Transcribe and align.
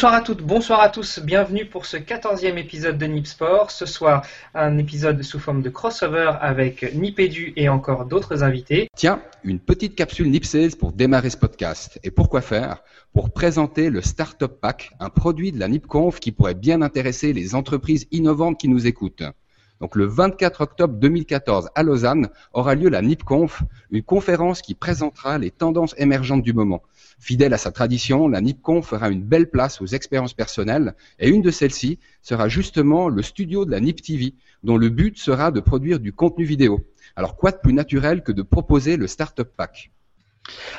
Bonsoir 0.00 0.14
à 0.14 0.22
toutes, 0.22 0.40
bonsoir 0.42 0.80
à 0.80 0.88
tous, 0.88 1.18
bienvenue 1.18 1.66
pour 1.66 1.84
ce 1.84 1.98
quatorzième 1.98 2.56
épisode 2.56 2.96
de 2.96 3.04
Nip 3.04 3.26
Sport. 3.26 3.70
Ce 3.70 3.84
soir, 3.84 4.24
un 4.54 4.78
épisode 4.78 5.22
sous 5.22 5.38
forme 5.38 5.60
de 5.60 5.68
crossover 5.68 6.32
avec 6.40 6.94
Nipédu 6.94 7.52
et 7.56 7.68
encore 7.68 8.06
d'autres 8.06 8.42
invités. 8.42 8.88
Tiens, 8.96 9.20
une 9.44 9.58
petite 9.58 9.94
capsule 9.94 10.30
Nipsales 10.30 10.74
pour 10.78 10.92
démarrer 10.92 11.28
ce 11.28 11.36
podcast. 11.36 12.00
Et 12.02 12.10
pourquoi 12.10 12.40
faire? 12.40 12.82
Pour 13.12 13.30
présenter 13.30 13.90
le 13.90 14.00
Startup 14.00 14.50
Pack, 14.50 14.92
un 15.00 15.10
produit 15.10 15.52
de 15.52 15.60
la 15.60 15.68
NipConf 15.68 16.18
qui 16.18 16.32
pourrait 16.32 16.54
bien 16.54 16.80
intéresser 16.80 17.34
les 17.34 17.54
entreprises 17.54 18.06
innovantes 18.10 18.58
qui 18.58 18.68
nous 18.68 18.86
écoutent. 18.86 19.24
Donc 19.82 19.96
le 19.96 20.06
24 20.06 20.62
octobre 20.62 20.94
2014 20.94 21.68
à 21.74 21.82
Lausanne 21.82 22.28
aura 22.54 22.74
lieu 22.74 22.88
la 22.88 23.02
NIPConf, 23.02 23.62
une 23.90 24.02
conférence 24.02 24.62
qui 24.62 24.74
présentera 24.74 25.36
les 25.36 25.50
tendances 25.50 25.94
émergentes 25.98 26.42
du 26.42 26.54
moment. 26.54 26.82
Fidèle 27.20 27.52
à 27.52 27.58
sa 27.58 27.70
tradition, 27.70 28.28
la 28.28 28.40
NIPConf 28.40 28.88
fera 28.88 29.10
une 29.10 29.22
belle 29.22 29.50
place 29.50 29.82
aux 29.82 29.86
expériences 29.86 30.32
personnelles 30.32 30.94
et 31.18 31.28
une 31.28 31.42
de 31.42 31.50
celles-ci 31.50 31.98
sera 32.22 32.48
justement 32.48 33.10
le 33.10 33.22
studio 33.22 33.66
de 33.66 33.70
la 33.70 33.78
NIP 33.78 34.00
TV 34.00 34.34
dont 34.62 34.78
le 34.78 34.88
but 34.88 35.18
sera 35.18 35.50
de 35.50 35.60
produire 35.60 36.00
du 36.00 36.14
contenu 36.14 36.44
vidéo. 36.44 36.80
Alors 37.16 37.36
quoi 37.36 37.50
de 37.50 37.58
plus 37.58 37.74
naturel 37.74 38.22
que 38.22 38.32
de 38.32 38.40
proposer 38.40 38.96
le 38.96 39.06
Startup 39.06 39.48
Pack? 39.54 39.90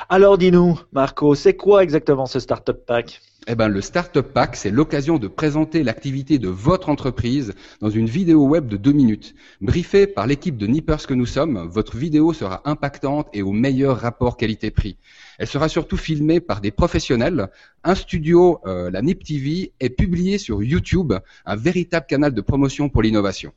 Alors 0.08 0.36
dis-nous, 0.36 0.80
Marco, 0.92 1.36
c'est 1.36 1.54
quoi 1.54 1.84
exactement 1.84 2.26
ce 2.26 2.40
Startup 2.40 2.76
Pack? 2.76 3.20
Eh 3.46 3.54
ben, 3.54 3.68
le 3.68 3.80
Startup 3.80 4.22
Pack, 4.26 4.56
c'est 4.56 4.70
l'occasion 4.70 5.18
de 5.18 5.28
présenter 5.28 5.82
l'activité 5.82 6.38
de 6.38 6.48
votre 6.48 6.88
entreprise 6.88 7.54
dans 7.80 7.90
une 7.90 8.06
vidéo 8.06 8.46
web 8.46 8.66
de 8.66 8.76
deux 8.76 8.92
minutes. 8.92 9.34
Briefée 9.60 10.06
par 10.06 10.26
l'équipe 10.26 10.56
de 10.56 10.66
Nippers 10.66 11.06
que 11.06 11.14
nous 11.14 11.26
sommes, 11.26 11.68
votre 11.68 11.96
vidéo 11.96 12.32
sera 12.32 12.62
impactante 12.64 13.28
et 13.32 13.42
au 13.42 13.52
meilleur 13.52 13.98
rapport 13.98 14.36
qualité-prix. 14.36 14.96
Elle 15.38 15.46
sera 15.46 15.68
surtout 15.68 15.96
filmée 15.96 16.40
par 16.40 16.60
des 16.60 16.70
professionnels. 16.70 17.48
Un 17.84 17.94
studio, 17.94 18.60
euh, 18.66 18.90
la 18.90 19.02
NIP 19.02 19.24
TV, 19.24 19.72
est 19.80 19.90
publié 19.90 20.38
sur 20.38 20.62
YouTube, 20.62 21.12
un 21.46 21.56
véritable 21.56 22.06
canal 22.06 22.34
de 22.34 22.40
promotion 22.40 22.88
pour 22.88 23.02
l'innovation. 23.02 23.52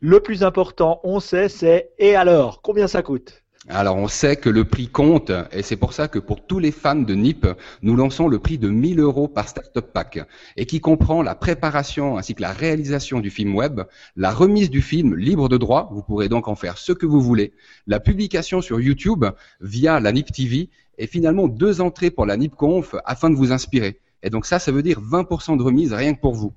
Le 0.00 0.20
plus 0.20 0.42
important, 0.42 1.00
on 1.04 1.20
sait, 1.20 1.48
c'est 1.48 1.90
et 1.98 2.16
alors, 2.16 2.62
combien 2.62 2.88
ça 2.88 3.02
coûte? 3.02 3.42
Alors 3.68 3.94
on 3.94 4.08
sait 4.08 4.34
que 4.34 4.48
le 4.48 4.64
prix 4.64 4.88
compte 4.88 5.30
et 5.52 5.62
c'est 5.62 5.76
pour 5.76 5.92
ça 5.92 6.08
que 6.08 6.18
pour 6.18 6.44
tous 6.44 6.58
les 6.58 6.72
fans 6.72 6.96
de 6.96 7.14
NIP, 7.14 7.46
nous 7.82 7.94
lançons 7.94 8.26
le 8.26 8.40
prix 8.40 8.58
de 8.58 8.68
1000 8.68 8.98
euros 8.98 9.28
par 9.28 9.48
Startup 9.48 9.86
Pack 9.86 10.18
et 10.56 10.66
qui 10.66 10.80
comprend 10.80 11.22
la 11.22 11.36
préparation 11.36 12.18
ainsi 12.18 12.34
que 12.34 12.42
la 12.42 12.50
réalisation 12.50 13.20
du 13.20 13.30
film 13.30 13.54
web, 13.54 13.82
la 14.16 14.32
remise 14.32 14.68
du 14.68 14.82
film 14.82 15.14
libre 15.14 15.48
de 15.48 15.58
droit, 15.58 15.90
vous 15.92 16.02
pourrez 16.02 16.28
donc 16.28 16.48
en 16.48 16.56
faire 16.56 16.76
ce 16.76 16.90
que 16.90 17.06
vous 17.06 17.20
voulez, 17.20 17.52
la 17.86 18.00
publication 18.00 18.62
sur 18.62 18.80
YouTube 18.80 19.24
via 19.60 20.00
la 20.00 20.10
NIP 20.10 20.32
TV 20.32 20.68
et 20.98 21.06
finalement 21.06 21.48
deux 21.48 21.80
entrées 21.80 22.10
pour 22.10 22.26
la 22.26 22.36
NIP 22.36 22.54
Conf 22.54 22.94
afin 23.04 23.30
de 23.30 23.36
vous 23.36 23.52
inspirer. 23.52 24.00
Et 24.22 24.30
donc 24.30 24.46
ça, 24.46 24.58
ça 24.58 24.72
veut 24.72 24.82
dire 24.82 25.00
20% 25.00 25.56
de 25.56 25.62
remise 25.62 25.92
rien 25.92 26.14
que 26.14 26.20
pour 26.20 26.34
vous. 26.34 26.52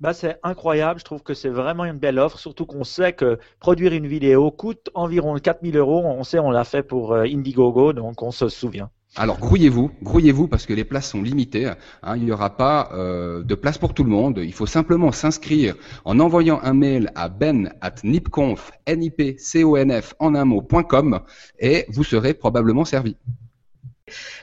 Bah, 0.00 0.12
c'est 0.12 0.38
incroyable. 0.42 0.98
Je 0.98 1.04
trouve 1.04 1.22
que 1.22 1.32
c'est 1.32 1.48
vraiment 1.48 1.84
une 1.84 1.98
belle 1.98 2.18
offre, 2.18 2.38
surtout 2.38 2.66
qu'on 2.66 2.82
sait 2.82 3.12
que 3.12 3.38
produire 3.60 3.92
une 3.92 4.08
vidéo 4.08 4.50
coûte 4.50 4.90
environ 4.94 5.38
4000 5.38 5.76
euros. 5.76 6.02
On 6.04 6.24
sait, 6.24 6.40
on 6.40 6.50
l'a 6.50 6.64
fait 6.64 6.82
pour 6.82 7.12
euh, 7.12 7.22
Indiegogo, 7.22 7.92
donc 7.92 8.20
on 8.22 8.32
se 8.32 8.48
souvient. 8.48 8.90
Alors 9.14 9.38
grouillez-vous, 9.38 9.90
grouillez-vous 10.02 10.48
parce 10.48 10.64
que 10.64 10.72
les 10.72 10.84
places 10.84 11.10
sont 11.10 11.22
limitées. 11.22 11.66
Hein. 11.66 12.16
il 12.16 12.24
n'y 12.24 12.32
aura 12.32 12.56
pas 12.56 12.88
euh, 12.94 13.44
de 13.44 13.54
place 13.54 13.76
pour 13.76 13.92
tout 13.92 14.04
le 14.04 14.10
monde. 14.10 14.40
Il 14.42 14.54
faut 14.54 14.66
simplement 14.66 15.12
s'inscrire 15.12 15.74
en 16.06 16.18
envoyant 16.18 16.58
un 16.62 16.72
mail 16.72 17.12
à 17.14 17.28
ben 17.28 17.74
at 17.82 17.96
nipconf, 18.04 18.72
nipconf 18.88 20.14
en 20.18 20.34
un 20.34 20.44
mot.com 20.46 21.20
et 21.60 21.84
vous 21.90 22.04
serez 22.04 22.32
probablement 22.32 22.86
servi. 22.86 23.16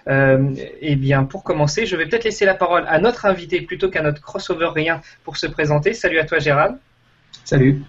Euh, 0.08 0.54
eh 0.82 0.96
bien, 0.96 1.24
pour 1.24 1.44
commencer, 1.44 1.86
je 1.86 1.96
vais 1.96 2.06
peut-être 2.08 2.24
laisser 2.24 2.46
la 2.46 2.56
parole 2.56 2.86
à 2.88 3.00
notre 3.00 3.26
invité 3.26 3.62
plutôt 3.62 3.90
qu'à 3.90 4.02
notre 4.02 4.22
crossover 4.22 4.70
rien 4.74 5.02
pour 5.24 5.38
se 5.38 5.48
présenter. 5.48 5.94
Salut 5.94 6.20
à 6.20 6.26
toi, 6.26 6.40
Gérald. 6.40 6.78
Salut. 7.44 7.82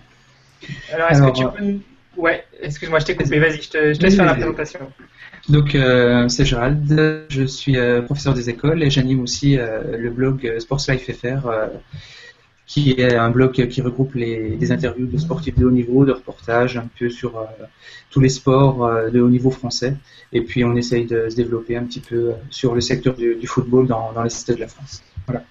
Alors, 0.92 1.10
est-ce 1.10 1.22
que 1.22 1.36
tu 1.36 1.44
peux. 1.44 1.78
Ouais, 2.16 2.44
excuse-moi, 2.60 2.98
je 2.98 3.06
t'ai 3.06 3.16
coupé. 3.16 3.38
Vas-y, 3.38 3.62
je 3.62 3.70
te, 3.70 3.78
laisse 4.02 4.16
faire 4.16 4.26
la 4.26 4.34
présentation. 4.34 4.80
Donc, 5.48 5.74
euh, 5.74 6.28
c'est 6.28 6.44
Gérald. 6.44 7.26
Je 7.28 7.44
suis 7.44 7.78
euh, 7.78 8.02
professeur 8.02 8.34
des 8.34 8.50
écoles 8.50 8.82
et 8.82 8.90
j'anime 8.90 9.20
aussi 9.20 9.56
le 9.56 10.10
blog 10.10 10.58
Sports 10.58 10.82
Life 10.88 11.10
FR 11.16 11.48
qui 12.70 12.92
est 12.92 13.16
un 13.16 13.30
blog 13.30 13.66
qui 13.66 13.82
regroupe 13.82 14.14
les, 14.14 14.50
des 14.50 14.70
interviews 14.70 15.08
de 15.08 15.18
sportifs 15.18 15.58
de 15.58 15.66
haut 15.66 15.72
niveau, 15.72 16.04
de 16.04 16.12
reportages 16.12 16.76
un 16.76 16.86
peu 16.96 17.10
sur 17.10 17.36
euh, 17.36 17.44
tous 18.10 18.20
les 18.20 18.28
sports 18.28 18.86
euh, 18.86 19.10
de 19.10 19.20
haut 19.20 19.28
niveau 19.28 19.50
français. 19.50 19.96
Et 20.32 20.42
puis 20.42 20.62
on 20.64 20.76
essaye 20.76 21.04
de 21.04 21.28
se 21.28 21.34
développer 21.34 21.76
un 21.76 21.82
petit 21.82 21.98
peu 21.98 22.14
euh, 22.14 22.32
sur 22.48 22.76
le 22.76 22.80
secteur 22.80 23.14
du, 23.14 23.44
football 23.44 23.88
dans, 23.88 24.12
dans 24.12 24.22
les 24.22 24.30
cités 24.30 24.54
de 24.54 24.60
la 24.60 24.68
France. 24.68 25.02
Voilà. 25.26 25.42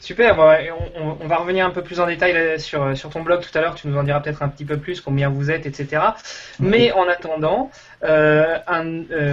Super, 0.00 0.38
on, 0.38 1.26
va 1.26 1.36
revenir 1.36 1.66
un 1.66 1.70
peu 1.70 1.82
plus 1.82 1.98
en 1.98 2.06
détail 2.06 2.60
sur, 2.60 2.96
sur 2.96 3.10
ton 3.10 3.22
blog 3.22 3.40
tout 3.40 3.56
à 3.58 3.60
l'heure, 3.60 3.74
tu 3.74 3.88
nous 3.88 3.96
en 3.96 4.02
diras 4.02 4.20
peut-être 4.20 4.42
un 4.42 4.48
petit 4.48 4.64
peu 4.64 4.76
plus, 4.76 5.00
combien 5.00 5.28
vous 5.28 5.50
êtes, 5.50 5.64
etc. 5.64 6.02
Mais 6.58 6.90
en 6.90 7.06
attendant, 7.08 7.70
un 8.02 8.84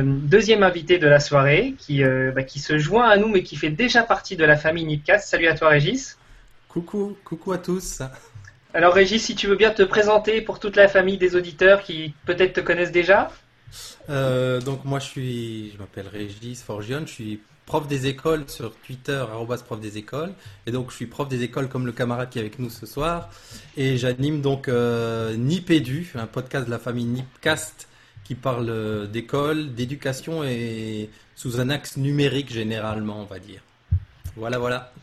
deuxième 0.03 0.61
invité 0.61 0.99
de 0.99 1.07
la 1.07 1.19
soirée 1.19 1.73
qui, 1.79 2.03
bah, 2.03 2.43
qui 2.43 2.59
se 2.59 2.77
joint 2.77 3.09
à 3.09 3.17
nous 3.17 3.29
mais 3.29 3.41
qui 3.41 3.55
fait 3.55 3.71
déjà 3.71 4.03
partie 4.03 4.35
de 4.35 4.45
la 4.45 4.57
famille 4.57 4.85
Nipcast. 4.85 5.27
Salut 5.27 5.47
à 5.47 5.55
toi 5.55 5.69
Régis. 5.69 6.18
Coucou, 6.69 7.17
coucou 7.23 7.51
à 7.51 7.57
tous. 7.57 8.03
Alors 8.75 8.93
Régis, 8.93 9.23
si 9.23 9.33
tu 9.33 9.47
veux 9.47 9.55
bien 9.55 9.71
te 9.71 9.81
présenter 9.81 10.39
pour 10.41 10.59
toute 10.59 10.75
la 10.75 10.87
famille 10.87 11.17
des 11.17 11.35
auditeurs 11.35 11.81
qui 11.81 12.13
peut-être 12.25 12.53
te 12.53 12.61
connaissent 12.61 12.91
déjà. 12.91 13.31
Euh, 14.11 14.61
donc 14.61 14.85
moi 14.85 14.99
je 14.99 15.05
suis, 15.05 15.71
je 15.71 15.77
m'appelle 15.79 16.07
Régis 16.07 16.61
Forgione, 16.61 17.07
je 17.07 17.13
suis 17.13 17.39
prof 17.65 17.87
des 17.87 18.05
écoles 18.05 18.43
sur 18.47 18.75
Twitter, 18.75 19.25
prof 19.65 19.79
des 19.79 19.97
écoles, 19.97 20.31
et 20.67 20.71
donc 20.71 20.91
je 20.91 20.95
suis 20.95 21.07
prof 21.07 21.27
des 21.27 21.41
écoles 21.41 21.69
comme 21.69 21.87
le 21.87 21.91
camarade 21.91 22.29
qui 22.29 22.37
est 22.37 22.41
avec 22.41 22.59
nous 22.59 22.69
ce 22.69 22.85
soir, 22.85 23.29
et 23.75 23.97
j'anime 23.97 24.41
donc 24.41 24.67
euh, 24.67 25.35
Nipédu, 25.35 26.11
un 26.13 26.27
podcast 26.27 26.67
de 26.67 26.71
la 26.71 26.79
famille 26.79 27.05
Nipcast 27.05 27.87
qui 28.23 28.35
parle 28.35 29.09
d'école, 29.11 29.73
d'éducation 29.73 30.43
et 30.43 31.09
sous 31.35 31.59
un 31.59 31.71
axe 31.71 31.97
numérique 31.97 32.53
généralement, 32.53 33.21
on 33.21 33.25
va 33.25 33.39
dire. 33.39 33.61
Voilà, 34.35 34.59
voilà. 34.59 34.93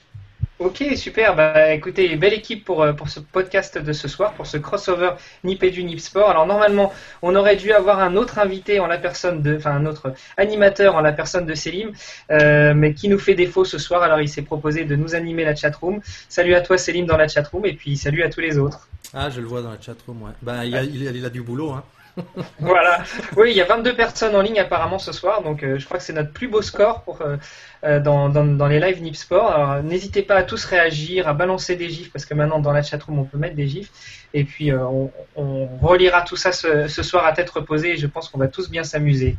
Ok, 0.58 0.82
super. 0.96 1.36
Bah, 1.36 1.74
écoutez, 1.74 2.16
belle 2.16 2.32
équipe 2.32 2.64
pour, 2.64 2.82
euh, 2.82 2.94
pour 2.94 3.10
ce 3.10 3.20
podcast 3.20 3.76
de 3.76 3.92
ce 3.92 4.08
soir, 4.08 4.32
pour 4.32 4.46
ce 4.46 4.56
crossover 4.56 5.10
Nipédu 5.44 5.84
Nip 5.84 6.00
Sport. 6.00 6.30
Alors 6.30 6.46
normalement, 6.46 6.94
on 7.20 7.36
aurait 7.36 7.56
dû 7.56 7.72
avoir 7.72 8.00
un 8.00 8.16
autre 8.16 8.38
invité 8.38 8.80
en 8.80 8.86
la 8.86 8.96
personne 8.96 9.42
de, 9.42 9.56
enfin 9.56 9.72
un 9.72 9.84
autre 9.84 10.14
animateur 10.38 10.94
en 10.94 11.02
la 11.02 11.12
personne 11.12 11.44
de 11.44 11.54
Selim, 11.54 11.92
euh, 12.30 12.72
mais 12.74 12.94
qui 12.94 13.10
nous 13.10 13.18
fait 13.18 13.34
défaut 13.34 13.66
ce 13.66 13.76
soir. 13.76 14.02
Alors 14.02 14.22
il 14.22 14.30
s'est 14.30 14.40
proposé 14.40 14.86
de 14.86 14.96
nous 14.96 15.14
animer 15.14 15.44
la 15.44 15.54
chatroom. 15.54 16.00
Salut 16.30 16.54
à 16.54 16.62
toi 16.62 16.78
Selim 16.78 17.04
dans 17.04 17.18
la 17.18 17.28
chatroom 17.28 17.66
et 17.66 17.74
puis 17.74 17.98
salut 17.98 18.22
à 18.22 18.30
tous 18.30 18.40
les 18.40 18.56
autres. 18.56 18.88
Ah, 19.16 19.30
je 19.30 19.40
le 19.40 19.46
vois 19.46 19.62
dans 19.62 19.70
la 19.70 19.80
chatroom, 19.80 20.22
ouais. 20.22 20.32
Bah, 20.42 20.64
il, 20.64 20.76
a, 20.76 20.82
il 20.84 21.24
a 21.24 21.30
du 21.30 21.40
boulot, 21.40 21.72
hein. 21.72 21.82
voilà. 22.60 23.04
Oui, 23.36 23.50
il 23.50 23.56
y 23.56 23.60
a 23.60 23.64
22 23.64 23.94
personnes 23.94 24.34
en 24.34 24.40
ligne 24.40 24.58
apparemment 24.58 24.98
ce 24.98 25.12
soir, 25.12 25.42
donc 25.42 25.62
euh, 25.62 25.78
je 25.78 25.84
crois 25.84 25.98
que 25.98 26.04
c'est 26.04 26.12
notre 26.12 26.32
plus 26.32 26.48
beau 26.48 26.62
score 26.62 27.02
pour, 27.02 27.20
euh, 27.20 27.36
euh, 27.84 28.00
dans, 28.00 28.28
dans, 28.28 28.66
les 28.66 28.80
lives 28.80 29.02
Nip 29.02 29.16
Sport. 29.16 29.52
Alors 29.52 29.82
n'hésitez 29.82 30.22
pas 30.22 30.36
à 30.36 30.42
tous 30.42 30.64
réagir, 30.64 31.28
à 31.28 31.34
balancer 31.34 31.76
des 31.76 31.90
gifs, 31.90 32.12
parce 32.12 32.24
que 32.24 32.34
maintenant 32.34 32.58
dans 32.58 32.72
la 32.72 32.82
chatroom 32.82 33.18
on 33.18 33.24
peut 33.24 33.38
mettre 33.38 33.56
des 33.56 33.68
gifs. 33.68 33.90
Et 34.34 34.44
puis 34.44 34.72
on, 34.72 35.10
on, 35.34 35.66
relira 35.82 36.22
tout 36.22 36.36
ça 36.36 36.52
ce, 36.52 36.88
ce, 36.88 37.02
soir 37.02 37.26
à 37.26 37.32
tête 37.32 37.50
reposée 37.50 37.92
et 37.92 37.96
je 37.96 38.06
pense 38.06 38.28
qu'on 38.28 38.38
va 38.38 38.48
tous 38.48 38.70
bien 38.70 38.84
s'amuser. 38.84 39.36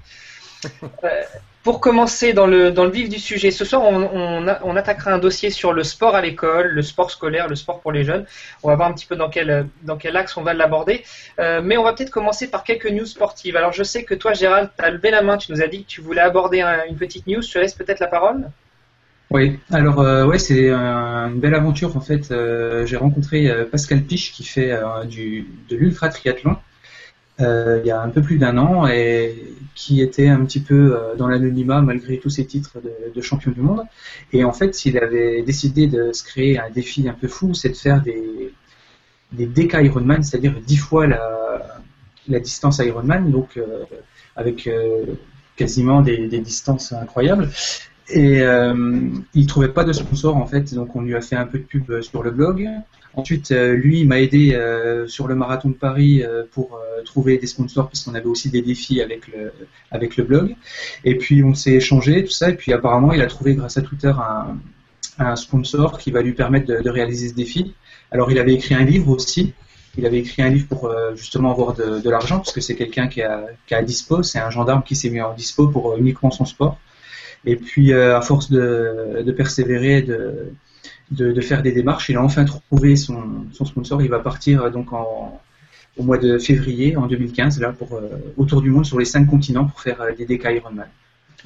Pour 1.68 1.81
commencer 1.81 2.31
dans 2.31 2.47
le, 2.47 2.72
dans 2.72 2.85
le 2.85 2.91
vif 2.91 3.09
du 3.09 3.19
sujet, 3.19 3.51
ce 3.51 3.65
soir 3.65 3.81
on, 3.83 4.48
on, 4.63 4.75
attaquera 4.77 5.12
un 5.12 5.18
dossier 5.18 5.50
sur 5.50 5.74
le 5.74 5.83
sport 5.83 6.15
à 6.15 6.21
l'école, 6.21 6.68
le 6.68 6.81
sport 6.81 7.12
scolaire, 7.12 7.50
le 7.50 7.56
sport 7.56 7.81
pour 7.81 7.92
les 7.92 8.06
jeunes. 8.06 8.25
On 8.63 8.69
va 8.69 8.75
voir 8.75 8.88
un 8.88 8.94
petit 8.94 9.06
peu 9.06 9.18
dans 9.18 9.30
quel, 9.30 9.68
dans 9.83 9.98
quel 9.98 10.15
axe 10.15 10.38
on 10.38 10.44
va 10.44 10.54
l'aborder. 10.54 11.04
Euh, 11.39 11.62
mais 11.62 11.75
on 11.75 11.83
va 11.83 11.92
peut-être 11.92 12.09
commencer 12.09 12.50
par 12.50 12.63
quelques 12.63 12.89
news 12.89 13.06
sportives. 13.06 13.57
Alors 13.57 13.74
je 13.74 13.83
sais 13.83 14.06
que 14.06 14.15
toi 14.15 14.31
Gérald, 14.31 14.69
tu 14.80 14.86
as 14.86 14.92
levé 14.92 15.12
la 15.12 15.21
main, 15.21 15.36
tu 15.36 15.51
nous 15.51 15.62
as 15.62 15.68
dit 15.68 15.83
que 15.83 15.89
tu 15.89 16.00
voulais 16.00 16.21
aborder 16.21 16.62
une 16.88 16.95
petite 16.95 17.27
news. 17.27 17.42
Je 17.42 17.51
te 17.51 17.59
laisse 17.59 17.74
peut-être 17.74 18.00
la 18.00 18.07
parole. 18.07 18.50
Oui, 19.30 19.59
alors 19.69 20.00
euh, 20.00 20.25
ouais, 20.25 20.39
c'est 20.39 20.69
une 20.69 21.39
belle 21.42 21.56
aventure 21.56 21.98
en 21.98 22.01
fait. 22.01 22.31
Euh, 22.31 22.86
j'ai 22.86 22.95
rencontré 22.95 23.51
Pascal 23.69 24.04
Piche 24.04 24.31
qui 24.31 24.45
fait 24.45 24.74
du, 25.06 25.50
de 25.68 25.75
l'ultra 25.75 26.07
triathlon 26.07 26.56
il 27.39 27.86
y 27.86 27.92
a 27.92 28.01
un 28.01 28.10
peu 28.10 28.22
plus 28.22 28.38
d'un 28.38 28.57
an 28.57 28.88
et 28.88 29.57
qui 29.78 30.01
était 30.01 30.28
un 30.28 30.44
petit 30.44 30.60
peu 30.60 30.95
euh, 30.95 31.16
dans 31.16 31.28
l'anonymat 31.28 31.81
malgré 31.81 32.18
tous 32.18 32.31
ses 32.31 32.45
titres 32.45 32.80
de, 33.16 33.22
champion 33.22 33.51
du 33.51 33.62
monde. 33.62 33.84
Et 34.34 34.44
en 34.44 34.51
fait, 34.51 34.86
il 34.86 34.98
avait 34.98 35.44
décidé 35.44 35.86
de 35.86 36.12
se 36.12 36.24
créer 36.24 36.60
un 36.60 36.69
défi 36.72 37.07
un 37.07 37.13
peu 37.13 37.28
fou, 37.28 37.54
c'est 37.54 37.69
de 37.69 37.75
faire 37.75 38.01
des, 38.01 38.54
des 39.31 39.45
DK 39.45 39.78
Ironman, 39.84 40.24
c'est-à-dire 40.24 40.56
dix 40.66 40.78
fois 40.78 41.06
la, 41.06 42.39
distance 42.39 42.80
Ironman, 42.80 43.31
donc 43.31 43.57
euh, 43.57 43.83
avec 44.36 44.66
euh, 44.66 45.06
quasiment 45.56 46.01
des, 46.01 46.28
distances 46.40 46.92
incroyables. 46.92 47.50
Et 48.10 48.42
il 49.33 49.48
trouvait 49.48 49.68
pas 49.68 49.83
de 49.83 49.92
sponsor 49.92 50.38
en 50.38 50.45
fait, 50.45 50.74
donc 50.74 50.95
on 50.95 51.01
lui 51.01 51.13
a 51.13 51.22
fait 51.22 51.36
un 51.36 51.45
peu 51.45 51.60
de 51.60 51.66
pub 51.66 52.01
sur 52.01 52.24
le 52.24 52.31
blog. 52.31 52.68
Ensuite, 53.18 53.52
euh, 53.52 53.74
lui, 53.74 54.02
il 54.02 54.08
m'a 54.08 54.22
aidé 54.22 54.54
euh, 54.54 55.08
sur 55.08 55.28
le 55.28 55.34
marathon 55.34 55.69
de 55.69 55.74
Paris 55.74 56.22
euh, 56.22 56.44
pour 56.52 56.80
trouver 57.04 57.40
des 57.40 57.48
sponsors 57.48 57.88
parce 57.90 58.04
qu'on 58.04 58.14
avait 58.14 58.28
aussi 58.28 58.52
des 58.52 58.62
défis 58.62 59.02
avec 59.02 59.28
le, 59.28 59.52
avec 59.90 60.18
le 60.18 60.24
blog. 60.24 60.56
Et 61.04 61.16
puis, 61.16 61.44
on 61.44 61.56
s'est 61.56 61.74
échangé, 61.74 62.24
tout 62.24 62.31
ça. 62.31 62.52
Et 62.52 62.54
puis, 62.54 62.74
apparemment, 62.74 63.14
il 63.14 63.22
a 63.22 63.25
trouvé 63.25 63.56
grâce 63.56 63.75
à 63.78 63.81
Twitter 63.81 64.14
un, 64.16 64.60
un 65.18 65.36
sponsor 65.36 65.98
qui 65.98 66.12
va 66.12 66.22
lui 66.22 66.34
permettre 66.34 66.68
de, 66.68 66.90
réaliser 66.90 67.30
ce 67.30 67.34
défi. 67.34 67.74
Alors 68.12 68.31
il 68.31 68.38
avait 68.38 68.54
écrit 68.54 68.75
un 68.75 68.86
livre 68.86 69.10
aussi. 69.10 69.54
Il 69.98 70.06
avait 70.06 70.19
écrit 70.19 70.44
un 70.44 70.50
livre 70.50 70.68
pour 70.68 70.94
justement 71.16 71.52
avoir 71.52 71.74
de, 71.74 72.10
l'argent, 72.10 72.38
parce 72.38 72.54
que 72.54 72.62
c'est 72.62 72.75
quelqu'un 72.75 73.08
qui 73.08 73.24
a, 73.24 73.48
qui 73.66 73.74
a 73.74 73.81
dispo, 73.81 74.22
c'est 74.22 74.38
un 74.38 74.52
gendarme 74.52 74.84
qui 74.84 74.96
s'est 74.96 75.10
mis 75.10 75.22
en 75.22 75.34
dispo 75.34 75.68
pour 75.69 75.98
uniquement 75.98 76.30
son 76.30 76.46
sport. 76.46 76.78
Et 77.46 77.56
puis 77.56 77.94
à 77.94 78.22
force 78.22 78.52
de, 78.52 79.24
de 79.25 79.31
persévérer, 79.31 80.04
de, 80.04 80.54
de, 81.12 81.42
faire 81.42 81.62
des 81.62 81.71
démarches, 81.71 82.09
il 82.09 82.18
a 82.18 82.24
enfin 82.24 82.45
trouvé 82.45 82.95
son, 82.95 83.45
son 83.51 83.65
sponsor. 83.65 84.01
Il 84.01 84.09
va 84.09 84.19
partir 84.19 84.69
donc 84.71 84.94
en, 84.94 85.42
au 85.98 86.04
mois 86.04 86.18
de 86.18 86.38
février 86.38 86.95
en 86.95 87.07
2015 87.07 87.59
là 87.59 87.71
pour 87.71 88.00
autour 88.38 88.62
du 88.62 88.69
monde 88.69 88.86
sur 88.86 89.00
les 89.00 89.06
cinq 89.06 89.25
continents 89.25 89.65
pour 89.65 89.81
faire 89.81 90.00
des 90.18 90.25
DK 90.25 90.45
Ironman. 90.56 90.88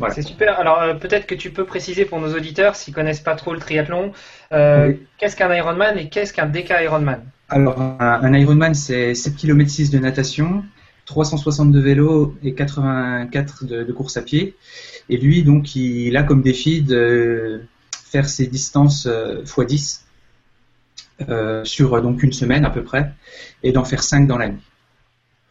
C'est 0.10 0.22
super. 0.22 0.60
Alors 0.60 0.82
euh, 0.82 0.94
peut-être 0.94 1.28
que 1.28 1.36
tu 1.36 1.52
peux 1.52 1.66
préciser 1.66 2.06
pour 2.06 2.20
nos 2.20 2.34
auditeurs 2.34 2.76
s'ils 2.76 2.94
connaissent 2.94 3.20
pas 3.20 3.36
trop 3.36 3.54
le 3.54 3.60
triathlon, 3.60 4.12
euh, 4.52 4.94
qu'est-ce 5.18 5.36
qu'un 5.36 5.54
Ironman 5.54 5.98
et 5.98 6.10
qu'est-ce 6.10 6.34
qu'un 6.34 6.48
DK 6.48 6.74
Ironman? 6.84 7.22
Alors 7.50 7.80
un, 7.80 8.34
Ironman 8.34 8.74
c'est 8.74 9.14
7 9.14 9.36
km 9.36 9.70
6 9.70 9.92
de 9.92 10.00
natation, 10.00 10.64
360 11.06 11.72
de 11.72 11.80
vélo 11.80 12.36
et 12.44 12.54
84 12.54 13.66
de, 13.66 13.92
course 13.92 14.18
à 14.18 14.22
pied. 14.22 14.56
Et 15.10 15.18
lui 15.18 15.44
donc 15.44 15.76
il 15.76 16.16
a 16.16 16.24
comme 16.24 16.42
défi 16.42 16.82
de 16.82 17.62
faire 18.12 18.28
ses 18.28 18.48
distances 18.48 19.08
x 19.08 19.60
euh, 19.60 19.66
10 19.66 20.06
sur 21.64 22.02
donc 22.02 22.24
une 22.24 22.34
semaine 22.34 22.66
à 22.66 22.70
peu 22.70 22.84
près 22.84 23.12
et 23.64 23.72
d'en 23.72 23.86
faire 23.86 24.04
5 24.04 24.28
dans 24.28 24.38
l'année. 24.38 24.58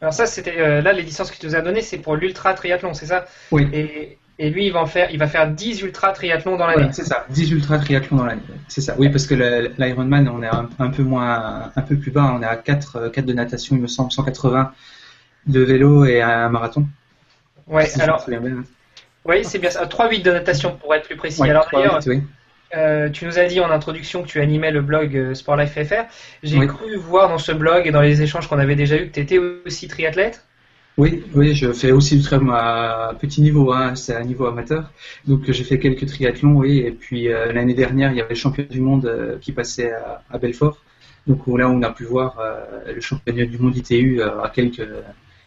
Alors 0.00 0.14
ça, 0.14 0.26
c'était 0.26 0.80
là 0.80 0.92
les 0.92 1.02
distances 1.02 1.30
que 1.30 1.38
tu 1.38 1.46
nous 1.46 1.54
as 1.54 1.60
données, 1.60 1.82
c'est 1.82 1.98
pour 1.98 2.16
l'ultra 2.16 2.54
triathlon, 2.54 2.94
c'est 2.94 3.06
ça? 3.06 3.26
Oui. 3.50 3.68
Et, 3.72 4.18
et 4.40 4.48
lui, 4.48 4.66
il 4.66 4.72
va, 4.72 4.86
faire, 4.86 5.10
il 5.10 5.18
va 5.18 5.26
faire 5.26 5.50
10 5.50 5.82
ultra 5.82 6.12
triathlons 6.12 6.56
dans 6.56 6.66
l'année. 6.66 6.88
c'est 6.92 7.04
ça, 7.04 7.26
10 7.28 7.50
ultra 7.50 7.78
triathlons 7.78 8.16
dans 8.16 8.24
l'année. 8.24 8.40
C'est 8.68 8.80
ça. 8.80 8.94
Oui, 8.96 9.10
parce 9.10 9.26
que 9.26 9.34
l'Ironman, 9.34 10.30
on 10.30 10.42
est 10.42 10.48
un, 10.48 10.88
peu 10.88 11.02
moins, 11.02 11.70
un 11.76 11.82
peu 11.82 11.96
plus 11.96 12.10
bas. 12.10 12.34
On 12.34 12.42
est 12.42 12.46
à 12.46 12.56
4, 12.56 13.10
4 13.10 13.26
de 13.26 13.34
natation, 13.34 13.76
il 13.76 13.82
me 13.82 13.86
semble, 13.86 14.10
180 14.10 14.72
de 15.46 15.60
vélo 15.60 16.06
et 16.06 16.22
un 16.22 16.48
marathon. 16.48 16.86
Ouais, 17.66 17.86
alors. 18.00 18.26
Oui, 19.26 19.44
c'est 19.44 19.58
bien 19.58 19.68
ça. 19.68 19.84
3-8 19.84 20.22
de 20.22 20.30
natation 20.32 20.74
pour 20.74 20.94
être 20.94 21.04
plus 21.04 21.16
précis. 21.16 21.42
alors 21.42 21.68
d'ailleurs, 21.70 22.00
euh, 22.76 23.08
tu 23.10 23.24
nous 23.24 23.38
as 23.38 23.46
dit 23.46 23.60
en 23.60 23.70
introduction 23.70 24.22
que 24.22 24.28
tu 24.28 24.40
animais 24.40 24.70
le 24.70 24.82
blog 24.82 25.16
euh, 25.16 25.34
Sport 25.34 25.56
Life 25.56 25.72
FR. 25.72 26.04
J'ai 26.42 26.66
cru 26.66 26.96
voir 26.96 27.28
dans 27.28 27.38
ce 27.38 27.52
blog 27.52 27.86
et 27.86 27.90
dans 27.90 28.00
les 28.00 28.22
échanges 28.22 28.48
qu'on 28.48 28.58
avait 28.58 28.76
déjà 28.76 28.96
eu 28.96 29.08
que 29.08 29.14
tu 29.14 29.20
étais 29.20 29.38
aussi 29.38 29.88
triathlète. 29.88 30.44
Oui, 30.96 31.24
oui, 31.34 31.54
je 31.54 31.72
fais 31.72 31.92
aussi 31.92 32.16
du 32.16 32.22
triathlon 32.22 32.52
à 32.52 33.14
petit 33.18 33.40
niveau, 33.40 33.72
hein, 33.72 33.94
c'est 33.94 34.14
à 34.14 34.22
niveau 34.22 34.46
amateur. 34.46 34.92
Donc 35.26 35.50
j'ai 35.50 35.64
fait 35.64 35.78
quelques 35.78 36.06
triathlons, 36.06 36.54
oui. 36.56 36.78
Et 36.78 36.92
puis 36.92 37.28
euh, 37.28 37.52
l'année 37.52 37.74
dernière, 37.74 38.12
il 38.12 38.18
y 38.18 38.20
avait 38.20 38.30
le 38.30 38.34
championnat 38.36 38.70
du 38.70 38.80
monde 38.80 39.06
euh, 39.06 39.38
qui 39.40 39.52
passait 39.52 39.92
à, 40.30 40.38
Belfort. 40.38 40.78
Donc 41.26 41.46
là, 41.46 41.68
on 41.68 41.82
a 41.82 41.90
pu 41.90 42.04
voir 42.04 42.38
le 42.86 43.00
championnat 43.00 43.44
du 43.44 43.58
monde 43.58 43.76
ITU 43.76 44.22
à 44.22 44.50
quelques 44.52 44.88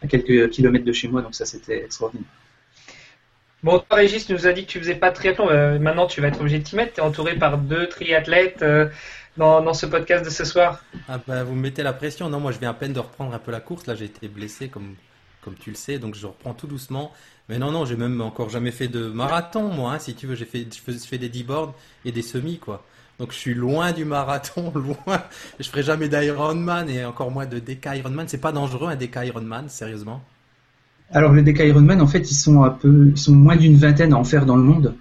à 0.04 0.08
quelques 0.08 0.50
kilomètres 0.52 0.86
de 0.86 0.92
chez 0.92 1.08
moi. 1.08 1.22
Donc 1.22 1.34
ça, 1.34 1.46
c'était 1.46 1.84
extraordinaire. 1.86 2.28
Bon, 3.63 3.80
toi, 3.80 3.98
Régis, 3.98 4.30
nous 4.30 4.45
as 4.45 4.51
dit 4.51 4.65
que 4.65 4.71
tu 4.71 4.80
faisais 4.80 4.95
pas 4.95 5.10
de 5.10 5.15
triathlon. 5.15 5.80
maintenant, 5.80 6.06
tu 6.06 6.19
vas 6.19 6.27
être 6.27 6.39
obligé 6.42 6.60
de 6.60 6.63
t'y 6.63 6.75
mettre. 6.75 6.94
Tu 6.95 7.01
entouré 7.01 7.36
par 7.36 7.57
deux 7.57 7.88
triathlètes 7.88 8.63
dans, 9.38 9.62
dans, 9.62 9.74
ce 9.74 9.86
podcast 9.86 10.25
de 10.25 10.30
ce 10.30 10.44
soir. 10.44 10.83
Ah 11.07 11.19
bah, 11.25 11.44
vous 11.45 11.56
me 11.56 11.62
mettez 11.62 11.81
la 11.81 11.94
pression. 11.94 12.30
Non, 12.30 12.42
moi, 12.42 12.51
je 12.51 12.60
viens 12.60 12.71
à 12.71 12.74
peine 12.74 12.92
de 12.92 13.00
reprendre 13.00 13.33
un 13.33 13.39
peu 13.39 13.51
la 13.51 13.62
course. 13.62 13.88
Là, 13.88 13.95
j'ai 13.95 14.06
été 14.06 14.27
blessé, 14.27 14.68
comme 14.68 14.95
tu 15.62 15.69
le 15.69 15.77
sais, 15.77 15.98
donc 15.98 16.15
je 16.15 16.27
reprends 16.27 16.54
tout 16.54 16.68
doucement. 16.68 17.13
Mais 17.48 17.57
non, 17.57 17.71
non, 17.71 17.86
j'ai 17.86 17.95
même 17.95 18.19
encore 18.21 18.50
jamais 18.50 18.71
fait 18.71 18.89
de 18.89 19.07
marathon, 19.07 19.69
moi, 19.69 19.94
hein, 19.94 20.00
si 20.00 20.13
tu 20.13 20.27
veux. 20.27 20.36
J'ai 20.36 20.45
fait, 20.45 20.68
je 20.69 21.07
fais 21.07 21.18
des 21.18 21.30
10 21.30 21.44
boards 21.44 21.74
et 22.04 22.12
des 22.12 22.21
semis, 22.21 22.57
quoi. 22.57 22.83
Donc 23.19 23.31
je 23.31 23.38
suis 23.38 23.54
loin 23.54 23.94
du 23.94 24.04
marathon, 24.04 24.71
loin. 24.75 25.24
Je 25.60 25.69
ferai 25.69 25.83
jamais 25.83 26.10
d'Ironman 26.10 26.89
et 26.89 27.06
encore 27.06 27.31
moins 27.31 27.45
de 27.45 27.60
DK 27.60 27.98
Ironman. 27.98 28.27
C'est 28.27 28.42
pas 28.42 28.51
dangereux 28.51 28.89
un 28.89 28.95
DK 28.95 29.19
Ironman, 29.25 29.69
sérieusement 29.69 30.21
Alors 31.15 31.31
les 31.33 31.44
DK 31.44 31.60
Ironman, 31.60 32.01
en 32.01 32.07
fait, 32.07 32.31
ils 32.31 32.36
sont 32.36 32.63
un 32.63 32.71
peu, 32.71 33.12
ils 33.15 33.19
sont 33.19 33.33
moins 33.33 33.56
d'une 33.56 33.75
vingtaine 33.75 34.13
à 34.13 34.18
en 34.18 34.24
faire 34.24 34.48
dans 34.48 34.56
le 34.56 34.63
monde 34.63 34.95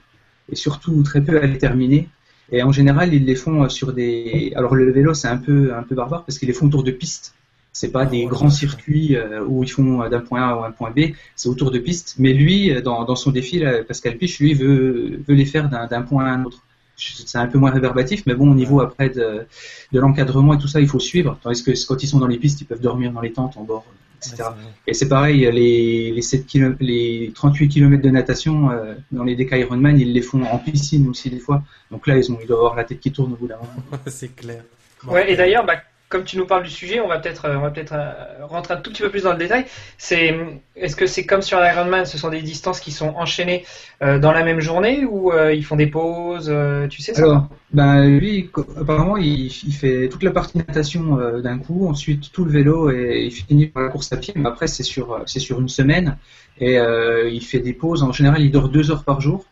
et 0.50 0.56
surtout 0.56 1.03
très 1.03 1.23
peu 1.23 1.41
à 1.43 1.47
les 1.47 1.56
terminer. 1.56 2.09
Et 2.50 2.62
en 2.62 2.70
général, 2.70 3.14
ils 3.14 3.25
les 3.25 3.35
font 3.35 3.67
sur 3.70 3.94
des. 3.94 4.53
Alors 4.55 4.75
le 4.75 4.93
vélo, 4.93 5.14
c'est 5.14 5.29
un 5.29 5.38
peu 5.38 5.75
un 5.75 5.82
peu 5.82 5.94
barbare 5.94 6.25
parce 6.26 6.38
qu'ils 6.38 6.49
les 6.49 6.55
font 6.55 6.67
autour 6.67 6.85
de 6.85 6.91
pistes. 6.91 7.35
C'est 7.73 7.91
pas 7.91 8.05
des 8.05 8.26
grands 8.26 8.50
circuits 8.50 9.17
euh, 9.17 9.43
où 9.47 9.62
ils 9.64 9.70
font 9.70 10.06
d'un 10.11 10.20
point 10.20 10.43
A 10.43 10.49
à 10.49 10.67
un 10.67 10.73
point 10.73 10.91
B, 10.91 11.14
c'est 11.35 11.49
autour 11.49 11.70
de 11.70 11.79
pistes. 11.79 12.17
Mais 12.19 12.35
lui, 12.35 12.70
dans, 12.82 13.17
son 13.17 13.31
défi, 13.31 13.62
Pascal 13.88 14.19
Piche, 14.19 14.38
lui, 14.38 14.53
veut, 14.53 15.23
veut 15.26 15.35
les 15.35 15.47
faire 15.47 15.70
d'un 15.70 16.03
point 16.03 16.26
à 16.26 16.29
un 16.29 16.44
autre. 16.44 16.62
C'est 16.97 17.38
un 17.38 17.47
peu 17.47 17.59
moins 17.59 17.70
réverbatif, 17.70 18.25
mais 18.26 18.35
bon, 18.35 18.50
au 18.50 18.55
niveau 18.55 18.82
après 18.82 19.09
de, 19.09 19.47
de 19.93 20.00
l'encadrement 20.00 20.53
et 20.53 20.59
tout 20.59 20.69
ça, 20.69 20.81
il 20.81 20.88
faut 20.88 21.00
suivre. 21.00 21.38
Tandis 21.43 21.64
que 21.64 21.70
quand 21.88 22.03
ils 22.03 22.06
sont 22.06 22.19
dans 22.19 22.26
les 22.26 22.37
pistes, 22.37 22.61
ils 22.61 22.67
peuvent 22.67 22.82
dormir 22.82 23.12
dans 23.12 23.23
les 23.23 23.32
tentes 23.32 23.56
en 23.56 23.64
bord, 23.64 23.87
etc. 24.27 24.51
et 24.87 24.95
c'est 24.95 25.09
pareil, 25.09 25.41
les, 25.53 26.13
les, 26.13 26.23
7 26.23 26.47
les 26.81 27.33
38 27.35 27.69
km 27.69 28.03
de 28.03 28.11
natation 28.11 28.71
euh, 28.71 28.95
dans 29.11 29.25
les 29.25 29.37
DK 29.37 29.53
Ironman, 29.53 29.99
ils 29.99 30.13
les 30.13 30.23
font 30.23 30.43
en 30.45 30.59
piscine 30.59 31.09
aussi 31.09 31.31
des 31.31 31.39
fois. 31.39 31.63
Donc 31.91 32.07
là, 32.07 32.17
ils, 32.17 32.31
ont, 32.31 32.39
ils 32.41 32.47
doivent 32.47 32.61
avoir 32.61 32.77
la 32.77 32.85
tête 32.85 33.01
qui 33.01 33.13
tourne 33.13 33.33
au 33.33 33.37
bout 33.37 33.49
d'un 33.49 33.57
moment. 33.57 34.03
c'est 34.07 34.35
clair. 34.35 34.63
ouais, 35.07 35.33
et 35.33 35.37
d'ailleurs, 35.37 35.67
bah, 35.67 35.77
comme 36.12 36.25
tu 36.25 36.37
nous 36.37 36.44
parles 36.44 36.62
du 36.62 36.70
sujet, 36.70 37.00
on 37.00 37.09
va 37.09 37.19
peut-être 37.19 37.47
euh, 37.47 37.70
peut-être 37.70 37.94
euh, 37.94 38.44
rentrer 38.44 38.75
un 38.75 38.76
tout 38.76 38.91
petit 38.91 39.00
peu 39.00 39.09
plus 39.09 39.23
dans 39.23 39.32
le 39.32 39.38
détail. 39.38 39.64
C'est 39.97 40.37
est-ce 40.76 40.94
que 40.94 41.06
c'est 41.06 41.25
comme 41.25 41.41
sur 41.41 41.59
l'Ironman, 41.59 42.05
ce 42.05 42.19
sont 42.19 42.29
des 42.29 42.43
distances 42.43 42.81
qui 42.81 42.93
sont 42.93 43.14
enchaînées 43.17 43.64
euh, 44.03 44.19
dans 44.19 44.31
la 44.31 44.44
même 44.44 44.61
journée 44.61 45.06
ou 45.06 45.32
ils 45.32 45.64
font 45.64 45.76
des 45.76 45.87
pauses, 45.87 46.53
tu 46.91 47.00
sais 47.00 47.14
ça 47.14 47.23
Alors, 47.23 47.49
ben 47.73 48.06
lui 48.06 48.50
apparemment 48.79 49.17
il, 49.17 49.50
fait 49.50 50.11
toute 50.11 50.23
la 50.23 50.32
partie 50.32 50.59
natation 50.59 51.17
d'un 51.41 51.59
coup, 51.59 51.88
ensuite 51.88 52.31
tout 52.31 52.44
le 52.44 52.50
vélo 52.50 52.91
et 52.91 53.25
il 53.25 53.31
finit 53.31 53.69
par 53.69 53.82
la 53.82 53.88
course 53.88 54.12
à 54.12 54.19
pied. 54.19 54.35
Mais 54.37 54.49
après 54.49 54.67
c'est 54.67 54.82
sur 54.82 55.23
sur 55.26 55.61
une 55.61 55.69
semaine 55.69 56.19
et 56.61 56.76
il 56.76 57.43
fait 57.43 57.61
des 57.61 57.73
pauses. 57.73 58.03
En 58.03 58.12
général, 58.12 58.43
il 58.43 58.50
dort 58.50 58.69
deux 58.69 58.91
heures 58.91 59.05
par 59.05 59.23
jour 59.23 59.47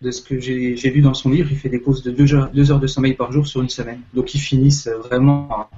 de 0.00 0.10
ce 0.10 0.20
que 0.20 0.40
j'ai 0.40 0.90
vu 0.90 1.00
dans 1.00 1.14
son 1.14 1.30
livre, 1.30 1.48
il 1.52 1.56
fait 1.56 1.68
des 1.68 1.78
pauses 1.78 2.02
de 2.02 2.10
deux 2.10 2.34
heures, 2.34 2.50
deux 2.52 2.72
heures 2.72 2.80
de 2.80 2.88
sommeil 2.88 3.14
par 3.14 3.30
jour 3.30 3.46
sur 3.46 3.62
une 3.62 3.68
semaine. 3.68 4.00
Donc 4.14 4.34
ils 4.34 4.40
finissent 4.40 4.88
vraiment 4.88 5.68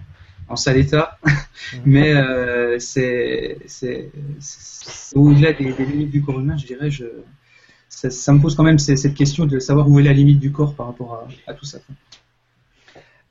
en 0.49 0.57
sale 0.57 0.79
état, 0.79 1.19
mais 1.85 2.15
euh, 2.15 2.77
c'est 2.79 3.59
au-delà 5.15 5.53
des, 5.53 5.65
limites 5.65 6.11
du 6.11 6.23
corps 6.23 6.41
humain, 6.41 6.57
je 6.57 6.67
dirais. 6.67 6.91
Je, 6.91 7.07
ça, 7.89 8.33
me 8.33 8.41
pose 8.41 8.55
quand 8.55 8.65
même 8.65 8.79
cette 8.79 9.15
question 9.15 9.47
de 9.47 9.59
savoir 9.59 9.89
où 9.89 10.01
est 10.01 10.03
la 10.03 10.13
limite 10.13 10.41
du 10.41 10.53
corps 10.53 10.75
par 10.75 10.87
rapport 10.87 11.27
à, 11.47 11.55
tout 11.55 11.65
ça. 11.65 11.79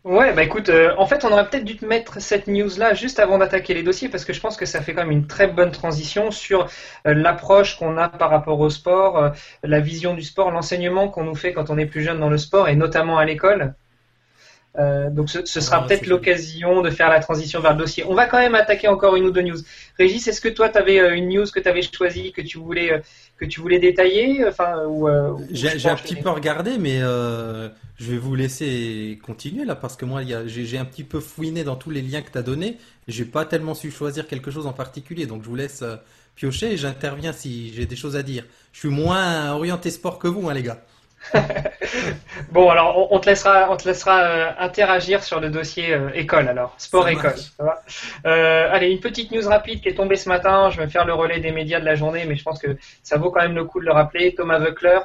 Ouais, 0.03 0.33
bah 0.33 0.43
écoute, 0.43 0.67
euh, 0.67 0.93
en 0.97 1.05
fait, 1.05 1.23
on 1.23 1.31
aurait 1.31 1.49
peut-être 1.49 1.63
dû 1.63 1.77
te 1.77 1.85
mettre 1.85 2.21
cette 2.21 2.47
news-là 2.47 2.93
juste 2.93 3.19
avant 3.19 3.37
d'attaquer 3.37 3.73
les 3.73 3.83
dossiers 3.83 4.09
parce 4.09 4.25
que 4.25 4.33
je 4.33 4.41
pense 4.41 4.57
que 4.57 4.65
ça 4.65 4.81
fait 4.81 4.93
quand 4.93 5.03
même 5.03 5.11
une 5.11 5.27
très 5.27 5.47
bonne 5.47 5.71
transition 5.71 6.29
sur 6.29 6.67
euh, 7.07 7.13
l'approche 7.13 7.77
qu'on 7.77 7.97
a 7.97 8.09
par 8.09 8.29
rapport 8.29 8.59
au 8.59 8.69
sport, 8.69 9.31
la 9.63 9.79
vision 9.79 10.13
du 10.13 10.21
sport, 10.21 10.51
l'enseignement 10.51 11.07
qu'on 11.07 11.23
nous 11.23 11.35
fait 11.35 11.53
quand 11.53 11.69
on 11.69 11.77
est 11.77 11.85
plus 11.85 12.01
jeune 12.01 12.19
dans 12.19 12.29
le 12.29 12.37
sport 12.37 12.67
et 12.67 12.75
notamment 12.75 13.17
à 13.17 13.23
l'école. 13.23 13.75
Euh, 14.79 15.11
donc 15.11 15.29
ce, 15.29 15.43
sera 15.45 15.85
peut-être 15.85 16.07
l'occasion 16.07 16.81
de 16.81 16.89
faire 16.89 17.09
la 17.09 17.19
transition 17.19 17.59
vers 17.59 17.73
le 17.73 17.77
dossier. 17.77 18.03
On 18.07 18.15
va 18.15 18.25
quand 18.25 18.39
même 18.39 18.55
attaquer 18.55 18.87
encore 18.87 19.15
une 19.15 19.25
ou 19.25 19.31
deux 19.31 19.43
news. 19.43 19.59
Régis, 19.99 20.27
est-ce 20.27 20.41
que 20.41 20.49
toi 20.49 20.69
tu 20.69 20.79
avais 20.79 20.99
euh, 20.99 21.15
une 21.15 21.29
news 21.29 21.45
que 21.45 21.59
tu 21.59 21.69
avais 21.69 21.83
choisie, 21.83 22.31
que 22.31 22.41
tu 22.41 22.57
voulais 22.57 22.91
euh, 22.91 22.99
que 23.37 23.45
tu 23.45 23.61
voulais 23.61 23.77
détailler 23.77 24.43
enfin, 24.47 24.81
J'ai 25.51 25.89
un 25.89 25.95
petit 25.95 26.15
peu 26.15 26.29
regardé, 26.29 26.77
mais 26.79 26.99
je 27.01 28.11
vais 28.11 28.17
vous 28.17 28.35
laisser 28.35 29.19
continuer 29.23 29.65
là 29.65 29.75
parce 29.75 29.95
que 29.95 30.05
moi 30.05 30.21
j'ai 30.45 30.77
un 30.77 30.85
petit 30.85 31.03
peu 31.03 31.19
fouiné 31.19 31.63
dans 31.63 31.75
tous 31.75 31.91
les 31.91 32.01
liens 32.01 32.21
que 32.21 32.31
tu 32.31 32.37
as 32.37 32.43
donnés. 32.43 32.77
J'ai 33.07 33.25
pas 33.25 33.45
tellement 33.45 33.75
su 33.75 33.91
choisir 33.91 34.27
quelque 34.27 34.49
chose 34.49 34.65
en 34.65 34.73
particulier, 34.73 35.25
donc 35.27 35.43
je 35.43 35.49
vous 35.49 35.55
laisse 35.55 35.83
piocher 36.35 36.73
et 36.73 36.77
j'interviens 36.77 37.33
si 37.33 37.73
j'ai 37.73 37.85
des 37.85 37.95
choses 37.95 38.15
à 38.15 38.23
dire. 38.23 38.45
Je 38.71 38.79
suis 38.79 38.89
moins 38.89 39.51
orienté 39.51 39.91
sport 39.91 40.17
que 40.17 40.27
vous, 40.27 40.49
hein, 40.49 40.53
les 40.53 40.63
gars. 40.63 40.83
bon, 42.51 42.69
alors 42.69 43.11
on, 43.11 43.19
te 43.19 43.29
laissera, 43.29 43.71
on 43.71 43.77
te 43.77 43.87
laissera 43.87 44.23
euh, 44.23 44.51
interagir 44.59 45.23
sur 45.23 45.39
le 45.39 45.49
dossier 45.49 45.93
euh, 45.93 46.09
école, 46.13 46.47
alors 46.47 46.75
sport 46.77 47.07
école. 47.07 47.35
Euh, 48.25 48.69
allez, 48.71 48.91
une 48.91 48.99
petite 48.99 49.31
news 49.31 49.47
rapide 49.47 49.81
qui 49.81 49.89
est 49.89 49.95
tombée 49.95 50.15
ce 50.15 50.29
matin. 50.29 50.69
Je 50.69 50.79
vais 50.79 50.87
faire 50.87 51.05
le 51.05 51.13
relais 51.13 51.39
des 51.39 51.51
médias 51.51 51.79
de 51.79 51.85
la 51.85 51.95
journée, 51.95 52.25
mais 52.27 52.35
je 52.35 52.43
pense 52.43 52.59
que 52.59 52.77
ça 53.01 53.17
vaut 53.17 53.31
quand 53.31 53.41
même 53.41 53.55
le 53.55 53.65
coup 53.65 53.79
de 53.79 53.85
le 53.85 53.91
rappeler. 53.91 54.35
Thomas 54.35 54.59
Voeckler, 54.59 54.99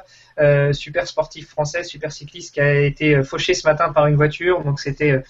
super 0.73 1.07
sportif 1.07 1.49
français, 1.49 1.83
super 1.83 2.11
cycliste, 2.11 2.53
qui 2.53 2.61
a 2.61 2.73
été 2.81 3.23
fauché 3.23 3.53
ce 3.53 3.67
matin 3.67 3.91
par 3.91 4.07
une 4.07 4.15
voiture. 4.15 4.63
Donc 4.63 4.79
c'était 4.79 5.23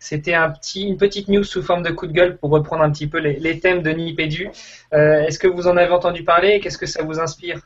c'était 0.00 0.34
un 0.34 0.50
petit, 0.50 0.84
une 0.84 0.96
petite 0.96 1.28
news 1.28 1.42
sous 1.42 1.62
forme 1.62 1.82
de 1.82 1.90
coup 1.90 2.06
de 2.06 2.12
gueule 2.12 2.36
pour 2.36 2.50
reprendre 2.50 2.84
un 2.84 2.90
petit 2.90 3.08
peu 3.08 3.18
les, 3.18 3.34
les 3.34 3.58
thèmes 3.58 3.82
de 3.82 3.90
Nipédu. 3.90 4.48
Est-ce 4.92 5.38
que 5.38 5.48
vous 5.48 5.66
en 5.66 5.76
avez 5.76 5.92
entendu 5.92 6.22
parler? 6.22 6.60
Qu'est-ce 6.60 6.78
que 6.78 6.86
ça 6.86 7.02
vous 7.02 7.18
inspire? 7.18 7.60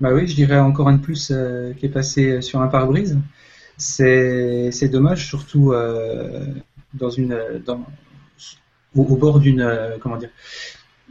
Bah 0.00 0.12
oui, 0.12 0.28
je 0.28 0.34
dirais 0.34 0.58
encore 0.58 0.88
un 0.88 0.94
de 0.94 1.02
plus 1.02 1.30
euh, 1.32 1.72
qui 1.74 1.86
est 1.86 1.90
passé 1.90 2.40
sur 2.40 2.60
un 2.60 2.68
pare-brise. 2.68 3.18
C'est, 3.76 4.70
c'est 4.72 4.88
dommage, 4.88 5.26
surtout 5.26 5.72
euh, 5.72 6.44
dans 6.94 7.10
une, 7.10 7.62
dans, 7.64 7.84
au, 8.94 9.16
bord 9.16 9.40
d'une, 9.40 9.60
euh, 9.60 9.96
comment 10.00 10.16
dire, 10.16 10.30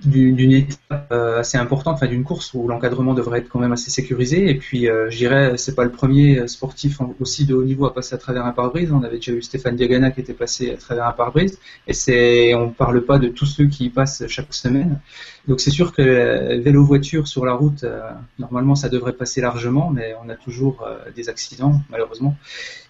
d'une 0.06 0.52
étape 0.52 1.08
euh, 1.12 1.40
assez 1.40 1.58
importante, 1.58 1.96
enfin 1.96 2.08
d'une 2.08 2.24
course 2.24 2.54
où 2.54 2.68
l'encadrement 2.68 3.16
devrait 3.16 3.40
être 3.40 3.50
quand 3.50 3.60
même 3.60 3.72
assez 3.72 3.90
sécurisé. 3.90 4.50
Et 4.50 4.56
puis, 4.56 4.88
euh, 4.88 5.10
je 5.10 5.18
dirais, 5.18 5.58
c'est 5.58 5.76
pas 5.76 5.84
le 5.84 5.92
premier 5.92 6.48
sportif 6.48 7.00
aussi 7.20 7.46
de 7.46 7.56
haut 7.56 7.64
niveau 7.64 7.86
à 7.86 7.94
passer 7.94 8.14
à 8.14 8.18
travers 8.20 8.46
un 8.46 8.52
pare-brise. 8.52 8.92
On 8.92 9.04
avait 9.04 9.18
déjà 9.18 9.32
eu 9.32 9.42
Stéphane 9.42 9.76
Diagana 9.76 10.12
qui 10.12 10.22
était 10.22 10.34
passé 10.34 10.72
à 10.72 10.78
travers 10.78 11.08
un 11.08 11.14
pare-brise. 11.14 11.58
Et 11.88 11.94
c'est, 11.94 12.54
on 12.54 12.70
parle 12.70 13.02
pas 13.06 13.18
de 13.18 13.28
tous 13.30 13.48
ceux 13.48 13.66
qui 13.66 13.90
passent 13.90 14.24
chaque 14.28 14.54
semaine. 14.54 15.00
Donc 15.48 15.62
c'est 15.62 15.72
sûr 15.72 15.94
que 15.94 16.60
vélo-voiture 16.60 17.28
sur 17.28 17.46
la 17.46 17.54
route, 17.54 17.84
euh, 17.84 18.02
normalement 18.38 18.76
ça 18.76 18.90
devrait 18.90 19.14
passer 19.14 19.42
largement, 19.42 19.90
mais 19.90 20.14
on 20.24 20.30
a 20.30 20.36
toujours 20.36 20.88
des 21.16 21.30
accidents 21.30 21.82
malheureusement. 21.90 22.36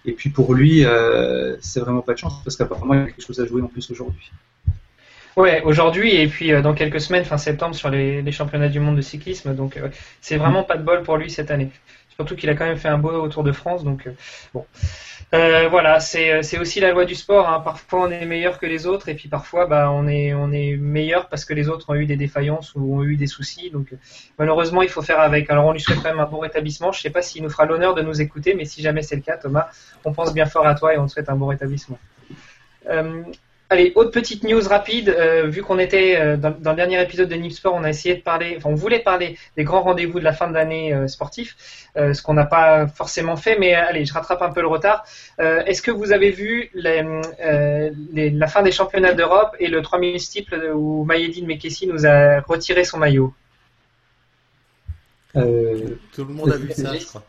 Et 0.04 0.12
puis 0.12 0.30
pour 0.30 0.54
lui, 0.54 0.84
c'est 1.60 1.80
vraiment 1.80 2.02
pas 2.02 2.14
de 2.14 2.18
chance 2.18 2.34
parce 2.44 2.56
qu'apparemment 2.56 2.94
il 2.94 3.00
y 3.00 3.02
a 3.02 3.06
quelque 3.06 3.24
chose 3.24 3.40
à 3.40 3.46
jouer 3.46 3.62
en 3.62 3.68
plus 3.68 3.90
aujourd'hui. 3.90 4.30
Ouais, 5.38 5.62
aujourd'hui 5.62 6.16
et 6.16 6.26
puis 6.26 6.52
euh, 6.52 6.62
dans 6.62 6.74
quelques 6.74 7.00
semaines, 7.00 7.24
fin 7.24 7.38
septembre, 7.38 7.72
sur 7.76 7.90
les, 7.90 8.32
championnats 8.32 8.68
du 8.68 8.80
monde 8.80 8.96
de 8.96 9.02
cyclisme. 9.02 9.54
Donc 9.54 9.76
euh, 9.76 9.88
c'est 10.20 10.36
vraiment 10.36 10.64
pas 10.64 10.76
de 10.76 10.82
bol 10.82 11.04
pour 11.04 11.16
lui 11.16 11.30
cette 11.30 11.52
année. 11.52 11.70
Surtout 12.16 12.34
qu'il 12.34 12.50
a 12.50 12.56
quand 12.56 12.64
même 12.64 12.76
fait 12.76 12.88
un 12.88 12.98
beau 12.98 13.28
Tour 13.28 13.44
de 13.44 13.52
France. 13.52 13.84
Donc 13.84 14.08
euh, 14.08 14.12
bon. 14.52 14.66
voilà, 15.70 16.00
c'est 16.00 16.58
aussi 16.58 16.80
la 16.80 16.90
loi 16.90 17.04
du 17.04 17.14
sport. 17.14 17.48
Hein. 17.48 17.60
Parfois 17.60 18.08
on 18.08 18.10
est 18.10 18.26
meilleur 18.26 18.58
que 18.58 18.66
les 18.66 18.88
autres 18.88 19.08
et 19.10 19.14
puis 19.14 19.28
parfois 19.28 19.66
bah, 19.66 19.92
on, 19.92 20.08
est, 20.08 20.34
on 20.34 20.50
est 20.50 20.76
meilleur 20.76 21.28
parce 21.28 21.44
que 21.44 21.54
les 21.54 21.68
autres 21.68 21.88
ont 21.90 21.94
eu 21.94 22.06
des 22.06 22.16
défaillances 22.16 22.74
ou 22.74 22.98
ont 22.98 23.04
eu 23.04 23.14
des 23.14 23.28
soucis. 23.28 23.70
Donc 23.70 23.94
malheureusement 24.40 24.82
il 24.82 24.88
faut 24.88 25.02
faire 25.02 25.20
avec. 25.20 25.48
Alors 25.50 25.66
on 25.66 25.72
lui 25.72 25.80
souhaite 25.80 26.02
quand 26.02 26.10
même 26.10 26.18
un 26.18 26.26
bon 26.26 26.40
rétablissement. 26.40 26.90
Je 26.90 27.00
sais 27.00 27.10
pas 27.10 27.22
s'il 27.22 27.44
nous 27.44 27.50
fera 27.50 27.64
l'honneur 27.64 27.94
de 27.94 28.02
nous 28.02 28.20
écouter, 28.20 28.54
mais 28.54 28.64
si 28.64 28.82
jamais 28.82 29.02
c'est 29.02 29.14
le 29.14 29.22
cas, 29.22 29.36
Thomas, 29.36 29.68
on 30.04 30.12
pense 30.12 30.34
bien 30.34 30.46
fort 30.46 30.66
à 30.66 30.74
toi 30.74 30.94
et 30.94 30.98
on 30.98 31.06
te 31.06 31.12
souhaite 31.12 31.28
un 31.28 31.36
bon 31.36 31.46
rétablissement. 31.46 32.00
Allez, 33.70 33.92
autre 33.96 34.10
petite 34.10 34.44
news 34.44 34.66
rapide. 34.66 35.10
Euh, 35.10 35.46
vu 35.46 35.62
qu'on 35.62 35.78
était 35.78 36.16
euh, 36.18 36.36
dans, 36.38 36.70
le 36.70 36.76
dernier 36.76 37.02
épisode 37.02 37.28
de 37.28 37.34
Nipsport, 37.34 37.74
on 37.74 37.84
a 37.84 37.90
essayé 37.90 38.14
de 38.14 38.22
parler, 38.22 38.54
enfin, 38.56 38.70
on 38.70 38.74
voulait 38.74 39.00
parler 39.00 39.36
des 39.58 39.64
grands 39.64 39.82
rendez-vous 39.82 40.18
de 40.20 40.24
la 40.24 40.32
fin 40.32 40.50
d'année 40.50 40.94
euh, 40.94 41.06
sportif, 41.06 41.54
ce 41.94 42.22
qu'on 42.22 42.32
n'a 42.32 42.46
pas 42.46 42.86
forcément 42.86 43.36
fait. 43.36 43.58
Mais 43.58 43.74
allez, 43.74 44.06
je 44.06 44.14
rattrape 44.14 44.40
un 44.40 44.50
peu 44.50 44.62
le 44.62 44.68
retard. 44.68 45.04
Est-ce 45.38 45.82
que 45.82 45.90
vous 45.90 46.12
avez 46.12 46.30
vu 46.30 46.70
les, 46.72 48.30
la 48.30 48.46
fin 48.46 48.62
des 48.62 48.72
championnats 48.72 49.12
d'Europe 49.12 49.54
et 49.58 49.68
le 49.68 49.82
3000 49.82 50.20
steeple 50.20 50.72
où 50.74 51.04
Mayedine 51.04 51.46
Mekessi 51.46 51.86
nous 51.88 52.06
a 52.06 52.40
retiré 52.40 52.84
son 52.84 52.98
maillot? 52.98 53.34
Tout 55.34 56.24
le 56.24 56.34
monde 56.34 56.52
a 56.52 56.56
vu 56.56 56.70
ça, 56.72 56.96
je 56.96 57.04
crois. 57.04 57.24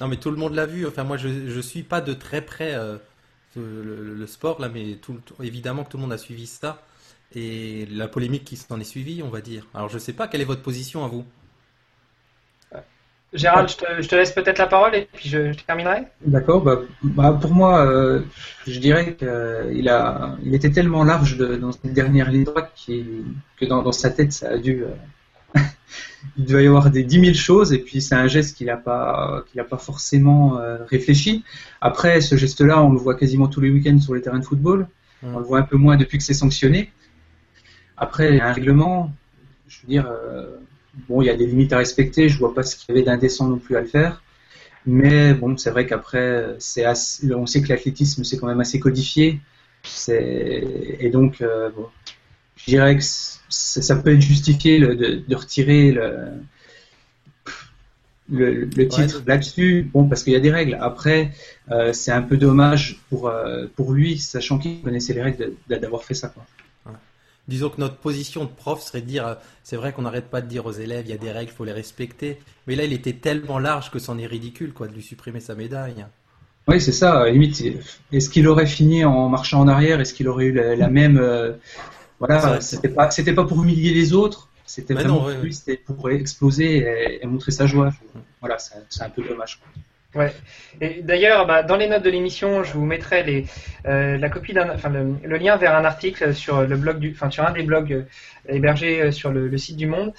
Non, 0.00 0.08
mais 0.08 0.16
tout 0.16 0.30
le 0.30 0.36
monde 0.36 0.54
l'a 0.54 0.66
vu. 0.66 0.86
Enfin, 0.86 1.04
moi, 1.04 1.16
je 1.16 1.28
ne 1.28 1.62
suis 1.62 1.82
pas 1.82 2.00
de 2.00 2.12
très 2.12 2.42
près 2.42 2.74
le, 3.58 4.26
sport, 4.26 4.60
là, 4.60 4.68
mais 4.68 4.94
tout, 5.00 5.18
évidemment 5.42 5.84
que 5.84 5.90
tout 5.90 5.96
le 5.96 6.02
monde 6.02 6.12
a 6.12 6.18
suivi 6.18 6.46
ça. 6.46 6.82
Et 7.34 7.86
la 7.90 8.08
polémique 8.08 8.44
qui 8.44 8.56
s'en 8.56 8.80
est 8.80 8.84
suivie, 8.84 9.22
on 9.22 9.28
va 9.28 9.40
dire. 9.40 9.66
Alors, 9.74 9.88
je 9.88 9.98
sais 9.98 10.14
pas, 10.14 10.28
quelle 10.28 10.40
est 10.40 10.46
votre 10.46 10.62
position 10.62 11.04
à 11.04 11.08
vous 11.08 11.24
Gérald, 13.34 13.68
je 13.68 14.08
te, 14.08 14.14
laisse 14.14 14.32
peut-être 14.32 14.56
la 14.56 14.66
parole 14.66 14.94
et 14.94 15.06
puis 15.12 15.28
je, 15.28 15.52
terminerai. 15.66 16.04
D'accord. 16.24 16.62
Bah, 16.62 16.78
bah, 17.02 17.38
pour 17.38 17.52
moi, 17.52 17.84
euh, 17.84 18.22
je 18.66 18.80
dirais 18.80 19.16
qu'il 19.16 19.88
a, 19.90 20.36
il 20.42 20.54
était 20.54 20.70
tellement 20.70 21.04
large 21.04 21.36
dans 21.36 21.72
cette 21.72 21.92
dernière 21.92 22.30
ligne 22.30 22.44
droite 22.44 22.72
que 22.86 23.64
dans, 23.66 23.92
sa 23.92 24.08
tête, 24.08 24.32
ça 24.32 24.52
a 24.52 24.56
dû, 24.56 24.82
euh, 24.82 24.88
il 26.36 26.44
doit 26.44 26.62
y 26.62 26.66
avoir 26.66 26.90
des 26.90 27.04
10 27.04 27.20
000 27.20 27.34
choses 27.34 27.72
et 27.72 27.78
puis 27.78 28.00
c'est 28.00 28.14
un 28.14 28.26
geste 28.26 28.56
qu'il 28.56 28.66
n'a 28.66 28.76
pas, 28.76 29.44
qu'il 29.50 29.60
a 29.60 29.64
pas 29.64 29.78
forcément 29.78 30.58
euh, 30.58 30.84
réfléchi. 30.84 31.44
Après, 31.80 32.20
ce 32.20 32.36
geste-là, 32.36 32.82
on 32.82 32.92
le 32.92 32.98
voit 32.98 33.14
quasiment 33.14 33.48
tous 33.48 33.60
les 33.60 33.70
week-ends 33.70 33.98
sur 33.98 34.14
les 34.14 34.22
terrains 34.22 34.38
de 34.38 34.44
football. 34.44 34.88
On 35.22 35.38
le 35.38 35.44
voit 35.44 35.58
un 35.58 35.62
peu 35.62 35.76
moins 35.76 35.96
depuis 35.96 36.18
que 36.18 36.24
c'est 36.24 36.34
sanctionné. 36.34 36.92
Après, 37.96 38.28
il 38.28 38.36
y 38.36 38.40
a 38.40 38.46
un 38.46 38.52
règlement. 38.52 39.12
Je 39.66 39.80
veux 39.82 39.88
dire, 39.88 40.06
euh, 40.08 40.58
bon, 41.08 41.22
il 41.22 41.26
y 41.26 41.30
a 41.30 41.36
des 41.36 41.46
limites 41.46 41.72
à 41.72 41.78
respecter. 41.78 42.28
Je 42.28 42.38
vois 42.38 42.54
pas 42.54 42.62
ce 42.62 42.76
qu'il 42.76 42.94
y 42.94 42.98
avait 42.98 43.04
d'indécent 43.04 43.48
non 43.48 43.58
plus 43.58 43.76
à 43.76 43.80
le 43.80 43.88
faire. 43.88 44.22
Mais 44.86 45.34
bon, 45.34 45.56
c'est 45.56 45.70
vrai 45.70 45.86
qu'après, 45.86 46.54
c'est 46.58 46.84
on 47.34 47.46
sait 47.46 47.62
que 47.62 47.68
l'athlétisme 47.68 48.24
c'est 48.24 48.38
quand 48.38 48.46
même 48.46 48.60
assez 48.60 48.78
codifié. 48.78 49.40
Et 50.08 51.10
donc, 51.12 51.40
euh, 51.40 51.70
bon, 51.70 51.88
je 52.58 52.64
dirais 52.66 52.96
que 52.96 53.04
ça, 53.48 53.96
peut 53.96 54.14
être 54.14 54.20
justifié 54.20 54.78
de, 54.78 55.34
retirer 55.34 55.92
le, 55.92 56.32
le, 58.30 58.88
titre 58.88 59.22
là-dessus, 59.26 59.88
bon, 59.92 60.08
parce 60.08 60.22
qu'il 60.22 60.32
y 60.32 60.36
a 60.36 60.40
des 60.40 60.50
règles. 60.50 60.76
Après, 60.80 61.32
euh, 61.70 61.92
c'est 61.92 62.12
un 62.12 62.22
peu 62.22 62.36
dommage 62.36 63.00
pour, 63.08 63.28
euh, 63.28 63.66
pour 63.76 63.92
lui, 63.92 64.18
sachant 64.18 64.58
qu'il 64.58 64.82
connaissait 64.82 65.14
les 65.14 65.22
règles, 65.22 65.52
d'avoir 65.68 66.04
fait 66.04 66.14
ça. 66.14 66.28
Quoi. 66.28 66.44
Disons 67.46 67.70
que 67.70 67.80
notre 67.80 67.96
position 67.96 68.44
de 68.44 68.50
prof 68.50 68.82
serait 68.82 69.00
de 69.00 69.06
dire, 69.06 69.26
euh, 69.26 69.34
c'est 69.62 69.76
vrai 69.76 69.92
qu'on 69.92 70.02
n'arrête 70.02 70.28
pas 70.28 70.42
de 70.42 70.46
dire 70.46 70.66
aux 70.66 70.72
élèves, 70.72 71.06
il 71.06 71.10
y 71.10 71.14
a 71.14 71.18
des 71.18 71.32
règles, 71.32 71.50
il 71.50 71.56
faut 71.56 71.64
les 71.64 71.72
respecter. 71.72 72.38
Mais 72.66 72.76
là, 72.76 72.84
il 72.84 72.92
était 72.92 73.14
tellement 73.14 73.58
large 73.58 73.90
que 73.90 73.98
c'en 73.98 74.18
est 74.18 74.26
ridicule, 74.26 74.74
quoi, 74.74 74.86
de 74.86 74.92
lui 74.92 75.02
supprimer 75.02 75.40
sa 75.40 75.54
médaille. 75.54 76.04
Oui, 76.66 76.82
c'est 76.82 76.92
ça. 76.92 77.26
Limite, 77.30 77.62
est-ce 78.12 78.28
qu'il 78.28 78.46
aurait 78.46 78.66
fini 78.66 79.02
en 79.06 79.30
marchant 79.30 79.60
en 79.60 79.68
arrière? 79.68 80.00
Est-ce 80.00 80.12
qu'il 80.12 80.28
aurait 80.28 80.44
eu 80.44 80.52
la, 80.52 80.88
même 80.88 81.18
voilà, 82.18 82.60
c'était 82.60 82.88
pas, 82.88 83.10
c'était 83.10 83.32
pas 83.32 83.44
pour 83.44 83.62
humilier 83.62 83.92
les 83.92 84.12
autres, 84.12 84.48
c'était 84.66 84.94
vraiment 84.94 85.20
pour 85.20 85.52
c'était 85.52 85.76
pour 85.76 86.10
exploser 86.10 87.20
et, 87.22 87.26
montrer 87.26 87.52
sa 87.52 87.66
joie. 87.66 87.90
Voilà, 88.40 88.58
c'est 88.58 89.02
un 89.02 89.10
peu 89.10 89.22
dommage. 89.22 89.60
Ouais. 90.14 90.32
Et 90.80 91.02
d'ailleurs, 91.02 91.46
bah, 91.46 91.62
dans 91.62 91.76
les 91.76 91.86
notes 91.86 92.02
de 92.02 92.08
l'émission, 92.08 92.64
je 92.64 92.72
vous 92.72 92.86
mettrai 92.86 93.22
les, 93.22 93.44
euh, 93.84 94.16
la 94.16 94.30
copie 94.30 94.54
d'un, 94.54 94.70
enfin, 94.70 94.88
le, 94.88 95.36
lien 95.36 95.56
vers 95.56 95.76
un 95.76 95.84
article 95.84 96.34
sur 96.34 96.62
le 96.62 96.76
blog 96.78 96.98
du, 96.98 97.10
enfin, 97.10 97.30
sur 97.30 97.44
un 97.44 97.52
des 97.52 97.62
blogs 97.62 97.92
euh, 97.92 98.04
hébergés 98.48 99.02
euh, 99.02 99.10
sur 99.12 99.30
le, 99.30 99.56
site 99.58 99.76
du 99.76 99.86
Monde, 99.86 100.14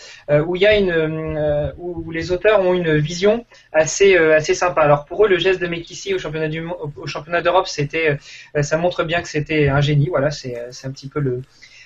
où 0.46 0.56
il 0.56 0.62
y 0.62 0.68
a 0.68 0.78
une, 0.78 1.74
où 1.78 2.12
les 2.12 2.32
auteurs 2.32 2.62
ont 2.62 2.76
une 2.76 2.98
vision 2.98 3.46
assez, 3.74 4.16
assez 4.16 4.54
sympa. 4.54 4.82
Alors 4.82 5.06
pour 5.06 5.26
eux, 5.26 5.28
le 5.28 5.40
geste 5.40 5.60
de 5.60 5.68
Mekissi 5.68 6.14
au 6.14 6.20
championnat 6.20 6.50
du, 6.50 6.64
au 6.96 7.08
championnat 7.08 7.42
d'Europe, 7.42 7.68
c'était, 7.68 8.18
ça 8.62 8.78
montre 8.78 9.04
bien 9.04 9.22
que 9.22 9.28
c'était 9.28 9.70
un 9.70 9.82
génie. 9.82 10.10
Voilà, 10.10 10.30
c'est, 10.30 10.68
c'est 10.72 10.88
un 10.88 10.92
petit 10.92 11.08
peu 11.08 11.20
le, 11.20 11.42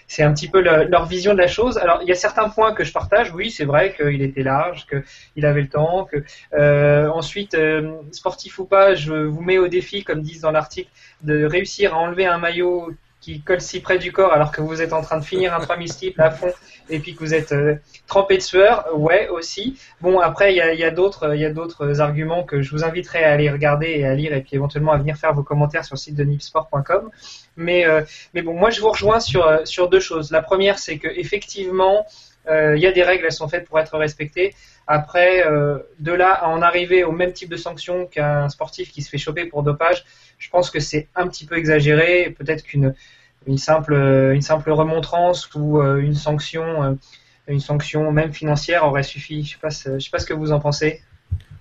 c'est 0.07 0.23
un 0.23 0.33
petit 0.33 0.47
peu 0.47 0.61
leur 0.61 1.05
vision 1.05 1.33
de 1.33 1.37
la 1.37 1.47
chose. 1.47 1.77
Alors, 1.77 1.99
il 2.01 2.07
y 2.07 2.11
a 2.11 2.15
certains 2.15 2.49
points 2.49 2.73
que 2.73 2.83
je 2.83 2.91
partage. 2.91 3.33
Oui, 3.33 3.49
c'est 3.49 3.65
vrai 3.65 3.95
qu'il 3.95 4.21
était 4.21 4.43
large, 4.43 4.85
qu'il 4.87 5.45
avait 5.45 5.61
le 5.61 5.69
temps. 5.69 6.05
Que 6.05 6.23
euh, 6.53 7.09
ensuite, 7.09 7.55
euh, 7.55 7.93
sportif 8.11 8.59
ou 8.59 8.65
pas, 8.65 8.95
je 8.95 9.13
vous 9.13 9.41
mets 9.41 9.57
au 9.57 9.67
défi, 9.67 10.03
comme 10.03 10.21
disent 10.21 10.41
dans 10.41 10.51
l'article, 10.51 10.89
de 11.21 11.45
réussir 11.45 11.93
à 11.93 11.97
enlever 11.97 12.25
un 12.25 12.37
maillot 12.37 12.91
qui 13.23 13.39
colle 13.41 13.61
si 13.61 13.79
près 13.79 13.97
du 13.97 14.11
corps 14.11 14.33
alors 14.33 14.51
que 14.51 14.59
vous 14.59 14.81
êtes 14.81 14.91
en 14.91 15.01
train 15.01 15.17
de 15.17 15.23
finir 15.23 15.53
un 15.55 15.61
3000 15.61 15.87
steeple 15.87 16.21
à 16.21 16.29
fond 16.29 16.51
et 16.89 16.99
puis 16.99 17.15
que 17.15 17.19
vous 17.19 17.33
êtes 17.33 17.53
euh, 17.53 17.75
trempé 18.05 18.35
de 18.35 18.41
sueur, 18.41 18.85
ouais 18.93 19.29
aussi. 19.29 19.79
Bon 20.01 20.19
après 20.19 20.53
il 20.53 20.57
y 20.57 20.61
a, 20.61 20.73
y 20.73 20.83
a 20.83 20.91
d'autres 20.91 21.33
il 21.33 21.39
y 21.39 21.45
a 21.45 21.49
d'autres 21.49 22.01
arguments 22.01 22.43
que 22.43 22.61
je 22.61 22.69
vous 22.71 22.83
inviterai 22.83 23.23
à 23.23 23.31
aller 23.31 23.49
regarder 23.49 23.87
et 23.87 24.05
à 24.05 24.13
lire 24.13 24.33
et 24.33 24.41
puis 24.41 24.55
éventuellement 24.55 24.91
à 24.91 24.97
venir 24.97 25.15
faire 25.15 25.33
vos 25.33 25.43
commentaires 25.43 25.85
sur 25.85 25.95
le 25.95 25.99
site 25.99 26.15
de 26.15 26.25
nipsport.com. 26.25 27.09
Mais 27.55 27.85
euh, 27.85 28.01
mais 28.33 28.41
bon 28.41 28.55
moi 28.55 28.71
je 28.71 28.81
vous 28.81 28.89
rejoins 28.89 29.21
sur 29.21 29.47
euh, 29.47 29.63
sur 29.63 29.87
deux 29.87 30.01
choses. 30.01 30.31
La 30.31 30.41
première 30.41 30.77
c'est 30.77 30.97
que 30.97 31.07
effectivement 31.07 32.05
il 32.49 32.79
y 32.79 32.87
a 32.87 32.91
des 32.91 33.03
règles, 33.03 33.23
elles 33.23 33.31
sont 33.31 33.47
faites 33.47 33.65
pour 33.69 33.79
être 33.79 33.97
respectées. 33.97 34.53
Après, 34.85 35.45
de 35.99 36.11
là 36.11 36.33
à 36.33 36.49
en 36.49 36.61
arriver 36.61 37.05
au 37.05 37.13
même 37.13 37.31
type 37.31 37.49
de 37.49 37.55
sanction 37.55 38.05
qu'un 38.05 38.49
sportif 38.49 38.91
qui 38.91 39.01
se 39.01 39.09
fait 39.09 39.17
choper 39.17 39.45
pour 39.45 39.63
dopage, 39.63 40.03
je 40.43 40.49
pense 40.49 40.69
que 40.69 40.81
c'est 40.81 41.07
un 41.15 41.27
petit 41.27 41.45
peu 41.45 41.57
exagéré. 41.57 42.35
Peut-être 42.37 42.63
qu'une 42.63 42.93
une 43.47 43.57
simple, 43.57 43.93
une 43.93 44.41
simple 44.41 44.71
remontrance 44.71 45.49
ou 45.55 45.79
euh, 45.79 45.99
une 45.99 46.15
sanction, 46.15 46.83
euh, 46.83 46.93
une 47.47 47.59
sanction 47.59 48.11
même 48.11 48.33
financière 48.33 48.85
aurait 48.85 49.03
suffi. 49.03 49.43
Je 49.43 49.53
sais 49.53 49.57
pas, 49.59 49.69
je 49.69 49.99
sais 49.99 50.09
pas 50.09 50.19
ce 50.19 50.25
que 50.25 50.33
vous 50.33 50.51
en 50.51 50.59
pensez. 50.59 51.01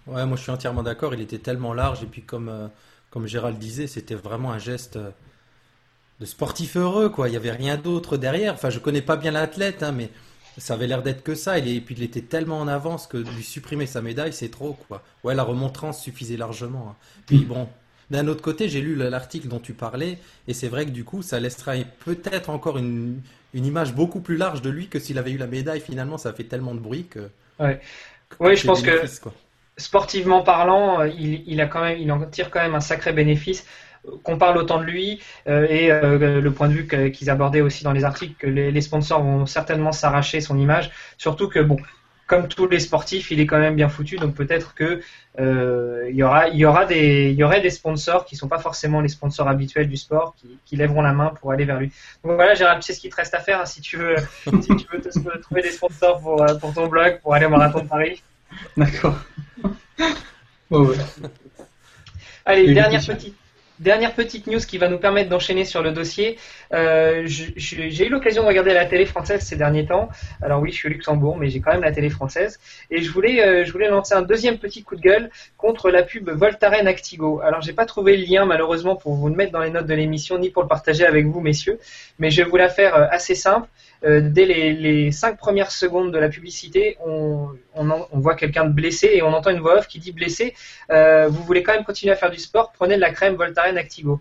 Ouais, 0.06 0.26
moi 0.26 0.36
je 0.36 0.42
suis 0.42 0.50
entièrement 0.50 0.82
d'accord. 0.82 1.14
Il 1.14 1.20
était 1.20 1.38
tellement 1.38 1.74
large 1.74 2.02
et 2.02 2.06
puis 2.06 2.22
comme 2.22 2.48
euh, 2.48 2.66
comme 3.10 3.26
Gérald 3.26 3.58
disait, 3.58 3.86
c'était 3.86 4.14
vraiment 4.14 4.52
un 4.52 4.58
geste 4.58 4.98
de 6.18 6.26
sportif 6.26 6.76
heureux 6.76 7.08
quoi. 7.08 7.28
Il 7.28 7.34
y 7.34 7.36
avait 7.36 7.52
rien 7.52 7.76
d'autre 7.76 8.16
derrière. 8.16 8.54
Enfin, 8.54 8.70
je 8.70 8.80
connais 8.80 9.02
pas 9.02 9.16
bien 9.16 9.30
l'athlète, 9.30 9.82
hein, 9.82 9.92
mais 9.92 10.10
ça 10.58 10.74
avait 10.74 10.86
l'air 10.86 11.02
d'être 11.02 11.22
que 11.22 11.34
ça. 11.34 11.58
Et 11.58 11.80
puis 11.80 11.94
il 11.96 12.02
était 12.02 12.22
tellement 12.22 12.58
en 12.58 12.68
avance 12.68 13.06
que 13.06 13.16
lui 13.16 13.44
supprimer 13.44 13.86
sa 13.86 14.02
médaille, 14.02 14.32
c'est 14.32 14.50
trop 14.50 14.76
quoi. 14.88 15.02
Ouais, 15.22 15.34
la 15.34 15.44
remontrance 15.44 16.02
suffisait 16.02 16.36
largement. 16.36 16.88
Hein. 16.90 16.96
Puis 17.26 17.44
bon, 17.44 17.68
d'un 18.12 18.28
autre 18.28 18.42
côté, 18.42 18.68
j'ai 18.68 18.82
lu 18.82 18.94
l'article 18.94 19.48
dont 19.48 19.58
tu 19.58 19.72
parlais, 19.72 20.18
et 20.46 20.52
c'est 20.52 20.68
vrai 20.68 20.84
que 20.84 20.90
du 20.90 21.02
coup, 21.02 21.22
ça 21.22 21.40
laissera 21.40 21.72
peut-être 22.04 22.50
encore 22.50 22.76
une, 22.76 23.22
image 23.54 23.94
beaucoup 23.94 24.20
plus 24.20 24.36
large 24.36 24.60
de 24.60 24.68
lui 24.68 24.88
que 24.88 24.98
s'il 24.98 25.18
avait 25.18 25.30
eu 25.30 25.38
la 25.38 25.46
médaille. 25.46 25.80
Finalement, 25.80 26.18
ça 26.18 26.34
fait 26.34 26.44
tellement 26.44 26.74
de 26.74 26.80
bruit 26.80 27.06
que. 27.08 27.30
Ouais. 27.58 27.80
Oui, 28.38 28.54
je 28.56 28.66
pense 28.66 28.82
que 28.82 29.02
sportivement 29.78 30.42
parlant, 30.42 31.00
euh, 31.00 31.08
il, 31.08 31.60
a 31.60 31.66
quand 31.66 31.82
même, 31.82 31.98
il 31.98 32.12
en 32.12 32.20
tire 32.26 32.50
quand 32.50 32.60
même 32.60 32.74
un 32.74 32.80
sacré 32.80 33.12
bénéfice. 33.12 33.66
Qu'on 34.24 34.36
parle 34.36 34.58
autant 34.58 34.80
de 34.80 34.84
lui 34.84 35.22
euh, 35.46 35.64
et 35.70 35.92
euh, 35.92 36.40
le 36.40 36.50
point 36.50 36.68
de 36.68 36.72
vue 36.72 37.12
qu'ils 37.12 37.30
abordaient 37.30 37.60
aussi 37.60 37.84
dans 37.84 37.92
les 37.92 38.02
articles 38.02 38.34
que 38.36 38.48
les, 38.48 38.72
les 38.72 38.80
sponsors 38.80 39.22
vont 39.22 39.46
certainement 39.46 39.92
s'arracher 39.92 40.40
son 40.40 40.58
image. 40.58 40.90
Surtout 41.18 41.48
que 41.48 41.60
bon, 41.60 41.76
comme 42.32 42.48
tous 42.48 42.66
les 42.66 42.80
sportifs, 42.80 43.30
il 43.30 43.40
est 43.40 43.46
quand 43.46 43.58
même 43.58 43.76
bien 43.76 43.90
foutu. 43.90 44.16
Donc 44.16 44.34
peut-être 44.34 44.74
que 44.74 45.02
euh, 45.38 46.08
il 46.08 46.16
y 46.16 46.22
aura, 46.22 46.48
il 46.48 46.56
y 46.56 46.64
aura 46.64 46.86
des, 46.86 47.28
il 47.30 47.36
y 47.36 47.44
aurait 47.44 47.60
des 47.60 47.68
sponsors 47.68 48.24
qui 48.24 48.36
sont 48.36 48.48
pas 48.48 48.58
forcément 48.58 49.02
les 49.02 49.10
sponsors 49.10 49.48
habituels 49.48 49.86
du 49.86 49.98
sport, 49.98 50.34
qui, 50.38 50.58
qui 50.64 50.76
lèveront 50.76 51.02
la 51.02 51.12
main 51.12 51.34
pour 51.38 51.52
aller 51.52 51.66
vers 51.66 51.78
lui. 51.78 51.92
Donc 52.24 52.36
voilà, 52.36 52.54
Gérald, 52.54 52.82
c'est 52.82 52.94
ce 52.94 53.00
qu'il 53.00 53.10
te 53.10 53.16
reste 53.16 53.34
à 53.34 53.40
faire 53.40 53.60
hein, 53.60 53.66
si 53.66 53.82
tu 53.82 53.98
veux, 53.98 54.16
si 54.62 54.76
tu 54.76 54.86
veux 54.90 55.02
te, 55.02 55.38
trouver 55.40 55.60
des 55.60 55.72
sponsors 55.72 56.22
pour, 56.22 56.42
euh, 56.42 56.54
pour 56.54 56.72
ton 56.72 56.86
blog, 56.86 57.20
pour 57.20 57.34
aller 57.34 57.44
au 57.44 57.50
marathon 57.50 57.80
de 57.80 57.88
Paris. 57.88 58.22
D'accord. 58.78 59.18
ouais. 60.70 60.96
Allez, 62.46 62.72
dernière 62.72 63.04
petite 63.04 63.36
Dernière 63.82 64.14
petite 64.14 64.46
news 64.46 64.60
qui 64.60 64.78
va 64.78 64.88
nous 64.88 64.98
permettre 64.98 65.28
d'enchaîner 65.28 65.64
sur 65.64 65.82
le 65.82 65.90
dossier. 65.90 66.38
Euh, 66.72 67.24
j'ai 67.26 68.06
eu 68.06 68.10
l'occasion 68.10 68.44
de 68.44 68.46
regarder 68.46 68.72
la 68.72 68.86
télé 68.86 69.06
française 69.06 69.42
ces 69.42 69.56
derniers 69.56 69.86
temps. 69.86 70.08
Alors 70.40 70.60
oui, 70.60 70.70
je 70.70 70.76
suis 70.76 70.88
au 70.88 70.92
Luxembourg, 70.92 71.36
mais 71.36 71.48
j'ai 71.48 71.58
quand 71.60 71.72
même 71.72 71.80
la 71.80 71.90
télé 71.90 72.08
française. 72.08 72.60
Et 72.92 73.02
je 73.02 73.10
voulais, 73.10 73.44
euh, 73.44 73.64
je 73.64 73.72
voulais 73.72 73.88
lancer 73.88 74.14
un 74.14 74.22
deuxième 74.22 74.58
petit 74.58 74.84
coup 74.84 74.94
de 74.94 75.00
gueule 75.00 75.30
contre 75.56 75.90
la 75.90 76.04
pub 76.04 76.30
Voltaren 76.30 76.86
Actigo. 76.86 77.40
Alors 77.40 77.60
j'ai 77.60 77.72
pas 77.72 77.84
trouvé 77.84 78.16
le 78.16 78.24
lien 78.24 78.44
malheureusement 78.44 78.94
pour 78.94 79.14
vous 79.14 79.28
le 79.28 79.34
mettre 79.34 79.50
dans 79.50 79.62
les 79.62 79.70
notes 79.70 79.86
de 79.86 79.94
l'émission 79.94 80.38
ni 80.38 80.50
pour 80.50 80.62
le 80.62 80.68
partager 80.68 81.04
avec 81.04 81.26
vous, 81.26 81.40
messieurs. 81.40 81.80
Mais 82.20 82.30
je 82.30 82.44
vais 82.44 82.48
vous 82.48 82.56
la 82.56 82.68
faire 82.68 82.94
euh, 82.94 83.06
assez 83.10 83.34
simple. 83.34 83.66
Euh, 84.04 84.20
dès 84.20 84.46
les, 84.46 85.12
cinq 85.12 85.38
premières 85.38 85.70
secondes 85.70 86.12
de 86.12 86.18
la 86.18 86.28
publicité, 86.28 86.98
on, 87.06 87.50
voit 88.12 88.34
quelqu'un 88.34 88.64
de 88.64 88.72
blessé 88.72 89.10
et 89.14 89.22
on 89.22 89.32
entend 89.32 89.50
une 89.50 89.60
voix 89.60 89.78
off 89.78 89.88
qui 89.88 89.98
dit 89.98 90.12
blessé, 90.12 90.54
euh, 90.90 91.28
vous 91.28 91.42
voulez 91.44 91.62
quand 91.62 91.72
même 91.72 91.84
continuer 91.84 92.12
à 92.12 92.16
faire 92.16 92.30
du 92.30 92.38
sport, 92.38 92.72
prenez 92.72 92.96
de 92.96 93.00
la 93.00 93.10
crème 93.10 93.34
Voltaren 93.34 93.76
Activo. 93.76 94.20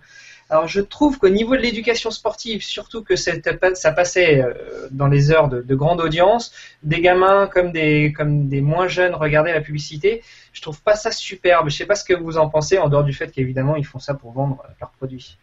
Alors 0.50 0.68
je 0.68 0.82
trouve 0.82 1.18
qu'au 1.18 1.30
niveau 1.30 1.56
de 1.56 1.62
l'éducation 1.62 2.12
sportive, 2.12 2.62
surtout 2.62 3.04
que 3.04 3.16
ça 3.16 3.92
passait 3.92 4.42
euh, 4.42 4.88
dans 4.92 5.08
les 5.08 5.32
heures 5.32 5.48
de, 5.48 5.76
grande 5.76 6.02
audience, 6.02 6.52
des 6.84 7.00
gamins 7.00 7.48
comme 7.48 7.72
des, 7.72 8.12
comme 8.12 8.50
des 8.50 8.62
moins 8.62 8.88
jeunes 8.88 9.16
regardaient 9.16 9.54
la 9.54 9.62
publicité, 9.62 10.22
je 10.52 10.62
trouve 10.62 10.82
pas 10.82 10.96
ça 10.96 11.12
superbe. 11.12 11.70
Je 11.70 11.78
sais 11.78 11.86
pas 11.86 11.96
ce 11.96 12.04
que 12.04 12.14
vous 12.14 12.38
en 12.38 12.50
pensez, 12.50 12.78
en 12.78 12.90
dehors 12.90 13.04
du 13.04 13.14
fait 13.14 13.32
qu'évidemment 13.32 13.78
ils 13.78 13.86
font 13.86 14.00
ça 14.00 14.14
pour 14.14 14.34
vendre 14.34 14.62
leurs 14.80 14.92
produits. 14.92 15.38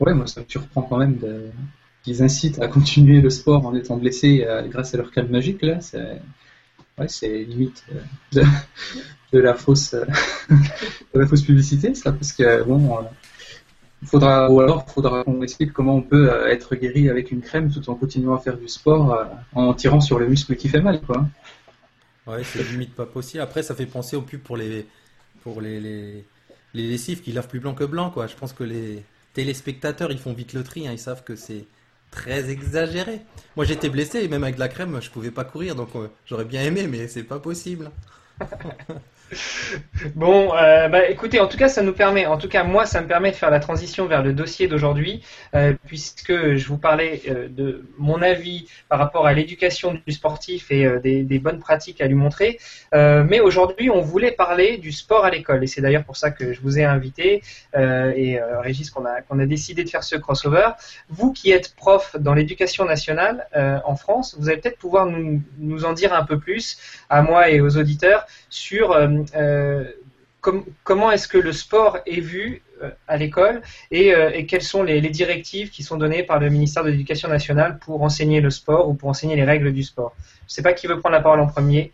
Ouais, 0.00 0.12
moi 0.14 0.26
ça 0.26 0.40
me 0.40 0.46
surprend 0.48 0.82
quand 0.82 0.96
même 0.96 1.16
de, 1.18 1.50
qu'ils 2.04 2.22
incitent 2.22 2.60
à 2.60 2.68
continuer 2.68 3.20
le 3.20 3.30
sport 3.30 3.66
en 3.66 3.74
étant 3.74 3.96
blessés 3.96 4.44
euh, 4.46 4.62
grâce 4.68 4.94
à 4.94 4.98
leur 4.98 5.10
calme 5.10 5.30
magique, 5.30 5.62
là, 5.62 5.78
c'est 5.80 7.44
limite 7.44 7.84
euh, 8.36 8.44
de, 9.32 9.38
la 9.38 9.54
fausse, 9.54 9.94
euh, 9.94 10.04
de 11.14 11.20
la 11.20 11.26
fausse 11.26 11.42
publicité, 11.42 11.94
ça, 11.94 12.12
parce 12.12 12.32
que 12.32 12.62
bon, 12.62 12.98
faudra, 14.04 14.50
ou 14.50 14.60
alors 14.60 14.88
faudra 14.88 15.24
qu'on 15.24 15.42
explique 15.42 15.72
comment 15.72 15.96
on 15.96 16.02
peut 16.02 16.30
être 16.46 16.76
guéri 16.76 17.08
avec 17.08 17.32
une 17.32 17.40
crème 17.40 17.72
tout 17.72 17.88
en 17.88 17.94
continuant 17.94 18.34
à 18.34 18.38
faire 18.38 18.58
du 18.58 18.68
sport 18.68 19.26
en 19.54 19.72
tirant 19.72 20.02
sur 20.02 20.18
le 20.18 20.28
muscle 20.28 20.54
qui 20.56 20.68
fait 20.68 20.82
mal, 20.82 21.00
quoi. 21.00 21.26
Ouais, 22.26 22.42
c'est 22.44 22.62
limite 22.70 22.94
pas 22.94 23.06
possible. 23.06 23.42
Après, 23.42 23.62
ça 23.62 23.74
fait 23.74 23.86
penser 23.86 24.16
au 24.16 24.22
pub 24.22 24.40
pour 24.40 24.56
les, 24.56 24.86
pour 25.42 25.60
les, 25.60 25.80
les, 25.80 26.24
les 26.74 26.88
lessives 26.88 27.22
qui 27.22 27.32
lavent 27.32 27.48
plus 27.48 27.60
blanc 27.60 27.74
que 27.74 27.84
blanc, 27.84 28.10
quoi. 28.10 28.26
Je 28.26 28.34
pense 28.34 28.52
que 28.52 28.64
les 28.64 29.02
téléspectateurs, 29.32 30.10
ils 30.12 30.18
font 30.18 30.32
vite 30.32 30.52
le 30.52 30.62
tri, 30.62 30.86
hein. 30.86 30.92
ils 30.92 30.98
savent 30.98 31.24
que 31.24 31.34
c'est 31.34 31.66
très 32.14 32.50
exagéré. 32.50 33.20
Moi 33.56 33.64
j'étais 33.64 33.90
blessé 33.90 34.20
et 34.20 34.28
même 34.28 34.44
avec 34.44 34.58
la 34.58 34.68
crème 34.68 35.00
je 35.02 35.10
pouvais 35.10 35.30
pas 35.30 35.44
courir 35.44 35.74
donc 35.74 35.90
euh, 35.96 36.08
j'aurais 36.26 36.44
bien 36.44 36.62
aimé 36.62 36.86
mais 36.88 37.08
c'est 37.08 37.24
pas 37.24 37.40
possible. 37.40 37.90
bon, 40.14 40.54
euh, 40.54 40.88
bah, 40.88 41.08
écoutez, 41.08 41.40
en 41.40 41.46
tout 41.46 41.56
cas, 41.56 41.68
ça 41.68 41.82
nous 41.82 41.92
permet, 41.92 42.26
en 42.26 42.38
tout 42.38 42.48
cas, 42.48 42.64
moi, 42.64 42.86
ça 42.86 43.00
me 43.00 43.06
permet 43.06 43.30
de 43.30 43.36
faire 43.36 43.50
la 43.50 43.60
transition 43.60 44.06
vers 44.06 44.22
le 44.22 44.32
dossier 44.32 44.68
d'aujourd'hui, 44.68 45.22
euh, 45.54 45.74
puisque 45.86 46.54
je 46.54 46.66
vous 46.66 46.78
parlais 46.78 47.22
euh, 47.28 47.48
de 47.48 47.84
mon 47.98 48.22
avis 48.22 48.68
par 48.88 48.98
rapport 48.98 49.26
à 49.26 49.32
l'éducation 49.32 49.98
du 50.06 50.12
sportif 50.12 50.70
et 50.70 50.88
des, 51.02 51.38
bonnes 51.38 51.58
pratiques 51.58 52.00
à 52.00 52.06
lui 52.06 52.14
montrer. 52.14 52.58
mais 52.92 53.40
aujourd'hui, 53.40 53.90
on 53.90 54.00
voulait 54.00 54.30
parler 54.30 54.78
du 54.78 54.92
sport 54.92 55.24
à 55.24 55.30
l'école, 55.30 55.62
et 55.62 55.66
c'est 55.66 55.82
d'ailleurs 55.82 56.04
pour 56.04 56.16
ça 56.16 56.30
que 56.30 56.52
je 56.52 56.60
vous 56.60 56.78
ai 56.78 56.84
invité, 56.84 57.42
et 57.74 58.38
Régis, 58.60 58.90
qu'on 58.90 59.04
a, 59.04 59.46
décidé 59.46 59.84
de 59.84 59.90
faire 59.90 60.04
ce 60.04 60.16
crossover. 60.16 60.68
Vous 61.10 61.32
qui 61.32 61.50
êtes 61.50 61.74
prof 61.74 62.16
dans 62.18 62.34
l'éducation 62.34 62.84
nationale 62.84 63.46
en 63.84 63.96
France, 63.96 64.36
vous 64.38 64.48
allez 64.48 64.58
peut-être 64.58 64.78
pouvoir 64.78 65.06
nous 65.06 65.84
en 65.84 65.92
dire 65.92 66.14
un 66.14 66.24
peu 66.24 66.38
plus 66.38 66.78
à 67.10 67.22
moi 67.22 67.50
et 67.50 67.60
aux 67.60 67.76
auditeurs 67.76 68.26
sur 68.48 68.96
euh, 69.34 69.84
euh, 70.46 70.60
comment 70.82 71.10
est-ce 71.10 71.28
que 71.28 71.38
le 71.38 71.52
sport 71.52 71.98
est 72.06 72.20
vu 72.20 72.62
euh, 72.82 72.90
à 73.08 73.16
l'école 73.16 73.62
et, 73.90 74.46
quelles 74.46 74.62
sont 74.62 74.82
les, 74.82 75.00
directives 75.00 75.70
qui 75.70 75.82
sont 75.82 75.96
données 75.96 76.22
par 76.22 76.38
le 76.38 76.50
ministère 76.50 76.84
de 76.84 76.90
l'Éducation 76.90 77.28
nationale 77.28 77.78
pour 77.78 78.02
enseigner 78.02 78.40
le 78.40 78.50
sport 78.50 78.88
ou 78.88 78.94
pour 78.94 79.08
enseigner 79.08 79.36
les 79.36 79.44
règles 79.44 79.72
du 79.72 79.82
sport? 79.82 80.14
Je 80.18 80.52
ne 80.52 80.54
sais 80.54 80.62
pas 80.62 80.72
qui 80.72 80.86
veut 80.86 80.98
prendre 80.98 81.14
la 81.14 81.22
parole 81.22 81.40
en 81.40 81.46
premier. 81.46 81.92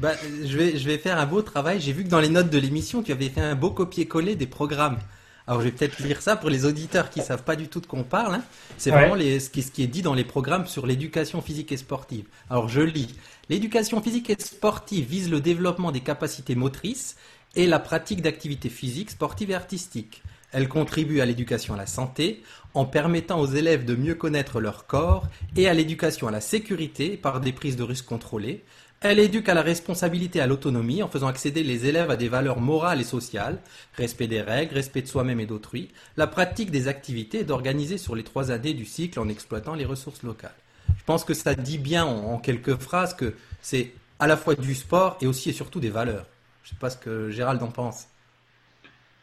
Bah, 0.00 0.12
je, 0.44 0.56
vais, 0.56 0.76
je 0.78 0.86
vais 0.86 0.98
faire 0.98 1.18
un 1.18 1.26
beau 1.26 1.42
travail. 1.42 1.80
J'ai 1.80 1.92
vu 1.92 2.04
que 2.04 2.08
dans 2.08 2.20
les 2.20 2.28
notes 2.28 2.50
de 2.50 2.58
l'émission, 2.58 3.02
tu 3.02 3.12
avais 3.12 3.28
fait 3.28 3.40
un 3.40 3.56
beau 3.56 3.70
copier-coller 3.70 4.36
des 4.36 4.46
programmes. 4.46 4.98
Alors 5.46 5.60
je 5.60 5.66
vais 5.66 5.72
peut-être 5.72 6.02
lire 6.02 6.22
ça 6.22 6.36
pour 6.36 6.48
les 6.48 6.64
auditeurs 6.64 7.10
qui 7.10 7.20
savent 7.20 7.44
pas 7.44 7.56
du 7.56 7.68
tout 7.68 7.80
de 7.80 7.86
quoi 7.86 7.98
on 7.98 8.04
parle. 8.04 8.36
Hein. 8.36 8.44
C'est 8.78 8.90
vraiment 8.90 9.14
ce, 9.14 9.50
qui, 9.50 9.62
ce, 9.62 9.70
qui, 9.70 9.82
est 9.82 9.88
dit 9.88 10.00
dans 10.00 10.14
les 10.14 10.24
programmes 10.24 10.66
sur 10.66 10.86
l'éducation 10.86 11.42
physique 11.42 11.70
et 11.70 11.76
sportive. 11.76 12.26
Alors 12.48 12.68
je 12.68 12.80
lis. 12.80 13.14
L'éducation 13.50 14.00
physique 14.00 14.30
et 14.30 14.36
sportive 14.38 15.06
vise 15.06 15.30
le 15.30 15.40
développement 15.40 15.92
des 15.92 16.00
capacités 16.00 16.54
motrices 16.54 17.16
et 17.56 17.66
la 17.66 17.78
pratique 17.78 18.22
d'activités 18.22 18.70
physiques, 18.70 19.10
sportives 19.10 19.50
et 19.50 19.54
artistiques. 19.54 20.22
Elle 20.50 20.68
contribue 20.68 21.20
à 21.20 21.26
l'éducation 21.26 21.74
à 21.74 21.76
la 21.76 21.86
santé 21.86 22.42
en 22.74 22.86
permettant 22.86 23.40
aux 23.40 23.46
élèves 23.46 23.84
de 23.84 23.96
mieux 23.96 24.14
connaître 24.14 24.60
leur 24.60 24.86
corps 24.86 25.26
et 25.56 25.68
à 25.68 25.74
l'éducation 25.74 26.28
à 26.28 26.30
la 26.30 26.40
sécurité 26.40 27.16
par 27.16 27.40
des 27.40 27.52
prises 27.52 27.76
de 27.76 27.82
risques 27.82 28.06
contrôlées. 28.06 28.64
Elle 29.04 29.18
éduque 29.18 29.50
à 29.50 29.54
la 29.54 29.60
responsabilité 29.60 30.38
et 30.38 30.42
à 30.42 30.46
l'autonomie 30.46 31.02
en 31.02 31.08
faisant 31.08 31.26
accéder 31.26 31.62
les 31.62 31.84
élèves 31.84 32.10
à 32.10 32.16
des 32.16 32.30
valeurs 32.30 32.58
morales 32.58 33.02
et 33.02 33.04
sociales, 33.04 33.58
respect 33.98 34.28
des 34.28 34.40
règles, 34.40 34.72
respect 34.72 35.02
de 35.02 35.06
soi-même 35.06 35.40
et 35.40 35.44
d'autrui, 35.44 35.90
la 36.16 36.26
pratique 36.26 36.70
des 36.70 36.88
activités 36.88 37.40
est 37.40 37.44
d'organiser 37.44 37.98
sur 37.98 38.16
les 38.16 38.22
trois 38.22 38.50
années 38.50 38.72
du 38.72 38.86
cycle 38.86 39.20
en 39.20 39.28
exploitant 39.28 39.74
les 39.74 39.84
ressources 39.84 40.22
locales. 40.22 40.54
Je 40.96 41.04
pense 41.04 41.22
que 41.22 41.34
ça 41.34 41.54
dit 41.54 41.76
bien 41.76 42.06
en, 42.06 42.38
quelques 42.38 42.76
phrases 42.76 43.12
que 43.12 43.34
c'est 43.60 43.92
à 44.18 44.26
la 44.26 44.38
fois 44.38 44.54
du 44.54 44.74
sport 44.74 45.18
et 45.20 45.26
aussi 45.26 45.50
et 45.50 45.52
surtout 45.52 45.80
des 45.80 45.90
valeurs. 45.90 46.24
Je 46.62 46.70
ne 46.70 46.70
sais 46.70 46.80
pas 46.80 46.88
ce 46.88 46.96
que 46.96 47.28
Gérald 47.28 47.62
en 47.62 47.68
pense. 47.68 48.06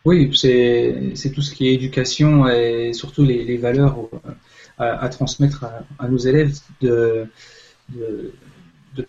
Oui, 0.06 0.30
c'est 0.38 1.32
tout 1.34 1.42
ce 1.42 1.56
qui 1.56 1.70
est 1.70 1.74
éducation 1.74 2.48
et 2.48 2.94
surtout 2.94 3.24
les, 3.24 3.58
valeurs 3.58 3.98
à, 4.78 5.10
transmettre 5.10 5.66
à, 5.98 6.08
nos 6.08 6.20
élèves 6.20 6.54
de, 6.82 7.28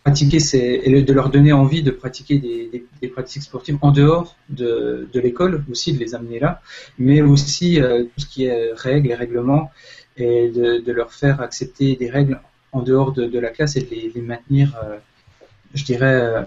pratiquer 0.04 0.38
ces, 0.38 0.80
et 0.84 1.02
de 1.02 1.12
leur 1.12 1.30
donner 1.30 1.52
envie 1.52 1.82
de 1.82 1.90
pratiquer 1.90 2.38
des, 2.38 3.08
pratiques 3.08 3.42
sportives 3.42 3.78
en 3.82 3.90
dehors 3.90 4.36
de, 4.48 5.08
l'école, 5.14 5.64
aussi 5.70 5.92
de 5.92 5.98
les 5.98 6.14
amener 6.14 6.38
là, 6.38 6.60
mais 6.98 7.20
aussi 7.20 7.80
euh, 7.80 8.04
tout 8.04 8.20
ce 8.20 8.26
qui 8.26 8.44
est 8.44 8.72
règles 8.74 9.10
et 9.10 9.14
règlements 9.14 9.70
et 10.16 10.50
de, 10.50 10.92
leur 10.92 11.12
faire 11.12 11.40
accepter 11.40 11.96
des 11.96 12.10
règles 12.10 12.40
en 12.72 12.82
dehors 12.82 13.12
de, 13.12 13.38
la 13.38 13.50
classe 13.50 13.76
et 13.76 13.80
de 13.80 13.90
les, 14.14 14.22
maintenir, 14.22 14.78
euh, 14.84 14.96
je 15.74 15.84
dirais, 15.84 16.14
euh, 16.14 16.42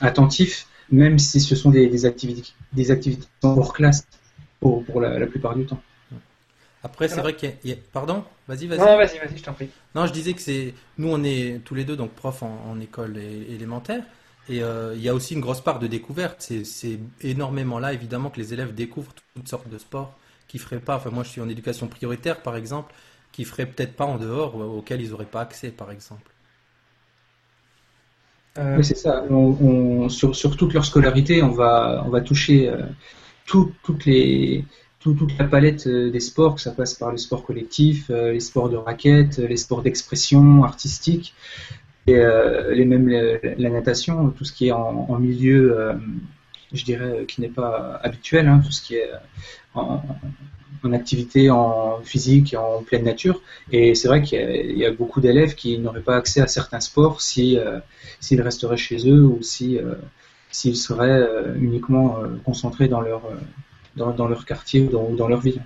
attentifs, 0.00 0.66
même 0.90 1.18
si 1.18 1.40
ce 1.40 1.54
sont 1.54 1.70
des, 1.70 2.04
activités, 2.04 2.50
des 2.72 2.90
activités 2.90 3.26
hors 3.42 3.72
classe 3.72 4.06
pour 4.60 5.00
la, 5.00 5.26
plupart 5.26 5.56
du 5.56 5.66
temps. 5.66 5.80
Après, 6.84 7.08
c'est 7.08 7.20
vrai 7.20 7.36
qu'il 7.36 7.52
y, 7.64 7.72
a... 7.72 7.76
Pardon? 7.92 8.24
Vas-y, 8.48 8.66
vas-y. 8.66 8.78
Non, 8.78 8.96
vas-y, 8.96 9.18
vas-y, 9.18 9.38
je 9.38 9.42
t'en 9.42 9.52
prie. 9.52 9.68
Non, 9.94 10.06
je 10.06 10.12
disais 10.12 10.32
que 10.32 10.40
c'est. 10.40 10.74
Nous, 10.98 11.08
on 11.08 11.22
est 11.22 11.60
tous 11.64 11.74
les 11.74 11.84
deux 11.84 11.96
donc 11.96 12.10
profs 12.10 12.42
en, 12.42 12.80
école 12.80 13.18
élémentaire. 13.18 14.02
Et 14.48 14.62
euh, 14.62 14.94
il 14.96 15.02
y 15.02 15.08
a 15.08 15.14
aussi 15.14 15.34
une 15.34 15.40
grosse 15.40 15.60
part 15.60 15.78
de 15.78 15.86
découverte. 15.86 16.52
C'est 16.64 16.98
énormément 17.20 17.78
là, 17.78 17.92
évidemment, 17.92 18.30
que 18.30 18.40
les 18.40 18.52
élèves 18.52 18.74
découvrent 18.74 19.14
toutes 19.34 19.48
sortes 19.48 19.68
de 19.68 19.78
sports 19.78 20.16
qu'ils 20.48 20.60
ne 20.60 20.64
feraient 20.64 20.80
pas. 20.80 20.96
Enfin, 20.96 21.10
moi, 21.10 21.22
je 21.22 21.28
suis 21.28 21.40
en 21.40 21.48
éducation 21.48 21.86
prioritaire, 21.86 22.42
par 22.42 22.56
exemple 22.56 22.92
qui 23.32 23.44
feraient 23.44 23.66
peut-être 23.66 23.96
pas 23.96 24.04
en 24.04 24.18
dehors, 24.18 24.54
ou 24.54 24.78
auxquels 24.78 25.00
ils 25.00 25.10
n'auraient 25.10 25.24
pas 25.24 25.40
accès, 25.40 25.70
par 25.70 25.90
exemple. 25.90 26.30
Euh, 28.58 28.76
oui, 28.76 28.84
c'est 28.84 28.96
ça. 28.96 29.24
sur, 30.08 30.36
sur, 30.36 30.56
toute 30.56 30.74
leur 30.74 30.84
scolarité, 30.84 31.42
on 31.42 31.52
va, 31.52 32.04
on 32.06 32.10
va 32.10 32.20
toucher 32.20 32.68
euh, 32.68 32.82
toutes 33.46 34.04
les, 34.04 34.64
toute 35.02 35.38
la 35.38 35.44
palette 35.46 35.86
euh, 35.86 36.10
des 36.10 36.20
sports, 36.20 36.56
que 36.56 36.60
ça 36.60 36.72
passe 36.72 36.94
par 36.94 37.10
le 37.10 37.16
sport 37.16 37.44
collectif, 37.44 38.08
les 38.08 38.40
sports 38.40 38.68
de 38.68 38.76
raquette, 38.76 39.38
les 39.38 39.56
sports 39.56 39.82
d'expression 39.82 40.64
artistique, 40.64 41.34
et 42.08 42.16
les 42.16 42.84
mêmes 42.84 43.08
la, 43.08 43.70
natation, 43.70 44.30
tout 44.30 44.44
ce 44.44 44.52
qui 44.52 44.66
est 44.66 44.72
en, 44.72 45.18
milieu, 45.20 45.94
je 46.72 46.84
dirais, 46.84 47.26
qui 47.28 47.40
n'est 47.40 47.48
pas 47.48 48.00
habituel, 48.02 48.48
hein, 48.48 48.60
tout 48.64 48.72
ce 48.72 48.82
qui 48.82 48.96
est 48.96 49.08
en, 49.74 50.02
activité 50.92 51.50
en 51.50 52.00
physique 52.02 52.54
et 52.54 52.56
en 52.56 52.82
pleine 52.82 53.04
nature. 53.04 53.40
Et 53.70 53.94
c'est 53.94 54.08
vrai 54.08 54.22
qu'il 54.22 54.76
y, 54.76 54.84
a 54.84 54.90
beaucoup 54.90 55.20
d'élèves 55.20 55.54
qui 55.54 55.78
n'auraient 55.78 56.00
pas 56.00 56.16
accès 56.16 56.40
à 56.40 56.48
certains 56.48 56.80
sports 56.80 57.20
si 57.20 57.56
euh, 57.56 57.78
s'ils 58.18 58.42
resteraient 58.42 58.76
chez 58.76 59.08
eux 59.08 59.24
ou 59.24 59.42
si 59.42 59.78
euh, 59.78 59.94
s'ils 60.50 60.76
seraient 60.76 61.08
euh, 61.08 61.54
uniquement 61.60 62.16
concentrés 62.44 62.88
dans 62.88 63.00
leur 63.00 63.22
dans, 63.96 64.28
leur 64.28 64.44
quartier 64.44 64.80
ou 64.80 65.16
dans, 65.16 65.28
leur 65.28 65.40
ville. 65.40 65.60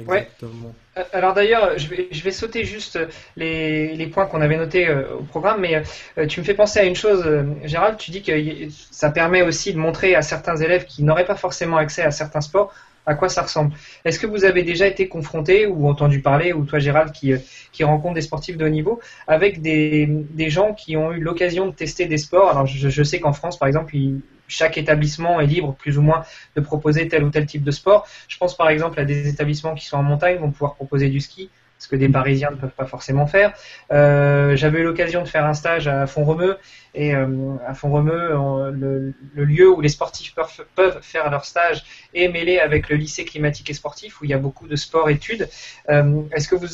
exactement. 0.00 0.74
Euh, 0.96 1.02
alors 1.12 1.34
d'ailleurs, 1.34 1.76
je 1.76 1.88
vais, 1.88 2.08
je 2.10 2.22
vais 2.22 2.30
sauter 2.30 2.64
juste 2.64 2.98
les, 3.36 3.96
les 3.96 4.06
points 4.06 4.26
qu'on 4.26 4.40
avait 4.40 4.56
notés 4.56 4.88
euh, 4.88 5.16
au 5.16 5.22
programme, 5.22 5.60
mais 5.60 5.82
euh, 6.18 6.26
tu 6.26 6.40
me 6.40 6.44
fais 6.44 6.54
penser 6.54 6.78
à 6.78 6.84
une 6.84 6.94
chose, 6.94 7.22
euh, 7.26 7.44
Gérald. 7.64 7.96
Tu 7.98 8.10
dis 8.10 8.22
que 8.22 8.32
y- 8.32 8.70
ça 8.90 9.10
permet 9.10 9.42
aussi 9.42 9.72
de 9.72 9.78
montrer 9.78 10.14
à 10.14 10.22
certains 10.22 10.56
élèves 10.56 10.84
qui 10.84 11.02
n'auraient 11.02 11.26
pas 11.26 11.34
forcément 11.36 11.76
accès 11.76 12.02
à 12.02 12.10
certains 12.10 12.40
sports 12.40 12.72
à 13.06 13.14
quoi 13.14 13.28
ça 13.28 13.42
ressemble. 13.42 13.74
Est-ce 14.04 14.18
que 14.18 14.26
vous 14.26 14.44
avez 14.44 14.62
déjà 14.62 14.86
été 14.86 15.08
confronté 15.08 15.66
ou 15.66 15.88
entendu 15.88 16.22
parler, 16.22 16.54
ou 16.54 16.64
toi 16.64 16.78
Gérald 16.78 17.12
qui, 17.12 17.34
qui 17.70 17.84
rencontre 17.84 18.14
des 18.14 18.22
sportifs 18.22 18.56
de 18.56 18.64
haut 18.64 18.70
niveau, 18.70 18.98
avec 19.26 19.60
des, 19.60 20.06
des 20.08 20.48
gens 20.48 20.72
qui 20.72 20.96
ont 20.96 21.12
eu 21.12 21.20
l'occasion 21.20 21.66
de 21.66 21.72
tester 21.72 22.06
des 22.06 22.16
sports? 22.16 22.50
Alors 22.50 22.66
je, 22.66 22.88
je 22.88 23.02
sais 23.02 23.20
qu'en 23.20 23.32
France, 23.34 23.58
par 23.58 23.68
exemple, 23.68 23.94
il- 23.96 24.22
chaque 24.48 24.78
établissement 24.78 25.40
est 25.40 25.46
libre 25.46 25.74
plus 25.74 25.98
ou 25.98 26.02
moins 26.02 26.24
de 26.56 26.60
proposer 26.60 27.08
tel 27.08 27.24
ou 27.24 27.30
tel 27.30 27.46
type 27.46 27.64
de 27.64 27.70
sport. 27.70 28.06
Je 28.28 28.36
pense 28.38 28.56
par 28.56 28.68
exemple 28.68 29.00
à 29.00 29.04
des 29.04 29.28
établissements 29.28 29.74
qui 29.74 29.86
sont 29.86 29.96
en 29.96 30.02
montagne 30.02 30.38
vont 30.38 30.50
pouvoir 30.50 30.74
proposer 30.74 31.08
du 31.08 31.20
ski, 31.20 31.50
ce 31.78 31.88
que 31.88 31.96
des 31.96 32.08
Parisiens 32.08 32.50
ne 32.50 32.56
peuvent 32.56 32.70
pas 32.70 32.86
forcément 32.86 33.26
faire. 33.26 33.52
Euh, 33.92 34.56
J'avais 34.56 34.80
eu 34.80 34.84
l'occasion 34.84 35.22
de 35.22 35.28
faire 35.28 35.44
un 35.44 35.54
stage 35.54 35.88
à 35.88 36.06
Font-Romeu 36.06 36.56
et 36.94 37.14
euh, 37.14 37.56
à 37.66 37.74
Font-Romeu, 37.74 38.36
on- 38.36 38.70
le, 38.70 39.14
lieu 39.34 39.68
où 39.70 39.80
les 39.80 39.88
sportifs 39.88 40.34
peuvent, 40.74 40.98
faire 41.02 41.30
leur 41.30 41.44
stage 41.44 41.84
est 42.14 42.28
mêlé 42.28 42.58
avec 42.58 42.88
le 42.88 42.96
lycée 42.96 43.24
climatique 43.24 43.68
et 43.70 43.74
sportif 43.74 44.20
où 44.20 44.24
il 44.24 44.30
y 44.30 44.34
a 44.34 44.38
beaucoup 44.38 44.68
de 44.68 44.76
sport-études. 44.76 45.48
Euh, 45.90 46.22
Est-ce 46.32 46.48
que 46.48 46.54
vous, 46.54 46.66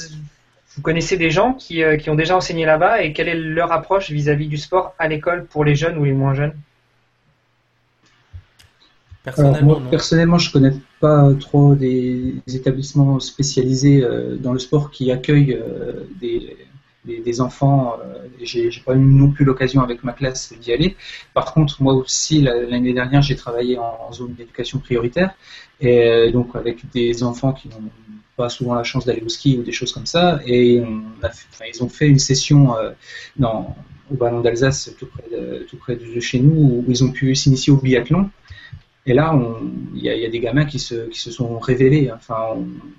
vous 0.77 0.83
connaissez 0.83 1.17
des 1.17 1.31
gens 1.31 1.55
qui 1.55 1.83
ont 2.09 2.15
déjà 2.15 2.37
enseigné 2.37 2.65
là-bas 2.65 3.03
et 3.03 3.13
quelle 3.13 3.29
est 3.29 3.35
leur 3.35 3.73
approche 3.73 4.11
vis-à-vis 4.11 4.49
du 4.49 4.57
sport 4.59 4.95
à 4.99 5.09
l'école 5.09 5.47
pour 5.47 5.65
les 5.65 5.75
jeunes 5.75 5.99
ou 5.99 6.05
les 6.05 6.13
moins 6.13 6.35
jeunes? 6.35 6.55
Alors, 9.27 9.37
Personnellement, 9.37 9.73
moi, 9.75 9.81
non. 9.85 9.91
personnellement, 9.91 10.39
je 10.39 10.51
connais 10.53 10.73
pas 10.99 11.31
trop 11.39 11.75
des, 11.75 12.35
des 12.47 12.57
établissements 12.57 13.21
spécialisés 13.21 14.03
euh, 14.03 14.37
dans 14.37 14.53
le 14.53 14.59
sport 14.59 14.91
qui 14.91 15.13
accueillent 15.13 15.55
euh, 15.61 16.05
des, 16.21 16.57
des, 17.05 17.21
des 17.21 17.41
enfants. 17.43 17.97
Euh, 18.03 18.27
j'ai 18.43 18.71
pas 18.85 18.95
eu 18.95 18.99
non 18.99 19.31
plus 19.31 19.45
l'occasion 19.45 19.83
avec 19.83 20.03
ma 20.05 20.13
classe 20.15 20.55
d'y 20.61 20.73
aller. 20.73 20.97
Par 21.35 21.53
contre, 21.53 21.83
moi 21.83 21.93
aussi, 21.95 22.41
la- 22.41 22.63
l'année 22.63 22.95
dernière, 22.95 23.21
j'ai 23.21 23.37
travaillé 23.37 23.77
en, 23.79 23.99
en 24.09 24.13
zone 24.13 24.33
d'éducation 24.35 24.79
prioritaire 24.79 25.35
et 25.83 26.03
euh, 26.09 26.31
donc 26.33 26.57
avec 26.57 26.91
des 26.91 27.23
enfants 27.23 27.53
qui 27.53 27.69
n'ont 27.69 27.91
pas 28.37 28.49
souvent 28.49 28.75
la 28.75 28.85
chance 28.85 29.05
d'aller 29.05 29.23
au 29.23 29.29
ski 29.29 29.59
ou 29.59 29.63
des 29.63 29.73
choses 29.73 29.93
comme 29.93 30.07
ça. 30.07 30.41
Et 30.47 30.81
on 30.81 31.03
a 31.23 31.29
fait- 31.29 31.47
enfin, 31.53 31.65
ils 31.73 31.85
ont 31.85 31.91
fait 31.91 32.09
une 32.09 32.19
session 32.19 32.75
dans, 33.37 33.77
au 34.11 34.15
ballon 34.15 34.41
d'Alsace, 34.41 34.95
tout 34.99 35.07
près 35.07 35.25
de, 35.31 35.67
tout 35.69 35.77
près 35.77 35.97
de 35.97 36.21
chez 36.21 36.41
nous, 36.41 36.55
où 36.55 36.85
ils 36.89 37.05
ont 37.05 37.11
pu 37.13 37.35
s'initier 37.35 37.71
au 37.73 37.77
biathlon. 37.77 38.31
Et 39.11 39.13
là, 39.13 39.37
il 39.93 40.03
y, 40.05 40.09
a, 40.09 40.29
des 40.29 40.39
gamins 40.39 40.67
qui 40.67 40.79
se, 40.79 41.09
qui 41.09 41.19
se 41.19 41.33
sont 41.33 41.59
révélés. 41.59 42.13
Enfin, 42.15 42.57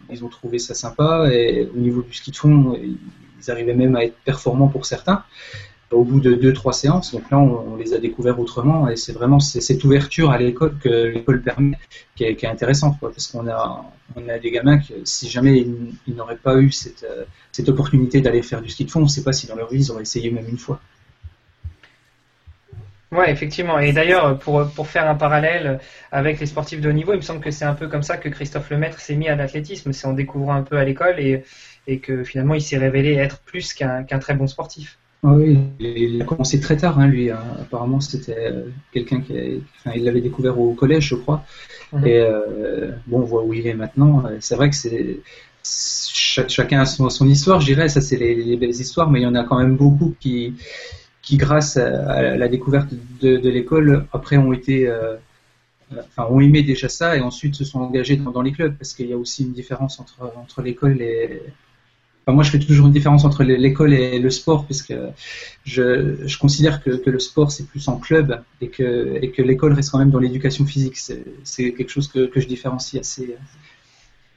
ils 0.10 0.26
ont 0.26 0.28
trouvé 0.28 0.60
ça 0.60 0.74
sympa. 0.74 1.30
Et 1.32 1.69
au 1.74 1.78
niveau 1.78 2.02
du 2.02 2.12
ski 2.12 2.32
de 2.32 2.36
fond, 2.36 2.78
ils 2.78 3.50
arrivaient 3.50 3.74
même 3.74 3.95
à 3.95 4.04
être 4.04 4.17
performants 4.26 4.67
pour 4.67 4.86
certains 4.86 5.24
au 5.89 6.04
bout 6.04 6.19
de 6.19 6.34
deux, 6.34 6.52
trois 6.52 6.74
séances. 6.74 7.13
Donc 7.13 7.32
là, 7.32 7.39
on, 7.39 7.78
les 7.78 7.93
a 7.93 7.97
découverts 7.97 8.41
autrement. 8.41 8.89
Et 8.89 8.97
c'est 8.97 9.13
vraiment 9.13 9.39
cette 9.39 9.86
ouverture 9.86 10.32
à 10.32 10.38
l'école 10.38 10.78
que 10.80 10.89
l'école 10.89 11.41
permet 11.41 11.78
qui 12.17 12.26
est, 12.26 12.43
intéressante. 12.43 12.97
Parce 13.00 13.28
qu'on 13.28 13.47
a, 13.47 13.86
des 14.43 14.52
gamins 14.52 14.80
qui, 14.80 14.93
si 15.06 15.30
jamais 15.30 15.62
ils, 15.62 15.93
ils 16.08 16.15
n'auraient 16.15 16.36
pas 16.36 16.58
eu 16.58 16.71
cette, 16.71 17.06
euh, 17.10 17.24
cette 17.54 17.69
opportunité 17.69 18.19
d'aller 18.19 18.41
faire 18.41 18.62
du 18.62 18.69
ski 18.69 18.84
de 18.84 18.91
fond, 18.91 19.00
on 19.00 19.04
ne 19.04 19.08
sait 19.08 19.24
pas 19.24 19.32
si 19.32 19.47
dans 19.47 19.56
leur 19.56 19.69
vie, 19.69 19.80
ils 19.80 19.91
auraient 19.93 20.02
essayé 20.02 20.30
même 20.30 20.50
une 20.50 20.58
fois. 20.58 20.82
Ouais, 23.12 23.30
effectivement. 23.30 23.78
Et 23.80 23.91
d'ailleurs, 23.91 24.39
pour, 24.39 24.65
pour 24.74 24.88
faire 24.88 25.10
un 25.10 25.15
parallèle 25.15 25.80
avec 26.12 26.39
les 26.39 26.45
sportifs 26.45 26.80
de 26.80 26.89
haut 26.89 26.93
niveau, 26.93 27.12
il 27.13 27.17
me 27.17 27.21
semble 27.21 27.41
que 27.41 27.52
c'est 27.52 27.65
un 27.65 27.74
peu 27.76 27.89
comme 27.89 28.04
ça 28.04 28.17
que 28.17 28.30
Christophe 28.30 28.69
Lemaître 28.69 29.00
s'est 29.02 29.15
mis 29.17 29.28
à 29.28 29.36
l'athlétisme. 29.36 29.91
C'est 29.91 30.08
en 30.08 30.13
découvrant 30.13 30.54
un 30.56 30.63
peu 30.63 30.78
à 30.78 30.86
l'école 30.86 31.19
et, 31.19 31.43
et 31.88 32.00
que 32.00 32.24
finalement 32.24 32.54
il 32.56 32.62
s'est 32.62 32.78
révélé 32.78 33.13
être 33.15 33.39
plus 33.41 33.74
qu'un 33.74 34.04
qu'un 34.04 34.19
très 34.19 34.34
bon 34.34 34.47
sportif. 34.47 34.97
Ah 35.24 35.34
oui, 35.34 35.60
il 35.80 36.19
a 36.21 36.26
commencé 36.26 36.60
très 36.60 36.78
tard, 36.78 36.97
hein, 37.00 37.08
lui. 37.08 37.30
hein. 37.30 37.43
Apparemment, 37.60 38.00
c'était 38.00 38.36
euh, 38.52 38.63
quelqu'un 38.91 39.21
qui, 39.21 39.38
a- 39.38 39.43
enfin, 39.78 39.91
il 39.95 40.04
l'avait 40.04 40.21
découvert 40.21 40.58
au 40.60 40.74
collège, 40.74 41.10
je 41.10 41.15
crois. 41.15 41.43
Mhm. 41.91 42.08
Et 42.08 42.17
euh, 42.19 42.91
bon, 43.06 43.19
on 43.19 43.26
voit 43.26 43.43
où 43.43 43.54
il 43.54 43.67
est 43.67 43.76
maintenant. 43.76 44.26
Euh, 44.26 44.38
C'est 44.39 44.56
vrai 44.56 44.69
que 44.71 44.76
c'est 44.76 45.19
cha- 45.63 46.47
chacun 46.47 46.82
a 46.82 46.86
son, 46.86 47.10
son 47.10 47.28
histoire, 47.30 47.62
je 47.62 47.67
dirais. 47.67 47.88
Ça, 47.89 48.02
c'est 48.02 48.17
les, 48.17 48.34
les 48.36 48.58
belles 48.58 48.71
histoires, 48.71 49.12
mais 49.12 49.19
il 49.19 49.24
y 49.24 49.28
en 49.28 49.36
a 49.36 49.43
quand 49.43 49.60
même 49.60 49.76
beaucoup 49.78 50.15
qui, 50.19 50.56
qui 51.31 51.37
grâce 51.37 51.77
à, 51.77 52.35
la 52.35 52.49
découverte 52.49 52.89
de, 53.21 53.49
l'école, 53.49 54.05
après 54.11 54.35
ont 54.35 54.51
été, 54.51 54.85
euh, 54.85 55.15
enfin, 55.93 56.27
ont 56.29 56.41
aimé 56.41 56.61
déjà 56.61 56.89
ça 56.89 57.15
et 57.15 57.21
ensuite 57.21 57.55
se 57.55 57.63
sont 57.63 57.79
engagés 57.79 58.17
dans, 58.17 58.41
les 58.41 58.51
clubs, 58.51 58.75
parce 58.77 58.91
qu'il 58.93 59.07
y 59.07 59.13
a 59.13 59.17
aussi 59.17 59.43
une 59.43 59.53
différence 59.53 60.01
entre 60.01 60.33
entre 60.35 60.61
l'école 60.61 61.01
et 61.01 61.41
Enfin, 62.23 62.35
moi, 62.35 62.43
je 62.43 62.51
fais 62.51 62.59
toujours 62.59 62.85
une 62.85 62.93
différence 62.93 63.23
entre 63.25 63.43
l'école 63.43 63.93
et 63.95 64.19
le 64.19 64.29
sport, 64.29 64.65
puisque 64.65 64.93
je, 65.63 66.17
je 66.23 66.37
considère 66.37 66.83
que, 66.83 66.91
que 66.91 67.09
le 67.09 67.17
sport, 67.17 67.49
c'est 67.51 67.65
plus 67.65 67.87
en 67.87 67.97
club 67.97 68.43
et 68.59 68.67
que, 68.67 69.17
et 69.23 69.31
que 69.31 69.41
l'école 69.41 69.73
reste 69.73 69.89
quand 69.89 69.97
même 69.97 70.11
dans 70.11 70.19
l'éducation 70.19 70.65
physique. 70.67 70.97
C'est 70.97 71.23
c'est 71.43 71.73
quelque 71.73 71.89
chose 71.89 72.07
que, 72.09 72.27
que 72.27 72.39
je 72.39 72.47
différencie 72.47 72.99
assez. 72.99 73.37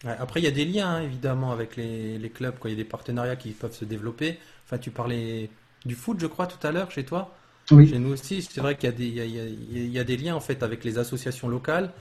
Ouais, 0.05 0.17
après, 0.19 0.41
il 0.41 0.45
y 0.45 0.47
a 0.47 0.57
des 0.61 0.65
liens, 0.65 0.95
hein, 0.95 1.03
évidemment, 1.03 1.53
avec 1.53 1.77
les, 1.77 2.17
les 2.19 2.31
clubs, 2.31 2.59
quoi. 2.59 2.71
Il 2.71 2.73
y 2.73 2.81
a 2.81 2.83
des 2.83 2.89
partenariats 2.89 3.37
qui 3.37 3.51
peuvent 3.51 3.77
se 3.77 3.85
développer. 3.85 4.39
Enfin, 4.65 4.79
tu 4.79 4.91
parlais 4.91 5.51
du 5.85 5.95
foot, 5.95 6.19
je 6.21 6.27
crois, 6.27 6.47
tout 6.47 6.65
à 6.67 6.73
l'heure, 6.73 6.91
chez 6.91 7.05
toi. 7.05 7.35
Oui. 7.71 7.89
Chez 7.89 7.99
nous 7.99 8.11
aussi, 8.13 8.43
c'est 8.43 8.61
vrai 8.61 8.77
qu'il 8.77 8.91
y 8.91 8.93
a 8.93 8.97
des, 8.97 9.07
il 9.07 9.15
y 9.15 9.21
a, 9.21 9.25
il 9.25 9.35
y 9.35 9.41
a- 9.41 9.47
il 9.85 9.91
y 9.93 9.99
a 9.99 10.05
des 10.05 10.17
liens, 10.17 10.35
en 10.35 10.41
fait, 10.41 10.63
avec 10.63 10.85
les 10.85 10.99
associations 10.99 11.49
locales 11.49 11.93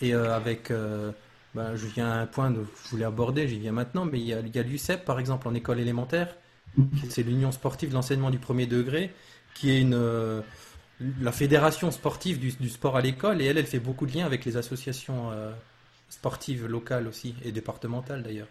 et 0.00 0.14
euh, 0.14 0.34
avec, 0.34 0.70
euh, 0.70 1.12
ben, 1.54 1.76
je 1.76 1.86
viens 1.86 2.10
à 2.10 2.16
un 2.16 2.26
point 2.26 2.52
que 2.52 2.60
je 2.84 2.90
voulais 2.90 3.04
aborder, 3.04 3.48
j'y 3.48 3.58
viens 3.58 3.72
maintenant, 3.72 4.04
mais 4.04 4.20
il 4.20 4.26
y 4.26 4.32
a, 4.34 4.38
a 4.38 4.62
l'UCEP, 4.62 5.04
par 5.04 5.18
exemple, 5.20 5.48
en 5.48 5.54
école 5.54 5.80
élémentaire, 5.80 6.36
qui- 6.96 7.10
c'est 7.10 7.22
l'Union 7.22 7.52
sportive 7.52 7.90
de 7.90 7.94
l'enseignement 7.94 8.30
du 8.30 8.38
premier 8.38 8.66
degré, 8.66 9.12
qui 9.54 9.70
est 9.70 9.80
une, 9.80 9.94
euh, 9.94 10.42
la 11.20 11.32
fédération 11.32 11.90
sportive 11.90 12.38
du, 12.38 12.52
du 12.52 12.68
sport 12.68 12.96
à 12.96 13.00
l'école, 13.00 13.40
et 13.42 13.46
elle, 13.46 13.58
elle 13.58 13.66
fait 13.66 13.78
beaucoup 13.80 14.06
de 14.06 14.12
liens 14.14 14.26
avec 14.26 14.44
les 14.44 14.56
associations 14.56 15.30
euh, 15.32 15.52
sportives 16.08 16.66
locales 16.66 17.06
aussi, 17.08 17.34
et 17.44 17.52
départementales 17.52 18.22
d'ailleurs. 18.22 18.48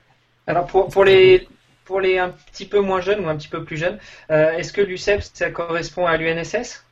Alors 0.48 0.66
pour, 0.66 0.88
pour 0.88 1.04
les 1.04 1.48
pour 1.88 2.00
les 2.02 2.18
un 2.20 2.30
petit 2.52 2.66
peu 2.66 2.80
moins 2.82 3.02
jeunes 3.02 3.24
ou 3.26 3.30
un 3.30 3.36
petit 3.38 3.48
peu 3.48 3.64
plus 3.64 3.78
jeunes, 3.78 3.98
euh, 4.30 4.52
est-ce 4.58 4.72
que 4.74 4.82
l'UCEP 4.82 5.22
ça 5.34 5.50
correspond 5.50 6.06
à 6.06 6.18
l'UNSS? 6.18 6.84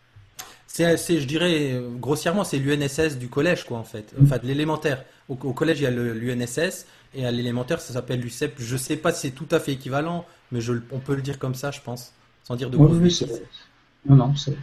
C'est, 0.67 0.97
c'est, 0.97 1.19
je 1.21 1.27
dirais, 1.27 1.79
grossièrement, 1.99 2.43
c'est 2.43 2.58
l'UNSS 2.60 3.17
du 3.17 3.29
collège, 3.29 3.63
quoi, 3.65 3.77
en 3.77 3.84
fait. 3.84 4.13
Enfin, 4.21 4.38
de 4.39 4.47
l'élémentaire. 4.47 5.05
Au, 5.29 5.34
au 5.41 5.53
collège, 5.53 5.79
il 5.79 5.84
y 5.84 5.88
a 5.88 5.91
le- 5.91 6.13
l'UNSS, 6.13 6.86
et 7.13 7.25
à 7.25 7.31
l'élémentaire, 7.31 7.79
ça 7.79 7.93
s'appelle 7.93 8.19
l'UCEP. 8.19 8.55
Je 8.60 8.75
sais 8.77 8.97
pas 8.97 9.12
si 9.13 9.21
c'est 9.27 9.31
tout 9.34 9.47
à 9.51 9.60
fait 9.60 9.71
équivalent, 9.73 10.25
mais 10.51 10.60
je, 10.62 10.73
on 10.91 10.99
peut 10.99 11.15
le 11.15 11.21
dire 11.21 11.39
comme 11.39 11.55
ça, 11.55 11.71
je 11.71 11.79
pense, 11.81 12.12
sans 12.43 12.55
dire 12.55 12.69
de 12.69 12.77
Oui, 12.77 13.19
non, 14.08 14.15
non, 14.15 14.36
c'est 14.36 14.55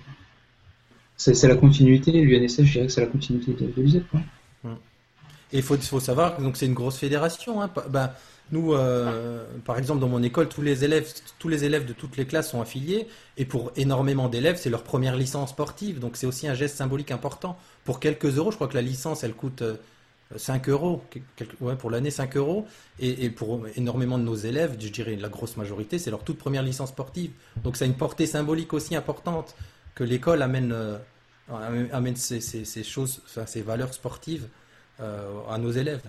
c'est- 1.16 1.35
c'est 1.35 1.49
la 1.49 1.57
continuité. 1.57 2.11
L'UNSF, 2.12 2.64
je 2.64 2.73
dirais 2.73 2.87
que 2.87 2.92
c'est 2.92 3.01
la 3.01 3.07
continuité 3.07 3.53
de, 3.53 3.66
de 3.75 3.83
l'USEP. 3.83 4.05
ouais. 4.14 4.21
Et 5.55 5.59
il 5.59 5.62
faut, 5.62 5.77
faut 5.77 6.01
savoir 6.01 6.37
que 6.37 6.42
donc 6.42 6.57
c'est 6.57 6.64
une 6.66 6.73
grosse 6.75 6.97
fédération. 6.99 7.61
Hein. 7.61 7.71
Ben, 7.90 8.11
nous, 8.53 8.75
euh, 8.75 9.45
par 9.65 9.79
exemple, 9.79 10.01
dans 10.01 10.09
mon 10.09 10.23
école, 10.23 10.49
tous 10.49 10.62
les 10.62 10.85
élèves, 10.85 11.12
tous 11.38 11.49
les 11.49 11.65
élèves 11.65 11.87
de 11.87 11.93
toutes 11.93 12.17
les 12.17 12.27
classes 12.27 12.51
sont 12.51 12.61
affiliés. 12.61 13.09
Et 13.38 13.45
pour 13.47 13.73
énormément 13.77 14.29
d'élèves, 14.29 14.57
c'est 14.61 14.71
leur 14.71 14.83
première 14.85 15.17
licence 15.17 15.51
sportive. 15.51 15.99
Donc 15.99 16.17
c'est 16.17 16.27
aussi 16.27 16.47
un 16.47 16.55
geste 16.55 16.77
symbolique 16.77 17.11
important. 17.11 17.59
Pour 17.85 17.99
quelques 17.99 18.37
euros, 18.38 18.51
je 18.51 18.57
crois 18.57 18.69
que 18.69 18.75
la 18.77 18.83
licence, 18.83 19.25
elle 19.25 19.35
coûte 19.35 19.62
euh, 19.62 19.77
5 20.37 20.69
euros. 20.69 21.03
Quel- 21.11 21.23
quel- 21.37 21.49
ouais, 21.61 21.77
pour 21.77 21.91
l'année, 21.91 22.11
5 22.11 22.37
euros. 22.37 22.67
Et, 23.01 23.31
pour 23.31 23.67
énormément 23.77 24.19
de 24.19 24.25
nos 24.25 24.37
élèves, 24.37 24.77
je 24.79 24.88
dirais 24.88 25.17
la 25.17 25.29
grosse 25.29 25.57
majorité, 25.57 25.99
c'est 25.99 26.11
leur 26.11 26.23
toute 26.23 26.38
première 26.38 26.62
licence 26.62 26.91
sportive. 26.91 27.33
Donc 27.65 27.77
ça 27.77 27.85
a 27.85 27.88
une 27.88 27.97
portée 27.97 28.27
symbolique 28.27 28.73
aussi 28.75 28.95
importante 28.95 29.55
que 29.95 30.05
l'école 30.05 30.41
amène, 30.43 30.73
euh, 30.73 30.99
ces, 32.17 32.85
choses, 32.85 33.23
enfin, 33.27 33.47
ces 33.47 33.62
valeurs 33.62 33.93
sportives 33.95 34.49
euh, 35.01 35.31
à 35.51 35.59
nos 35.59 35.71
élèves. 35.71 36.03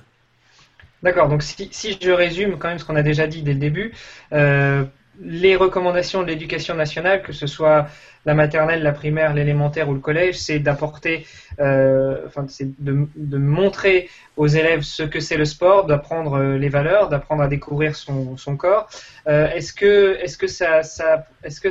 D'accord, 1.04 1.28
donc 1.28 1.44
si, 1.44 1.68
si 1.72 1.98
je 2.02 2.12
résume 2.12 2.58
quand 2.58 2.70
même 2.70 2.80
ce 2.80 2.86
qu'on 2.86 2.96
a 2.96 3.04
déjà 3.04 3.28
dit 3.28 3.44
dès 3.44 3.52
le 3.54 3.60
début, 3.60 3.94
euh, 4.32 4.86
les 5.20 5.58
recommandations 5.58 6.24
de 6.24 6.28
l'éducation 6.28 6.76
nationale, 6.76 7.22
que 7.24 7.34
ce 7.34 7.46
soit 7.46 7.88
la 8.26 8.34
maternelle, 8.34 8.82
la 8.82 8.94
primaire, 8.94 9.34
l'élémentaire 9.34 9.90
ou 9.90 9.94
le 9.94 10.00
collège, 10.00 10.36
c'est 10.40 10.60
d'apporter, 10.60 11.28
euh, 11.60 12.26
enfin, 12.26 12.46
c'est 12.48 12.70
de, 12.82 13.38
montrer 13.38 14.10
aux 14.38 14.48
élèves 14.48 14.84
ce 14.84 15.04
que 15.04 15.20
c'est 15.20 15.36
le 15.36 15.44
sport, 15.44 15.88
d'apprendre 15.88 16.38
euh, 16.38 16.58
les 16.58 16.70
valeurs, 16.70 17.10
d'apprendre 17.10 17.44
à 17.44 17.48
découvrir 17.50 17.98
son, 17.98 18.38
corps. 18.58 18.88
Est-ce 19.28 19.74
que, 19.74 20.18
est-ce 20.22 20.38
que 20.38 20.48
ça, 20.48 20.80
est-ce 21.44 21.60
que 21.60 21.70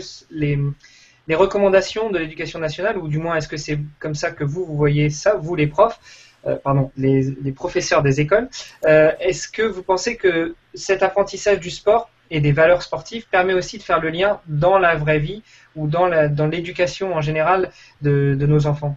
les 1.27 1.35
recommandations 1.35 2.11
de 2.11 2.19
l'éducation 2.19 2.59
nationale, 2.59 2.99
ou 2.99 3.09
du 3.09 3.17
moins 3.17 3.37
est-ce 3.37 3.49
que 3.49 3.57
c'est 3.57 3.79
comme 3.99 4.15
ça 4.15 4.31
que 4.31 4.45
vous, 4.45 4.67
vous 4.67 4.77
voyez 4.77 5.09
ça, 5.09 5.37
vous 5.37 5.55
les 5.55 5.69
profs, 5.69 5.99
euh, 6.47 6.57
pardon, 6.57 6.91
les, 6.97 7.35
les 7.43 7.53
professeurs 7.53 8.03
des 8.03 8.21
écoles, 8.21 8.49
euh, 8.87 9.13
est-ce 9.21 9.49
que 9.49 9.63
vous 9.63 9.83
pensez 9.83 10.17
que 10.17 10.55
cet 10.75 11.03
apprentissage 11.03 11.61
du 11.61 11.71
sport 11.71 12.11
et 12.31 12.41
des 12.41 12.53
valeurs 12.53 12.83
sportives 12.83 13.27
permet 13.31 13.55
aussi 13.55 13.79
de 13.79 13.83
faire 13.83 14.01
le 14.01 14.09
lien 14.09 14.41
dans 14.47 14.79
la 14.79 14.97
vraie 14.97 15.19
vie 15.19 15.43
ou 15.77 15.87
dans 15.87 16.07
l'éducation 16.47 17.15
en 17.15 17.21
général 17.21 17.71
de, 18.01 18.35
de 18.39 18.47
nos 18.47 18.67
enfants? 18.67 18.97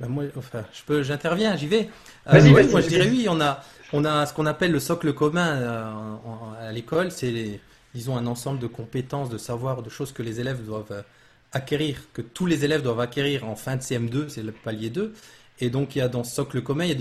Ben, 0.00 0.08
moi, 0.08 0.24
enfin, 0.36 0.64
je 0.72 0.82
peux, 0.82 1.02
j'interviens, 1.02 1.56
j'y 1.56 1.66
vais. 1.66 1.88
Vas-y, 2.26 2.50
moi, 2.50 2.80
je 2.80 2.88
dirais 2.88 3.08
oui. 3.08 3.26
On 3.30 3.40
a, 3.40 3.62
on 3.92 4.04
a 4.04 4.26
ce 4.26 4.34
qu'on 4.34 4.46
appelle 4.46 4.70
le 4.72 4.80
socle 4.80 5.12
commun 5.14 5.56
euh, 5.56 6.68
à 6.68 6.72
l'école. 6.72 7.10
C'est, 7.10 7.60
disons, 7.94 8.16
un 8.16 8.26
ensemble 8.26 8.58
de 8.58 8.66
compétences, 8.66 9.30
de 9.30 9.38
savoirs, 9.38 9.82
de 9.82 9.88
choses 9.88 10.12
que 10.12 10.22
les 10.22 10.38
élèves 10.38 10.64
doivent 10.64 10.92
euh, 10.92 11.02
acquérir, 11.52 11.98
que 12.12 12.22
tous 12.22 12.46
les 12.46 12.64
élèves 12.64 12.82
doivent 12.82 13.00
acquérir 13.00 13.46
en 13.46 13.56
fin 13.56 13.76
de 13.76 13.82
CM2, 13.82 14.28
c'est 14.28 14.42
le 14.42 14.52
palier 14.52 14.90
2. 14.90 15.12
Et 15.60 15.70
donc, 15.70 15.96
il 15.96 16.00
y 16.00 16.02
a 16.02 16.08
dans 16.08 16.24
ce 16.24 16.34
socle 16.34 16.62
commun, 16.62 16.84
il 16.84 16.88
y 16.88 16.92
a 16.92 16.94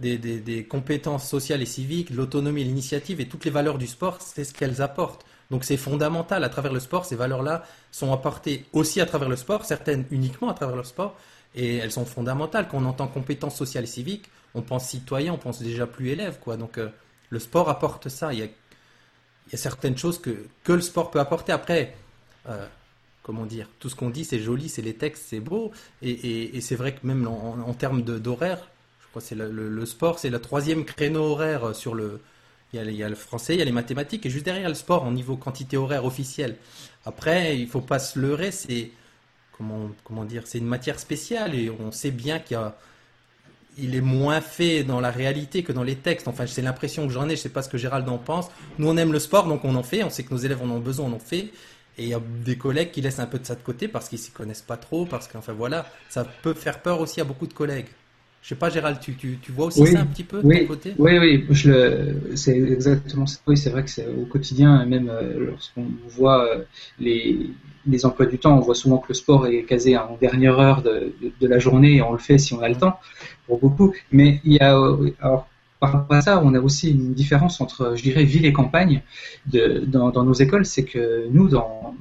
des, 0.00 0.18
des, 0.18 0.40
des, 0.40 0.64
compétences 0.64 1.28
sociales 1.28 1.62
et 1.62 1.66
civiques, 1.66 2.10
l'autonomie, 2.10 2.64
l'initiative 2.64 3.20
et 3.20 3.28
toutes 3.28 3.44
les 3.44 3.50
valeurs 3.50 3.78
du 3.78 3.86
sport, 3.86 4.18
c'est 4.20 4.44
ce 4.44 4.54
qu'elles 4.54 4.82
apportent. 4.82 5.24
Donc, 5.50 5.64
c'est 5.64 5.76
fondamental. 5.76 6.42
À 6.44 6.48
travers 6.48 6.72
le 6.72 6.80
sport, 6.80 7.04
ces 7.04 7.16
valeurs-là 7.16 7.64
sont 7.90 8.12
apportées 8.12 8.64
aussi 8.72 9.00
à 9.00 9.06
travers 9.06 9.28
le 9.28 9.36
sport, 9.36 9.64
certaines 9.64 10.06
uniquement 10.10 10.48
à 10.48 10.54
travers 10.54 10.76
le 10.76 10.84
sport, 10.84 11.16
et 11.54 11.76
elles 11.76 11.92
sont 11.92 12.06
fondamentales. 12.06 12.68
Quand 12.68 12.78
on 12.78 12.86
entend 12.86 13.06
compétences 13.06 13.56
sociales 13.56 13.84
et 13.84 13.88
civiques, 13.88 14.30
on 14.54 14.62
pense 14.62 14.88
citoyen, 14.88 15.34
on 15.34 15.38
pense 15.38 15.60
déjà 15.60 15.86
plus 15.86 16.08
élève, 16.08 16.38
quoi. 16.40 16.56
Donc, 16.56 16.78
euh, 16.78 16.88
le 17.28 17.38
sport 17.38 17.68
apporte 17.68 18.08
ça. 18.08 18.32
Il 18.32 18.38
y 18.38 18.42
a, 18.42 18.46
il 18.46 19.52
y 19.52 19.54
a 19.54 19.58
certaines 19.58 19.98
choses 19.98 20.18
que, 20.18 20.46
que 20.64 20.72
le 20.72 20.80
sport 20.80 21.10
peut 21.10 21.20
apporter. 21.20 21.52
Après, 21.52 21.94
euh, 22.48 22.66
comment 23.22 23.46
dire, 23.46 23.68
tout 23.78 23.88
ce 23.88 23.94
qu'on 23.94 24.10
dit, 24.10 24.24
c'est 24.24 24.40
joli, 24.40 24.68
c'est 24.68 24.82
les 24.82 24.94
textes, 24.94 25.24
c'est 25.28 25.40
beau. 25.40 25.72
Et, 26.02 26.60
c'est 26.60 26.74
vrai 26.74 26.94
que 26.94 27.06
même 27.06 27.26
en, 27.26 27.74
termes 27.74 28.02
d'horaire, 28.02 28.68
je 29.00 29.08
crois 29.08 29.22
que 29.22 29.28
c'est 29.28 29.34
le, 29.34 29.86
sport, 29.86 30.18
c'est 30.18 30.30
le 30.30 30.40
troisième 30.40 30.84
créneau 30.84 31.22
horaire 31.22 31.74
sur 31.74 31.94
le. 31.94 32.20
Il 32.74 32.80
y, 32.90 33.02
a, 33.02 33.08
le 33.10 33.14
français, 33.14 33.54
il 33.54 33.58
y 33.58 33.62
a 33.62 33.66
les 33.66 33.70
mathématiques, 33.70 34.24
et 34.24 34.30
juste 34.30 34.46
derrière 34.46 34.70
le 34.70 34.74
sport, 34.74 35.04
en 35.04 35.12
niveau 35.12 35.36
quantité 35.36 35.76
horaire 35.76 36.06
officielle. 36.06 36.56
Après, 37.04 37.58
il 37.58 37.68
faut 37.68 37.82
pas 37.82 37.98
se 37.98 38.18
leurrer, 38.18 38.50
c'est 38.50 38.90
comment, 39.58 39.90
comment 40.04 40.24
dire, 40.24 40.44
c'est 40.46 40.56
une 40.56 40.66
matière 40.66 40.98
spéciale, 40.98 41.54
et 41.54 41.68
on 41.68 41.92
sait 41.92 42.10
bien 42.10 42.38
qu'il 42.38 43.94
est 43.94 44.00
moins 44.00 44.40
fait 44.40 44.84
dans 44.84 45.02
la 45.02 45.10
réalité 45.10 45.62
que 45.62 45.72
dans 45.72 45.82
les 45.82 45.96
textes. 45.96 46.28
Enfin, 46.28 46.46
c'est 46.46 46.62
l'impression 46.62 47.06
que 47.06 47.12
j'en 47.12 47.28
ai. 47.28 47.36
Je 47.36 47.42
sais 47.42 47.50
pas 47.50 47.60
ce 47.60 47.68
que 47.68 47.76
Gérald 47.76 48.08
en 48.08 48.16
pense. 48.16 48.48
Nous, 48.78 48.88
on 48.88 48.96
aime 48.96 49.12
le 49.12 49.18
sport, 49.18 49.48
donc 49.48 49.66
on 49.66 49.74
en 49.74 49.82
fait. 49.82 50.02
On 50.02 50.08
sait 50.08 50.22
que 50.22 50.32
nos 50.32 50.40
élèves 50.40 50.62
en 50.62 50.70
ont 50.70 50.80
besoin, 50.80 51.10
on 51.10 51.12
en 51.12 51.18
fait. 51.18 51.50
Et 51.98 52.04
il 52.04 52.08
y 52.08 52.14
a 52.14 52.20
des 52.44 52.56
collègues 52.56 52.90
qui 52.90 53.02
laissent 53.02 53.18
un 53.18 53.26
peu 53.26 53.38
de 53.38 53.44
ça 53.44 53.54
de 53.54 53.62
côté 53.62 53.86
parce 53.86 54.08
qu'ils 54.08 54.18
s'y 54.18 54.30
connaissent 54.30 54.62
pas 54.62 54.78
trop, 54.78 55.04
parce 55.04 55.28
qu'enfin 55.28 55.52
voilà, 55.52 55.86
ça 56.08 56.24
peut 56.42 56.54
faire 56.54 56.80
peur 56.80 57.00
aussi 57.00 57.20
à 57.20 57.24
beaucoup 57.24 57.46
de 57.46 57.52
collègues. 57.52 57.88
Je 58.42 58.48
sais 58.48 58.54
pas, 58.56 58.70
Gérald, 58.70 58.98
tu, 58.98 59.14
tu, 59.14 59.38
tu 59.40 59.52
vois 59.52 59.66
aussi 59.66 59.82
Oui, 59.82 59.92
ça 59.92 60.00
un 60.00 60.06
petit 60.06 60.24
peu 60.24 60.42
de 60.42 60.52
ton 60.52 60.66
côté? 60.66 60.94
Oui, 60.98 61.16
oui, 61.18 61.46
je 61.50 61.70
le, 61.70 62.36
c'est 62.36 62.56
exactement 62.58 63.24
ça. 63.26 63.38
Oui, 63.46 63.56
c'est 63.56 63.70
vrai 63.70 63.84
que 63.84 63.90
c'est 63.90 64.06
au 64.08 64.24
quotidien, 64.24 64.84
même 64.84 65.08
euh, 65.10 65.50
lorsqu'on 65.50 65.86
voit 66.08 66.48
euh, 66.48 66.64
les, 66.98 67.50
les 67.86 68.04
emplois 68.04 68.26
du 68.26 68.38
temps, 68.38 68.56
on 68.56 68.60
voit 68.60 68.74
souvent 68.74 68.98
que 68.98 69.08
le 69.10 69.14
sport 69.14 69.46
est 69.46 69.62
casé 69.62 69.96
en 69.96 70.16
dernière 70.20 70.58
heure 70.58 70.82
de, 70.82 71.12
de, 71.22 71.30
de 71.40 71.46
la 71.46 71.60
journée 71.60 71.96
et 71.98 72.02
on 72.02 72.10
le 72.12 72.18
fait 72.18 72.38
si 72.38 72.52
on 72.52 72.60
a 72.60 72.68
le 72.68 72.74
temps, 72.74 72.98
pour 73.46 73.60
beaucoup. 73.60 73.94
Mais 74.10 74.40
il 74.44 74.54
y 74.54 74.58
a, 74.58 74.76
euh, 74.76 75.10
alors, 75.20 75.46
par 75.82 75.90
rapport 75.90 76.16
à 76.16 76.20
ça, 76.20 76.40
on 76.44 76.54
a 76.54 76.60
aussi 76.60 76.92
une 76.92 77.12
différence 77.12 77.60
entre, 77.60 77.94
je 77.96 78.04
dirais, 78.04 78.22
ville 78.22 78.46
et 78.46 78.52
campagne 78.52 79.02
dans, 79.46 80.22
nos 80.22 80.32
écoles, 80.32 80.64
c'est 80.64 80.84
que 80.84 81.26
nous, 81.32 81.48
dans, 81.48 81.96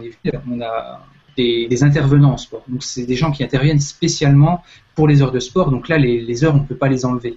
les 0.00 0.08
villes, 0.08 0.40
on 0.50 0.62
a 0.62 1.06
des, 1.36 1.84
intervenants 1.84 2.32
en 2.32 2.36
sport. 2.38 2.64
Donc, 2.68 2.82
c'est 2.82 3.04
des 3.04 3.16
gens 3.16 3.30
qui 3.30 3.44
interviennent 3.44 3.80
spécialement 3.80 4.62
pour 4.94 5.06
les 5.06 5.20
heures 5.20 5.30
de 5.30 5.40
sport. 5.40 5.70
Donc 5.70 5.90
là, 5.90 5.98
les, 5.98 6.42
heures, 6.42 6.54
on 6.54 6.60
ne 6.60 6.64
peut 6.64 6.74
pas 6.74 6.88
les 6.88 7.04
enlever. 7.04 7.36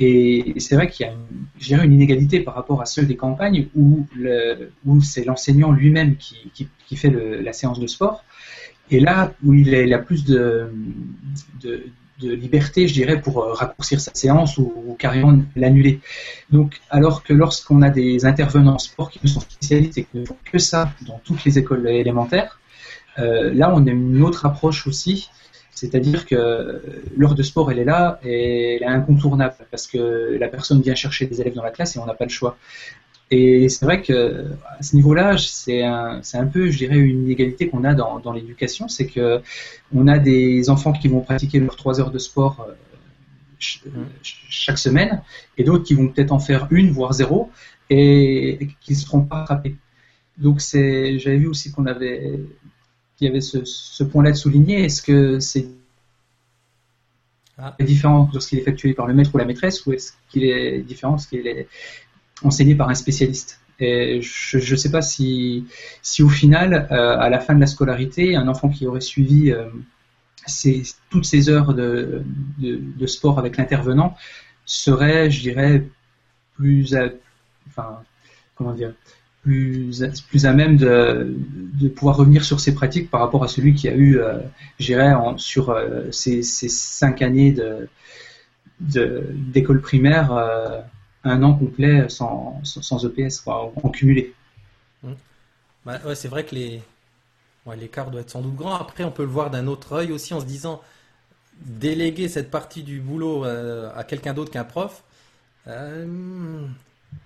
Et 0.00 0.54
c'est 0.58 0.74
vrai 0.74 0.90
qu'il 0.90 1.06
y 1.06 1.74
a, 1.74 1.84
une, 1.84 1.92
inégalité 1.92 2.40
par 2.40 2.56
rapport 2.56 2.82
à 2.82 2.84
ceux 2.84 3.04
des 3.04 3.16
campagnes 3.16 3.68
où, 3.76 4.04
c'est 5.00 5.24
l'enseignant 5.24 5.70
lui-même 5.70 6.16
qui, 6.16 6.96
fait 6.96 7.10
la 7.40 7.52
séance 7.52 7.78
de 7.78 7.86
sport. 7.86 8.24
Et 8.90 8.98
là, 8.98 9.32
où 9.44 9.54
il, 9.54 9.94
a 9.94 9.98
plus 10.00 10.24
de, 10.24 10.72
de, 12.20 12.32
liberté, 12.32 12.88
je 12.88 12.94
dirais, 12.94 13.20
pour 13.20 13.44
raccourcir 13.56 14.00
sa 14.00 14.12
séance 14.14 14.58
ou, 14.58 14.96
carrément 14.98 15.36
l'annuler. 15.56 16.00
Donc, 16.50 16.80
alors 16.90 17.22
que 17.22 17.32
lorsqu'on 17.32 17.82
a 17.82 17.90
des 17.90 18.26
intervenants 18.26 18.74
en 18.74 18.78
sport 18.78 19.10
qui 19.10 19.26
sont 19.28 19.40
spécialistes 19.40 19.98
et 19.98 20.04
qui 20.04 20.18
ne 20.18 20.24
font 20.24 20.36
que 20.50 20.58
ça 20.58 20.92
dans 21.06 21.20
toutes 21.24 21.44
les 21.44 21.58
écoles 21.58 21.88
élémentaires, 21.88 22.60
euh, 23.18 23.52
là, 23.54 23.72
on 23.74 23.86
a 23.86 23.90
une 23.90 24.22
autre 24.22 24.46
approche 24.46 24.86
aussi 24.86 25.30
c'est-à-dire 25.80 26.26
que 26.26 26.82
l'heure 27.16 27.34
de 27.34 27.42
sport, 27.42 27.72
elle 27.72 27.78
est 27.78 27.84
là 27.86 28.20
et 28.22 28.76
elle 28.76 28.82
est 28.82 28.86
incontournable 28.86 29.54
parce 29.70 29.86
que 29.86 30.36
la 30.38 30.48
personne 30.48 30.82
vient 30.82 30.94
chercher 30.94 31.24
des 31.24 31.40
élèves 31.40 31.54
dans 31.54 31.62
la 31.62 31.70
classe 31.70 31.96
et 31.96 31.98
on 31.98 32.04
n'a 32.04 32.12
pas 32.12 32.26
le 32.26 32.30
choix. 32.30 32.58
Et 33.30 33.68
c'est 33.68 33.84
vrai 33.84 34.02
que 34.02 34.46
à 34.78 34.82
ce 34.82 34.96
niveau-là, 34.96 35.38
c'est 35.38 35.84
un, 35.84 36.20
un, 36.34 36.46
peu, 36.46 36.70
je 36.70 36.78
dirais, 36.78 36.96
une 36.96 37.24
inégalité 37.24 37.68
qu'on 37.68 37.84
a 37.84 37.94
dans, 37.94 38.18
dans 38.18 38.32
l'éducation, 38.32 38.88
c'est 38.88 39.06
que 39.06 39.40
on 39.94 40.08
a 40.08 40.18
des 40.18 40.68
enfants 40.68 40.92
qui 40.92 41.06
vont 41.08 41.20
pratiquer 41.20 41.60
leurs 41.60 41.76
trois 41.76 42.00
heures 42.00 42.10
de 42.10 42.18
sport 42.18 42.66
euh, 42.68 42.72
ch 43.60 43.84
chaque 44.48 44.78
semaine 44.78 45.22
et 45.58 45.64
d'autres 45.64 45.84
qui 45.84 45.94
vont 45.94 46.08
peut-être 46.08 46.32
en 46.32 46.40
faire 46.40 46.66
une 46.70 46.90
voire 46.90 47.12
zéro 47.12 47.50
et 47.88 48.68
qui 48.80 48.92
ne 48.92 48.98
seront 48.98 49.22
pas 49.22 49.40
rattrapés. 49.40 49.76
Donc 50.38 50.60
c'est, 50.60 51.18
j'avais 51.18 51.36
vu 51.36 51.46
aussi 51.46 51.70
qu'on 51.70 51.86
avait 51.86 52.40
il 53.20 53.26
y 53.26 53.28
avait 53.28 53.40
ce, 53.40 53.64
ce 53.64 54.02
point-là 54.02 54.32
de 54.32 54.36
souligner. 54.36 54.84
Est-ce 54.84 55.02
que 55.02 55.40
c'est 55.40 55.66
ah. 57.58 57.76
différent 57.80 58.28
lorsqu'il 58.32 58.58
est 58.58 58.62
effectué 58.62 58.94
par 58.94 59.06
le 59.06 59.14
maître 59.14 59.34
ou 59.34 59.38
la 59.38 59.44
maîtresse 59.44 59.84
ou 59.84 59.92
est-ce 59.92 60.12
qu'il 60.30 60.44
est 60.44 60.80
différent 60.80 61.12
lorsqu'il 61.12 61.46
est 61.46 61.68
enseigné 62.42 62.74
par 62.74 62.88
un 62.88 62.94
spécialiste. 62.94 63.60
Et 63.78 64.20
je 64.20 64.58
ne 64.58 64.76
sais 64.76 64.90
pas 64.90 65.00
si, 65.00 65.66
si 66.02 66.22
au 66.22 66.28
final, 66.28 66.88
euh, 66.90 67.18
à 67.18 67.30
la 67.30 67.40
fin 67.40 67.54
de 67.54 67.60
la 67.60 67.66
scolarité, 67.66 68.36
un 68.36 68.46
enfant 68.48 68.68
qui 68.68 68.86
aurait 68.86 69.00
suivi 69.00 69.50
euh, 69.50 69.68
ces, 70.46 70.82
toutes 71.08 71.24
ces 71.24 71.48
heures 71.48 71.72
de, 71.72 72.22
de, 72.58 73.06
sport 73.06 73.38
avec 73.38 73.56
l'intervenant 73.56 74.16
serait, 74.66 75.30
je 75.30 75.40
dirais, 75.40 75.86
plus, 76.56 76.94
à, 76.94 77.08
enfin, 77.68 78.02
comment 78.54 78.74
dire, 78.74 78.92
plus, 79.42 80.04
plus 80.28 80.44
à 80.44 80.52
même 80.52 80.76
de, 80.76 81.34
de, 81.74 81.88
pouvoir 81.88 82.16
revenir 82.16 82.44
sur 82.44 82.60
ses 82.60 82.74
pratiques 82.74 83.10
par 83.10 83.20
rapport 83.20 83.42
à 83.42 83.48
celui 83.48 83.74
qui 83.74 83.88
a 83.88 83.94
eu, 83.94 84.18
euh, 84.18 84.38
j'irais, 84.78 85.14
sur 85.36 85.70
euh, 85.70 86.10
ces, 86.10 86.42
ces, 86.42 86.68
cinq 86.68 87.22
années 87.22 87.56
d'école 88.80 89.80
primaire, 89.80 90.32
euh, 90.32 90.80
un 91.24 91.42
an 91.42 91.54
complet 91.54 92.08
sans, 92.08 92.60
sans 92.64 93.04
EPS, 93.04 93.40
quoi, 93.40 93.72
en 93.82 93.88
cumulé. 93.90 94.34
Mmh. 95.02 95.12
Bah, 95.84 95.98
ouais, 96.06 96.14
c'est 96.14 96.28
vrai 96.28 96.44
que 96.44 96.54
les 96.54 96.82
ouais, 97.66 97.76
l'écart 97.76 98.10
doit 98.10 98.20
être 98.20 98.30
sans 98.30 98.42
doute 98.42 98.56
grand. 98.56 98.74
Après, 98.74 99.04
on 99.04 99.10
peut 99.10 99.22
le 99.22 99.28
voir 99.28 99.50
d'un 99.50 99.66
autre 99.66 99.92
œil 99.94 100.12
aussi 100.12 100.34
en 100.34 100.40
se 100.40 100.46
disant 100.46 100.80
déléguer 101.60 102.28
cette 102.28 102.50
partie 102.50 102.82
du 102.82 103.00
boulot 103.00 103.44
euh, 103.44 103.90
à 103.94 104.04
quelqu'un 104.04 104.32
d'autre 104.32 104.50
qu'un 104.50 104.64
prof. 104.64 105.02
Euh, 105.66 106.66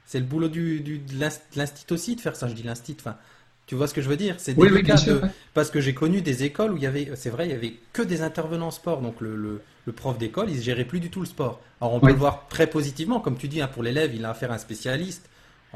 c'est 0.06 0.18
le 0.18 0.24
boulot 0.24 0.48
du, 0.48 0.80
du, 0.80 0.98
de 0.98 1.18
l'instit 1.18 1.92
aussi 1.92 2.16
de 2.16 2.20
faire 2.20 2.36
ça. 2.36 2.48
Je 2.48 2.54
dis 2.54 2.62
l'instit. 2.62 2.96
Enfin, 2.98 3.16
tu 3.66 3.74
vois 3.74 3.86
ce 3.86 3.94
que 3.94 4.02
je 4.02 4.08
veux 4.08 4.16
dire? 4.16 4.36
C'est 4.38 4.56
oui, 4.58 4.68
délicat 4.70 4.96
oui, 4.98 5.06
de, 5.06 5.20
parce 5.54 5.70
que 5.70 5.80
j'ai 5.80 5.94
connu 5.94 6.20
des 6.20 6.44
écoles 6.44 6.72
où 6.72 6.76
il 6.76 6.82
y 6.82 6.86
avait, 6.86 7.10
c'est 7.14 7.30
vrai, 7.30 7.46
il 7.46 7.52
y 7.52 7.54
avait 7.54 7.74
que 7.92 8.02
des 8.02 8.22
intervenants 8.22 8.68
en 8.68 8.72
sport. 8.72 9.00
Donc 9.00 9.20
le, 9.20 9.36
le, 9.36 9.62
le 9.86 9.92
prof 9.92 10.16
d'école, 10.18 10.50
il 10.50 10.56
ne 10.56 10.62
gérait 10.62 10.84
plus 10.84 11.00
du 11.00 11.10
tout 11.10 11.20
le 11.20 11.26
sport. 11.26 11.60
Alors 11.80 11.94
on 11.94 12.00
peut 12.00 12.06
oui. 12.06 12.12
le 12.12 12.18
voir 12.18 12.46
très 12.48 12.66
positivement, 12.66 13.20
comme 13.20 13.36
tu 13.36 13.48
dis, 13.48 13.60
hein, 13.60 13.68
pour 13.68 13.82
l'élève, 13.82 14.14
il 14.14 14.24
a 14.24 14.30
affaire 14.30 14.50
à 14.50 14.54
un 14.54 14.58
spécialiste 14.58 15.28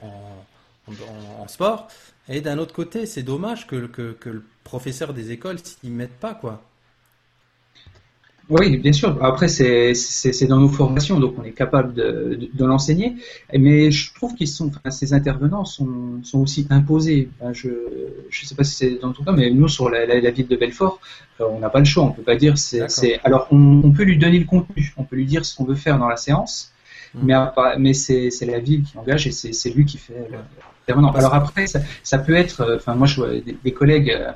en, 0.03 0.45
en, 0.89 1.43
en 1.43 1.49
sport. 1.49 1.89
Et 2.29 2.41
d'un 2.41 2.59
autre 2.59 2.75
côté, 2.75 3.07
c'est 3.07 3.23
dommage 3.23 3.67
que, 3.67 3.87
que, 3.87 4.13
que, 4.13 4.29
le 4.29 4.45
professeur 4.65 5.15
des 5.15 5.31
écoles 5.31 5.59
s'y 5.59 5.89
mette 5.89 6.19
pas, 6.19 6.35
quoi. 6.35 6.63
Oui, 8.51 8.79
bien 8.79 8.93
sûr. 8.93 9.23
Après, 9.23 9.49
c'est 9.49 10.47
dans 10.47 10.59
nos 10.59 10.69
formations, 10.69 11.21
donc 11.21 11.35
on 11.39 11.45
est 11.45 11.53
capable 11.53 11.93
de, 11.93 12.39
de, 12.41 12.49
de 12.53 12.65
l'enseigner. 12.65 13.15
Mais 13.53 13.91
je 13.91 14.15
trouve 14.15 14.35
qu'ils 14.35 14.49
sont, 14.49 14.69
enfin, 14.69 14.91
ces 14.91 15.13
intervenants 15.13 15.67
sont, 15.67 16.21
sont 16.23 16.41
aussi 16.41 16.67
imposés. 16.71 17.29
Enfin, 17.41 17.53
je 17.53 17.69
ne 17.69 18.47
sais 18.47 18.55
pas 18.55 18.65
si 18.65 18.75
c'est 18.75 19.01
dans 19.03 19.13
ton 19.13 19.25
cas, 19.25 19.33
mais 19.33 19.51
nous, 19.51 19.69
sur 19.69 19.91
la, 19.91 20.07
la, 20.07 20.21
la 20.21 20.31
ville 20.31 20.49
de 20.49 20.57
Belfort, 20.57 20.99
euh, 21.41 21.45
on 21.51 21.59
n'a 21.59 21.69
pas 21.69 21.79
le 21.79 21.85
choix. 21.85 22.05
On 22.05 22.11
peut 22.11 22.23
pas 22.23 22.37
dire. 22.37 22.57
c'est 22.57 23.21
Alors, 23.23 23.49
on, 23.51 23.83
on, 23.85 23.93
peut 23.93 24.05
lui 24.05 24.17
donner 24.17 24.39
le 24.39 24.47
contenu. 24.47 24.95
On 24.97 25.05
peut 25.05 25.17
lui 25.17 25.27
dire 25.27 25.45
ce 25.45 25.55
qu'on 25.55 25.65
veut 25.65 25.75
faire 25.75 25.99
dans 25.99 26.09
la 26.09 26.17
séance. 26.17 26.73
Mmh. 27.15 27.21
Mais, 27.25 27.35
mais 27.79 27.93
c'est 27.93 28.47
la 28.47 28.61
ville 28.61 28.83
qui 28.83 28.97
engage 28.97 29.27
et 29.27 29.33
c'est 29.33 29.71
lui 29.71 29.85
qui 29.85 29.99
fait 29.99 30.15
l'intervenant. 30.87 31.13
Alors 31.13 31.35
après, 31.35 31.67
ça, 31.67 31.81
ça, 32.03 32.19
peut 32.19 32.35
être. 32.35 32.77
Enfin, 32.77 32.95
moi, 32.95 33.07
je 33.07 33.17
vois 33.17 33.29
des, 33.33 33.57
des 33.63 33.73
collègues. 33.73 34.11
Euh, 34.11 34.33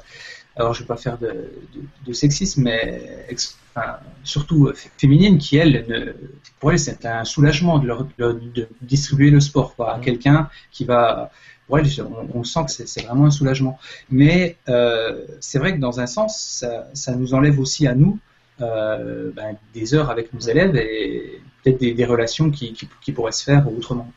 alors 0.56 0.74
je 0.74 0.80
ne 0.80 0.84
vais 0.84 0.88
pas 0.88 0.96
faire 0.96 1.18
de, 1.18 1.28
de, 1.28 1.82
de 2.06 2.12
sexisme, 2.12 2.62
mais 2.62 3.26
enfin, 3.74 3.96
surtout 4.24 4.72
féminines, 4.98 5.38
qui 5.38 5.56
elles, 5.56 5.86
ne, 5.88 6.12
pour 6.60 6.72
elles, 6.72 6.78
c'est 6.78 7.06
un 7.06 7.24
soulagement 7.24 7.78
de, 7.78 7.86
leur, 7.86 8.06
de, 8.18 8.32
de, 8.54 8.68
distribuer 8.82 9.30
le 9.30 9.40
sport 9.40 9.74
quoi, 9.74 9.94
à 9.94 9.98
mmh. 9.98 10.00
quelqu'un 10.02 10.50
qui 10.70 10.84
va. 10.84 11.30
Pour 11.66 11.78
elles, 11.78 11.88
on, 12.02 12.40
on 12.40 12.44
sent 12.44 12.60
que 12.66 12.86
c'est 12.86 13.02
vraiment 13.02 13.26
un 13.26 13.30
soulagement. 13.30 13.78
Mais 14.10 14.56
euh, 14.68 15.24
c'est 15.40 15.58
vrai 15.58 15.74
que 15.74 15.80
dans 15.80 16.00
un 16.00 16.06
sens, 16.06 16.38
ça, 16.38 16.88
ça, 16.92 17.14
nous 17.14 17.34
enlève 17.34 17.58
aussi 17.58 17.86
à 17.86 17.94
nous 17.94 18.18
euh, 18.60 19.30
ben, 19.34 19.56
des 19.72 19.94
heures 19.94 20.10
avec 20.10 20.34
nos 20.34 20.40
élèves 20.40 20.76
et 20.76 21.40
peut-être 21.62 21.78
des, 21.78 21.94
des, 21.94 22.04
relations 22.04 22.50
qui, 22.50 22.74
qui, 22.74 22.88
qui, 23.00 23.12
pourraient 23.12 23.32
se 23.32 23.44
faire 23.44 23.66
autrement. 23.72 24.12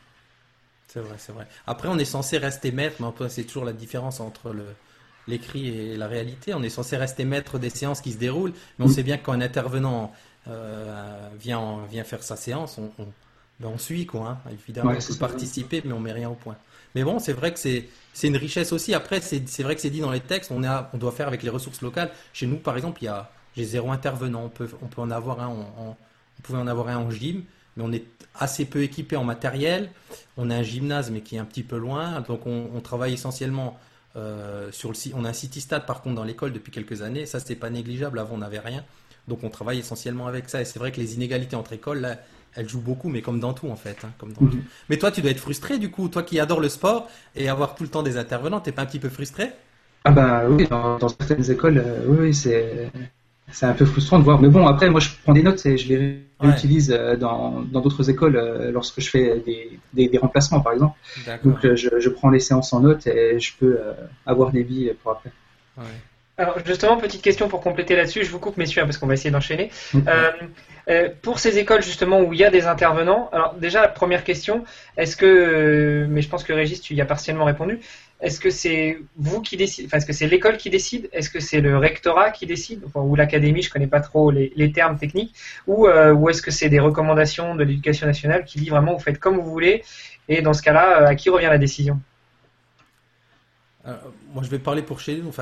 C'est 0.88 1.00
vrai, 1.00 1.14
c'est 1.18 1.32
vrai. 1.32 1.46
Après, 1.66 1.88
on 1.88 1.98
est 1.98 2.04
censé 2.04 2.36
rester 2.36 2.72
maître, 2.72 2.96
mais 3.00 3.28
c'est 3.28 3.44
toujours 3.44 3.64
la 3.64 3.72
différence 3.72 4.20
entre 4.20 4.50
le 4.52 4.66
l'écrit 5.28 5.68
et 5.68 5.96
la 5.96 6.06
réalité. 6.06 6.54
On 6.54 6.62
est 6.62 6.70
censé 6.70 6.96
rester 6.96 7.24
maître 7.24 7.58
des 7.58 7.70
séances 7.70 8.00
qui 8.00 8.12
se 8.12 8.18
déroulent, 8.18 8.52
mais 8.78 8.84
on 8.84 8.88
sait 8.88 9.02
bien 9.02 9.18
que 9.18 9.24
quand 9.24 9.32
un 9.32 9.40
intervenant 9.40 10.12
vient, 11.38 11.80
vient 11.90 12.04
faire 12.04 12.22
sa 12.22 12.36
séance, 12.36 12.78
on, 12.78 12.90
ben, 13.58 13.68
on 13.68 13.78
suit 13.78 14.06
quoi. 14.06 14.38
Hein. 14.46 14.50
Évidemment, 14.52 14.92
on 14.92 14.94
peut 14.94 15.18
participer, 15.18 15.82
mais 15.84 15.92
on 15.92 16.00
met 16.00 16.12
rien 16.12 16.30
au 16.30 16.34
point. 16.34 16.56
Mais 16.94 17.04
bon, 17.04 17.18
c'est 17.18 17.32
vrai 17.32 17.52
que 17.52 17.58
c'est 17.58 17.88
une 18.22 18.36
richesse 18.36 18.72
aussi. 18.72 18.94
Après, 18.94 19.20
c'est 19.20 19.62
vrai 19.62 19.74
que 19.74 19.80
c'est 19.80 19.90
dit 19.90 20.00
dans 20.00 20.12
les 20.12 20.20
textes, 20.20 20.50
on, 20.50 20.64
a, 20.64 20.90
on 20.94 20.98
doit 20.98 21.12
faire 21.12 21.28
avec 21.28 21.42
les 21.42 21.50
ressources 21.50 21.82
locales. 21.82 22.10
Chez 22.32 22.46
nous, 22.46 22.56
par 22.56 22.76
exemple, 22.76 23.02
il 23.02 23.06
y 23.06 23.08
a 23.08 23.30
j'ai 23.56 23.64
zéro 23.64 23.90
intervenant. 23.90 24.44
On 24.44 24.48
peut, 24.48 24.68
on 24.82 24.86
peut 24.86 25.00
en 25.00 25.10
avoir 25.10 25.40
un 25.40 25.48
en, 25.48 25.96
on 26.38 26.42
pouvait 26.42 26.58
en 26.58 26.66
avoir 26.66 26.88
un 26.88 26.98
en 26.98 27.10
gym, 27.10 27.44
mais 27.76 27.84
on 27.84 27.92
est 27.92 28.04
assez 28.34 28.66
peu 28.66 28.82
équipé 28.82 29.16
en 29.16 29.24
matériel. 29.24 29.90
On 30.36 30.50
a 30.50 30.56
un 30.56 30.62
gymnase, 30.62 31.10
mais 31.10 31.22
qui 31.22 31.36
est 31.36 31.38
un 31.38 31.44
petit 31.44 31.62
peu 31.62 31.76
loin. 31.76 32.20
Donc, 32.20 32.46
on, 32.46 32.80
travaille 32.80 33.14
essentiellement 33.14 33.78
euh, 34.16 34.70
sur 34.72 34.90
le. 34.90 34.96
On 35.14 35.24
a 35.24 35.30
un 35.30 35.32
city 35.32 35.60
stade, 35.60 35.86
par 35.86 36.02
contre, 36.02 36.16
dans 36.16 36.24
l'école 36.24 36.52
depuis 36.52 36.72
quelques 36.72 37.02
années. 37.02 37.26
Ça, 37.26 37.40
c'est 37.40 37.56
pas 37.56 37.70
négligeable. 37.70 38.18
Avant, 38.18 38.36
on 38.36 38.38
n'avait 38.38 38.58
rien. 38.58 38.84
Donc, 39.28 39.44
on 39.44 39.50
travaille 39.50 39.78
essentiellement 39.78 40.26
avec 40.26 40.48
ça. 40.48 40.60
Et 40.60 40.64
c'est 40.64 40.78
vrai 40.78 40.92
que 40.92 41.00
les 41.00 41.14
inégalités 41.14 41.56
entre 41.56 41.72
écoles, 41.72 42.00
là, 42.00 42.18
elle 42.56 42.68
joue 42.68 42.80
beaucoup, 42.80 43.08
mais 43.08 43.22
comme 43.22 43.38
dans 43.38 43.52
tout 43.52 43.68
en 43.68 43.76
fait. 43.76 43.98
Hein, 44.04 44.10
comme 44.18 44.32
dans 44.32 44.46
mhm. 44.46 44.62
Mais 44.88 44.96
toi, 44.96 45.10
tu 45.10 45.20
dois 45.20 45.30
être 45.30 45.40
frustré 45.40 45.78
du 45.78 45.90
coup, 45.90 46.08
toi 46.08 46.22
qui 46.22 46.40
adores 46.40 46.60
le 46.60 46.68
sport 46.68 47.08
et 47.34 47.48
avoir 47.48 47.74
tout 47.74 47.82
le 47.82 47.90
temps 47.90 48.02
des 48.02 48.16
intervenants, 48.16 48.60
t'es 48.60 48.72
pas 48.72 48.82
un 48.82 48.86
petit 48.86 48.98
peu 48.98 49.08
frustré? 49.08 49.52
Ah 50.04 50.12
bah 50.12 50.44
oui, 50.48 50.66
dans, 50.68 51.08
certaines 51.08 51.50
écoles, 51.50 51.82
euh, 51.84 52.06
oui, 52.06 52.32
c'est 52.32 52.90
c'est 53.52 53.66
un 53.66 53.72
peu 53.72 53.84
frustrant 53.84 54.18
de 54.18 54.24
voir. 54.24 54.40
Mais 54.40 54.48
bon, 54.48 54.66
après, 54.66 54.90
moi, 54.90 55.00
je 55.00 55.10
prends 55.22 55.32
des 55.32 55.42
notes 55.42 55.64
et 55.66 55.76
je 55.76 55.88
les 55.88 56.22
réutilise 56.40 56.92
euh, 56.92 57.16
dans 57.16 57.62
d'autres 57.72 58.10
écoles 58.10 58.36
euh, 58.36 58.70
lorsque 58.70 59.00
je 59.00 59.08
fais 59.08 59.42
des, 59.46 60.08
des, 60.08 60.18
remplacements, 60.18 60.60
par 60.60 60.72
exemple. 60.72 60.98
Donc, 61.44 61.58
je, 61.62 61.88
je, 61.98 62.08
prends 62.08 62.30
les 62.30 62.40
séances 62.40 62.72
en 62.72 62.80
notes 62.80 63.06
et 63.06 63.38
je 63.38 63.52
peux 63.58 63.78
avoir 64.26 64.50
des 64.50 64.64
billes 64.64 64.94
pour 65.02 65.12
après. 65.12 65.32
Ouais. 65.78 65.84
Alors 66.38 66.58
justement, 66.66 66.98
petite 66.98 67.22
question 67.22 67.48
pour 67.48 67.62
compléter 67.62 67.96
là-dessus, 67.96 68.22
je 68.22 68.30
vous 68.30 68.38
coupe 68.38 68.58
messieurs 68.58 68.82
hein, 68.82 68.84
parce 68.84 68.98
qu'on 68.98 69.06
va 69.06 69.14
essayer 69.14 69.30
d'enchaîner. 69.30 69.70
Euh, 69.94 70.30
euh, 70.88 71.08
pour 71.22 71.38
ces 71.38 71.58
écoles 71.58 71.82
justement 71.82 72.20
où 72.20 72.34
il 72.34 72.38
y 72.38 72.44
a 72.44 72.50
des 72.50 72.66
intervenants, 72.66 73.30
alors 73.32 73.54
déjà 73.54 73.80
la 73.80 73.88
première 73.88 74.22
question, 74.22 74.64
est-ce 74.98 75.16
que, 75.16 75.24
euh, 75.24 76.06
mais 76.08 76.20
je 76.20 76.28
pense 76.28 76.44
que 76.44 76.52
Régis 76.52 76.82
tu 76.82 76.94
y 76.94 77.00
as 77.00 77.06
partiellement 77.06 77.46
répondu, 77.46 77.80
est-ce 78.20 78.40
que 78.40 78.50
c'est 78.50 78.98
vous 79.16 79.42
qui 79.42 79.56
décidez, 79.56 79.86
enfin 79.86 79.98
est-ce 79.98 80.06
que 80.06 80.12
c'est 80.12 80.26
l'école 80.26 80.56
qui 80.56 80.70
décide, 80.70 81.08
est-ce 81.12 81.28
que 81.28 81.40
c'est 81.40 81.60
le 81.60 81.76
rectorat 81.76 82.30
qui 82.30 82.46
décide, 82.46 82.82
ou 82.94 83.14
l'académie, 83.14 83.62
je 83.62 83.70
connais 83.70 83.86
pas 83.86 84.00
trop 84.00 84.30
les, 84.30 84.72
termes 84.72 84.96
techniques, 84.96 85.34
ou, 85.66 85.86
ou 85.86 86.28
est-ce 86.30 86.40
que 86.40 86.50
c'est 86.50 86.68
des 86.70 86.80
recommandations 86.80 87.54
de 87.54 87.64
l'éducation 87.64 88.06
nationale 88.06 88.44
qui 88.44 88.58
dit 88.58 88.70
vraiment 88.70 88.94
vous 88.94 89.02
faites 89.02 89.18
comme 89.18 89.36
vous 89.36 89.50
voulez, 89.50 89.82
et 90.28 90.42
dans 90.42 90.52
ce 90.52 90.62
cas-là, 90.62 91.06
à 91.08 91.14
qui 91.14 91.30
revient 91.30 91.48
la 91.50 91.58
décision? 91.58 92.00
Euh, 93.86 93.94
moi, 94.32 94.42
je 94.42 94.50
vais 94.50 94.58
parler 94.58 94.82
pour 94.82 95.00
chez 95.00 95.16
nous. 95.16 95.32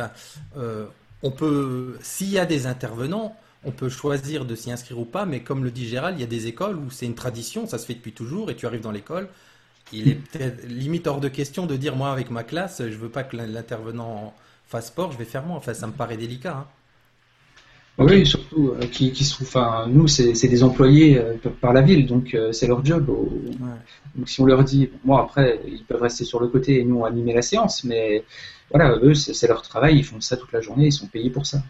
Euh, 0.57 0.87
on 1.23 1.31
peut, 1.31 1.97
s'il 2.03 2.31
y 2.31 2.39
a 2.39 2.47
des 2.47 2.67
intervenants, 2.67 3.37
on 3.65 3.71
peut 3.71 3.89
choisir 3.89 4.45
de 4.45 4.55
s'y 4.55 4.71
inscrire 4.71 4.99
ou 4.99 5.07
pas, 5.07 5.25
mais 5.25 5.41
comme 5.41 5.65
le 5.65 5.71
dit 5.71 5.89
Gérald, 5.89 6.19
il 6.19 6.21
y 6.21 6.25
a 6.25 6.29
des 6.29 6.47
écoles 6.47 6.77
où 6.77 6.91
c'est 6.91 7.07
une 7.07 7.15
tradition, 7.15 7.67
ça 7.67 7.79
se 7.79 7.87
fait 7.87 7.95
depuis 7.95 8.13
toujours, 8.13 8.51
et 8.51 8.57
tu 8.57 8.67
arrives 8.67 8.83
dans 8.83 8.91
l'école, 8.91 9.29
il 9.93 10.09
est 10.09 10.15
peut-être 10.15 10.67
limite 10.67 11.07
hors 11.07 11.21
de 11.21 11.29
question 11.29 11.67
de 11.67 11.77
dire 11.77 11.97
moi 11.97 12.13
avec 12.13 12.31
ma 12.31 12.43
classe, 12.43 12.83
je 12.83 12.97
veux 12.97 13.09
pas 13.09 13.23
que 13.23 13.37
l'intervenant 13.37 14.35
fasse 14.67 14.89
sport, 14.89 15.13
je 15.13 15.19
vais 15.19 15.25
faire 15.25 15.45
moi. 15.45 15.57
Enfin, 15.57 15.75
ça 15.75 15.87
me 15.87 15.93
paraît 15.93 16.17
délicat. 16.17 16.57
Hein. 16.59 16.67
Oui, 17.97 18.27
surtout 18.27 18.71
euh, 18.71 18.87
qui, 18.87 19.13
qui, 19.13 19.25
se 19.25 19.35
trouvent. 19.35 19.47
Enfin, 19.47 19.87
nous, 19.89 20.09
c'est 20.09 20.49
des 20.49 20.65
employés 20.65 21.17
euh, 21.19 21.35
par 21.61 21.73
la 21.73 21.81
ville, 21.81 22.07
donc 22.07 22.35
euh, 22.35 22.51
c'est 22.51 22.67
leur 22.67 22.85
job. 22.85 23.07
Donc 24.17 24.29
si 24.29 24.41
on 24.41 24.47
leur 24.47 24.65
dit, 24.65 24.91
moi 25.05 25.23
après, 25.23 25.61
ils 25.69 25.85
peuvent 25.85 26.03
rester 26.03 26.25
sur 26.25 26.41
le 26.41 26.49
côté 26.49 26.81
et 26.81 26.85
nous 26.85 27.05
animer 27.05 27.33
la 27.33 27.43
séance, 27.43 27.85
mais 27.85 28.25
voilà, 28.71 28.97
eux, 29.03 29.15
c'est 29.15 29.47
leur 29.47 29.63
travail, 29.63 29.99
ils 29.99 30.05
font 30.05 30.21
ça 30.21 30.37
toute 30.37 30.53
la 30.53 30.61
journée, 30.61 30.87
ils 30.87 30.93
sont 30.93 31.07
payés 31.07 31.31
pour 31.31 31.47
ça. 31.47 31.63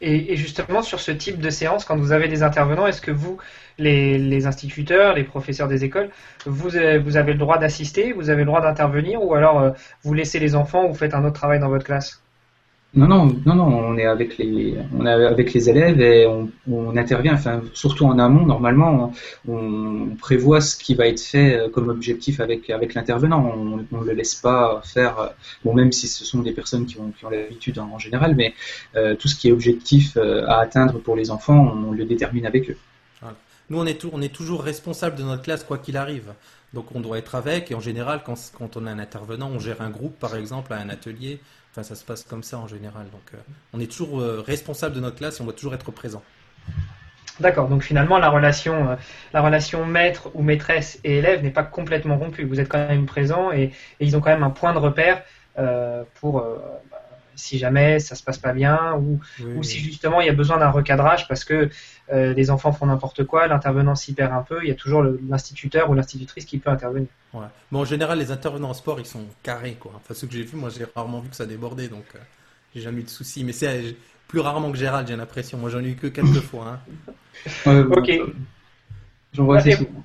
Et, 0.00 0.36
justement, 0.36 0.82
sur 0.82 1.00
ce 1.00 1.10
type 1.10 1.38
de 1.40 1.50
séance, 1.50 1.84
quand 1.84 1.96
vous 1.96 2.12
avez 2.12 2.28
des 2.28 2.42
intervenants, 2.42 2.86
est-ce 2.86 3.00
que 3.00 3.10
vous, 3.10 3.38
les, 3.78 4.46
instituteurs, 4.46 5.14
les 5.14 5.24
professeurs 5.24 5.68
des 5.68 5.84
écoles, 5.84 6.10
vous, 6.46 6.68
vous 6.68 7.16
avez 7.16 7.32
le 7.32 7.38
droit 7.38 7.58
d'assister, 7.58 8.12
vous 8.12 8.30
avez 8.30 8.40
le 8.40 8.46
droit 8.46 8.60
d'intervenir, 8.60 9.22
ou 9.22 9.34
alors 9.34 9.74
vous 10.02 10.14
laissez 10.14 10.38
les 10.38 10.54
enfants, 10.54 10.84
ou 10.84 10.88
vous 10.88 10.98
faites 10.98 11.14
un 11.14 11.24
autre 11.24 11.34
travail 11.34 11.60
dans 11.60 11.68
votre 11.68 11.84
classe? 11.84 12.22
Non, 12.92 13.06
non, 13.06 13.26
non, 13.46 13.54
non, 13.54 13.66
on 13.66 13.96
est 13.98 14.04
avec 14.04 14.36
les, 14.36 14.74
on 14.92 15.06
est 15.06 15.10
avec 15.12 15.52
les 15.52 15.70
élèves 15.70 16.00
et 16.00 16.26
on, 16.26 16.50
on 16.68 16.96
intervient, 16.96 17.34
enfin, 17.34 17.62
surtout 17.72 18.04
en 18.04 18.18
amont, 18.18 18.44
normalement, 18.44 19.12
on, 19.46 20.16
prévoit 20.18 20.60
ce 20.60 20.76
qui 20.76 20.96
va 20.96 21.06
être 21.06 21.20
fait 21.20 21.56
euh, 21.56 21.68
comme 21.68 21.88
objectif 21.88 22.40
avec, 22.40 22.68
avec 22.68 22.94
l'intervenant. 22.94 23.54
On 23.56 23.76
ne 24.00 24.04
le 24.04 24.12
laisse 24.12 24.34
pas 24.34 24.80
faire, 24.84 25.20
euh, 25.20 25.28
bon, 25.64 25.72
même 25.72 25.92
si 25.92 26.08
ce 26.08 26.24
sont 26.24 26.40
des 26.40 26.50
personnes 26.50 26.86
qui 26.86 26.98
ont, 26.98 27.12
qui 27.12 27.24
ont 27.24 27.30
l'habitude 27.30 27.78
en, 27.78 27.98
général, 27.98 28.34
mais 28.34 28.54
euh, 28.96 29.14
tout 29.14 29.28
ce 29.28 29.36
qui 29.36 29.48
est 29.48 29.52
objectif 29.52 30.16
à 30.16 30.58
atteindre 30.58 30.98
pour 30.98 31.14
les 31.14 31.30
enfants, 31.30 31.72
on 31.86 31.92
le 31.92 32.04
détermine 32.04 32.46
avec 32.46 32.70
eux. 32.70 32.76
Nous, 33.68 33.78
on 33.78 33.86
est, 33.86 34.04
on 34.12 34.20
est 34.20 34.34
toujours 34.34 34.64
responsable 34.64 35.14
de 35.14 35.22
notre 35.22 35.42
classe, 35.42 35.62
quoi 35.62 35.78
qu'il 35.78 35.96
arrive. 35.96 36.32
Donc, 36.74 36.86
on 36.96 37.00
doit 37.00 37.18
être 37.18 37.36
avec, 37.36 37.70
et 37.70 37.76
en 37.76 37.80
général, 37.80 38.22
quand, 38.26 38.34
quand 38.58 38.76
on 38.76 38.84
a 38.86 38.90
un 38.90 38.98
intervenant, 38.98 39.48
on 39.48 39.60
gère 39.60 39.80
un 39.80 39.90
groupe, 39.90 40.18
par 40.18 40.34
exemple, 40.34 40.72
à 40.72 40.78
un 40.78 40.88
atelier 40.88 41.38
Enfin, 41.70 41.82
ça 41.84 41.94
se 41.94 42.04
passe 42.04 42.24
comme 42.24 42.42
ça 42.42 42.58
en 42.58 42.66
général. 42.66 43.04
Donc, 43.10 43.22
euh, 43.34 43.36
on 43.72 43.80
est 43.80 43.90
toujours 43.90 44.20
euh, 44.20 44.42
responsable 44.44 44.94
de 44.94 45.00
notre 45.00 45.16
classe 45.16 45.38
et 45.38 45.42
on 45.42 45.44
doit 45.44 45.54
toujours 45.54 45.74
être 45.74 45.92
présent. 45.92 46.22
D'accord. 47.38 47.68
Donc 47.68 47.82
finalement, 47.82 48.18
la 48.18 48.28
relation, 48.28 48.90
euh, 48.90 48.96
la 49.32 49.40
relation 49.40 49.86
maître 49.86 50.30
ou 50.34 50.42
maîtresse 50.42 50.98
et 51.04 51.18
élève 51.18 51.42
n'est 51.42 51.50
pas 51.50 51.62
complètement 51.62 52.18
rompue. 52.18 52.44
Vous 52.44 52.60
êtes 52.60 52.68
quand 52.68 52.88
même 52.88 53.06
présent 53.06 53.52
et, 53.52 53.72
ils 54.00 54.16
ont 54.16 54.20
quand 54.20 54.30
même 54.30 54.42
un 54.42 54.50
point 54.50 54.72
de 54.72 54.78
repère 54.78 55.22
pour 56.14 56.42
si 57.40 57.58
jamais 57.58 57.98
ça 57.98 58.14
se 58.14 58.22
passe 58.22 58.38
pas 58.38 58.52
bien 58.52 58.94
ou, 58.94 59.20
ou 59.56 59.62
si 59.62 59.78
justement 59.78 60.20
il 60.20 60.26
y 60.26 60.30
a 60.30 60.34
besoin 60.34 60.58
d'un 60.58 60.70
recadrage 60.70 61.26
parce 61.28 61.44
que 61.44 61.70
euh, 62.12 62.34
les 62.34 62.50
enfants 62.50 62.72
font 62.72 62.86
n'importe 62.86 63.24
quoi, 63.24 63.46
l'intervenant 63.46 63.94
s'y 63.94 64.14
perd 64.14 64.32
un 64.32 64.42
peu, 64.42 64.60
il 64.62 64.68
y 64.68 64.72
a 64.72 64.74
toujours 64.74 65.04
l'instituteur 65.28 65.90
ou 65.90 65.94
l'institutrice 65.94 66.44
qui 66.44 66.58
peut 66.58 66.70
intervenir. 66.70 67.08
Ouais. 67.32 67.46
Mais 67.70 67.78
en 67.78 67.84
général, 67.84 68.18
les 68.18 68.30
intervenants 68.32 68.70
en 68.70 68.74
sport, 68.74 68.98
ils 68.98 69.06
sont 69.06 69.26
carrés. 69.42 69.76
Quoi. 69.78 69.92
Enfin, 69.96 70.14
ceux 70.14 70.26
que 70.26 70.32
j'ai 70.32 70.42
vus, 70.42 70.56
moi 70.56 70.70
j'ai 70.70 70.86
rarement 70.94 71.20
vu 71.20 71.28
que 71.28 71.36
ça 71.36 71.46
débordait, 71.46 71.88
donc 71.88 72.04
euh, 72.14 72.18
j'ai 72.74 72.80
jamais 72.80 73.00
eu 73.00 73.04
de 73.04 73.08
soucis. 73.08 73.44
Mais 73.44 73.52
c'est 73.52 73.68
euh, 73.68 73.92
plus 74.26 74.40
rarement 74.40 74.72
que 74.72 74.78
Gérald, 74.78 75.06
j'ai 75.06 75.16
l'impression. 75.16 75.58
Moi 75.58 75.70
j'en 75.70 75.80
ai 75.80 75.90
eu 75.90 75.94
que 75.94 76.08
quelques 76.08 76.40
fois. 76.40 76.80
Hein. 77.66 77.86
ok. 77.90 78.10
J'en 79.32 79.44
vois 79.44 79.58
assez 79.58 79.72
souvent. 79.72 80.02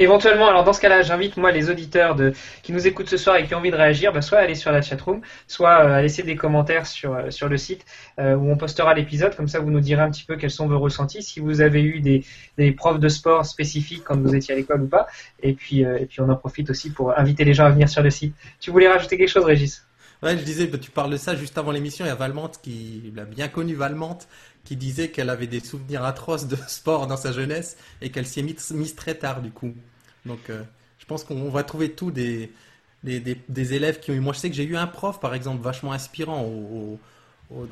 Éventuellement, 0.00 0.48
alors 0.48 0.62
dans 0.62 0.72
ce 0.72 0.80
cas-là, 0.80 1.02
j'invite 1.02 1.36
moi 1.36 1.50
les 1.50 1.70
auditeurs 1.70 2.16
qui 2.62 2.72
nous 2.72 2.86
écoutent 2.86 3.08
ce 3.08 3.16
soir 3.16 3.36
et 3.36 3.46
qui 3.46 3.54
ont 3.54 3.58
envie 3.58 3.72
de 3.72 3.76
réagir, 3.76 4.12
bah, 4.12 4.22
soit 4.22 4.38
à 4.38 4.42
aller 4.42 4.54
sur 4.54 4.70
la 4.70 4.80
chatroom, 4.80 5.22
soit 5.48 5.84
euh, 5.84 5.94
à 5.94 6.02
laisser 6.02 6.22
des 6.22 6.36
commentaires 6.36 6.86
sur, 6.86 7.14
euh, 7.14 7.30
sur 7.30 7.48
le 7.48 7.56
site 7.56 7.84
euh, 8.20 8.36
où 8.36 8.48
on 8.50 8.56
postera 8.56 8.94
l'épisode. 8.94 9.34
Comme 9.34 9.48
ça, 9.48 9.58
vous 9.58 9.70
nous 9.70 9.80
direz 9.80 10.02
un 10.02 10.10
petit 10.10 10.24
peu 10.24 10.36
quels 10.36 10.52
sont 10.52 10.68
vos 10.68 10.78
ressentis, 10.78 11.22
si 11.22 11.40
vous 11.40 11.60
avez 11.60 11.82
eu 11.82 12.00
des, 12.00 12.24
des 12.58 12.70
profs 12.70 13.00
de 13.00 13.08
sport 13.08 13.44
spécifiques 13.44 14.04
quand 14.04 14.16
vous 14.16 14.34
étiez 14.34 14.54
à 14.54 14.56
l'école 14.56 14.82
ou 14.82 14.88
pas. 14.88 15.08
Et 15.42 15.52
puis, 15.54 15.80
et 15.80 16.06
puis 16.06 16.20
on 16.20 16.28
en 16.28 16.36
profite 16.36 16.70
aussi 16.70 16.90
pour 16.90 17.18
inviter 17.18 17.44
les 17.44 17.54
gens 17.54 17.64
à 17.64 17.70
venir 17.70 17.88
sur 17.88 18.02
le 18.02 18.10
site. 18.10 18.34
Tu 18.60 18.70
voulais 18.70 18.88
rajouter 18.88 19.18
quelque 19.18 19.28
chose, 19.28 19.44
Régis? 19.44 19.84
Ouais, 20.20 20.36
je 20.36 20.42
disais, 20.42 20.66
bah, 20.66 20.78
tu 20.78 20.90
parles 20.90 21.12
de 21.12 21.16
ça 21.16 21.36
juste 21.36 21.58
avant 21.58 21.70
l'émission. 21.70 22.04
Il 22.04 22.08
y 22.08 22.10
a 22.10 22.16
Valmante 22.16 22.58
qui, 22.60 23.12
la 23.14 23.24
bien 23.24 23.46
connue 23.46 23.76
Valmante, 23.76 24.26
qui 24.68 24.76
disait 24.76 25.08
qu'elle 25.08 25.30
avait 25.30 25.46
des 25.46 25.60
souvenirs 25.60 26.04
atroces 26.04 26.46
de 26.46 26.56
sport 26.68 27.06
dans 27.06 27.16
sa 27.16 27.32
jeunesse 27.32 27.78
et 28.02 28.10
qu'elle 28.10 28.26
s'y 28.26 28.40
est 28.40 28.72
mise, 28.72 28.94
très 28.94 29.14
tard 29.14 29.40
du 29.40 29.50
coup. 29.50 29.72
Donc 30.26 30.50
euh, 30.50 30.62
je 30.98 31.06
pense 31.06 31.24
qu'on 31.24 31.48
va 31.48 31.62
trouver 31.62 31.92
tout 31.92 32.10
des, 32.10 32.52
des, 33.02 33.74
élèves 33.74 33.98
qui 33.98 34.10
ont 34.10 34.14
eu. 34.14 34.20
Moi 34.20 34.34
je 34.34 34.40
sais 34.40 34.50
que 34.50 34.54
j'ai 34.54 34.64
eu 34.64 34.76
un 34.76 34.86
prof 34.86 35.20
par 35.20 35.34
exemple 35.34 35.62
vachement 35.62 35.92
inspirant 35.92 36.44
au, 36.44 37.00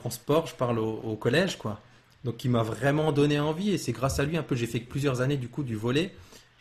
en 0.05 0.09
sport, 0.09 0.47
je 0.47 0.55
parle 0.55 0.79
au, 0.79 1.17
collège 1.17 1.59
quoi. 1.59 1.83
Donc 2.25 2.39
qui 2.39 2.49
m'a 2.49 2.63
vraiment 2.63 3.13
donné 3.13 3.39
envie 3.39 3.73
et 3.73 3.79
c'est 3.79 3.93
grâce 3.93 4.19
à 4.19 4.25
lui 4.25 4.39
un 4.39 4.43
peu 4.43 4.57
j'ai 4.57 4.67
fait 4.67 4.81
plusieurs 4.81 5.21
années 5.21 5.37
du 5.37 5.49
coup 5.49 5.65
du 5.65 5.77
volet. 5.77 6.15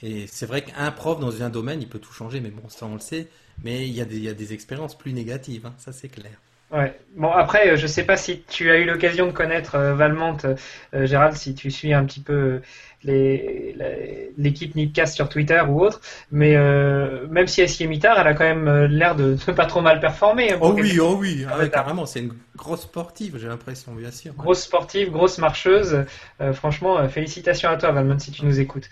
Et 0.03 0.27
c'est 0.27 0.45
vrai 0.45 0.65
qu'un 0.65 0.91
prof 0.91 1.17
dans 1.17 1.41
un 1.41 1.49
domaine, 1.49 1.81
il 1.81 1.87
peut 1.87 1.99
tout 1.99 2.11
changer, 2.11 2.41
mais 2.41 2.49
bon, 2.49 2.67
ça 2.67 2.85
on 2.85 2.95
le 2.95 2.99
sait. 2.99 3.29
Mais 3.63 3.87
il 3.87 3.95
y 3.95 4.01
a 4.01 4.05
des, 4.05 4.17
il 4.17 4.23
y 4.23 4.27
a 4.27 4.33
des 4.33 4.51
expériences 4.51 4.97
plus 4.97 5.13
négatives, 5.13 5.65
hein, 5.65 5.73
ça 5.77 5.93
c'est 5.93 6.09
clair. 6.09 6.37
Ouais. 6.71 6.99
Bon 7.15 7.31
après, 7.31 7.69
euh, 7.69 7.75
je 7.77 7.85
sais 7.85 8.03
pas 8.03 8.17
si 8.17 8.41
tu 8.41 8.71
as 8.71 8.77
eu 8.77 8.85
l'occasion 8.85 9.27
de 9.27 9.31
connaître 9.31 9.75
euh, 9.75 9.93
Valmante, 9.93 10.45
euh, 10.93 11.05
Gérald, 11.05 11.35
si 11.35 11.53
tu 11.53 11.69
suis 11.69 11.93
un 11.93 12.03
petit 12.05 12.19
peu 12.19 12.61
l'équipe 13.03 14.73
Nipcast 14.73 15.13
sur 15.13 15.29
Twitter 15.29 15.61
ou 15.69 15.79
autre, 15.79 16.01
mais 16.31 16.57
même 17.29 17.45
si 17.45 17.61
elle 17.61 17.69
s'y 17.69 17.83
est 17.83 17.87
mis 17.87 17.99
tard, 17.99 18.17
elle 18.19 18.25
a 18.25 18.33
quand 18.33 18.45
même 18.45 18.85
l'air 18.85 19.15
de 19.15 19.37
ne 19.47 19.53
pas 19.55 19.67
trop 19.67 19.81
mal 19.81 19.99
performer. 19.99 20.53
Hein, 20.53 20.57
oh 20.59 20.73
oui, 20.75 20.99
oh 20.99 21.15
oui, 21.19 21.45
ah 21.47 21.67
carrément, 21.67 22.07
c'est 22.07 22.21
une 22.21 22.33
grosse 22.55 22.81
sportive, 22.81 23.37
j'ai 23.39 23.47
l'impression, 23.47 23.93
bien 23.93 24.09
sûr. 24.09 24.33
Grosse 24.33 24.63
sportive, 24.63 25.11
grosse 25.11 25.37
marcheuse. 25.37 26.03
franchement, 26.53 27.07
félicitations 27.07 27.69
à 27.69 27.77
toi, 27.77 27.91
Valmont, 27.91 28.17
si 28.17 28.31
tu 28.31 28.43
nous 28.43 28.59
écoutes. 28.59 28.89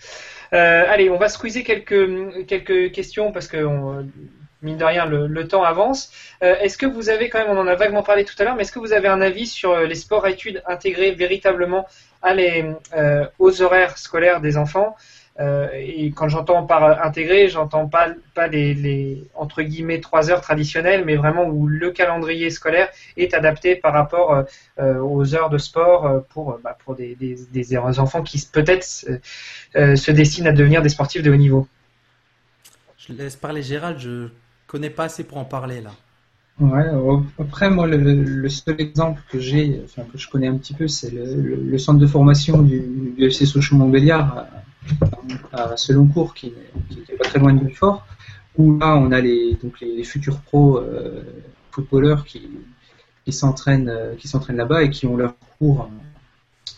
allez, 0.52 1.10
on 1.10 1.18
va 1.18 1.28
squeezer 1.28 1.64
quelques 1.64 2.46
quelques 2.46 2.92
questions 2.92 3.32
parce 3.32 3.48
que 3.48 3.64
on, 3.64 4.06
mine 4.64 4.78
de 4.78 4.84
rien, 4.84 5.06
le, 5.06 5.46
temps 5.46 5.62
avance. 5.62 6.10
Euh, 6.42 6.56
est-ce 6.60 6.76
que 6.76 6.86
vous 6.86 7.10
avez 7.10 7.28
quand 7.28 7.38
même, 7.38 7.56
on 7.56 7.60
en 7.60 7.66
a 7.66 7.74
vaguement 7.74 8.02
parlé 8.02 8.24
tout 8.24 8.34
à 8.38 8.44
l'heure, 8.44 8.56
mais 8.56 8.62
est-ce 8.62 8.72
que 8.72 8.78
vous 8.78 8.92
avez 8.92 9.08
un 9.08 9.20
avis 9.20 9.46
sur 9.46 9.72
euh, 9.72 9.86
les 9.86 9.94
sports 9.94 10.24
à 10.24 10.30
études 10.30 10.62
intégrés 10.66 11.12
véritablement 11.12 11.86
euh, 12.26 13.26
aux 13.38 13.62
horaires 13.62 13.98
scolaires 13.98 14.40
des 14.40 14.56
enfants? 14.56 14.96
Et 15.36 16.12
quand 16.14 16.28
j'entends 16.28 16.64
par 16.64 17.04
intégré, 17.04 17.48
j'entends 17.48 17.88
pas 17.88 18.46
les, 18.46 19.24
entre 19.34 19.62
guillemets 19.62 20.00
trois 20.00 20.30
heures 20.30 20.40
traditionnelles, 20.40 21.04
mais 21.04 21.16
vraiment 21.16 21.46
où 21.46 21.66
le 21.66 21.90
calendrier 21.90 22.50
scolaire 22.50 22.88
est 23.16 23.34
adapté 23.34 23.74
par 23.74 23.92
rapport 23.92 24.44
aux 24.78 25.34
heures 25.34 25.50
de 25.50 25.58
sport 25.58 26.22
pour 26.28 26.60
bah, 26.62 26.78
pour 26.84 26.94
des, 26.94 27.36
enfants 27.76 28.22
qui 28.22 28.48
peut-être 28.52 28.84
se 28.84 30.10
destinent 30.12 30.50
à 30.50 30.52
devenir 30.52 30.82
des 30.82 30.88
sportifs 30.88 31.24
de 31.24 31.32
haut 31.32 31.36
niveau. 31.36 31.66
Je 32.96 33.12
laisse 33.12 33.34
parler 33.34 33.60
Gérald, 33.60 33.98
connais 34.74 34.90
pas 34.90 35.04
assez 35.04 35.22
pour 35.22 35.38
en 35.38 35.44
parler 35.44 35.80
là. 35.80 35.92
Après, 37.38 37.70
moi, 37.70 37.86
le, 37.86 38.48
seul 38.48 38.80
exemple 38.80 39.22
que 39.30 39.38
j'ai, 39.38 39.84
que 40.12 40.18
je 40.18 40.28
connais 40.28 40.48
un 40.48 40.56
petit 40.56 40.74
peu, 40.74 40.88
c'est 40.88 41.12
le, 41.12 41.78
centre 41.78 42.00
de 42.00 42.06
formation 42.08 42.60
du, 42.60 42.80
du 43.16 43.24
FC 43.24 43.46
Sochaux-Montbéliard 43.46 44.46
à, 45.52 45.76
Seloncourt, 45.76 46.34
qui 46.34 46.52
n'est 46.90 47.16
pas 47.16 47.24
très 47.24 47.38
loin 47.38 47.52
de 47.52 47.60
Belfort, 47.60 48.04
où 48.56 48.76
là, 48.78 48.96
on 48.96 49.12
a 49.12 49.20
les, 49.20 49.56
donc 49.62 49.80
les, 49.80 50.02
futurs 50.02 50.40
pros 50.40 50.78
euh, 50.78 51.22
footballeurs 51.70 52.24
qui, 52.24 52.42
qui 53.24 53.32
s'entraînent 53.32 53.88
euh, 53.88 54.16
qui 54.16 54.26
s'entraînent 54.26 54.56
là-bas 54.56 54.82
et 54.82 54.90
qui 54.90 55.06
ont 55.06 55.16
leur 55.16 55.34
cours 55.58 55.88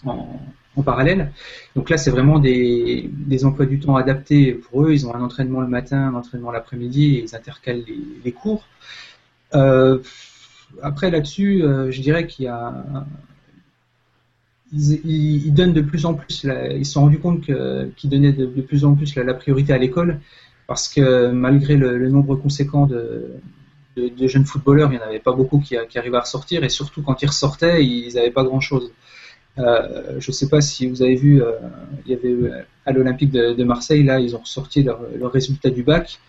en 0.04 0.38
parallèle. 0.82 1.32
Donc 1.74 1.90
là, 1.90 1.96
c'est 1.96 2.10
vraiment 2.10 2.38
des, 2.38 3.10
emplois 3.44 3.66
du 3.66 3.80
temps 3.80 3.96
adaptés 3.96 4.52
pour 4.52 4.84
eux. 4.84 4.92
Ils 4.92 5.06
ont 5.06 5.14
un 5.14 5.22
entraînement 5.22 5.60
le 5.60 5.68
matin, 5.68 6.08
un 6.08 6.14
entraînement 6.14 6.50
l'après-midi, 6.50 7.16
et 7.16 7.24
ils 7.24 7.34
intercalent 7.34 7.84
les, 8.24 8.32
cours. 8.32 8.66
Euh, 9.54 9.98
après 10.82 11.10
là-dessus, 11.10 11.62
euh, 11.62 11.90
je 11.90 12.00
dirais 12.00 12.26
qu'il 12.26 12.46
y 12.46 12.48
a 12.48 12.84
ils, 14.72 15.52
donnent 15.52 15.72
de 15.72 15.80
plus 15.80 16.06
en 16.06 16.14
plus, 16.14 16.44
ils 16.44 16.84
se 16.84 16.92
sont 16.92 17.02
rendus 17.02 17.18
compte 17.18 17.42
qu'ils 17.42 18.10
donnaient 18.10 18.32
de, 18.32 18.46
plus 18.60 18.84
en 18.84 18.94
plus 18.94 19.14
la, 19.14 19.34
priorité 19.34 19.72
à 19.72 19.78
l'école, 19.78 20.20
parce 20.66 20.88
que 20.88 21.30
malgré 21.30 21.76
le, 21.76 22.08
nombre 22.08 22.36
conséquent 22.36 22.86
de, 22.86 23.36
de, 23.96 24.26
jeunes 24.26 24.44
footballeurs, 24.44 24.92
il 24.92 24.98
n'y 24.98 25.02
en 25.02 25.06
avait 25.06 25.20
pas 25.20 25.32
beaucoup 25.32 25.60
qui, 25.60 25.76
qui, 25.88 25.98
arrivaient 25.98 26.16
à 26.16 26.20
ressortir, 26.20 26.64
et 26.64 26.68
surtout 26.68 27.02
quand 27.02 27.22
ils 27.22 27.26
ressortaient, 27.26 27.84
ils 27.84 28.14
n'avaient 28.14 28.30
pas 28.30 28.44
grand-chose. 28.44 28.92
Euh, 29.58 30.16
je 30.18 30.30
ne 30.30 30.34
sais 30.34 30.48
pas 30.48 30.60
si 30.60 30.86
vous 30.86 31.02
avez 31.02 31.16
vu, 31.16 31.42
il 32.04 32.12
y 32.12 32.14
avait 32.14 32.64
à 32.84 32.92
l'Olympique 32.92 33.30
de, 33.30 33.64
Marseille, 33.64 34.04
là, 34.04 34.20
ils 34.20 34.36
ont 34.36 34.40
ressorti 34.40 34.82
leur, 34.82 35.00
résultat 35.32 35.70
du 35.70 35.82
bac. 35.82 36.20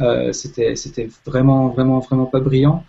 Euh, 0.00 0.32
c'était 0.32 1.08
vraiment 1.26 1.68
vraiment 1.68 1.98
vraiment 2.00 2.26
pas 2.26 2.40
brillant. 2.40 2.84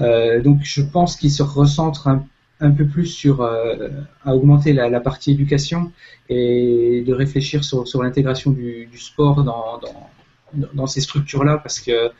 Euh, 0.00 0.40
donc 0.40 0.60
je 0.62 0.82
pense 0.82 1.16
qu'il 1.16 1.30
se 1.30 1.42
recentre 1.42 2.08
un, 2.08 2.26
peu 2.70 2.86
plus 2.86 3.06
sur 3.06 3.42
euh, 3.42 3.88
à 4.24 4.34
augmenter 4.34 4.72
la, 4.72 5.00
partie 5.00 5.32
éducation 5.32 5.92
et 6.28 7.04
de 7.06 7.12
réfléchir 7.12 7.62
sur, 7.64 8.02
l'intégration 8.02 8.50
du, 8.50 8.88
sport 8.96 9.44
dans, 9.44 10.86
ces 10.86 11.02
structures-là 11.02 11.58
parce 11.58 11.80
que 11.80 12.10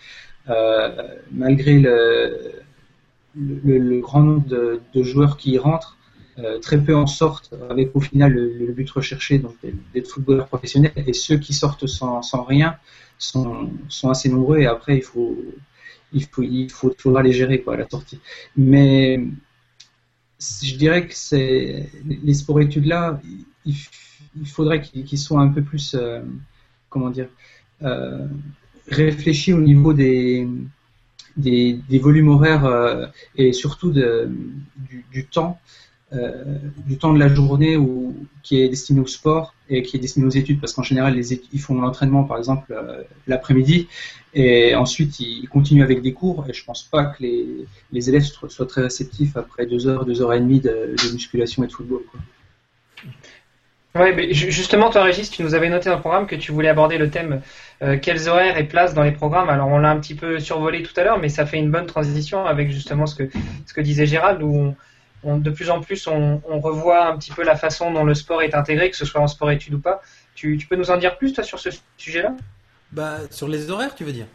malgré 1.32 1.78
le, 1.78 2.60
grand 4.00 4.20
nombre 4.20 4.46
de, 4.46 5.02
joueurs 5.02 5.38
qui 5.38 5.52
y 5.52 5.58
rentrent, 5.58 5.96
euh, 6.40 6.58
très 6.58 6.82
peu 6.82 6.96
en 6.96 7.06
sortent 7.06 7.54
avec 7.70 7.94
au 7.94 8.00
final 8.00 8.32
le, 8.32 8.72
but 8.72 8.90
recherché 8.90 9.38
donc 9.38 9.54
d'être 9.92 10.08
footballeur 10.08 10.48
professionnel. 10.48 10.92
Et 10.96 11.12
ceux 11.12 11.36
qui 11.36 11.52
sortent 11.52 11.86
sans, 11.86 12.20
rien 12.42 12.76
sont, 13.18 13.70
assez 14.10 14.28
nombreux. 14.28 14.58
Et 14.58 14.66
après 14.66 14.96
il 14.96 15.02
faut 15.02 15.36
il 16.12 16.24
faut 16.24 16.42
il 16.42 16.70
faut 16.70 16.92
faudra 16.98 17.22
les 17.22 17.32
gérer 17.32 17.62
quoi 17.62 17.74
à 17.74 17.76
la 17.76 17.88
sortie. 17.88 18.18
Mais 18.56 19.20
je 20.40 20.74
dirais 20.74 21.06
que 21.06 21.14
c'est 21.14 21.88
les 22.04 22.34
sports 22.34 22.60
études 22.60 22.86
là 22.86 23.20
il, 23.64 23.76
faudrait 24.46 24.80
qu'ils 24.80 25.18
soient 25.18 25.40
un 25.40 25.48
peu 25.48 25.62
plus 25.62 25.94
euh, 25.94 26.20
comment 26.88 27.10
dire 27.10 27.28
euh, 27.82 28.26
réfléchis 28.88 29.52
au 29.52 29.60
niveau 29.60 29.92
des 29.92 30.48
des, 31.36 31.80
volumes 32.00 32.28
horaires 32.28 33.12
et 33.36 33.52
surtout 33.52 33.92
du 33.92 35.26
temps 35.26 35.60
euh, 36.14 36.44
du 36.86 36.96
temps 36.98 37.12
de 37.12 37.18
la 37.18 37.28
journée 37.28 37.76
où, 37.76 38.14
qui 38.42 38.60
est 38.60 38.68
destiné 38.68 39.00
au 39.00 39.06
sport 39.06 39.54
et 39.68 39.82
qui 39.82 39.96
est 39.96 40.00
destiné 40.00 40.26
aux 40.26 40.30
études, 40.30 40.60
parce 40.60 40.72
qu'en 40.72 40.82
général, 40.82 41.14
les, 41.14 41.32
ils 41.32 41.60
font 41.60 41.80
l'entraînement, 41.80 42.24
par 42.24 42.38
exemple, 42.38 42.72
euh, 42.72 43.02
l'après-midi, 43.26 43.88
et 44.34 44.74
ensuite 44.74 45.20
ils 45.20 45.48
continuent 45.48 45.82
avec 45.82 46.02
des 46.02 46.12
cours, 46.12 46.44
et 46.48 46.52
je 46.52 46.64
pense 46.64 46.82
pas 46.82 47.06
que 47.06 47.22
les, 47.22 47.46
les 47.92 48.08
élèves 48.08 48.24
soient 48.24 48.66
très 48.66 48.82
réceptifs 48.82 49.36
après 49.36 49.66
deux 49.66 49.86
heures, 49.86 50.04
deux 50.04 50.20
heures 50.22 50.34
et 50.34 50.40
demie 50.40 50.60
de, 50.60 50.94
musculation 51.12 51.64
et 51.64 51.66
de 51.66 51.72
football. 51.72 52.02
Quoi. 52.10 52.20
Ouais, 53.94 54.12
mais 54.12 54.32
justement, 54.32 54.90
toi, 54.90 55.04
Régis, 55.04 55.30
tu 55.30 55.42
nous 55.42 55.54
avais 55.54 55.68
noté 55.68 55.88
dans 55.88 55.94
le 55.94 56.00
programme 56.00 56.26
que 56.26 56.34
tu 56.34 56.50
voulais 56.50 56.68
aborder 56.68 56.98
le 56.98 57.10
thème 57.10 57.42
euh, 57.82 57.96
quels 57.96 58.28
horaires 58.28 58.58
et 58.58 58.64
places 58.64 58.92
dans 58.92 59.04
les 59.04 59.12
programmes. 59.12 59.48
Alors, 59.48 59.68
on 59.68 59.78
l'a 59.78 59.90
un 59.90 60.00
petit 60.00 60.16
peu 60.16 60.40
survolé 60.40 60.82
tout 60.82 60.92
à 60.98 61.04
l'heure, 61.04 61.18
mais 61.18 61.28
ça 61.28 61.46
fait 61.46 61.58
une 61.58 61.70
bonne 61.70 61.86
transition 61.86 62.44
avec 62.44 62.70
justement 62.70 63.06
ce 63.06 63.14
que, 63.14 63.30
ce 63.66 63.72
que 63.72 63.80
disait 63.80 64.06
Gérald, 64.06 64.42
où 64.42 64.52
on, 64.52 64.76
de 65.24 65.50
plus 65.50 65.70
en 65.70 65.80
plus, 65.80 66.06
on, 66.06 66.40
revoit 66.60 67.06
un 67.06 67.16
petit 67.16 67.32
peu 67.32 67.42
la 67.42 67.56
façon 67.56 67.90
dont 67.90 68.04
le 68.04 68.14
sport 68.14 68.42
est 68.42 68.54
intégré, 68.54 68.90
que 68.90 68.96
ce 68.96 69.04
soit 69.04 69.20
en 69.20 69.26
sport-études 69.26 69.74
ou 69.74 69.80
pas. 69.80 70.02
Tu, 70.34 70.58
peux 70.68 70.76
nous 70.76 70.90
en 70.90 70.96
dire 70.96 71.16
plus, 71.16 71.32
toi, 71.32 71.44
sur 71.44 71.58
ce 71.58 71.70
sujet-là? 71.96 72.34
Bah, 72.92 73.18
Sur 73.30 73.48
les 73.48 73.70
horaires, 73.70 73.94
tu 73.94 74.04
veux 74.04 74.12
dire? 74.12 74.26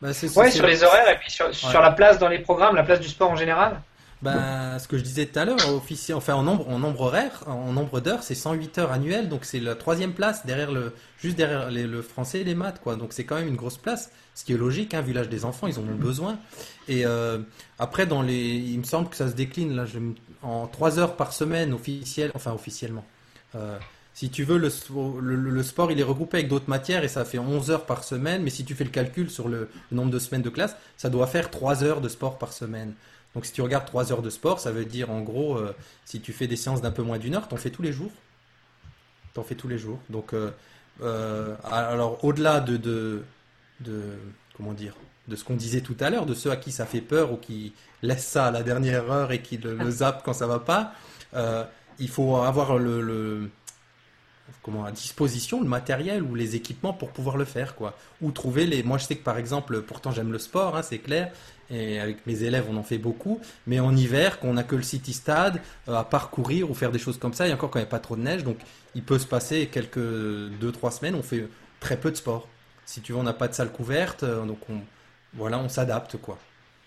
Bah, 0.00 0.08
Oui, 0.36 0.52
sur 0.52 0.66
les 0.66 0.82
horaires 0.82 1.08
et 1.08 1.18
puis 1.18 1.30
sur, 1.30 1.80
la 1.80 1.90
place 1.90 2.18
dans 2.18 2.28
les 2.28 2.38
programmes, 2.38 2.76
la 2.76 2.82
place 2.82 3.00
du 3.00 3.08
sport 3.08 3.30
en 3.30 3.36
général 3.36 3.80
bah, 4.22 4.78
ce 4.78 4.88
que 4.88 4.96
je 4.96 5.02
disais 5.02 5.26
tout 5.26 5.38
à 5.38 5.44
l'heure, 5.44 5.58
officier, 5.74 6.14
enfin 6.14 6.34
en 6.34 6.42
nombre, 6.42 6.68
en 6.68 6.78
nombre 6.78 7.02
horaire, 7.02 7.44
en 7.46 7.72
nombre 7.72 8.00
d'heures, 8.00 8.22
c'est 8.22 8.34
108 8.34 8.78
heures 8.78 8.92
annuelles, 8.92 9.28
donc 9.28 9.44
c'est 9.44 9.60
la 9.60 9.74
troisième 9.74 10.12
place 10.12 10.46
derrière 10.46 10.72
le, 10.72 10.94
juste 11.18 11.36
derrière 11.36 11.70
le 11.70 12.02
français 12.02 12.40
et 12.40 12.44
les 12.44 12.54
maths, 12.54 12.80
quoi. 12.82 12.96
Donc 12.96 13.12
c'est 13.12 13.24
quand 13.24 13.36
même 13.36 13.48
une 13.48 13.56
grosse 13.56 13.78
place, 13.78 14.10
ce 14.34 14.44
qui 14.44 14.52
est 14.52 14.56
logique, 14.56 14.94
hein, 14.94 15.02
vu 15.02 15.12
l'âge 15.12 15.28
des 15.28 15.44
enfants, 15.44 15.66
ils 15.66 15.78
en 15.78 15.82
ont 15.82 15.96
besoin. 15.96 16.38
Et 16.88 17.04
euh, 17.04 17.38
après, 17.78 18.06
dans 18.06 18.22
les, 18.22 18.56
il 18.56 18.78
me 18.78 18.84
semble 18.84 19.08
que 19.08 19.16
ça 19.16 19.28
se 19.28 19.34
décline 19.34 19.76
là, 19.76 19.84
je, 19.84 19.98
en 20.42 20.66
3 20.66 20.98
heures 20.98 21.16
par 21.16 21.32
semaine 21.32 21.72
officiel, 21.72 22.30
enfin 22.34 22.52
officiellement. 22.52 23.04
Euh, 23.54 23.78
si 24.16 24.30
tu 24.30 24.44
veux, 24.44 24.56
le, 24.56 24.70
le, 25.20 25.62
sport, 25.62 25.92
il 25.92 26.00
est 26.00 26.02
regroupé 26.02 26.38
avec 26.38 26.48
d'autres 26.48 26.70
matières 26.70 27.04
et 27.04 27.08
ça 27.08 27.26
fait 27.26 27.38
11 27.38 27.70
heures 27.70 27.84
par 27.84 28.02
semaine. 28.02 28.42
Mais 28.42 28.48
si 28.48 28.64
tu 28.64 28.74
fais 28.74 28.84
le 28.84 28.90
calcul 28.90 29.28
sur 29.28 29.46
le, 29.46 29.68
nombre 29.92 30.10
de 30.10 30.18
semaines 30.18 30.40
de 30.40 30.48
classe, 30.48 30.74
ça 30.96 31.10
doit 31.10 31.26
faire 31.26 31.50
3 31.50 31.84
heures 31.84 32.00
de 32.00 32.08
sport 32.08 32.38
par 32.38 32.54
semaine. 32.54 32.94
Donc 33.36 33.44
si 33.44 33.52
tu 33.52 33.60
regardes 33.60 33.84
3 33.84 34.12
heures 34.12 34.22
de 34.22 34.30
sport, 34.30 34.58
ça 34.58 34.72
veut 34.72 34.86
dire 34.86 35.10
en 35.10 35.20
gros, 35.20 35.56
euh, 35.58 35.76
si 36.06 36.20
tu 36.20 36.32
fais 36.32 36.46
des 36.46 36.56
séances 36.56 36.80
d'un 36.80 36.90
peu 36.90 37.02
moins 37.02 37.18
d'une 37.18 37.34
heure, 37.34 37.46
t'en 37.46 37.58
fais 37.58 37.70
tous 37.70 37.82
les 37.82 37.92
jours. 37.92 38.10
T'en 39.34 39.44
fais 39.44 39.54
tous 39.54 39.68
les 39.68 39.76
jours. 39.76 40.00
Donc, 40.08 40.32
euh, 40.32 41.54
alors 41.70 42.24
au-delà 42.24 42.60
de, 42.60 42.78
de, 42.78 43.22
de, 43.80 44.02
comment 44.56 44.72
dire, 44.72 44.94
de 45.28 45.36
ce 45.36 45.44
qu'on 45.44 45.54
disait 45.54 45.82
tout 45.82 45.96
à 46.00 46.10
l'heure, 46.10 46.26
de 46.26 46.32
ceux 46.34 46.50
à 46.50 46.56
qui 46.56 46.72
ça 46.72 46.86
fait 46.86 47.00
peur 47.00 47.30
ou 47.30 47.36
qui 47.36 47.74
laissent 48.02 48.26
ça 48.26 48.46
à 48.46 48.50
la 48.50 48.62
dernière 48.62 49.10
heure 49.10 49.32
et 49.32 49.42
qui 49.42 49.58
le, 49.58 49.90
zappent 49.90 50.22
quand 50.24 50.32
ça 50.32 50.46
va 50.46 50.58
pas. 50.58 50.92
Euh, 51.34 51.64
il 51.98 52.08
faut 52.08 52.36
avoir 52.36 52.78
le, 52.78 53.50
comment 54.62 54.84
à 54.84 54.92
disposition 54.92 55.60
le 55.60 55.68
matériel 55.68 56.22
ou 56.22 56.34
les 56.34 56.56
équipements 56.56 56.92
pour 56.92 57.10
pouvoir 57.10 57.36
le 57.36 57.44
faire 57.44 57.74
quoi. 57.74 57.96
Ou 58.22 58.30
trouver 58.30 58.66
les. 58.66 58.82
Moi 58.82 58.98
je 58.98 59.04
sais 59.04 59.16
que 59.16 59.24
par 59.24 59.38
exemple, 59.38 59.82
pourtant 59.82 60.10
j'aime 60.10 60.32
le 60.32 60.38
sport, 60.38 60.76
hein, 60.76 60.82
c'est 60.82 60.98
clair. 60.98 61.32
Et 61.70 61.98
avec 61.98 62.26
mes 62.26 62.42
élèves, 62.42 62.66
on 62.70 62.76
en 62.76 62.82
fait 62.82 62.98
beaucoup. 62.98 63.40
Mais 63.66 63.80
en 63.80 63.94
hiver, 63.96 64.38
qu'on 64.38 64.54
n'a 64.54 64.62
que 64.62 64.76
le 64.76 64.82
City 64.82 65.12
Stade 65.12 65.60
euh, 65.88 65.94
à 65.94 66.04
parcourir 66.04 66.70
ou 66.70 66.74
faire 66.74 66.92
des 66.92 66.98
choses 66.98 67.18
comme 67.18 67.34
ça, 67.34 67.48
et 67.48 67.52
encore 67.52 67.70
quand 67.70 67.78
il 67.78 67.82
n'y 67.82 67.88
a 67.88 67.90
pas 67.90 67.98
trop 67.98 68.16
de 68.16 68.22
neige, 68.22 68.44
donc 68.44 68.58
il 68.94 69.02
peut 69.02 69.18
se 69.18 69.26
passer 69.26 69.66
quelques 69.66 69.98
deux 69.98 70.72
trois 70.72 70.90
semaines, 70.90 71.14
on 71.14 71.22
fait 71.22 71.48
très 71.80 71.96
peu 71.96 72.10
de 72.10 72.16
sport. 72.16 72.48
Si 72.84 73.00
tu 73.00 73.12
veux, 73.12 73.18
on 73.18 73.24
n'a 73.24 73.32
pas 73.32 73.48
de 73.48 73.54
salle 73.54 73.72
couverte, 73.72 74.22
euh, 74.22 74.44
donc 74.44 74.58
on, 74.70 74.80
voilà, 75.34 75.58
on 75.58 75.68
s'adapte 75.68 76.16
quoi. 76.18 76.38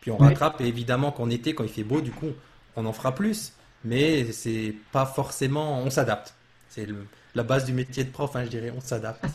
Puis 0.01 0.11
on 0.11 0.17
rattrape, 0.17 0.61
et 0.61 0.65
évidemment 0.65 1.11
qu'en 1.11 1.29
été, 1.29 1.53
quand 1.53 1.65
il 1.65 1.69
fait 1.69 1.83
beau, 1.83 1.99
du 1.99 2.11
coup, 2.11 2.31
on 2.77 2.85
en 2.85 2.93
fera 2.93 3.13
plus. 3.13 3.51
Mais 3.83 4.31
c'est 4.31 4.75
pas 4.91 5.05
forcément. 5.05 5.79
On 5.79 5.89
s'adapte. 5.89 6.33
C'est 6.69 6.87
la 7.35 7.43
base 7.43 7.65
du 7.65 7.73
métier 7.73 8.03
de 8.03 8.11
prof, 8.11 8.35
hein, 8.35 8.43
je 8.45 8.49
dirais, 8.49 8.73
on 8.75 8.81
s'adapte. 8.81 9.25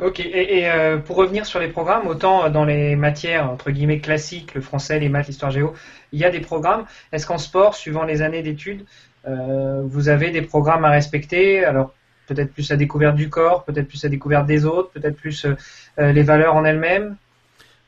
Ok, 0.00 0.20
et, 0.20 0.68
euh, 0.70 0.98
pour 0.98 1.16
revenir 1.16 1.46
sur 1.46 1.60
les 1.60 1.68
programmes, 1.68 2.06
autant 2.08 2.50
dans 2.50 2.64
les 2.64 2.96
matières 2.96 3.48
entre 3.48 3.70
guillemets 3.70 4.00
classiques, 4.00 4.54
le 4.54 4.60
français, 4.60 4.98
les 4.98 5.08
maths, 5.08 5.28
l'histoire 5.28 5.52
géo, 5.52 5.74
il 6.12 6.18
y 6.18 6.24
a 6.24 6.30
des 6.30 6.40
programmes. 6.40 6.84
Est-ce 7.12 7.26
qu'en 7.26 7.38
sport, 7.38 7.74
suivant 7.76 8.02
les 8.04 8.20
années 8.22 8.42
d'études, 8.42 8.84
euh, 9.26 9.82
vous 9.84 10.08
avez 10.08 10.30
des 10.30 10.42
programmes 10.42 10.84
à 10.84 10.90
respecter? 10.90 11.64
Alors 11.64 11.94
peut-être 12.26 12.52
plus 12.52 12.70
à 12.72 12.76
découverte 12.76 13.14
du 13.16 13.28
corps, 13.28 13.64
peut-être 13.64 13.86
plus 13.86 14.04
à 14.04 14.08
découverte 14.08 14.46
des 14.46 14.64
autres, 14.64 14.90
peut-être 14.90 15.16
plus 15.16 15.44
euh, 15.44 16.12
les 16.12 16.22
valeurs 16.22 16.56
en 16.56 16.64
elles-mêmes? 16.64 17.16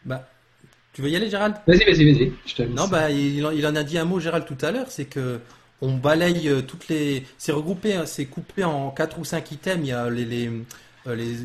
Bah, 0.04 0.28
tu 0.92 1.02
veux 1.02 1.08
y 1.08 1.16
aller, 1.16 1.28
Gérald? 1.28 1.56
Vas-y, 1.66 1.84
vas-y, 1.84 2.12
vas-y. 2.12 2.68
Non, 2.68 2.86
bah, 2.86 3.10
il, 3.10 3.66
en 3.66 3.74
a 3.74 3.82
dit 3.82 3.98
un 3.98 4.04
mot, 4.04 4.20
Gérald, 4.20 4.44
tout 4.44 4.58
à 4.64 4.70
l'heure, 4.70 4.90
c'est 4.90 5.06
que 5.06 5.40
on 5.82 5.96
balaye 5.96 6.64
toutes 6.66 6.88
les. 6.88 7.24
C'est 7.36 7.52
regroupé, 7.52 7.94
hein, 7.94 8.06
c'est 8.06 8.26
coupé 8.26 8.64
en 8.64 8.90
4 8.90 9.18
ou 9.18 9.24
5 9.24 9.50
items. 9.52 9.80
Il 9.82 9.88
y 9.88 9.92
a 9.92 10.08
les. 10.08 10.24
les, 10.24 11.36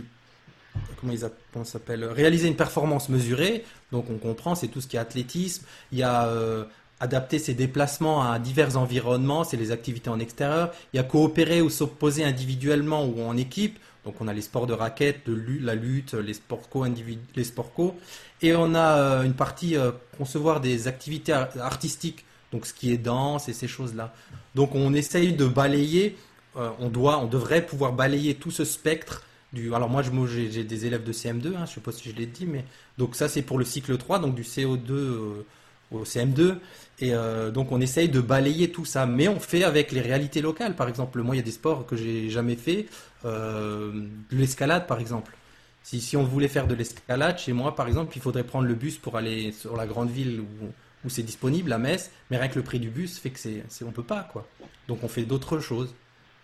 comment 0.99 1.13
ils 1.13 1.65
s'appelle 1.65 2.05
Réaliser 2.05 2.47
une 2.47 2.55
performance 2.55 3.09
mesurée. 3.09 3.65
Donc 3.91 4.09
on 4.09 4.17
comprend, 4.17 4.55
c'est 4.55 4.67
tout 4.67 4.81
ce 4.81 4.87
qui 4.87 4.95
est 4.95 4.99
athlétisme. 4.99 5.65
Il 5.91 5.97
y 5.97 6.03
a 6.03 6.27
euh, 6.27 6.65
adapter 6.99 7.39
ses 7.39 7.53
déplacements 7.53 8.29
à 8.29 8.39
divers 8.39 8.77
environnements, 8.77 9.43
c'est 9.43 9.57
les 9.57 9.71
activités 9.71 10.09
en 10.09 10.19
extérieur. 10.19 10.71
Il 10.93 10.97
y 10.97 10.99
a 10.99 11.03
coopérer 11.03 11.61
ou 11.61 11.69
s'opposer 11.69 12.23
individuellement 12.23 13.05
ou 13.05 13.21
en 13.23 13.35
équipe 13.37 13.79
Donc 14.05 14.15
on 14.21 14.27
a 14.27 14.33
les 14.33 14.41
sports 14.41 14.67
de 14.67 14.73
raquettes, 14.73 15.27
de 15.27 15.59
la 15.61 15.75
lutte, 15.75 16.13
les 16.13 16.35
sports 16.35 16.69
co 16.69 16.85
les 17.35 17.43
sports 17.43 17.73
co, 17.73 17.95
et 18.41 18.55
on 18.55 18.75
a 18.75 19.23
une 19.23 19.33
partie 19.33 19.75
concevoir 20.17 20.61
des 20.61 20.87
activités 20.87 21.33
artistiques, 21.33 22.25
donc 22.51 22.65
ce 22.65 22.73
qui 22.73 22.91
est 22.91 22.97
danse 22.97 23.49
et 23.49 23.53
ces 23.53 23.67
choses-là. 23.67 24.13
Donc 24.55 24.73
on 24.75 24.93
essaye 24.93 25.33
de 25.33 25.45
balayer, 25.45 26.17
on 26.55 26.89
doit, 26.89 27.19
on 27.19 27.27
devrait 27.27 27.63
pouvoir 27.63 27.93
balayer 27.93 28.35
tout 28.35 28.51
ce 28.51 28.65
spectre 28.65 29.23
Alors 29.73 29.89
moi 29.89 30.01
j'ai 30.01 30.63
des 30.63 30.85
élèves 30.85 31.03
de 31.03 31.11
CM2, 31.11 31.55
hein, 31.55 31.65
je 31.65 31.73
sais 31.73 31.81
pas 31.81 31.91
si 31.91 32.09
je 32.09 32.15
l'ai 32.15 32.25
dit, 32.25 32.45
mais 32.45 32.63
donc 32.97 33.15
ça 33.15 33.27
c'est 33.27 33.41
pour 33.41 33.59
le 33.59 33.65
cycle 33.65 33.97
3, 33.97 34.19
donc 34.19 34.35
du 34.35 34.43
CO2 34.43 35.43
au 35.91 36.03
CM2. 36.03 36.57
Et 36.99 37.13
euh, 37.13 37.51
donc 37.51 37.71
on 37.71 37.81
essaye 37.81 38.09
de 38.09 38.21
balayer 38.21 38.71
tout 38.71 38.85
ça, 38.85 39.05
mais 39.05 39.27
on 39.27 39.39
fait 39.39 39.63
avec 39.63 39.91
les 39.91 40.01
réalités 40.01 40.41
locales. 40.41 40.75
Par 40.75 40.87
exemple, 40.87 41.21
moi 41.21 41.35
il 41.35 41.39
y 41.39 41.41
a 41.41 41.45
des 41.45 41.51
sports 41.51 41.85
que 41.85 41.95
j'ai 41.95 42.29
jamais 42.29 42.55
fait, 42.55 42.87
euh, 43.25 43.91
l'escalade 44.31 44.87
par 44.87 44.99
exemple. 44.99 45.35
Si, 45.83 45.99
si 45.99 46.15
on 46.15 46.23
voulait 46.23 46.47
faire 46.47 46.67
de 46.67 46.75
l'escalade 46.75 47.39
chez 47.39 47.53
moi, 47.53 47.75
par 47.75 47.87
exemple, 47.87 48.15
il 48.15 48.21
faudrait 48.21 48.43
prendre 48.43 48.67
le 48.67 48.75
bus 48.75 48.97
pour 48.97 49.17
aller 49.17 49.51
sur 49.51 49.75
la 49.75 49.87
grande 49.87 50.11
ville 50.11 50.41
où, 50.41 51.09
c'est 51.09 51.23
disponible, 51.23 51.73
à 51.73 51.79
Metz, 51.79 52.11
mais 52.29 52.37
rien 52.37 52.47
que 52.47 52.59
le 52.59 52.63
prix 52.63 52.79
du 52.79 52.91
bus 52.91 53.17
fait 53.17 53.31
que 53.31 53.39
c'est 53.39 53.63
on 53.83 53.91
peut 53.91 54.03
pas 54.03 54.29
quoi. 54.31 54.47
Donc 54.87 55.03
on 55.03 55.07
fait 55.07 55.23
d'autres 55.23 55.59
choses. 55.59 55.95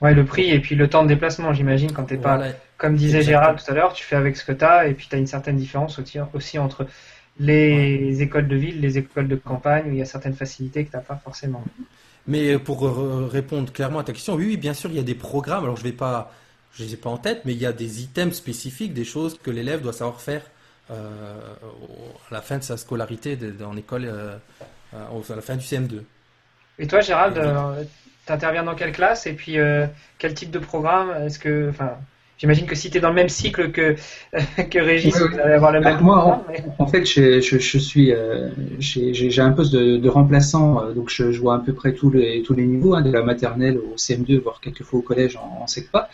Ouais, 0.01 0.13
le 0.13 0.25
prix 0.25 0.49
et 0.51 0.59
puis 0.59 0.75
le 0.75 0.87
temps 0.87 1.03
de 1.03 1.07
déplacement, 1.07 1.53
j'imagine, 1.53 1.91
quand 1.91 2.03
t'es 2.03 2.17
pas, 2.17 2.39
comme 2.77 2.95
disait 2.95 3.23
Gérald 3.23 3.57
tout 3.57 3.71
à 3.71 3.73
l'heure, 3.73 3.93
tu 3.93 4.03
fais 4.03 4.15
avec 4.15 4.37
ce 4.37 4.45
que 4.45 4.51
tu 4.51 4.63
as 4.63 4.87
et 4.87 4.93
puis 4.93 5.07
tu 5.09 5.15
as 5.15 5.17
une 5.17 5.27
certaine 5.27 5.57
différence 5.57 5.99
aussi, 6.33 6.59
entre 6.59 6.85
les 7.39 8.21
écoles 8.21 8.47
de 8.47 8.55
ville, 8.55 8.79
les 8.79 8.97
écoles 8.97 9.27
de 9.27 9.35
campagne, 9.35 9.85
où 9.87 9.91
il 9.91 9.97
y 9.97 10.01
a 10.01 10.05
certaines 10.05 10.35
facilités 10.35 10.85
que 10.85 10.91
tu 10.91 10.97
n'as 10.97 11.03
pas 11.03 11.19
forcément. 11.23 11.63
Mais 12.27 12.59
pour 12.59 12.81
répondre 13.31 13.71
clairement 13.71 13.99
à 13.99 14.03
ta 14.03 14.13
question, 14.13 14.35
oui, 14.35 14.45
oui, 14.47 14.57
bien 14.57 14.73
sûr, 14.73 14.89
il 14.89 14.97
y 14.97 14.99
a 14.99 15.03
des 15.03 15.15
programmes. 15.15 15.63
Alors, 15.63 15.77
je 15.77 15.83
vais 15.83 15.93
pas, 15.93 16.31
je 16.73 16.83
les 16.83 16.93
ai 16.93 16.97
pas 16.97 17.09
en 17.09 17.17
tête, 17.17 17.41
mais 17.45 17.53
il 17.53 17.59
y 17.59 17.65
a 17.65 17.73
des 17.73 18.03
items 18.03 18.35
spécifiques, 18.35 18.93
des 18.93 19.05
choses 19.05 19.39
que 19.41 19.49
l'élève 19.49 19.81
doit 19.81 19.93
savoir 19.93 20.21
faire 20.21 20.41
euh, 20.91 21.39
à 22.29 22.33
la 22.33 22.41
fin 22.41 22.57
de 22.57 22.63
sa 22.63 22.77
scolarité 22.77 23.37
en 23.65 23.75
école, 23.77 24.05
euh, 24.05 24.37
à 24.93 25.35
la 25.35 25.41
fin 25.41 25.55
du 25.55 25.65
CM2. 25.65 26.01
Et 26.79 26.87
toi, 26.87 27.01
Gérald, 27.01 27.37
euh, 28.27 28.33
tu 28.33 28.33
interviens 28.33 28.63
dans 28.63 28.75
quelle 28.75 28.91
classe 28.91 29.27
et 29.27 29.33
puis 29.33 29.57
quel 30.17 30.33
type 30.33 30.51
de 30.51 30.59
programme 30.59 31.11
Est-ce 31.25 31.39
que, 31.39 31.69
enfin, 31.69 31.97
J'imagine 32.37 32.67
que 32.67 32.75
si 32.75 32.91
tu 32.91 32.97
es 32.99 33.01
dans 33.01 33.09
le 33.09 33.15
même 33.15 33.29
cycle 33.29 33.71
que, 33.71 33.95
que 34.69 34.79
Régis, 34.79 35.17
vous 35.17 35.39
allez 35.39 35.53
avoir 35.53 35.71
le 35.71 35.81
même. 35.81 35.99
Moi, 36.01 36.45
en, 36.77 36.85
fait, 36.85 37.03
je, 37.03 37.41
je, 37.41 37.57
je 37.57 37.77
suis, 37.79 38.13
euh, 38.13 38.49
j'ai 38.79 39.41
un 39.41 39.51
poste 39.51 39.73
de, 39.73 39.97
de 39.97 40.09
remplaçant, 40.09 40.83
euh, 40.83 40.93
donc 40.93 41.09
je, 41.09 41.31
je, 41.31 41.39
vois 41.39 41.55
à 41.55 41.59
peu 41.59 41.73
près 41.73 41.93
tous 41.93 42.11
les, 42.11 42.43
tous 42.43 42.53
les 42.53 42.67
niveaux, 42.67 42.93
hein, 42.93 43.01
de 43.01 43.11
la 43.11 43.23
maternelle 43.23 43.79
au 43.79 43.95
CM2, 43.95 44.39
voire 44.39 44.61
quelques 44.61 44.83
fois 44.83 44.99
au 44.99 45.01
collège 45.01 45.35
en, 45.37 45.63
en 45.63 45.65
pas. 45.91 46.09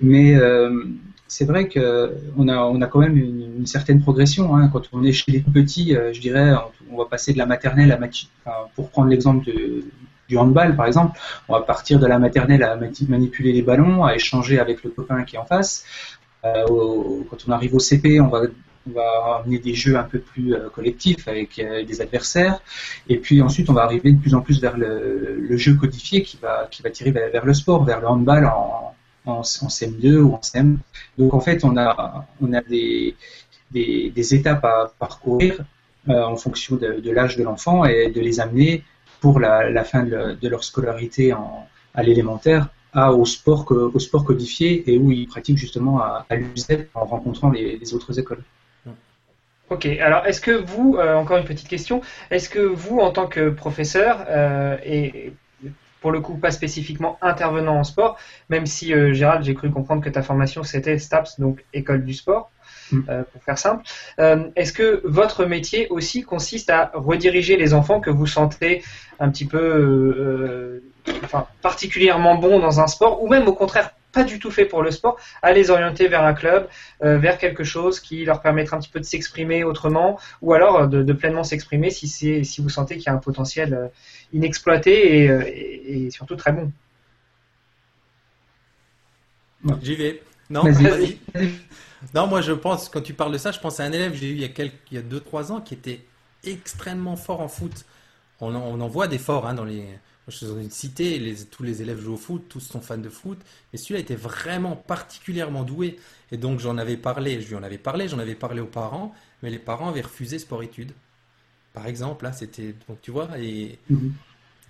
Mais 0.00 0.34
euh, 0.34 0.82
c'est 1.28 1.44
vrai 1.44 1.68
que 1.68 2.12
on 2.36 2.48
a, 2.48 2.58
on 2.58 2.82
a 2.82 2.86
quand 2.88 2.98
même 2.98 3.16
une, 3.16 3.58
une 3.58 3.66
certaine 3.66 4.00
progression. 4.00 4.56
Hein. 4.56 4.70
Quand 4.72 4.82
on 4.92 5.04
est 5.04 5.12
chez 5.12 5.30
les 5.30 5.40
petits, 5.40 5.94
euh, 5.94 6.12
je 6.12 6.20
dirais, 6.20 6.54
on, 6.90 6.96
va 6.96 7.04
passer 7.04 7.32
de 7.32 7.38
la 7.38 7.46
maternelle 7.46 7.92
à 7.92 7.98
enfin, 7.98 8.56
pour 8.74 8.90
prendre 8.90 9.10
l'exemple 9.10 9.46
de, 9.46 9.84
du 10.28 10.36
handball, 10.36 10.76
par 10.76 10.86
exemple, 10.86 11.18
on 11.48 11.54
va 11.54 11.62
partir 11.62 11.98
de 11.98 12.06
la 12.06 12.18
maternelle 12.18 12.62
à 12.62 12.76
manipuler 13.08 13.52
les 13.52 13.62
ballons, 13.62 14.04
à 14.04 14.14
échanger 14.14 14.58
avec 14.58 14.84
le 14.84 14.90
copain 14.90 15.24
qui 15.24 15.36
est 15.36 15.38
en 15.38 15.44
face. 15.46 15.84
Euh, 16.44 16.64
quand 17.30 17.38
on 17.48 17.52
arrive 17.52 17.74
au 17.74 17.78
CP, 17.78 18.20
on 18.20 18.28
va 18.28 18.42
on 18.86 18.94
va 18.94 19.40
amener 19.42 19.58
des 19.58 19.74
jeux 19.74 19.96
un 19.98 20.04
peu 20.04 20.18
plus 20.18 20.54
euh, 20.54 20.70
collectifs 20.70 21.28
avec 21.28 21.58
euh, 21.58 21.84
des 21.84 22.00
adversaires. 22.00 22.60
Et 23.08 23.18
puis 23.18 23.42
ensuite, 23.42 23.68
on 23.68 23.74
va 23.74 23.82
arriver 23.82 24.12
de 24.12 24.18
plus 24.18 24.34
en 24.34 24.40
plus 24.40 24.62
vers 24.62 24.78
le, 24.78 25.56
jeu 25.56 25.74
codifié 25.74 26.22
qui 26.22 26.38
va, 26.40 26.66
qui 26.70 26.80
va 26.80 26.88
tirer 26.88 27.10
vers, 27.10 27.44
le 27.44 27.52
sport, 27.52 27.84
vers 27.84 28.00
le 28.00 28.06
handball 28.06 28.46
en, 28.46 28.94
en, 29.26 29.42
CM2 29.42 30.16
ou 30.16 30.34
en 30.34 30.40
CM. 30.40 30.78
Donc 31.18 31.34
en 31.34 31.40
fait, 31.40 31.64
on 31.64 31.76
a, 31.76 32.26
on 32.40 32.52
a 32.54 32.62
des, 32.62 33.14
des, 33.72 34.34
étapes 34.34 34.64
à 34.64 34.90
parcourir 34.98 35.64
en 36.06 36.36
fonction 36.36 36.76
de, 36.76 37.00
de 37.00 37.10
l'âge 37.10 37.36
de 37.36 37.42
l'enfant 37.42 37.84
et 37.84 38.10
de 38.10 38.20
les 38.20 38.40
amener 38.40 38.84
pour 39.20 39.40
la, 39.40 39.84
fin 39.84 40.04
de, 40.04 40.48
leur 40.48 40.64
scolarité 40.64 41.32
en, 41.32 41.66
à 41.94 42.02
l'élémentaire 42.02 42.68
à, 42.92 43.12
au, 43.12 43.24
sport, 43.24 43.66
au 43.70 43.98
sport 43.98 44.24
codifié 44.24 44.90
et 44.90 44.98
où 44.98 45.10
ils 45.12 45.26
pratiquent 45.26 45.58
justement 45.58 46.00
à, 46.00 46.26
à 46.30 46.34
en 46.94 47.04
rencontrant 47.04 47.50
les, 47.50 47.94
autres 47.94 48.18
écoles. 48.18 48.42
Ok, 49.70 49.84
alors 49.84 50.24
est-ce 50.26 50.40
que 50.40 50.50
vous, 50.50 50.96
euh, 50.96 51.14
encore 51.14 51.36
une 51.36 51.44
petite 51.44 51.68
question, 51.68 52.00
est-ce 52.30 52.48
que 52.48 52.60
vous, 52.60 53.00
en 53.00 53.10
tant 53.10 53.26
que 53.26 53.50
professeur, 53.50 54.24
euh, 54.28 54.78
et 54.82 55.34
pour 56.00 56.10
le 56.10 56.20
coup 56.20 56.36
pas 56.38 56.50
spécifiquement 56.50 57.18
intervenant 57.20 57.76
en 57.78 57.84
sport, 57.84 58.16
même 58.48 58.64
si 58.64 58.94
euh, 58.94 59.12
Gérald, 59.12 59.44
j'ai 59.44 59.54
cru 59.54 59.70
comprendre 59.70 60.02
que 60.02 60.08
ta 60.08 60.22
formation 60.22 60.62
c'était 60.62 60.98
STAPS, 60.98 61.38
donc 61.38 61.64
école 61.74 62.02
du 62.04 62.14
sport, 62.14 62.50
Mm. 62.90 63.00
Euh, 63.08 63.22
pour 63.32 63.42
faire 63.42 63.58
simple. 63.58 63.84
Euh, 64.18 64.48
est-ce 64.56 64.72
que 64.72 65.00
votre 65.04 65.44
métier 65.44 65.88
aussi 65.88 66.22
consiste 66.22 66.70
à 66.70 66.90
rediriger 66.94 67.56
les 67.56 67.74
enfants 67.74 68.00
que 68.00 68.10
vous 68.10 68.26
sentez 68.26 68.82
un 69.20 69.30
petit 69.30 69.46
peu, 69.46 69.58
euh, 69.58 70.82
enfin, 71.24 71.46
particulièrement 71.60 72.36
bons 72.36 72.60
dans 72.60 72.80
un 72.80 72.86
sport, 72.86 73.22
ou 73.22 73.28
même 73.28 73.46
au 73.48 73.52
contraire 73.52 73.94
pas 74.10 74.24
du 74.24 74.38
tout 74.38 74.50
fait 74.50 74.64
pour 74.64 74.82
le 74.82 74.90
sport, 74.90 75.18
à 75.42 75.52
les 75.52 75.70
orienter 75.70 76.08
vers 76.08 76.24
un 76.24 76.32
club, 76.32 76.66
vers 77.00 77.36
quelque 77.36 77.62
chose 77.62 78.00
qui 78.00 78.24
leur 78.24 78.40
permettra 78.40 78.78
un 78.78 78.80
petit 78.80 78.88
peu 78.88 79.00
de 79.00 79.04
s'exprimer 79.04 79.64
autrement, 79.64 80.18
ou 80.40 80.54
alors 80.54 80.88
de, 80.88 81.12
pleinement 81.12 81.44
s'exprimer 81.44 81.90
si, 81.90 82.08
si 82.08 82.62
vous 82.62 82.70
sentez 82.70 82.94
qu'il 82.94 83.04
y 83.04 83.08
a 83.10 83.12
un 83.12 83.18
potentiel 83.18 83.90
inexploité 84.32 85.26
et, 85.26 86.10
surtout 86.10 86.36
très 86.36 86.52
bon? 86.52 86.72
J'y 89.82 89.94
vais. 89.94 90.22
Non, 90.48 90.62
vas-y. 90.64 91.18
Non, 92.14 92.26
moi 92.26 92.40
je 92.40 92.52
pense, 92.52 92.88
quand 92.88 93.00
tu 93.00 93.14
parles 93.14 93.32
de 93.32 93.38
ça, 93.38 93.50
je 93.50 93.60
pense 93.60 93.80
à 93.80 93.84
un 93.84 93.92
élève 93.92 94.12
que 94.12 94.18
j'ai 94.18 94.30
eu 94.30 94.34
il 94.34 94.40
y 94.40 94.44
a, 94.44 94.48
quelques, 94.48 94.74
il 94.90 94.96
y 94.96 94.98
a 94.98 95.02
2-3 95.02 95.52
ans 95.52 95.60
qui 95.60 95.74
était 95.74 96.04
extrêmement 96.44 97.16
fort 97.16 97.40
en 97.40 97.48
foot. 97.48 97.84
On 98.40 98.54
en, 98.54 98.60
on 98.60 98.80
en 98.80 98.88
voit 98.88 99.08
des 99.08 99.18
forts 99.18 99.46
hein, 99.46 99.54
dans 99.54 99.64
les. 99.64 99.84
Je 100.28 100.36
suis 100.36 100.46
dans 100.46 100.58
une 100.58 100.70
cité, 100.70 101.18
les, 101.18 101.46
tous 101.46 101.62
les 101.62 101.80
élèves 101.80 102.00
jouent 102.00 102.14
au 102.14 102.18
foot, 102.18 102.44
tous 102.50 102.60
sont 102.60 102.82
fans 102.82 102.98
de 102.98 103.08
foot, 103.08 103.38
mais 103.72 103.78
celui-là 103.78 104.00
était 104.00 104.14
vraiment 104.14 104.76
particulièrement 104.76 105.64
doué. 105.64 105.98
Et 106.30 106.36
donc 106.36 106.60
j'en 106.60 106.76
avais 106.76 106.98
parlé, 106.98 107.40
je 107.40 107.48
lui 107.48 107.54
en 107.54 107.62
avais 107.62 107.78
parlé, 107.78 108.08
j'en 108.08 108.18
avais 108.18 108.34
parlé 108.34 108.60
aux 108.60 108.66
parents, 108.66 109.14
mais 109.42 109.48
les 109.48 109.58
parents 109.58 109.88
avaient 109.88 110.02
refusé 110.02 110.38
sport-études. 110.38 110.92
Par 111.72 111.86
exemple, 111.86 112.24
là, 112.24 112.32
c'était. 112.32 112.74
Donc 112.88 113.00
tu 113.00 113.10
vois, 113.10 113.38
et 113.38 113.78
mhm. 113.88 114.12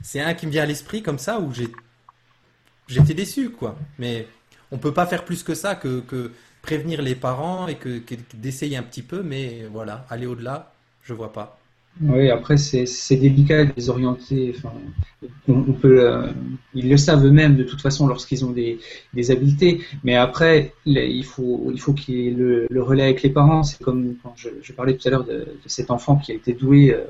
c'est 0.00 0.20
un 0.20 0.34
qui 0.34 0.46
me 0.46 0.52
vient 0.52 0.62
à 0.62 0.66
l'esprit 0.66 1.02
comme 1.02 1.18
ça 1.18 1.40
où 1.40 1.52
j'ai. 1.52 1.68
J'étais 2.86 3.14
déçu, 3.14 3.50
quoi. 3.50 3.76
Mais 3.98 4.26
on 4.70 4.78
peut 4.78 4.94
pas 4.94 5.06
faire 5.06 5.24
plus 5.24 5.42
que 5.42 5.54
ça 5.54 5.74
que, 5.74 6.00
que 6.00 6.32
prévenir 6.62 7.02
les 7.02 7.14
parents 7.14 7.68
et 7.68 7.76
que, 7.76 8.00
d'essayer 8.34 8.76
un 8.76 8.82
petit 8.82 9.02
peu, 9.02 9.22
mais 9.22 9.64
voilà, 9.72 10.06
aller 10.10 10.26
au-delà, 10.26 10.72
je 11.02 11.14
vois 11.14 11.32
pas. 11.32 11.58
Oui, 12.00 12.30
après 12.30 12.56
c'est 12.56 13.16
délicat 13.16 13.64
de 13.64 13.72
les 13.76 13.90
orienter. 13.90 14.54
Enfin, 14.56 14.72
on, 15.48 15.72
peut, 15.72 16.00
euh, 16.00 16.28
ils 16.72 16.88
le 16.88 16.96
savent 16.96 17.24
eux-mêmes 17.26 17.56
de 17.56 17.64
toute 17.64 17.80
façon 17.80 18.06
lorsqu'ils 18.06 18.44
ont 18.44 18.50
des, 18.50 18.78
des, 19.14 19.30
habiletés. 19.32 19.80
Mais 20.04 20.14
après, 20.14 20.74
il 20.86 21.24
faut 21.24 21.70
il 21.72 21.80
faut 21.80 21.94
qu'il 21.94 22.14
y 22.14 22.28
ait 22.28 22.30
le, 22.30 22.68
relais 22.80 23.02
avec 23.02 23.22
les 23.22 23.30
parents. 23.30 23.64
C'est 23.64 23.82
comme 23.82 24.14
quand 24.22 24.34
je, 24.36 24.72
parlais 24.72 24.96
tout 24.96 25.08
à 25.08 25.10
l'heure 25.10 25.24
de, 25.24 25.48
cet 25.66 25.90
enfant 25.90 26.16
qui 26.16 26.30
a 26.30 26.34
été 26.36 26.52
doué 26.52 26.94
euh, 26.94 27.04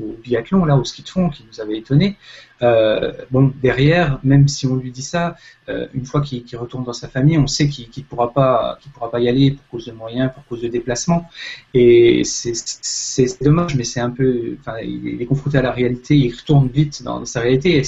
au 0.00 0.16
biathlon, 0.22 0.64
là, 0.64 0.76
au 0.76 0.84
ski 0.84 1.02
de 1.02 1.08
fond, 1.08 1.30
qui 1.30 1.44
nous 1.50 1.60
avait 1.60 1.78
étonné. 1.78 2.16
Euh, 2.62 3.12
bon, 3.30 3.52
derrière, 3.62 4.18
même 4.24 4.48
si 4.48 4.66
on 4.66 4.76
lui 4.76 4.90
dit 4.90 5.02
ça, 5.02 5.36
euh, 5.68 5.86
une 5.94 6.04
fois 6.04 6.20
qu'il 6.20 6.44
retourne 6.56 6.84
dans 6.84 6.92
sa 6.92 7.08
famille, 7.08 7.38
on 7.38 7.46
sait 7.46 7.68
qu'il 7.68 7.88
ne 7.96 8.02
pourra 8.02 8.32
pas, 8.32 8.78
pourra 8.94 9.10
pas 9.10 9.20
y 9.20 9.28
aller 9.28 9.52
pour 9.52 9.66
cause 9.68 9.86
de 9.86 9.92
moyens, 9.92 10.30
pour 10.32 10.44
cause 10.46 10.62
de 10.62 10.68
déplacement. 10.68 11.28
Et 11.74 12.22
c'est 12.24 13.42
dommage, 13.42 13.76
mais 13.76 13.84
c'est 13.84 14.00
un 14.00 14.10
peu, 14.10 14.56
il 14.82 15.20
est 15.20 15.26
confronté 15.26 15.58
à 15.58 15.62
la 15.62 15.72
réalité, 15.72 16.16
il 16.16 16.34
retourne 16.34 16.68
vite 16.68 17.02
dans, 17.02 17.24
sa 17.24 17.40
réalité. 17.40 17.82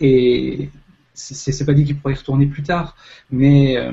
Et, 0.00 0.62
et 0.62 0.70
c'est 1.14 1.64
pas 1.64 1.72
dit 1.72 1.84
qu'il 1.84 1.98
pourrait 1.98 2.14
y 2.14 2.16
retourner 2.16 2.46
plus 2.46 2.62
tard, 2.62 2.96
mais 3.30 3.76
euh, 3.76 3.92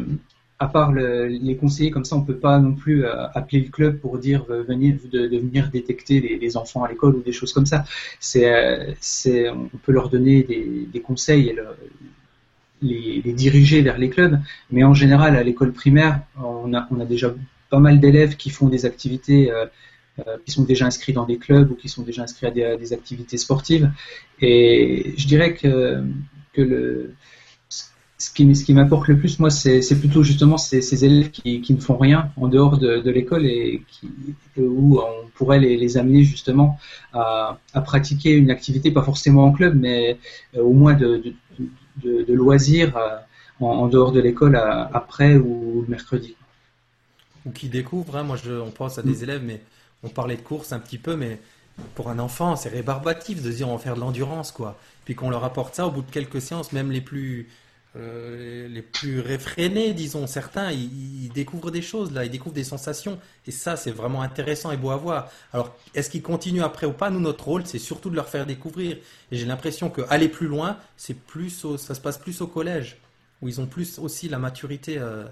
à 0.60 0.68
part 0.68 0.93
les 0.93 1.58
conseillers 1.58 1.91
comme 1.91 2.06
ça, 2.06 2.16
on 2.16 2.22
peut 2.22 2.38
pas 2.38 2.60
non 2.60 2.74
plus 2.74 3.06
euh, 3.06 3.28
appeler 3.34 3.62
le 3.62 3.70
club 3.70 3.99
pour 3.99 4.18
dire 4.18 4.45
euh, 4.49 4.64
de, 4.64 5.38
venir 5.38 5.70
détecter 5.70 6.22
les, 6.22 6.58
enfants 6.58 6.84
à 6.84 6.89
l'école 6.89 7.16
ou 7.16 7.22
des 7.22 7.34
choses 7.34 7.51
comme 7.51 7.66
ça. 7.66 7.84
C'est, 8.20 8.49
euh, 8.49 8.93
c'est, 9.01 9.49
on 9.49 9.70
peut 9.84 9.91
leur 9.91 10.10
donner 10.10 10.43
des, 10.43 11.01
conseils 11.01 11.49
et 11.49 11.56
les, 12.82 13.34
diriger 13.34 13.82
vers 13.82 13.97
les 13.97 14.10
clubs, 14.10 14.39
mais 14.72 14.84
en 14.84 14.93
général 14.93 15.36
à 15.36 15.43
l'école 15.43 15.74
primaire, 15.74 16.22
on 16.41 16.74
a, 16.74 16.88
on 16.89 16.99
a 17.01 17.06
déjà 17.06 17.34
pas 17.70 17.80
mal 17.80 17.99
d'élèves 17.99 18.38
qui 18.38 18.49
font 18.49 18.70
des 18.70 18.86
activités. 18.86 19.51
qui 20.45 20.51
sont 20.51 20.64
déjà 20.64 20.86
inscrits 20.86 21.12
dans 21.12 21.26
des 21.26 21.38
clubs 21.38 21.70
ou 21.72 21.76
qui 21.76 21.89
sont 21.89 22.03
déjà 22.03 22.24
inscrits 22.24 22.47
à 22.47 22.51
des, 22.51 22.64
à 22.64 22.78
des 22.78 22.93
activités 22.93 23.38
sportives. 23.38 23.91
Et 24.39 25.14
je 25.18 25.28
dirais 25.28 25.53
que, 25.53 26.01
que 26.53 26.62
le, 26.62 27.14
ce 28.26 28.32
qui, 28.32 28.55
ce 28.55 28.65
qui 28.65 28.73
m'apporte 28.73 29.07
le 29.07 29.19
plus, 29.19 29.38
moi, 29.38 29.51
c'est 29.51 29.99
plutôt 29.99 30.23
justement 30.23 30.57
ces, 30.57 31.05
élèves 31.05 31.30
qui, 31.30 31.61
ne 31.69 31.80
font 31.80 31.95
rien 31.95 32.32
en 32.38 32.47
dehors 32.47 32.80
de, 32.80 33.11
l'école 33.11 33.45
et 33.45 33.84
où 34.57 34.99
on 34.99 35.28
pourrait 35.36 35.59
les, 35.59 35.97
amener 35.97 36.23
justement 36.23 36.80
à, 37.13 37.59
pratiquer 37.86 38.32
une 38.32 38.49
activité, 38.49 38.89
pas 38.89 39.03
forcément 39.03 39.45
en 39.45 39.51
club, 39.51 39.76
mais 39.76 40.17
euh, 40.57 40.63
au 40.63 40.73
moins 40.73 40.95
de, 40.95 41.36
loisirs, 42.28 42.97
en, 43.59 43.88
dehors 43.88 44.11
de 44.11 44.21
l'école 44.21 44.55
après 44.55 45.36
ou 45.36 45.84
le 45.84 45.88
mercredi. 45.88 46.36
Ou 47.45 47.51
qui 47.51 47.69
découvrent, 47.69 48.15
hein. 48.17 48.23
moi 48.23 48.38
on 48.65 48.71
pense 48.71 48.97
à 48.97 49.03
des 49.03 49.21
élèves, 49.21 49.43
mais 49.45 49.61
on 50.01 50.09
parlait 50.09 50.36
de 50.36 50.41
course 50.41 50.73
un 50.73 50.80
petit 50.80 50.97
peu, 50.97 51.15
mais 51.15 51.39
pour 51.93 52.09
un 52.09 52.17
enfant, 52.17 52.55
c'est 52.55 52.69
rébarbatif 52.69 53.43
de 53.43 53.51
dire 53.51 53.69
on 53.69 53.76
va 53.76 53.80
faire 53.84 53.95
de 53.95 53.99
l'endurance, 53.99 54.51
quoi. 54.51 54.80
Puis 55.03 55.13
qu'on 55.13 55.30
leur 55.30 55.43
apporte 55.43 55.76
ça 55.76 55.86
au 55.86 55.91
bout 55.91 56.01
de 56.01 56.09
quelques 56.09 56.41
séances, 56.41 56.71
même 56.71 56.89
les 56.89 57.01
plus, 57.01 57.49
euh, 57.98 58.68
les 58.68 58.82
plus 58.82 59.22
réfrénés, 59.22 59.93
disons, 59.93 60.28
certains, 60.28 60.72
ils, 60.72 61.30
découvrent 61.34 61.72
des 61.72 61.82
choses, 61.82 62.12
là, 62.12 62.26
ils 62.26 62.32
découvrent 62.32 62.56
des 62.56 62.64
sensations. 62.64 63.20
Et 63.48 63.52
ça, 63.52 63.78
c'est 63.78 63.91
vraiment 63.91 64.22
intéressant 64.22 64.72
et 64.72 64.78
beau 64.78 64.89
à 64.89 64.98
voir. 64.98 65.30
Alors, 65.54 65.76
est-ce 65.93 66.10
qu'ils 66.10 66.22
continuent 66.22 66.64
après 66.64 66.88
ou 66.88 66.93
pas? 66.93 67.10
Nous, 67.10 67.20
notre 67.20 67.46
rôle, 67.46 67.66
c'est 67.66 67.80
surtout 67.80 68.10
de 68.10 68.16
leur 68.16 68.28
faire 68.28 68.46
découvrir. 68.46 68.98
Et 69.32 69.38
j'ai 69.38 69.46
l'impression 69.46 69.89
qu'aller 69.89 70.30
plus 70.30 70.48
loin, 70.48 70.78
c'est 70.98 71.14
plus 71.14 71.66
ça 71.78 71.96
se 71.96 72.02
passe 72.02 72.18
plus 72.18 72.41
au 72.41 72.48
collège, 72.48 72.98
où 73.41 73.48
ils 73.48 73.62
ont 73.62 73.68
plus 73.68 74.00
aussi 74.00 74.30
la 74.30 74.39
maturité. 74.39 74.98
Euh, 74.98 75.26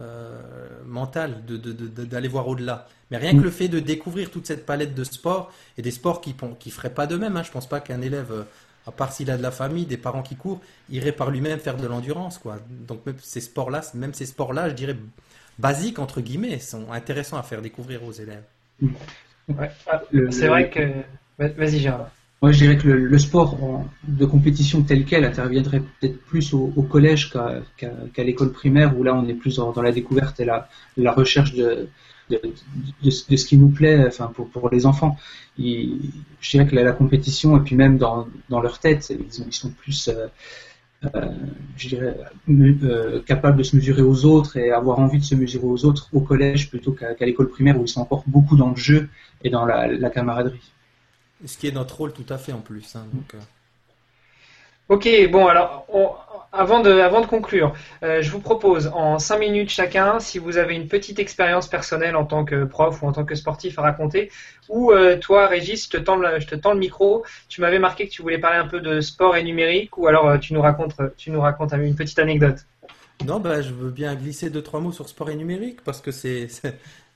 euh, 0.00 0.40
mental 0.84 1.44
d'aller 1.46 2.26
voir 2.26 2.48
au-delà. 2.48 2.88
Mais 3.12 3.16
rien 3.16 3.30
que 3.30 3.44
le 3.44 3.50
fait 3.52 3.68
de 3.68 3.78
découvrir 3.78 4.28
toute 4.32 4.44
cette 4.44 4.66
palette 4.66 4.92
de 4.92 5.04
sports 5.04 5.52
et 5.78 5.82
des 5.82 5.92
sports 5.92 6.20
qui 6.20 6.34
ne 6.34 6.70
feraient 6.72 6.92
pas 6.92 7.06
de 7.06 7.14
même, 7.14 7.36
hein, 7.36 7.44
je 7.44 7.52
pense 7.52 7.68
pas 7.68 7.78
qu'un 7.78 8.00
élève, 8.00 8.44
à 8.86 8.92
part 8.92 9.12
s'il 9.12 9.30
a 9.30 9.36
de 9.36 9.42
la 9.42 9.50
famille, 9.50 9.86
des 9.86 9.96
parents 9.96 10.22
qui 10.22 10.36
courent, 10.36 10.60
irait 10.90 11.12
par 11.12 11.30
lui-même 11.30 11.58
faire 11.58 11.76
de 11.76 11.86
l'endurance. 11.86 12.38
quoi. 12.38 12.58
Donc 12.86 13.04
même 13.06 13.16
ces 13.20 13.40
sports-là, 13.40 13.82
même 13.94 14.14
ces 14.14 14.26
sports-là, 14.26 14.68
je 14.68 14.74
dirais 14.74 14.96
basiques 15.58 15.98
entre 15.98 16.20
guillemets, 16.20 16.58
sont 16.58 16.92
intéressants 16.92 17.38
à 17.38 17.42
faire 17.42 17.62
découvrir 17.62 18.02
aux 18.04 18.12
élèves. 18.12 18.44
Ah, 19.58 20.02
c'est 20.30 20.48
vrai 20.48 20.70
que. 20.70 20.80
Vas-y, 21.38 21.78
Gérard. 21.78 22.10
Moi, 22.42 22.52
je 22.52 22.58
dirais 22.58 22.76
que 22.76 22.88
le, 22.88 23.18
sport 23.18 23.58
de 24.06 24.26
compétition 24.26 24.82
tel 24.82 25.06
quel 25.06 25.24
interviendrait 25.24 25.80
peut-être 25.80 26.20
plus 26.26 26.52
au, 26.52 26.68
collège 26.82 27.32
qu'à 27.32 28.22
l'école 28.22 28.52
primaire, 28.52 28.98
où 28.98 29.02
là, 29.02 29.14
on 29.14 29.26
est 29.26 29.34
plus 29.34 29.56
dans, 29.56 29.80
la 29.80 29.92
découverte 29.92 30.40
et 30.40 30.44
la, 30.44 30.68
la 30.98 31.12
recherche 31.12 31.54
de, 31.54 31.88
de, 32.30 33.10
ce 33.10 33.44
qui 33.44 33.56
nous 33.56 33.68
plaît 33.68 34.06
enfin, 34.06 34.30
pour, 34.34 34.48
pour 34.48 34.70
les 34.70 34.86
enfants. 34.86 35.16
je 35.58 36.50
dirais 36.50 36.66
que 36.66 36.74
la, 36.74 36.92
compétition, 36.92 37.56
et 37.56 37.60
puis 37.60 37.76
même 37.76 37.98
dans, 37.98 38.26
dans 38.48 38.60
leur 38.60 38.78
tête, 38.78 39.10
ils, 39.10 39.52
sont 39.52 39.70
plus 39.70 40.08
euh, 40.08 40.26
euh, 41.14 41.32
je 41.76 41.88
dirais, 41.88 42.16
euh, 42.48 43.20
capables 43.22 43.58
de 43.58 43.62
se 43.62 43.76
mesurer 43.76 44.02
aux 44.02 44.24
autres 44.24 44.56
et 44.56 44.70
avoir 44.70 44.98
envie 44.98 45.18
de 45.18 45.24
se 45.24 45.34
mesurer 45.34 45.66
aux 45.66 45.84
autres 45.84 46.08
au 46.12 46.20
collège 46.20 46.70
plutôt 46.70 46.92
qu'à 46.92 47.26
l'école 47.26 47.48
primaire, 47.48 47.78
où 47.78 47.84
ils 47.84 47.88
sont 47.88 48.00
encore 48.00 48.24
beaucoup 48.26 48.56
dans 48.56 48.70
le 48.70 48.76
jeu 48.76 49.08
et 49.42 49.50
dans 49.50 49.66
la 49.66 50.10
camaraderie. 50.10 50.72
Ce 51.44 51.58
qui 51.58 51.66
est 51.66 51.72
notre 51.72 51.96
rôle 51.96 52.12
tout 52.12 52.26
à 52.28 52.38
fait 52.38 52.52
en 52.52 52.60
plus. 52.60 52.96
Hein, 52.96 53.06
euh. 53.34 53.38
Ok, 54.88 55.08
bon 55.30 55.46
alors 55.46 55.86
avant, 56.54 56.80
de, 56.80 57.26
conclure, 57.26 57.74
euh, 58.02 58.22
je 58.22 58.30
vous 58.30 58.40
propose 58.40 58.86
en 58.94 59.18
5 59.18 59.38
minutes 59.38 59.70
chacun, 59.70 60.20
si 60.20 60.38
vous 60.38 60.56
avez 60.56 60.74
une 60.74 60.88
petite 60.88 61.18
expérience 61.18 61.68
personnelle 61.68 62.16
en 62.16 62.24
tant 62.24 62.44
que 62.44 62.64
prof 62.64 63.02
ou 63.02 63.06
en 63.06 63.12
tant 63.12 63.24
que 63.24 63.34
sportif 63.34 63.78
à 63.78 63.82
raconter, 63.82 64.30
ou 64.68 64.92
euh, 64.92 65.18
toi 65.18 65.48
Régis, 65.48 65.84
je 65.84 65.90
te, 65.90 65.96
tends 65.96 66.16
le, 66.16 66.78
micro, 66.78 67.24
tu 67.48 67.60
m'avais 67.60 67.78
marqué 67.78 68.06
que 68.06 68.12
tu 68.12 68.22
voulais 68.22 68.38
parler 68.38 68.58
un 68.58 68.68
peu 68.68 68.80
de 68.80 69.00
sport 69.00 69.36
et 69.36 69.42
numérique, 69.42 69.98
ou 69.98 70.06
alors 70.06 70.38
tu 70.38 70.54
nous 70.54 70.62
racontes, 70.62 70.94
tu 71.16 71.30
nous 71.30 71.40
racontes 71.40 71.72
une 71.72 71.94
petite 71.94 72.18
anecdote. 72.18 72.64
Non, 73.24 73.40
bah, 73.40 73.62
je 73.62 73.72
veux 73.72 73.90
bien 73.90 74.14
glisser 74.14 74.50
deux 74.50 74.62
trois 74.62 74.80
mots 74.80 74.92
sur 74.92 75.08
sport 75.08 75.30
et 75.30 75.36
numérique 75.36 75.82
parce 75.82 76.00
que 76.00 76.10
c'est 76.10 76.48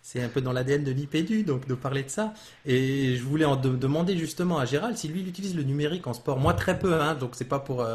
c'est 0.00 0.22
un 0.22 0.28
peu 0.28 0.40
dans 0.40 0.52
l'ADN 0.52 0.84
de 0.84 0.92
l'IPEDU, 0.92 1.42
donc 1.42 1.66
de 1.66 1.74
parler 1.74 2.02
de 2.02 2.08
ça. 2.08 2.32
Et 2.64 3.16
je 3.16 3.22
voulais 3.24 3.44
en 3.44 3.56
demander 3.56 4.16
justement 4.16 4.58
à 4.58 4.64
Gérald 4.64 4.96
si 4.96 5.08
lui 5.08 5.20
il 5.20 5.28
utilise 5.28 5.54
le 5.56 5.64
numérique 5.64 6.06
en 6.06 6.14
sport. 6.14 6.38
Moi 6.38 6.54
très 6.54 6.78
peu, 6.78 6.94
hein, 6.94 7.14
donc 7.14 7.32
c'est 7.34 7.48
pas 7.48 7.58
pour. 7.58 7.86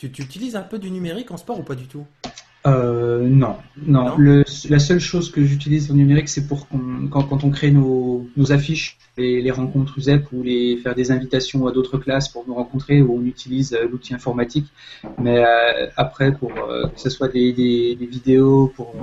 Tu, 0.00 0.10
tu, 0.10 0.22
utilises 0.22 0.56
un 0.56 0.62
peu 0.62 0.78
du 0.78 0.90
numérique 0.90 1.30
en 1.30 1.36
sport 1.36 1.60
ou 1.60 1.62
pas 1.62 1.74
du 1.74 1.86
tout? 1.86 2.06
Euh, 2.66 3.28
non, 3.28 3.56
non. 3.76 4.16
Le, 4.16 4.44
la 4.70 4.78
seule 4.78 4.98
chose 4.98 5.30
que 5.30 5.44
j'utilise 5.44 5.90
en 5.90 5.94
numérique, 5.94 6.30
c'est 6.30 6.46
pour 6.46 6.68
quand, 7.10 7.24
quand, 7.24 7.44
on 7.44 7.50
crée 7.50 7.70
nos, 7.70 8.26
nos 8.34 8.50
affiches, 8.50 8.96
les, 9.18 9.42
les, 9.42 9.50
rencontres 9.50 9.98
USEP 9.98 10.32
ou 10.32 10.42
les 10.42 10.78
faire 10.78 10.94
des 10.94 11.12
invitations 11.12 11.66
à 11.66 11.72
d'autres 11.72 11.98
classes 11.98 12.30
pour 12.30 12.46
nous 12.48 12.54
rencontrer, 12.54 13.02
où 13.02 13.14
on 13.14 13.26
utilise 13.26 13.74
euh, 13.74 13.86
l'outil 13.90 14.14
informatique. 14.14 14.68
Mais 15.18 15.44
euh, 15.44 15.90
après, 15.98 16.32
pour 16.32 16.56
euh, 16.56 16.88
que 16.88 16.98
ce 16.98 17.10
soit 17.10 17.28
des, 17.28 17.52
des, 17.52 17.94
des, 17.94 18.06
vidéos 18.06 18.72
pour 18.74 18.94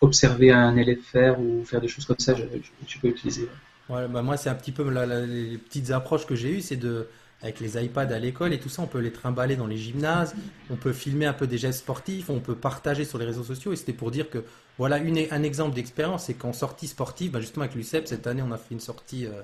observer 0.00 0.50
un 0.50 0.76
élève 0.76 0.98
faire 1.00 1.38
ou 1.40 1.64
faire 1.64 1.80
des 1.80 1.86
choses 1.86 2.06
comme 2.06 2.18
ça, 2.18 2.34
je, 2.34 2.42
je, 2.88 2.98
peux 2.98 3.06
utiliser. 3.06 3.48
Ouais, 3.88 4.08
bah 4.08 4.22
moi, 4.22 4.36
c'est 4.36 4.50
un 4.50 4.56
petit 4.56 4.72
peu 4.72 4.90
la, 4.90 5.06
les 5.06 5.58
petites 5.58 5.92
approches 5.92 6.26
que 6.26 6.34
j'ai 6.34 6.50
eues, 6.50 6.60
c'est 6.60 6.74
de 6.74 7.06
avec 7.42 7.60
les 7.60 7.82
iPads 7.82 8.12
à 8.12 8.18
l'école 8.18 8.52
et 8.52 8.58
tout 8.58 8.68
ça, 8.68 8.82
on 8.82 8.86
peut 8.86 8.98
les 8.98 9.12
trimballer 9.12 9.56
dans 9.56 9.66
les 9.66 9.76
gymnases, 9.76 10.34
on 10.70 10.76
peut 10.76 10.92
filmer 10.92 11.26
un 11.26 11.32
peu 11.32 11.46
des 11.46 11.58
gestes 11.58 11.80
sportifs, 11.80 12.28
on 12.28 12.40
peut 12.40 12.54
partager 12.54 13.04
sur 13.04 13.18
les 13.18 13.24
réseaux 13.24 13.44
sociaux. 13.44 13.72
Et 13.72 13.76
c'était 13.76 13.94
pour 13.94 14.10
dire 14.10 14.28
que, 14.28 14.44
voilà, 14.78 14.98
une, 14.98 15.18
un 15.30 15.42
exemple 15.42 15.74
d'expérience, 15.74 16.26
c'est 16.26 16.34
qu'en 16.34 16.52
sortie 16.52 16.86
sportive, 16.86 17.30
bah 17.30 17.40
justement 17.40 17.64
avec 17.64 17.74
l'UCEP, 17.74 18.06
cette 18.06 18.26
année, 18.26 18.42
on 18.42 18.52
a 18.52 18.58
fait 18.58 18.74
une 18.74 18.80
sortie 18.80 19.26
euh, 19.26 19.42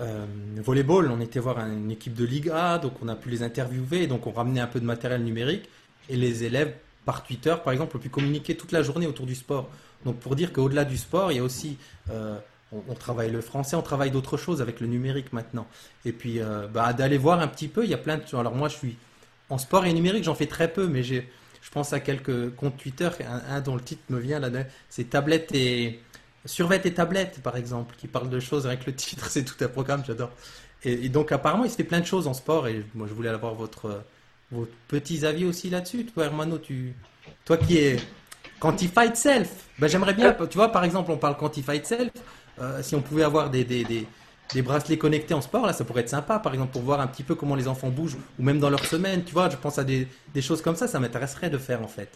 euh, 0.00 0.26
volleyball. 0.56 1.10
On 1.10 1.20
était 1.20 1.40
voir 1.40 1.58
une 1.58 1.90
équipe 1.90 2.14
de 2.14 2.24
Ligue 2.24 2.50
A, 2.50 2.78
donc 2.78 2.92
on 3.02 3.08
a 3.08 3.16
pu 3.16 3.30
les 3.30 3.42
interviewer, 3.42 4.06
donc 4.06 4.26
on 4.26 4.32
ramenait 4.32 4.60
un 4.60 4.68
peu 4.68 4.78
de 4.78 4.86
matériel 4.86 5.24
numérique. 5.24 5.68
Et 6.08 6.16
les 6.16 6.44
élèves, 6.44 6.72
par 7.04 7.24
Twitter, 7.24 7.54
par 7.64 7.72
exemple, 7.72 7.96
ont 7.96 8.00
pu 8.00 8.10
communiquer 8.10 8.56
toute 8.56 8.70
la 8.70 8.82
journée 8.82 9.08
autour 9.08 9.26
du 9.26 9.34
sport. 9.34 9.68
Donc 10.04 10.20
pour 10.20 10.36
dire 10.36 10.52
qu'au-delà 10.52 10.84
du 10.84 10.96
sport, 10.96 11.32
il 11.32 11.36
y 11.36 11.40
a 11.40 11.44
aussi... 11.44 11.78
Euh, 12.10 12.38
on, 12.88 12.94
travaille 12.94 13.30
le 13.30 13.40
français, 13.40 13.76
on 13.76 13.82
travaille 13.82 14.10
d'autres 14.10 14.36
choses 14.36 14.62
avec 14.62 14.80
le 14.80 14.86
numérique 14.86 15.32
maintenant. 15.32 15.66
Et 16.04 16.12
puis, 16.12 16.40
euh, 16.40 16.66
bah, 16.66 16.92
d'aller 16.92 17.18
voir 17.18 17.40
un 17.40 17.48
petit 17.48 17.68
peu, 17.68 17.84
il 17.84 17.90
y 17.90 17.94
a 17.94 17.98
plein 17.98 18.16
de. 18.16 18.36
Alors, 18.36 18.54
moi, 18.54 18.68
je 18.68 18.76
suis 18.76 18.96
en 19.50 19.58
sport 19.58 19.84
et 19.84 19.92
numérique, 19.92 20.24
j'en 20.24 20.34
fais 20.34 20.46
très 20.46 20.72
peu, 20.72 20.86
mais 20.86 21.02
j'ai, 21.02 21.28
je 21.60 21.70
pense 21.70 21.92
à 21.92 22.00
quelques 22.00 22.54
comptes 22.54 22.76
Twitter, 22.78 23.10
un, 23.48 23.60
dont 23.60 23.74
le 23.74 23.82
titre 23.82 24.02
me 24.08 24.18
vient 24.18 24.40
là, 24.40 24.48
c'est 24.88 25.10
tablettes 25.10 25.54
et. 25.54 26.00
Survêt 26.44 26.80
et 26.84 26.92
tablettes, 26.92 27.40
par 27.40 27.56
exemple, 27.56 27.94
qui 27.96 28.08
parle 28.08 28.28
de 28.28 28.40
choses 28.40 28.66
avec 28.66 28.84
le 28.84 28.92
titre, 28.92 29.26
c'est 29.30 29.44
tout 29.44 29.62
un 29.64 29.68
programme, 29.68 30.02
j'adore. 30.04 30.30
Et, 30.82 31.08
donc, 31.08 31.30
apparemment, 31.30 31.64
il 31.64 31.70
se 31.70 31.76
fait 31.76 31.84
plein 31.84 32.00
de 32.00 32.06
choses 32.06 32.26
en 32.26 32.34
sport, 32.34 32.66
et 32.66 32.84
moi, 32.96 33.06
je 33.08 33.14
voulais 33.14 33.28
avoir 33.28 33.54
votre, 33.54 34.02
vos 34.50 34.66
petits 34.88 35.24
avis 35.24 35.44
aussi 35.44 35.70
là-dessus. 35.70 36.06
Toi, 36.06 36.24
Hermano, 36.24 36.58
tu, 36.58 36.94
toi 37.44 37.56
qui 37.56 37.78
es 37.78 37.96
Quantified 38.58 39.14
Self, 39.14 39.68
ben, 39.78 39.86
j'aimerais 39.86 40.14
bien, 40.14 40.36
tu 40.50 40.56
vois, 40.56 40.72
par 40.72 40.82
exemple, 40.82 41.12
on 41.12 41.16
parle 41.16 41.36
Quantified 41.36 41.86
Self. 41.86 42.10
Euh, 42.60 42.82
si 42.82 42.94
on 42.94 43.00
pouvait 43.00 43.24
avoir 43.24 43.50
des, 43.50 43.64
des, 43.64 43.84
des, 43.84 44.62
bracelets 44.62 44.98
connectés 44.98 45.34
en 45.34 45.40
sport, 45.40 45.66
là, 45.66 45.72
ça 45.72 45.84
pourrait 45.84 46.02
être 46.02 46.08
sympa, 46.08 46.38
par 46.38 46.52
exemple, 46.52 46.72
pour 46.72 46.82
voir 46.82 47.00
un 47.00 47.06
petit 47.06 47.22
peu 47.22 47.34
comment 47.34 47.54
les 47.54 47.68
enfants 47.68 47.88
bougent, 47.88 48.18
ou 48.38 48.42
même 48.42 48.58
dans 48.58 48.70
leur 48.70 48.84
semaine, 48.84 49.24
tu 49.24 49.32
vois, 49.32 49.48
je 49.48 49.56
pense 49.56 49.78
à 49.78 49.84
des, 49.84 50.06
choses 50.40 50.60
comme 50.60 50.76
ça, 50.76 50.86
ça 50.86 51.00
m'intéresserait 51.00 51.50
de 51.50 51.58
faire, 51.58 51.82
en 51.82 51.88
fait. 51.88 52.08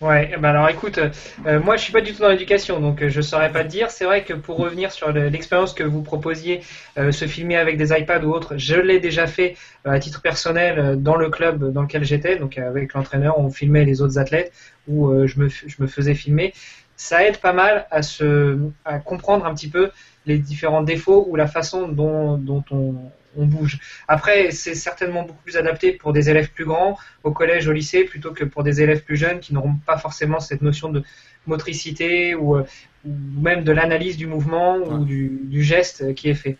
Ouais, 0.00 0.34
bah 0.40 0.50
alors 0.50 0.68
écoute, 0.68 0.98
euh, 1.46 1.60
moi 1.60 1.76
je 1.76 1.84
suis 1.84 1.92
pas 1.92 2.00
du 2.00 2.12
tout 2.12 2.20
dans 2.20 2.28
l'éducation, 2.28 2.80
donc 2.80 3.00
euh, 3.00 3.08
je 3.08 3.20
saurais 3.20 3.52
pas 3.52 3.62
te 3.62 3.68
dire. 3.68 3.92
C'est 3.92 4.04
vrai 4.04 4.24
que 4.24 4.34
pour 4.34 4.58
revenir 4.58 4.90
sur 4.90 5.12
l'expérience 5.12 5.72
que 5.72 5.84
vous 5.84 6.02
proposiez, 6.02 6.62
se 6.96 7.26
filmer 7.26 7.56
avec 7.56 7.78
des 7.78 7.92
iPads 7.96 8.24
ou 8.24 8.32
autres, 8.32 8.54
je 8.58 8.74
l'ai 8.74 8.98
déjà 8.98 9.28
fait 9.28 9.56
à 9.84 10.00
titre 10.00 10.20
personnel 10.20 11.00
dans 11.00 11.14
le 11.14 11.30
club 11.30 11.72
dans 11.72 11.82
lequel 11.82 12.04
j'étais, 12.04 12.36
donc 12.36 12.58
avec 12.58 12.92
l'entraîneur, 12.92 13.38
on 13.38 13.50
filmait 13.50 13.84
les 13.84 14.02
autres 14.02 14.18
athlètes 14.18 14.52
où 14.88 15.26
je, 15.26 15.38
me, 15.38 15.48
je 15.48 15.76
me 15.78 15.86
faisais 15.86 16.14
filmer 16.14 16.52
ça 16.96 17.24
aide 17.24 17.38
pas 17.38 17.52
mal 17.52 17.86
à, 17.90 18.02
se, 18.02 18.58
à 18.84 18.98
comprendre 18.98 19.46
un 19.46 19.54
petit 19.54 19.68
peu 19.68 19.90
les 20.26 20.38
différents 20.38 20.82
défauts 20.82 21.26
ou 21.28 21.36
la 21.36 21.46
façon 21.46 21.88
dont, 21.88 22.38
dont 22.38 22.64
on, 22.70 22.94
on 23.36 23.46
bouge. 23.46 23.78
Après, 24.08 24.50
c'est 24.50 24.74
certainement 24.74 25.22
beaucoup 25.22 25.42
plus 25.42 25.56
adapté 25.56 25.92
pour 25.92 26.12
des 26.12 26.30
élèves 26.30 26.50
plus 26.50 26.64
grands, 26.64 26.98
au 27.22 27.32
collège, 27.32 27.68
au 27.68 27.72
lycée, 27.72 28.04
plutôt 28.04 28.32
que 28.32 28.44
pour 28.44 28.62
des 28.62 28.82
élèves 28.82 29.02
plus 29.02 29.16
jeunes 29.16 29.40
qui 29.40 29.54
n'auront 29.54 29.76
pas 29.86 29.98
forcément 29.98 30.40
cette 30.40 30.62
notion 30.62 30.88
de 30.88 31.02
motricité 31.46 32.34
ou, 32.34 32.56
ou 32.56 32.62
même 33.04 33.64
de 33.64 33.72
l'analyse 33.72 34.16
du 34.16 34.26
mouvement 34.26 34.76
ou 34.76 35.04
du, 35.04 35.40
du, 35.44 35.62
geste 35.62 36.14
qui 36.14 36.30
est 36.30 36.34
fait. 36.34 36.56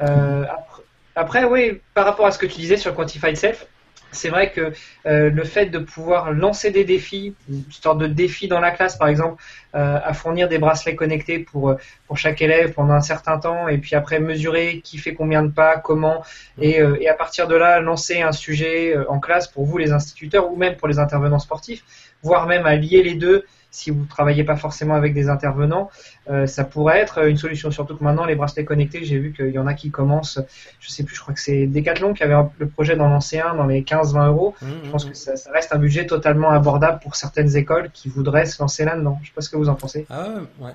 Euh, 0.00 0.44
après, 0.44 0.82
après, 1.16 1.44
oui, 1.44 1.80
par 1.94 2.04
rapport 2.04 2.26
à 2.26 2.30
ce 2.30 2.38
que 2.38 2.46
tu 2.46 2.56
disais 2.56 2.76
sur 2.76 2.94
Quantified 2.94 3.36
Self, 3.36 3.66
c'est 4.12 4.28
vrai 4.28 4.50
que 4.50 4.72
euh, 5.06 5.30
le 5.30 5.44
fait 5.44 5.66
de 5.66 5.78
pouvoir 5.78 6.32
lancer 6.32 6.70
des 6.70 6.84
défis, 6.84 7.34
une 7.48 7.64
sorte 7.70 7.98
de 7.98 8.06
défi 8.06 8.48
dans 8.48 8.60
la 8.60 8.70
classe 8.70 8.96
par 8.96 9.08
exemple, 9.08 9.42
euh, 9.74 9.98
à 10.02 10.14
fournir 10.14 10.48
des 10.48 10.58
bracelets 10.58 10.96
connectés 10.96 11.38
pour, 11.38 11.70
euh, 11.70 11.76
pour 12.06 12.18
chaque 12.18 12.42
élève 12.42 12.72
pendant 12.72 12.94
un 12.94 13.00
certain 13.00 13.38
temps, 13.38 13.68
et 13.68 13.78
puis 13.78 13.94
après 13.94 14.18
mesurer 14.18 14.80
qui 14.82 14.98
fait 14.98 15.14
combien 15.14 15.42
de 15.42 15.50
pas, 15.50 15.78
comment, 15.78 16.24
et, 16.60 16.80
et 17.00 17.08
à 17.08 17.14
partir 17.14 17.46
de 17.46 17.54
là 17.54 17.80
lancer 17.80 18.22
un 18.22 18.32
sujet 18.32 18.96
en 19.08 19.20
classe 19.20 19.48
pour 19.48 19.64
vous 19.64 19.78
les 19.78 19.92
instituteurs 19.92 20.50
ou 20.50 20.56
même 20.56 20.76
pour 20.76 20.88
les 20.88 20.98
intervenants 20.98 21.38
sportifs, 21.38 21.84
voire 22.22 22.46
même 22.46 22.66
à 22.66 22.76
lier 22.76 23.02
les 23.02 23.14
deux 23.14 23.44
si 23.70 23.90
vous 23.90 24.00
ne 24.00 24.08
travaillez 24.08 24.44
pas 24.44 24.56
forcément 24.56 24.94
avec 24.94 25.14
des 25.14 25.28
intervenants, 25.28 25.90
euh, 26.28 26.46
ça 26.46 26.64
pourrait 26.64 26.98
être 26.98 27.26
une 27.28 27.36
solution. 27.36 27.70
Surtout 27.70 27.96
que 27.96 28.04
maintenant, 28.04 28.24
les 28.24 28.34
bracelets 28.34 28.64
connectés, 28.64 29.04
j'ai 29.04 29.18
vu 29.18 29.32
qu'il 29.32 29.50
y 29.50 29.58
en 29.58 29.66
a 29.66 29.74
qui 29.74 29.90
commencent, 29.90 30.40
je 30.80 30.90
sais 30.90 31.04
plus, 31.04 31.14
je 31.14 31.20
crois 31.20 31.34
que 31.34 31.40
c'est 31.40 31.66
Decathlon 31.66 32.14
qui 32.14 32.22
avait 32.22 32.36
le 32.58 32.68
projet 32.68 32.96
d'en 32.96 33.08
lancer 33.08 33.38
un 33.38 33.54
dans 33.54 33.66
les 33.66 33.82
15-20 33.82 34.28
euros. 34.28 34.54
Mmh, 34.60 34.66
je 34.84 34.90
pense 34.90 35.06
mmh. 35.06 35.10
que 35.10 35.16
ça, 35.16 35.52
reste 35.52 35.72
un 35.72 35.78
budget 35.78 36.06
totalement 36.06 36.50
abordable 36.50 37.00
pour 37.02 37.16
certaines 37.16 37.56
écoles 37.56 37.90
qui 37.92 38.08
voudraient 38.08 38.46
se 38.46 38.60
lancer 38.60 38.84
là-dedans. 38.84 39.18
Je 39.22 39.28
sais 39.28 39.34
pas 39.34 39.40
ce 39.40 39.50
que 39.50 39.56
vous 39.56 39.68
en 39.68 39.74
pensez. 39.74 40.06
Ah 40.10 40.28
ouais. 40.58 40.72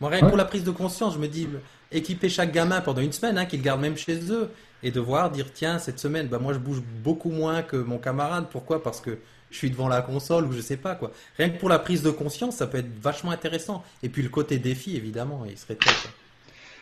Moi, 0.00 0.10
rien 0.10 0.20
que 0.20 0.26
pour 0.26 0.36
la 0.36 0.44
prise 0.44 0.64
de 0.64 0.72
conscience, 0.72 1.14
je 1.14 1.20
me 1.20 1.28
dis, 1.28 1.48
équiper 1.92 2.28
chaque 2.28 2.50
gamin 2.50 2.80
pendant 2.80 3.00
une 3.02 3.12
semaine, 3.12 3.38
hein, 3.38 3.46
qu'ils 3.46 3.62
gardent 3.62 3.80
même 3.80 3.96
chez 3.96 4.18
eux, 4.32 4.50
et 4.82 4.90
de 4.90 4.98
voir, 4.98 5.30
dire, 5.30 5.52
tiens, 5.52 5.78
cette 5.78 6.00
semaine, 6.00 6.26
bah, 6.26 6.40
moi, 6.40 6.52
je 6.52 6.58
bouge 6.58 6.82
beaucoup 7.04 7.30
moins 7.30 7.62
que 7.62 7.76
mon 7.76 7.98
camarade. 7.98 8.46
Pourquoi? 8.50 8.82
Parce 8.82 9.00
que 9.00 9.18
je 9.52 9.56
suis 9.58 9.70
devant 9.70 9.86
la 9.88 10.02
console 10.02 10.46
ou 10.46 10.52
je 10.52 10.60
sais 10.60 10.76
pas 10.76 10.96
quoi. 10.96 11.12
Rien 11.38 11.50
que 11.50 11.58
pour 11.58 11.68
la 11.68 11.78
prise 11.78 12.02
de 12.02 12.10
conscience, 12.10 12.56
ça 12.56 12.66
peut 12.66 12.78
être 12.78 12.90
vachement 13.00 13.30
intéressant. 13.30 13.84
Et 14.02 14.08
puis 14.08 14.22
le 14.22 14.28
côté 14.28 14.58
défi, 14.58 14.96
évidemment, 14.96 15.44
il 15.48 15.56
serait 15.56 15.76
top. 15.76 15.94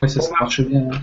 Ouais, 0.02 0.08
ça, 0.08 0.20
ça 0.22 0.30
marche 0.40 0.62
bien. 0.62 0.88
hein. 0.92 1.00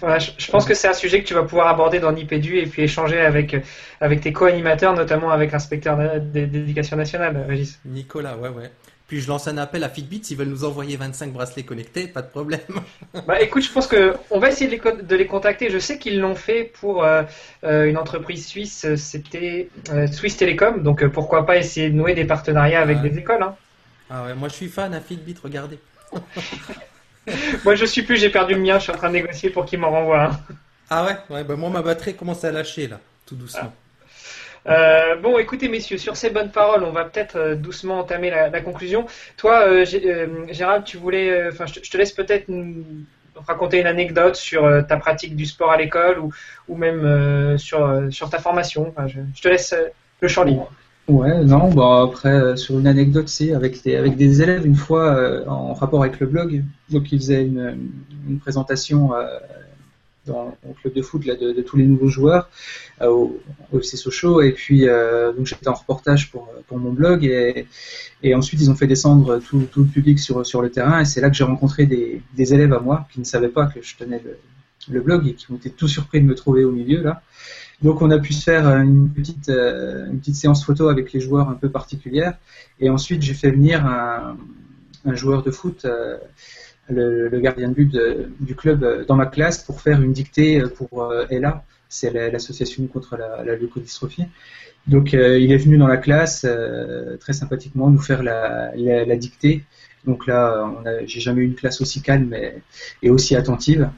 Voilà, 0.00 0.20
je, 0.20 0.30
je 0.38 0.48
pense 0.48 0.64
que 0.64 0.74
c'est 0.74 0.86
un 0.86 0.92
sujet 0.92 1.20
que 1.20 1.26
tu 1.26 1.34
vas 1.34 1.42
pouvoir 1.42 1.66
aborder 1.66 1.98
dans 1.98 2.12
Nipédu 2.12 2.58
et 2.58 2.66
puis 2.66 2.82
échanger 2.82 3.18
avec, 3.18 3.56
avec 4.00 4.20
tes 4.20 4.32
co-animateurs, 4.32 4.94
notamment 4.94 5.32
avec 5.32 5.50
l'inspecteur 5.50 6.20
d'éducation 6.20 6.96
nationale, 6.96 7.44
Régis. 7.48 7.80
Nicolas, 7.84 8.36
ouais, 8.36 8.48
ouais. 8.50 8.70
Puis 9.08 9.20
je 9.22 9.28
lance 9.28 9.48
un 9.48 9.56
appel 9.58 9.82
à 9.84 9.88
Fitbit 9.88 10.22
s'ils 10.22 10.36
veulent 10.36 10.48
nous 10.48 10.64
envoyer 10.64 10.96
25 10.96 11.32
bracelets 11.32 11.62
connectés, 11.64 12.06
pas 12.08 12.22
de 12.22 12.28
problème. 12.28 12.60
Bah 13.26 13.40
écoute, 13.40 13.62
je 13.62 13.72
pense 13.72 13.86
que 13.86 14.14
on 14.30 14.38
va 14.38 14.50
essayer 14.50 14.66
de 14.66 14.72
les, 14.72 14.78
co- 14.78 14.92
de 15.02 15.16
les 15.16 15.26
contacter. 15.26 15.70
Je 15.70 15.78
sais 15.78 15.98
qu'ils 15.98 16.20
l'ont 16.20 16.34
fait 16.34 16.64
pour 16.78 17.02
euh, 17.02 17.22
euh, 17.64 17.86
une 17.86 17.96
entreprise 17.96 18.46
suisse, 18.46 18.84
euh, 18.84 18.96
c'était 18.96 19.70
euh, 19.90 20.06
Swiss 20.06 20.36
Telecom, 20.36 20.82
donc 20.82 21.06
pourquoi 21.08 21.46
pas 21.46 21.56
essayer 21.56 21.88
de 21.90 21.94
nouer 21.94 22.14
des 22.14 22.26
partenariats 22.26 22.82
avec 22.82 23.02
Ouais. 23.02 23.08
des 23.08 23.18
écoles. 23.18 23.42
Hein. 23.42 23.56
Ah 24.10 24.24
ouais, 24.24 24.34
moi 24.34 24.48
je 24.48 24.54
suis 24.54 24.68
fan 24.68 24.92
à 24.94 25.00
Fitbit, 25.00 25.36
regardez. 25.42 25.78
Moi 27.64 27.74
je 27.74 27.84
suis 27.84 28.02
plus, 28.02 28.16
j'ai 28.16 28.30
perdu 28.30 28.54
le 28.54 28.60
mien, 28.60 28.78
je 28.78 28.84
suis 28.84 28.92
en 28.92 28.96
train 28.96 29.08
de 29.08 29.14
négocier 29.14 29.50
pour 29.50 29.66
qu'ils 29.66 29.78
m'en 29.78 29.90
renvoient. 29.90 30.30
Ah 30.88 31.04
ouais, 31.04 31.16
ouais, 31.28 31.44
bah 31.44 31.56
moi 31.56 31.68
ma 31.68 31.82
batterie 31.82 32.14
commence 32.16 32.42
à 32.44 32.50
lâcher 32.52 32.86
là, 32.88 33.00
tout 33.26 33.36
doucement. 33.36 33.72
Euh, 34.68 35.16
bon, 35.16 35.38
écoutez, 35.38 35.68
messieurs, 35.68 35.98
sur 35.98 36.16
ces 36.16 36.30
bonnes 36.30 36.50
paroles, 36.50 36.84
on 36.84 36.90
va 36.92 37.04
peut-être 37.04 37.36
euh, 37.36 37.54
doucement 37.54 38.00
entamer 38.00 38.30
la, 38.30 38.60
conclusion. 38.60 39.06
Toi, 39.36 39.66
euh, 39.66 39.84
Gé- 39.84 40.52
Gérald, 40.52 40.84
tu 40.84 40.98
voulais, 40.98 41.48
enfin, 41.48 41.64
je, 41.66 41.80
te- 41.80 41.96
laisse 41.96 42.12
peut-être 42.12 42.50
raconter 43.46 43.80
une 43.80 43.86
anecdote 43.86 44.36
sur 44.36 44.68
ta 44.86 44.96
pratique 44.96 45.36
du 45.36 45.46
sport 45.46 45.70
à 45.70 45.76
l'école 45.76 46.18
ou, 46.68 46.76
même 46.76 47.56
sur, 47.56 48.28
ta 48.30 48.38
formation. 48.38 48.92
Je, 49.06 49.40
te 49.40 49.48
laisse 49.48 49.74
le 50.20 50.28
champ 50.28 50.44
libre. 50.44 50.70
Ouais, 51.06 51.42
non, 51.44 51.70
bah 51.70 52.02
après, 52.04 52.56
sur 52.56 52.78
une 52.78 52.86
anecdote, 52.86 53.28
c'est 53.28 53.54
avec 53.54 53.80
des, 53.82 54.42
élèves, 54.42 54.66
une 54.66 54.74
fois, 54.74 55.44
en 55.46 55.72
rapport 55.72 56.02
avec 56.02 56.20
le 56.20 56.26
blog, 56.26 56.64
donc 56.90 57.10
ils 57.12 57.18
faisaient 57.18 57.44
une, 57.44 57.90
présentation 58.40 59.12
dans 60.28 60.56
au 60.68 60.72
club 60.80 60.94
de 60.94 61.02
foot 61.02 61.26
là, 61.26 61.34
de, 61.34 61.60
tous 61.62 61.76
les 61.76 61.86
nouveaux 61.86 62.08
joueurs 62.08 62.48
euh, 63.02 63.08
au, 63.08 63.40
FC 63.74 63.96
Sochaux, 63.96 64.40
et 64.40 64.52
puis 64.52 64.88
euh, 64.88 65.32
j'étais 65.44 65.68
en 65.68 65.74
reportage 65.74 66.30
pour, 66.30 66.48
pour 66.68 66.78
mon 66.78 66.92
blog, 66.92 67.24
et, 67.24 67.66
et 68.22 68.34
ensuite 68.34 68.60
ils 68.60 68.70
ont 68.70 68.74
fait 68.76 68.86
descendre 68.86 69.38
tout, 69.38 69.66
tout 69.72 69.80
le 69.80 69.88
public 69.88 70.18
sur, 70.18 70.46
sur 70.46 70.62
le 70.62 70.70
terrain, 70.70 71.00
et 71.00 71.04
c'est 71.04 71.20
là 71.20 71.30
que 71.30 71.36
j'ai 71.36 71.44
rencontré 71.44 71.86
des, 71.86 72.22
des 72.36 72.54
élèves 72.54 72.72
à 72.72 72.80
moi 72.80 73.08
qui 73.12 73.20
ne 73.20 73.24
savaient 73.24 73.48
pas 73.48 73.66
que 73.66 73.82
je 73.82 73.96
tenais 73.96 74.22
le, 74.24 74.38
le 74.90 75.00
blog 75.00 75.26
et 75.26 75.34
qui 75.34 75.50
ont 75.50 75.56
été 75.56 75.70
tout 75.70 75.88
surpris 75.88 76.20
de 76.20 76.26
me 76.26 76.34
trouver 76.34 76.64
au 76.64 76.72
milieu 76.72 77.02
là. 77.02 77.22
Donc 77.82 78.02
on 78.02 78.10
a 78.10 78.18
pu 78.18 78.32
se 78.32 78.42
faire 78.42 78.66
une 78.66 79.08
petite, 79.08 79.48
euh, 79.50 80.06
une 80.10 80.18
petite 80.18 80.34
séance 80.34 80.64
photo 80.64 80.88
avec 80.88 81.12
les 81.12 81.20
joueurs 81.20 81.48
un 81.48 81.54
peu 81.54 81.68
particulière. 81.68 82.36
Et 82.80 82.90
ensuite 82.90 83.22
j'ai 83.22 83.34
fait 83.34 83.50
venir 83.50 83.86
un, 83.86 84.36
joueur 85.14 85.42
de 85.42 85.50
foot, 85.50 85.86
le, 86.90 87.40
gardien 87.40 87.68
de 87.68 87.74
but 87.74 87.96
du 88.40 88.54
club, 88.54 88.82
euh, 88.82 89.04
dans 89.04 89.16
ma 89.16 89.26
classe 89.26 89.62
pour 89.62 89.80
faire 89.80 90.00
une 90.00 90.12
dictée 90.12 90.60
euh, 90.60 90.68
pour 90.68 91.04
euh, 91.04 91.26
ELA, 91.30 91.64
c'est 91.88 92.12
la- 92.12 92.30
l'association 92.30 92.86
contre 92.86 93.16
la, 93.16 93.56
leucodystrophie. 93.56 94.24
Donc 94.86 95.12
il 95.12 95.52
est 95.52 95.56
venu 95.58 95.76
dans 95.76 95.86
la 95.86 95.98
classe 95.98 96.46
très 97.20 97.34
sympathiquement 97.34 97.90
nous 97.90 97.98
faire 97.98 98.22
la, 98.22 99.16
dictée. 99.16 99.64
Donc 100.06 100.26
là, 100.26 100.70
j'ai 101.04 101.20
jamais 101.20 101.42
eu 101.42 101.44
une 101.44 101.54
classe 101.54 101.82
aussi 101.82 102.00
calme 102.00 102.34
et, 103.02 103.10
aussi 103.10 103.36
attentive. 103.36 103.90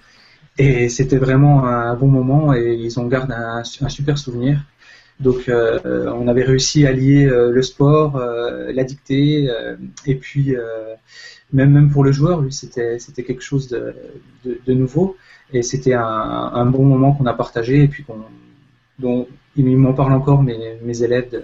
Et 0.59 0.89
c'était 0.89 1.19
vraiment 1.19 1.67
un 1.67 1.95
bon 1.95 2.09
moment 2.09 2.55
et 2.55 2.75
ils 2.75 2.99
en 2.99 3.07
gardent 3.07 3.31
un, 3.33 3.63
super 3.63 4.19
souvenir. 4.19 4.65
Donc 5.21 5.49
on 5.49 6.27
avait 6.27 6.45
réussi 6.45 6.87
à 6.87 6.93
lier 6.93 7.27
le 7.27 7.63
sport, 7.63 8.19
la 8.19 8.83
dictée 8.83 9.49
et 10.07 10.15
puis 10.17 10.57
même 11.53 11.71
même 11.73 11.91
pour 11.91 12.05
le 12.05 12.13
joueur, 12.13 12.41
lui 12.41 12.53
c'était 12.53 12.99
quelque 12.99 13.43
chose 13.43 13.69
de, 13.69 13.95
de, 14.45 14.61
de 14.65 14.73
nouveau 14.73 15.17
et 15.53 15.63
c'était 15.63 15.95
un, 15.95 16.03
un 16.05 16.67
bon 16.67 16.85
moment 16.85 17.13
qu'on 17.13 17.27
a 17.27 17.35
partagé 17.35 17.83
et 17.83 17.89
puis 17.89 18.05
qu'on 18.05 18.21
dont 18.99 19.27
ils 19.57 19.77
m'en 19.77 19.95
parlent 19.95 20.13
encore 20.13 20.43
mes, 20.43 20.79
mes 20.83 21.03
élèves 21.03 21.31
de, 21.31 21.43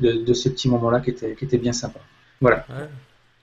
de, 0.00 0.24
de 0.24 0.32
ce 0.34 0.48
petit 0.48 0.68
moment-là 0.68 1.00
qui 1.00 1.10
était 1.10 1.34
qui 1.34 1.44
était 1.44 1.58
bien 1.58 1.72
sympa. 1.72 2.00
Voilà. 2.40 2.66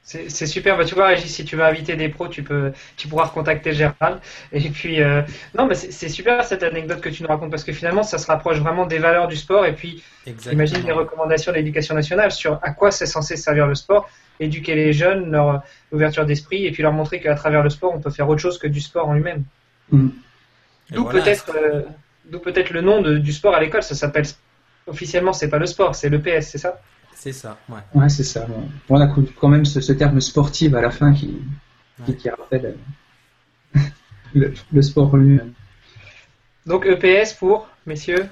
C'est 0.03 0.45
super. 0.47 0.77
Bah, 0.77 0.83
tu 0.83 0.93
vois, 0.95 1.07
Régis, 1.07 1.33
si 1.33 1.45
tu 1.45 1.55
veux 1.55 1.63
inviter 1.63 1.95
des 1.95 2.09
pros, 2.09 2.27
tu 2.27 2.43
peux, 2.43 2.73
tu 2.97 3.07
pourras 3.07 3.25
recontacter 3.25 3.71
Gérald. 3.71 4.19
Et 4.51 4.69
puis, 4.69 5.01
euh, 5.01 5.21
non, 5.57 5.67
mais 5.67 5.75
c'est 5.75 5.91
c'est 5.91 6.09
super 6.09 6.43
cette 6.43 6.63
anecdote 6.63 6.99
que 6.99 7.07
tu 7.09 7.23
nous 7.23 7.29
racontes 7.29 7.51
parce 7.51 7.63
que 7.63 7.71
finalement, 7.71 8.03
ça 8.03 8.17
se 8.17 8.27
rapproche 8.27 8.57
vraiment 8.57 8.85
des 8.85 8.97
valeurs 8.97 9.27
du 9.29 9.37
sport. 9.37 9.65
Et 9.65 9.73
puis, 9.73 10.03
Exactement. 10.25 10.53
imagine 10.53 10.85
les 10.85 10.91
recommandations 10.91 11.51
de 11.53 11.57
l'éducation 11.57 11.95
nationale 11.95 12.31
sur 12.31 12.59
à 12.61 12.71
quoi 12.71 12.91
c'est 12.91 13.05
censé 13.05 13.37
servir 13.37 13.67
le 13.67 13.75
sport, 13.75 14.09
éduquer 14.39 14.75
les 14.75 14.91
jeunes, 14.91 15.31
leur 15.31 15.61
ouverture 15.93 16.25
d'esprit, 16.25 16.65
et 16.65 16.71
puis 16.71 16.83
leur 16.83 16.91
montrer 16.93 17.21
qu'à 17.21 17.35
travers 17.35 17.63
le 17.63 17.69
sport, 17.69 17.93
on 17.95 18.01
peut 18.01 18.09
faire 18.11 18.27
autre 18.27 18.41
chose 18.41 18.57
que 18.57 18.67
du 18.67 18.81
sport 18.81 19.07
en 19.07 19.13
lui-même. 19.13 19.43
Et 19.93 19.97
D'où 20.95 21.03
voilà. 21.03 21.21
peut-être, 21.21 21.51
euh, 21.55 21.83
d'où 22.25 22.39
peut-être 22.39 22.71
le 22.71 22.81
nom 22.81 23.01
de- 23.01 23.17
du 23.17 23.31
sport 23.31 23.55
à 23.55 23.61
l'école. 23.61 23.83
Ça 23.83 23.95
s'appelle 23.95 24.25
officiellement, 24.87 25.31
c'est 25.31 25.49
pas 25.49 25.59
le 25.59 25.67
sport, 25.67 25.95
c'est 25.95 26.09
le 26.09 26.19
PS, 26.19 26.49
c'est 26.49 26.57
ça? 26.57 26.81
C'est 27.21 27.33
ça, 27.33 27.59
ouais. 27.69 27.81
Ouais, 27.93 28.09
c'est 28.09 28.23
ça. 28.23 28.47
Bon. 28.47 28.67
On 28.89 28.99
a 28.99 29.07
quand 29.39 29.47
même 29.47 29.63
ce, 29.63 29.79
ce 29.79 29.93
terme 29.93 30.19
sportif 30.19 30.73
à 30.73 30.81
la 30.81 30.89
fin 30.89 31.13
qui, 31.13 31.37
qui, 32.05 32.11
Ouais. 32.11 32.17
qui 32.17 32.29
rappelle 32.31 32.77
euh, 33.75 33.79
le, 34.33 34.53
le 34.73 34.81
sport 34.81 35.15
lui-même. 35.17 35.53
Donc 36.65 36.87
EPS 36.87 37.33
pour, 37.35 37.69
messieurs. 37.85 38.27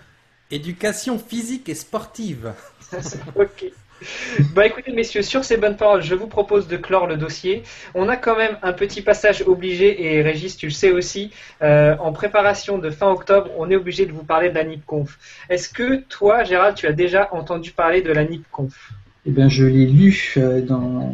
Éducation 0.49 1.19
physique 1.19 1.69
et 1.69 1.75
sportive. 1.75 2.53
Ok. 3.35 3.65
Bah 4.55 4.65
écoutez 4.65 4.91
messieurs, 4.91 5.21
sur 5.21 5.43
ces 5.43 5.57
bonnes 5.57 5.75
paroles, 5.75 6.01
je 6.01 6.15
vous 6.15 6.27
propose 6.27 6.67
de 6.67 6.77
clore 6.77 7.07
le 7.07 7.17
dossier. 7.17 7.63
On 7.93 8.09
a 8.09 8.15
quand 8.15 8.37
même 8.37 8.57
un 8.61 8.73
petit 8.73 9.01
passage 9.01 9.43
obligé, 9.45 10.03
et 10.05 10.21
Régis, 10.21 10.57
tu 10.57 10.67
le 10.67 10.71
sais 10.71 10.91
aussi, 10.91 11.31
euh, 11.61 11.95
en 11.99 12.11
préparation 12.11 12.77
de 12.77 12.89
fin 12.89 13.09
octobre, 13.09 13.49
on 13.57 13.69
est 13.69 13.75
obligé 13.75 14.05
de 14.05 14.11
vous 14.11 14.23
parler 14.23 14.49
de 14.49 14.55
la 14.55 14.63
NIPConf. 14.63 15.19
Est-ce 15.49 15.69
que 15.69 16.01
toi, 16.07 16.43
Gérald, 16.43 16.75
tu 16.75 16.87
as 16.87 16.93
déjà 16.93 17.29
entendu 17.33 17.71
parler 17.71 18.01
de 18.01 18.11
la 18.11 18.23
NIPConf? 18.23 18.91
Eh 19.25 19.31
bien, 19.31 19.49
je 19.49 19.65
l'ai 19.65 19.85
lu 19.85 20.33
euh, 20.37 20.61
dans 20.61 21.13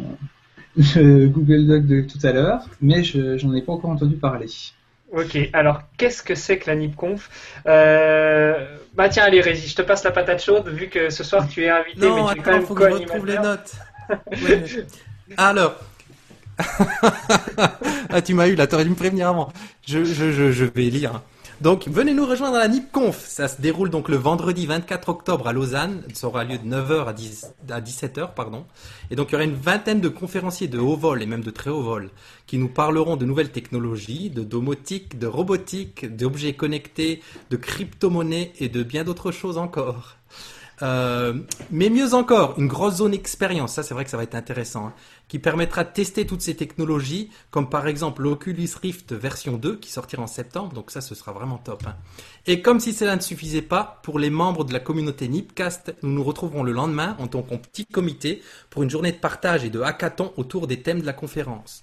le 0.76 1.26
Google 1.26 1.66
Doc 1.66 1.86
de 1.86 2.00
tout 2.02 2.24
à 2.24 2.32
l'heure, 2.32 2.68
mais 2.80 3.02
je 3.02 3.36
j'en 3.38 3.54
ai 3.54 3.62
pas 3.62 3.72
encore 3.72 3.90
entendu 3.90 4.16
parler. 4.16 4.46
Ok, 5.12 5.38
alors 5.52 5.82
qu'est-ce 5.96 6.22
que 6.22 6.34
c'est 6.34 6.58
que 6.58 6.68
la 6.68 6.76
NIPConf? 6.76 7.30
Euh, 7.66 8.76
Bah 8.94 9.08
tiens, 9.08 9.24
allez 9.24 9.40
Régis, 9.40 9.70
je 9.70 9.76
te 9.76 9.82
passe 9.82 10.02
la 10.04 10.10
patate 10.10 10.42
chaude, 10.42 10.68
vu 10.68 10.88
que 10.88 11.10
ce 11.10 11.22
soir 11.22 11.46
tu 11.48 11.62
es 11.64 11.68
invité, 11.68 12.00
Non, 12.06 12.16
mais 12.28 12.34
tu 12.34 12.40
es 12.40 12.42
quand 12.42 12.50
attends, 12.50 12.58
même 12.58 12.66
faut 12.66 12.74
que 12.74 12.84
je 12.84 12.94
retrouve 12.94 13.26
les 13.26 13.38
notes. 13.38 13.72
Ouais. 14.08 14.64
Alors. 15.36 15.76
ah, 18.10 18.22
tu 18.22 18.34
m'as 18.34 18.48
eu 18.48 18.54
là, 18.54 18.66
t'aurais 18.66 18.84
dû 18.84 18.90
me 18.90 18.94
prévenir 18.96 19.28
avant. 19.28 19.52
Je, 19.86 20.04
je, 20.04 20.32
je, 20.32 20.52
je 20.52 20.64
vais 20.64 20.82
lire. 20.84 21.20
Donc, 21.62 21.88
venez 21.88 22.12
nous 22.12 22.26
rejoindre 22.26 22.56
à 22.56 22.60
la 22.60 22.68
NIPConf. 22.68 23.24
Ça 23.26 23.48
se 23.48 23.62
déroule 23.62 23.88
donc 23.88 24.10
le 24.10 24.16
vendredi 24.16 24.66
24 24.66 25.08
octobre 25.08 25.48
à 25.48 25.54
Lausanne. 25.54 26.02
Ça 26.12 26.26
aura 26.26 26.44
lieu 26.44 26.58
de 26.58 26.68
9h 26.68 27.06
à, 27.06 27.14
10, 27.14 27.54
à 27.70 27.80
17h, 27.80 28.34
pardon. 28.34 28.66
Et 29.10 29.16
donc, 29.16 29.28
il 29.30 29.32
y 29.32 29.34
aura 29.36 29.44
une 29.44 29.54
vingtaine 29.54 30.02
de 30.02 30.10
conférenciers 30.10 30.68
de 30.68 30.78
haut 30.78 30.96
vol 30.96 31.22
et 31.22 31.26
même 31.26 31.40
de 31.40 31.50
très 31.50 31.70
haut 31.70 31.82
vol 31.82 32.10
qui 32.46 32.58
nous 32.58 32.68
parleront 32.68 33.16
de 33.16 33.24
nouvelles 33.24 33.50
technologies, 33.50 34.28
de 34.28 34.44
domotique, 34.44 35.18
de 35.18 35.26
robotique, 35.26 36.14
d'objets 36.14 36.52
connectés, 36.52 37.22
de 37.50 37.56
crypto-monnaies 37.56 38.52
et 38.60 38.68
de 38.68 38.82
bien 38.82 39.04
d'autres 39.04 39.32
choses 39.32 39.56
encore. 39.56 40.16
Euh, 40.82 41.32
mais 41.70 41.88
mieux 41.88 42.12
encore, 42.12 42.58
une 42.58 42.66
grosse 42.68 42.96
zone 42.96 43.14
expérience, 43.14 43.72
ça 43.74 43.82
c'est 43.82 43.94
vrai 43.94 44.04
que 44.04 44.10
ça 44.10 44.18
va 44.18 44.24
être 44.24 44.34
intéressant, 44.34 44.88
hein, 44.88 44.94
qui 45.26 45.38
permettra 45.38 45.84
de 45.84 45.90
tester 45.90 46.26
toutes 46.26 46.42
ces 46.42 46.54
technologies, 46.54 47.30
comme 47.50 47.70
par 47.70 47.88
exemple 47.88 48.22
l'Oculus 48.22 48.68
Rift 48.82 49.14
version 49.14 49.56
2 49.56 49.76
qui 49.76 49.90
sortira 49.90 50.22
en 50.22 50.26
septembre, 50.26 50.74
donc 50.74 50.90
ça 50.90 51.00
ce 51.00 51.14
sera 51.14 51.32
vraiment 51.32 51.56
top. 51.56 51.82
hein. 51.86 51.96
Et 52.46 52.60
comme 52.60 52.78
si 52.78 52.92
cela 52.92 53.16
ne 53.16 53.22
suffisait 53.22 53.62
pas, 53.62 54.00
pour 54.02 54.18
les 54.18 54.30
membres 54.30 54.64
de 54.64 54.72
la 54.72 54.80
communauté 54.80 55.28
Nipcast, 55.28 55.94
nous 56.02 56.12
nous 56.12 56.24
retrouverons 56.24 56.62
le 56.62 56.72
lendemain 56.72 57.16
en 57.18 57.26
tant 57.26 57.42
qu'en 57.42 57.56
petit 57.56 57.86
comité 57.86 58.42
pour 58.68 58.82
une 58.82 58.90
journée 58.90 59.12
de 59.12 59.18
partage 59.18 59.64
et 59.64 59.70
de 59.70 59.80
hackathon 59.80 60.32
autour 60.36 60.66
des 60.66 60.82
thèmes 60.82 61.00
de 61.00 61.06
la 61.06 61.12
conférence. 61.14 61.82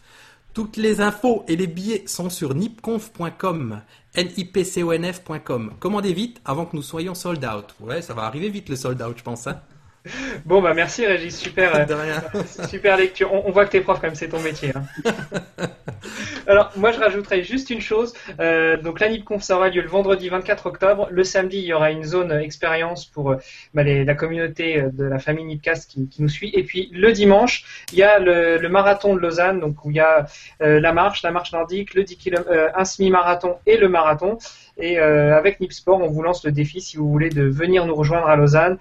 Toutes 0.54 0.78
les 0.78 1.02
infos 1.02 1.44
et 1.48 1.56
les 1.56 1.66
billets 1.66 2.04
sont 2.06 2.30
sur 2.30 2.54
nipconf.com, 2.54 3.82
nipconf.com. 4.16 5.74
Commandez 5.80 6.14
vite 6.14 6.42
avant 6.46 6.68
que 6.68 6.76
nous 6.76 6.84
soyons 6.84 7.16
sold 7.16 7.44
out. 7.44 7.74
Ouais, 7.80 8.04
ça 8.04 8.14
va 8.14 8.24
arriver 8.24 8.50
vite 8.50 8.70
le 8.70 8.76
sold 8.76 9.02
out, 9.02 9.18
je 9.18 9.24
pense. 9.24 9.48
Hein 9.48 9.60
Bon 10.46 10.62
bah 10.62 10.74
merci 10.74 11.06
Régis, 11.06 11.38
super. 11.38 11.76
euh, 11.76 11.86
De 11.86 11.94
rien. 11.94 12.22
Super 12.70 12.98
lecture. 12.98 13.34
On, 13.34 13.44
on 13.48 13.52
voit 13.52 13.66
que 13.66 13.72
t'es 13.72 13.82
prof 13.82 14.00
quand 14.02 14.08
même, 14.08 14.16
c'est 14.16 14.28
ton 14.30 14.42
métier. 14.42 14.72
hein. 14.76 14.84
Alors 16.48 16.72
moi 16.76 16.92
je 16.92 17.00
rajouterais 17.00 17.42
juste 17.44 17.70
une 17.70 17.80
chose. 17.80 18.14
Euh, 18.42 18.76
donc 18.76 19.00
la 19.00 19.08
NIPConf 19.10 19.42
ça 19.42 19.56
aura 19.56 19.70
lieu 19.70 19.82
le 19.82 19.88
vendredi 19.88 20.28
24 20.28 20.66
octobre. 20.66 21.08
Le 21.10 21.24
samedi 21.24 21.60
il 21.60 21.64
y 21.66 21.74
aura 21.74 21.92
une 21.92 22.04
zone 22.04 22.32
euh, 22.34 22.40
expérience 22.42 23.06
pour 23.06 23.36
bah, 23.74 23.84
les- 23.84 24.04
la 24.04 24.14
communauté 24.16 24.84
de 24.92 25.06
la 25.06 25.20
famille 25.20 25.46
Nipcast 25.46 25.90
qui, 25.90 26.08
qui 26.10 26.22
nous 26.22 26.28
suit. 26.30 26.52
Et 26.54 26.64
puis 26.64 26.90
le 26.94 27.12
dimanche 27.14 27.64
il 27.94 28.00
y 28.00 28.04
a 28.04 28.20
le, 28.20 28.58
le 28.58 28.70
marathon 28.70 29.16
de 29.16 29.20
Lausanne, 29.22 29.62
donc 29.62 29.86
où 29.86 29.90
il 29.92 29.96
y 29.98 30.02
a 30.02 30.26
euh, 30.62 30.82
la 30.82 30.92
marche, 30.92 31.24
la 31.24 31.32
marche 31.32 31.54
nordique, 31.54 31.94
le 31.94 32.04
10 32.04 32.18
km, 32.18 32.46
euh, 32.52 32.68
un 32.76 32.84
semi-marathon 32.86 33.56
et 33.66 33.78
le 33.78 33.88
marathon. 33.88 34.38
Et 34.78 34.98
avec 34.98 35.60
Nipsport 35.60 36.02
on 36.02 36.08
vous 36.10 36.24
lance 36.24 36.44
le 36.44 36.52
défi 36.52 36.82
si 36.82 36.98
vous 36.98 37.08
voulez 37.08 37.30
de 37.30 37.44
venir 37.44 37.86
nous 37.86 37.94
rejoindre 37.96 38.28
à 38.28 38.36
Lausanne 38.36 38.78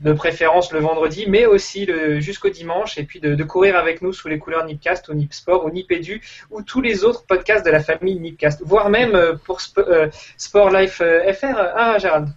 de 0.00 0.12
préférence 0.12 0.72
le 0.72 0.78
vendredi, 0.78 1.24
mais 1.28 1.46
aussi 1.46 1.88
jusqu'au 2.18 2.50
dimanche, 2.50 2.98
et 2.98 3.04
puis 3.04 3.20
de, 3.20 3.42
courir 3.44 3.76
avec 3.76 4.02
nous 4.02 4.12
sous 4.12 4.28
les 4.28 4.38
couleurs 4.38 4.64
Nipcast 4.64 5.08
ou 5.08 5.14
Nipsport 5.14 5.64
ou 5.64 5.70
Nipedu 5.70 6.20
ou 6.50 6.62
tous 6.62 6.80
les 6.80 7.04
autres 7.04 7.24
podcasts 7.24 7.64
de 7.64 7.70
la 7.70 7.80
famille 7.80 8.18
Nipcast, 8.18 8.62
voire 8.64 8.90
même 8.90 9.14
euh, 9.14 9.34
pour 9.44 9.60
Sport 9.60 10.70
Life 10.70 11.02
FR. 11.02 11.56
Ah, 11.74 11.98
Gérald 11.98 12.28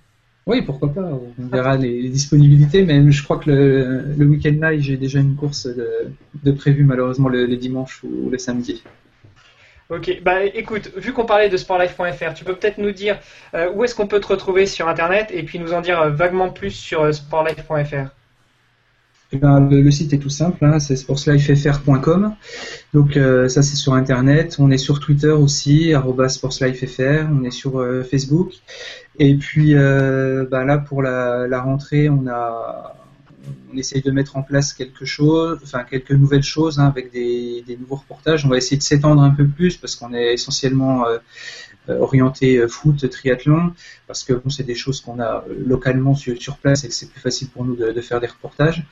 oui, 0.48 0.64
pourquoi 0.64 0.92
pas. 0.92 1.02
On 1.04 1.32
verra 1.38 1.78
les, 1.78 2.10
disponibilités, 2.10 2.84
mais 2.84 3.12
je 3.12 3.24
crois 3.24 3.38
que 3.38 3.52
le, 3.52 4.26
week-end 4.26 4.56
là, 4.60 4.76
j'ai 4.76 4.98
déjà 4.98 5.20
une 5.20 5.36
course 5.36 5.68
de, 5.68 6.52
prévu 6.52 6.84
malheureusement 6.84 7.30
le, 7.30 7.56
dimanche 7.56 8.04
ou 8.04 8.30
le 8.30 8.38
samedi. 8.40 8.84
Ok, 9.92 10.22
bah 10.24 10.46
écoute, 10.46 10.90
vu 10.96 11.12
qu'on 11.12 11.26
parlait 11.26 11.50
de 11.50 11.58
sportlife.fr, 11.58 12.34
tu 12.34 12.46
peux 12.46 12.56
peut-être 12.56 12.78
nous 12.78 12.92
dire 12.92 13.20
euh, 13.54 13.70
où 13.74 13.84
est-ce 13.84 13.94
qu'on 13.94 14.08
peut 14.08 14.22
te 14.22 14.28
retrouver 14.28 14.66
sur 14.66 14.88
Internet 14.88 15.28
et 15.34 15.44
puis 15.44 15.60
nous 15.60 15.74
en 15.74 15.82
dire 15.82 16.00
euh, 16.00 16.10
vaguement 16.10 16.50
plus 16.50 16.72
sur 16.72 17.02
euh, 17.02 17.12
sportlife.fr. 17.12 18.08
Eh 19.34 19.38
ben, 19.38 19.60
le, 19.70 19.92
site 19.92 20.14
est 20.14 20.18
tout 20.18 20.30
simple, 20.30 20.64
hein, 20.64 20.80
c'est 20.80 20.96
sportslifefr.com. 20.96 22.36
Donc 22.94 23.14
ça 23.14 23.62
c'est 23.62 23.78
sur 23.78 23.94
internet. 23.94 24.58
On 24.60 24.70
est 24.72 24.78
sur 24.78 25.00
Twitter 25.00 25.30
aussi, 25.30 25.94
sportslifefr. 26.28 27.30
On 27.32 27.46
est 27.46 27.52
sur 27.52 27.82
Facebook. 28.10 28.52
Et 29.20 29.36
puis 29.36 29.74
bah, 29.74 30.66
là 30.66 30.78
pour 30.80 31.02
la, 31.02 31.48
la, 31.48 31.62
rentrée, 31.62 32.10
on 32.10 32.28
a 32.28 33.01
on 33.72 33.78
essaye 33.78 34.02
de 34.02 34.12
mettre 34.12 34.38
en 34.38 34.44
place 34.44 34.74
quelque 34.74 35.06
chose, 35.06 35.60
enfin 35.64 35.84
quelques 35.84 36.12
nouvelles 36.12 36.44
choses 36.44 36.80
hein, 36.80 36.88
avec 36.88 37.12
des, 37.12 37.64
nouveaux 37.80 37.96
reportages. 37.96 38.46
On 38.46 38.50
va 38.50 38.58
essayer 38.58 38.78
de 38.78 38.84
s'étendre 38.84 39.22
un 39.22 39.32
peu 39.32 39.48
plus 39.48 39.78
parce 39.78 39.96
qu'on 39.96 40.14
est 40.14 40.34
essentiellement 40.34 41.06
euh, 41.06 41.18
euh, 41.90 42.00
orienté 42.00 42.58
euh, 42.58 42.68
foot, 42.68 43.10
triathlon, 43.10 43.74
parce 44.08 44.24
que 44.24 44.34
bon, 44.34 44.50
c'est 44.50 44.64
des 44.64 44.76
choses 44.76 45.02
qu'on 45.02 45.20
a 45.20 45.46
localement 45.66 46.16
sur, 46.16 46.58
place 46.58 46.84
et 46.84 46.90
que 46.90 46.94
c'est 46.94 47.10
plus 47.10 47.22
facile 47.22 47.50
pour 47.50 47.66
nous 47.66 47.76
de, 47.76 48.02
faire 48.02 48.20
des 48.20 48.28
reportages. 48.28 48.86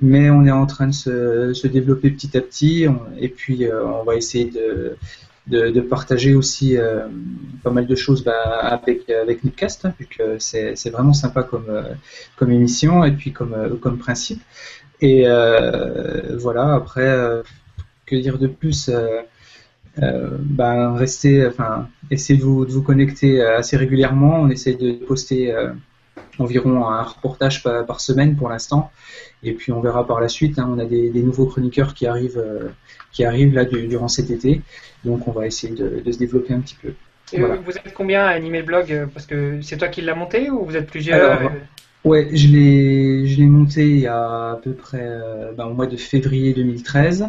Mais 0.00 0.30
on 0.30 0.44
est 0.44 0.52
en 0.52 0.66
train 0.66 0.86
de 0.86 0.94
se, 0.94 1.66
développer 1.66 2.10
petit 2.10 2.36
à 2.36 2.40
petit 2.40 2.86
et 3.18 3.28
puis 3.28 3.66
on 3.72 4.04
va 4.04 4.14
essayer 4.14 4.50
de 4.50 4.96
de, 5.46 5.80
partager 5.80 6.34
aussi 6.34 6.76
euh, 6.76 7.06
pas 7.62 7.70
mal 7.70 7.86
de 7.86 7.94
choses 7.94 8.24
bah, 8.24 8.32
avec 8.62 9.08
avec 9.10 9.44
Nipcast, 9.44 9.84
hein, 9.84 9.94
vu 9.98 10.06
que 10.06 10.38
c'est 10.38 10.90
vraiment 10.90 11.12
sympa 11.12 11.42
comme 11.42 11.66
euh, 11.68 11.94
comme 12.36 12.50
émission 12.50 13.04
et 13.04 13.12
puis 13.12 13.32
comme 13.32 13.54
euh, 13.54 13.76
comme 13.76 13.98
principe. 13.98 14.42
Et 15.00 15.24
voilà. 16.38 16.74
Après, 16.74 17.14
que 18.06 18.16
dire 18.16 18.38
de 18.38 18.46
plus 18.46 18.90
ben, 19.98 20.94
restez, 20.94 21.46
enfin, 21.46 21.88
essayez 22.10 22.38
de 22.38 22.44
vous, 22.44 22.64
de 22.64 22.70
vous 22.70 22.82
connecter 22.82 23.42
assez 23.42 23.76
régulièrement. 23.76 24.40
On 24.40 24.48
essaie 24.48 24.74
de 24.74 24.92
poster 24.92 25.54
environ 26.38 26.88
un 26.88 27.02
reportage 27.02 27.62
par, 27.62 28.00
semaine 28.00 28.36
pour 28.36 28.48
l'instant. 28.48 28.90
Et 29.42 29.52
puis 29.52 29.72
on 29.72 29.80
verra 29.80 30.06
par 30.06 30.20
la 30.20 30.28
suite. 30.28 30.58
Hein. 30.58 30.68
on 30.70 30.78
a 30.78 30.84
des, 30.84 31.10
des, 31.10 31.22
nouveaux 31.22 31.46
chroniqueurs 31.46 31.94
qui 31.94 32.06
arrivent 32.06 32.42
qui 33.12 33.24
arrive 33.24 33.54
là 33.54 33.64
durant 33.64 34.08
cet 34.08 34.30
été. 34.30 34.62
Donc 35.04 35.28
on 35.28 35.32
va 35.32 35.46
essayer 35.46 35.74
de, 35.74 36.10
se 36.10 36.18
développer 36.18 36.54
un 36.54 36.60
petit 36.60 36.76
peu. 36.80 36.92
Vous 37.32 37.76
êtes 37.76 37.94
combien 37.94 38.24
à 38.24 38.28
animer 38.28 38.58
le 38.58 38.64
blog 38.64 39.08
Parce 39.12 39.26
que 39.26 39.60
c'est 39.62 39.76
toi 39.76 39.88
qui 39.88 40.00
l'as 40.00 40.14
monté 40.14 40.50
ou 40.50 40.64
vous 40.64 40.76
êtes 40.76 40.86
plusieurs 40.86 41.42
euh 41.42 41.48
Ouais, 42.06 42.28
je 42.32 42.46
l'ai 42.46 43.46
monté 43.46 43.88
il 43.88 43.98
y 43.98 44.06
a 44.06 44.52
à 44.52 44.60
peu 44.62 44.74
près 44.74 45.02
euh, 45.02 45.50
ben, 45.52 45.64
au 45.64 45.74
mois 45.74 45.88
de 45.88 45.96
février 45.96 46.52
2013. 46.52 47.26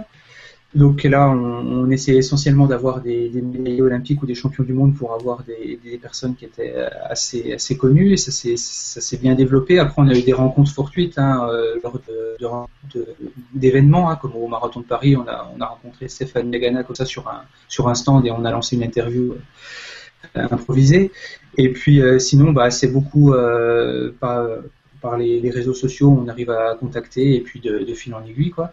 Donc 0.78 1.04
là, 1.06 1.28
on, 1.32 1.90
essayait 1.90 2.20
essentiellement 2.20 2.68
d'avoir 2.68 3.02
des, 3.02 3.30
des, 3.30 3.82
olympiques 3.82 4.22
ou 4.22 4.28
des 4.28 4.36
champions 4.36 4.64
du 4.64 4.74
monde 4.74 4.94
pour 4.96 5.12
avoir 5.12 5.44
des, 5.44 5.98
personnes 6.00 6.36
qui 6.36 6.46
étaient 6.46 6.76
assez, 7.10 7.54
assez 7.54 7.76
connues 7.76 8.14
et 8.14 8.18
ça 8.18 8.32
s'est 8.32 9.18
bien 9.18 9.34
développé. 9.34 9.80
Après, 9.80 10.00
on 10.00 10.08
a 10.08 10.14
eu 10.14 10.22
des 10.22 10.34
rencontres 10.34 10.72
fortuites 10.72 11.18
hein, 11.18 11.48
euh, 11.50 11.80
lors 12.40 12.70
d'événements, 13.56 14.12
hein, 14.12 14.18
comme 14.22 14.36
au 14.36 14.48
Marathon 14.48 14.82
de 14.82 14.86
Paris, 14.86 15.16
on 15.16 15.28
a, 15.28 15.52
on 15.58 15.60
a 15.62 15.66
rencontré 15.66 16.08
Stéphane 16.10 16.48
Megana 16.48 16.84
comme 16.84 16.96
ça 16.96 17.06
sur 17.06 17.28
un, 17.28 17.42
sur 17.68 17.88
un 17.90 17.96
stand 17.96 18.28
et 18.28 18.32
on 18.32 18.46
a 18.46 18.52
lancé 18.52 18.76
une 18.76 18.84
interview 18.84 19.34
euh, 20.36 20.48
improvisée. 20.52 21.12
Et 21.58 21.74
puis 21.74 22.02
euh, 22.02 22.20
sinon, 22.20 22.52
bah, 22.52 22.70
c'est 22.70 22.92
beaucoup 22.92 23.32
pas 23.32 24.14
par 24.20 24.48
les, 25.18 25.50
réseaux 25.50 25.74
sociaux, 25.74 26.10
on 26.10 26.28
arrive 26.28 26.50
à 26.50 26.76
contacter 26.76 27.36
et 27.36 27.42
puis 27.42 27.60
de, 27.60 27.94
fil 27.94 28.14
en 28.14 28.24
aiguille 28.24 28.52
quoi. 28.52 28.72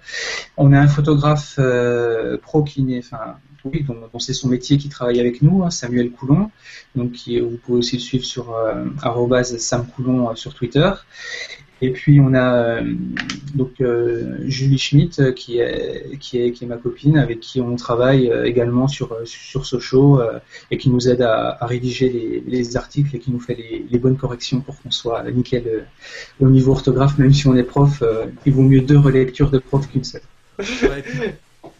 On 0.56 0.72
a 0.72 0.78
un 0.78 0.88
photographe 0.88 1.56
euh, 1.58 2.36
pro 2.38 2.62
qui 2.62 2.82
n'est, 2.82 2.98
enfin 2.98 3.36
oui, 3.64 3.82
dont, 3.82 4.18
c'est 4.18 4.34
son 4.34 4.48
métier 4.48 4.76
qui 4.76 4.88
travaille 4.88 5.20
avec 5.20 5.40
nous, 5.40 5.64
hein, 5.64 5.70
Samuel 5.70 6.10
Coulon. 6.10 6.50
Donc 6.94 7.12
qui, 7.12 7.40
vous 7.40 7.56
pouvez 7.56 7.78
aussi 7.78 7.96
le 7.96 8.02
suivre 8.02 8.24
sur 8.24 8.54
euh, 8.54 8.84
Sam 9.42 9.86
Coulon 9.86 10.30
euh, 10.30 10.34
sur 10.34 10.54
Twitter. 10.54 10.90
Et 11.80 11.90
puis 11.90 12.20
on 12.20 12.34
a 12.34 12.54
euh, 12.54 12.94
donc 13.54 13.80
euh, 13.80 14.38
Julie 14.46 14.78
Schmidt 14.78 15.20
euh, 15.20 15.32
qui 15.32 15.58
est, 15.58 16.18
qui 16.18 16.40
est 16.40 16.52
qui 16.52 16.64
est 16.64 16.66
ma 16.66 16.76
copine 16.76 17.18
avec 17.18 17.40
qui 17.40 17.60
on 17.60 17.74
travaille 17.76 18.32
également 18.44 18.86
sur 18.86 19.16
sur 19.24 19.66
Sochaux 19.66 20.20
et 20.70 20.78
qui 20.78 20.88
nous 20.88 21.08
aide 21.08 21.22
à, 21.22 21.58
rédiger 21.62 22.08
les, 22.08 22.44
les, 22.46 22.76
articles 22.76 23.14
et 23.16 23.18
qui 23.18 23.30
nous 23.32 23.40
fait 23.40 23.54
les, 23.54 23.84
les 23.90 23.98
bonnes 23.98 24.16
corrections 24.16 24.60
pour 24.60 24.80
qu'on 24.80 24.90
soit 24.90 25.28
nickel 25.30 25.86
au 26.40 26.48
niveau 26.48 26.72
orthographe 26.72 27.18
même 27.18 27.32
si 27.32 27.46
on 27.48 27.56
est 27.56 27.64
prof 27.64 28.02
il 28.46 28.52
vaut 28.52 28.62
mieux 28.62 28.80
deux 28.80 28.98
relectures 28.98 29.50
de 29.50 29.58
prof 29.58 29.88
qu'une 29.90 30.04
seule. 30.04 30.22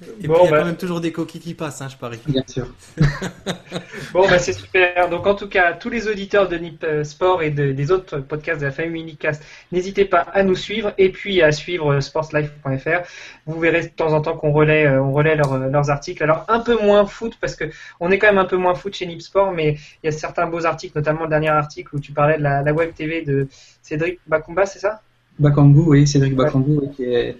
Bon, 0.07 0.35
puis, 0.35 0.43
il 0.43 0.45
y 0.45 0.49
a 0.49 0.51
bah- 0.51 0.59
quand 0.59 0.65
même 0.67 0.77
toujours 0.77 1.01
des 1.01 1.13
coquilles 1.13 1.41
qui 1.41 1.55
passent, 1.55 1.81
hein, 1.83 1.89
je 1.91 1.97
parie. 1.97 2.19
Bien 2.27 2.43
sûr. 2.47 2.67
bon, 4.13 4.29
bah, 4.29 4.39
c'est 4.39 4.53
super. 4.53 5.09
Donc, 5.09 5.27
en 5.27 5.35
tout 5.35 5.49
cas, 5.49 5.73
tous 5.73 5.91
les 5.91 6.09
auditeurs 6.09 6.49
de 6.49 6.57
Nip 6.57 6.85
euh, 6.85 7.05
Sport 7.05 7.43
et 7.43 7.51
des 7.51 7.91
autres 7.91 8.19
podcasts 8.19 8.61
de 8.61 8.67
la 8.67 8.73
famille 8.73 9.05
Nipcast, 9.05 9.43
n'hésitez 9.73 10.05
pas 10.05 10.21
à 10.21 10.43
nous 10.43 10.55
suivre 10.55 10.93
et 10.99 11.11
puis 11.11 11.43
à 11.43 11.53
suivre 11.53 12.01
sportslife.fr. 12.01 13.09
Vous 13.47 13.61
verrez 13.61 13.83
de 13.83 13.89
temps 13.89 14.13
en 14.13 14.21
temps 14.21 14.37
qu'on 14.37 14.53
relaie, 14.53 14.87
euh, 14.87 15.03
on 15.03 15.13
relaie 15.13 15.37
leurs 15.37 15.91
articles. 15.91 16.23
Alors, 16.23 16.45
un 16.49 16.61
peu 16.61 16.81
moins 16.83 17.07
foot 17.07 17.35
parce 17.41 17.57
que 17.57 17.65
on 18.01 18.11
est 18.11 18.19
quand 18.19 18.29
même 18.29 18.39
un 18.39 18.45
peu 18.45 18.57
moins 18.57 18.75
foot 18.75 18.95
chez 18.95 19.07
Nip 19.07 19.23
Sport, 19.23 19.53
mais 19.53 19.77
il 20.03 20.07
y 20.07 20.09
a 20.09 20.13
certains 20.13 20.47
beaux 20.47 20.65
articles, 20.67 20.97
notamment 20.97 21.25
le 21.25 21.31
dernier 21.31 21.49
article 21.49 21.97
où 21.97 22.01
tu 22.01 22.13
parlais 22.13 22.39
de 22.39 22.43
la, 22.43 22.73
web 22.73 22.93
TV 22.95 23.23
de 23.23 23.49
Cédric 23.83 24.21
Bakumba, 24.27 24.67
c'est 24.67 24.79
ça? 24.79 25.01
Bakambu, 25.39 25.81
oui, 25.81 26.07
Cédric 26.07 26.37
Bakambu, 26.37 26.91
qui 26.95 27.05
est 27.05 27.37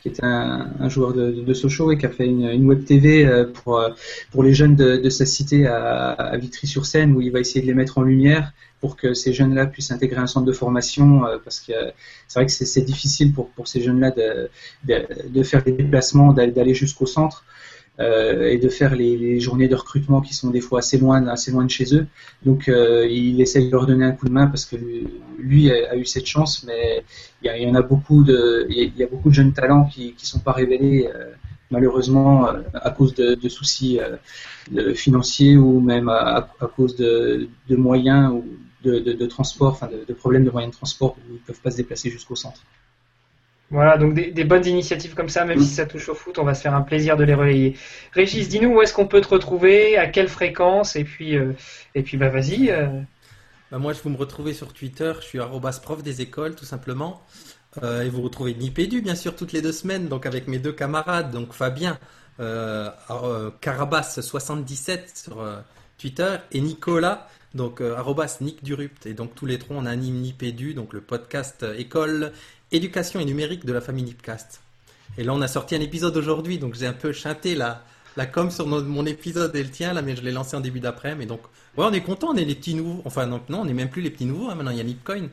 qui 0.00 0.08
est 0.08 0.22
un, 0.22 0.88
joueur 0.88 1.12
de, 1.12 1.54
Sochaux 1.54 1.90
et 1.92 1.98
qui 1.98 2.06
a 2.06 2.08
fait 2.08 2.26
une, 2.26 2.66
web 2.66 2.84
TV 2.84 3.26
euh, 3.26 3.44
pour, 3.44 3.78
euh, 3.78 3.90
pour 4.30 4.42
les 4.42 4.54
jeunes 4.54 4.76
de, 4.76 5.08
sa 5.10 5.26
cité 5.26 5.66
à, 5.66 6.36
Vitry-sur-Seine 6.36 7.12
où 7.12 7.20
il 7.20 7.32
va 7.32 7.40
essayer 7.40 7.60
de 7.60 7.66
les 7.66 7.74
mettre 7.74 7.98
en 7.98 8.02
lumière 8.02 8.52
pour 8.80 8.96
que 8.96 9.12
ces 9.12 9.32
jeunes-là 9.32 9.66
puissent 9.66 9.90
intégrer 9.90 10.20
un 10.20 10.28
centre 10.28 10.46
de 10.46 10.52
formation 10.52 11.26
euh, 11.26 11.38
parce 11.42 11.60
que 11.60 11.72
c'est 12.28 12.38
vrai 12.38 12.46
que 12.46 12.52
c'est 12.52 12.82
difficile 12.82 13.32
pour, 13.32 13.48
pour 13.50 13.66
ces 13.66 13.80
jeunes-là 13.80 14.12
de, 14.12 14.50
de, 14.84 15.42
faire 15.42 15.64
des 15.64 15.72
déplacements, 15.72 16.32
d'aller 16.32 16.74
jusqu'au 16.74 17.06
centre. 17.06 17.44
Euh, 18.00 18.48
et 18.48 18.58
de 18.58 18.68
faire 18.68 18.94
les, 18.94 19.40
journées 19.40 19.66
de 19.66 19.74
recrutement 19.74 20.20
qui 20.20 20.32
sont 20.32 20.50
des 20.50 20.60
fois 20.60 20.78
assez 20.78 20.98
loin, 20.98 21.26
assez 21.26 21.50
loin 21.50 21.64
de 21.64 21.70
chez 21.70 21.96
eux. 21.96 22.06
Donc 22.44 22.68
euh, 22.68 23.04
il 23.10 23.40
essaye 23.40 23.66
de 23.66 23.72
leur 23.72 23.86
donner 23.86 24.04
un 24.04 24.12
coup 24.12 24.26
de 24.26 24.32
main 24.32 24.46
parce 24.46 24.66
que 24.66 24.76
lui, 25.36 25.72
a, 25.72 25.96
eu 25.96 26.04
cette 26.04 26.26
chance, 26.26 26.62
mais 26.64 27.02
il 27.42 27.50
y, 27.50 27.66
en 27.68 27.74
a 27.74 27.82
beaucoup 27.82 28.22
de, 28.22 28.66
il 28.70 28.96
y, 28.96 29.02
a 29.02 29.06
beaucoup 29.08 29.30
de 29.30 29.34
jeunes 29.34 29.52
talents 29.52 29.86
qui 29.86 30.14
ne 30.14 30.24
sont 30.24 30.38
pas 30.38 30.52
révélés 30.52 31.10
euh, 31.12 31.32
malheureusement 31.72 32.46
à 32.72 32.90
cause 32.92 33.14
de, 33.14 33.48
soucis 33.48 33.98
financiers 34.94 35.56
ou 35.56 35.80
même 35.80 36.08
à, 36.08 36.48
cause 36.76 36.94
de, 36.94 37.48
moyens 37.68 38.32
ou 38.32 38.44
de, 38.84 39.26
transport, 39.26 39.72
enfin 39.72 39.88
de, 40.08 40.14
problèmes 40.14 40.44
de 40.44 40.50
moyens 40.50 40.72
de 40.72 40.76
transport 40.76 41.16
où 41.18 41.30
ils 41.30 41.34
ne 41.34 41.38
peuvent 41.38 41.60
pas 41.60 41.72
se 41.72 41.78
déplacer 41.78 42.10
jusqu'au 42.10 42.36
centre. 42.36 42.62
Voilà, 43.70 43.98
donc 43.98 44.14
des, 44.14 44.44
bonnes 44.44 44.64
initiatives 44.64 45.12
comme 45.14 45.28
ça, 45.28 45.44
même 45.44 45.60
si 45.60 45.74
ça 45.74 45.84
touche 45.84 46.08
au 46.08 46.14
foot, 46.14 46.38
on 46.38 46.44
va 46.44 46.54
se 46.54 46.62
faire 46.62 46.74
un 46.74 46.80
plaisir 46.80 47.18
de 47.18 47.24
les 47.24 47.34
relayer. 47.34 47.76
Régis, 48.12 48.48
dis-nous 48.48 48.70
où 48.70 48.80
est-ce 48.80 48.94
qu'on 48.94 49.06
peut 49.06 49.20
te 49.20 49.28
retrouver, 49.28 49.98
à 49.98 50.06
quelle 50.06 50.28
fréquence, 50.28 50.96
et 50.96 51.04
puis, 51.04 51.36
euh, 51.36 51.52
et 51.94 52.02
puis 52.02 52.16
bah 52.16 52.30
vas-y. 52.30 52.70
Euh. 52.70 52.86
Bah 53.70 53.76
moi, 53.76 53.92
je 53.92 54.00
vous 54.00 54.08
me 54.08 54.16
retrouver 54.16 54.54
sur 54.54 54.72
Twitter, 54.72 55.12
je 55.20 55.26
suis 55.26 55.38
prof 55.82 56.02
des 56.02 56.22
écoles, 56.22 56.54
tout 56.54 56.64
simplement. 56.64 57.22
Euh, 57.82 58.04
et 58.04 58.08
vous 58.08 58.22
retrouvez 58.22 58.54
Nipédu, 58.54 59.02
bien 59.02 59.14
sûr, 59.14 59.36
toutes 59.36 59.52
les 59.52 59.60
deux 59.60 59.72
semaines, 59.72 60.08
donc 60.08 60.24
avec 60.24 60.48
mes 60.48 60.58
deux 60.58 60.72
camarades, 60.72 61.30
donc 61.30 61.52
Fabien, 61.52 61.98
Carabas77 62.38 65.00
sur 65.14 65.46
Twitter, 65.98 66.36
et 66.52 66.62
Nicolas, 66.62 67.28
donc 67.54 67.82
arrobas 67.82 68.38
Nick 68.40 68.64
Durupt. 68.64 69.04
Et 69.04 69.12
donc 69.12 69.34
tous 69.34 69.44
les 69.44 69.58
trois, 69.58 69.76
on 69.76 69.84
anime 69.84 70.22
Nipédu, 70.22 70.72
donc 70.72 70.94
le 70.94 71.02
podcast 71.02 71.66
école 71.76 72.32
éducation 72.72 73.20
et 73.20 73.24
numérique 73.24 73.64
de 73.64 73.72
la 73.72 73.80
famille 73.80 74.04
Nipcast. 74.04 74.60
Et 75.16 75.24
là, 75.24 75.34
on 75.34 75.40
a 75.40 75.48
sorti 75.48 75.74
un 75.74 75.80
épisode 75.80 76.16
aujourd'hui, 76.16 76.58
donc 76.58 76.74
j'ai 76.74 76.86
un 76.86 76.92
peu 76.92 77.12
chanté 77.12 77.54
la, 77.54 77.84
la 78.16 78.26
com 78.26 78.50
sur 78.50 78.66
mon 78.66 79.06
épisode 79.06 79.54
et 79.56 79.62
le 79.62 79.70
tien, 79.70 79.92
là, 79.92 80.02
mais 80.02 80.16
je 80.16 80.22
l'ai 80.22 80.32
lancé 80.32 80.56
en 80.56 80.60
début 80.60 80.80
d'après. 80.80 81.14
Mais 81.14 81.26
donc, 81.26 81.40
ouais, 81.76 81.84
on 81.84 81.92
est 81.92 82.02
content, 82.02 82.28
on 82.28 82.36
est 82.36 82.44
les 82.44 82.54
petits 82.54 82.74
nouveaux. 82.74 83.02
Enfin, 83.04 83.26
donc, 83.26 83.48
non, 83.48 83.60
on 83.60 83.64
n'est 83.64 83.74
même 83.74 83.90
plus 83.90 84.02
les 84.02 84.10
petits 84.10 84.26
nouveaux, 84.26 84.50
hein, 84.50 84.54
maintenant 84.54 84.70
il 84.70 84.78
y 84.78 84.80
a 84.80 84.84
Nipcoin. 84.84 85.28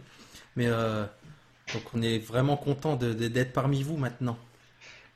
Mais 0.56 0.68
euh, 0.68 1.04
donc, 1.74 1.84
on 1.94 2.02
est 2.02 2.20
vraiment 2.20 2.58
content 2.58 2.96
d'être 2.96 3.54
parmi 3.54 3.84
vous 3.84 3.98
maintenant. 3.98 4.38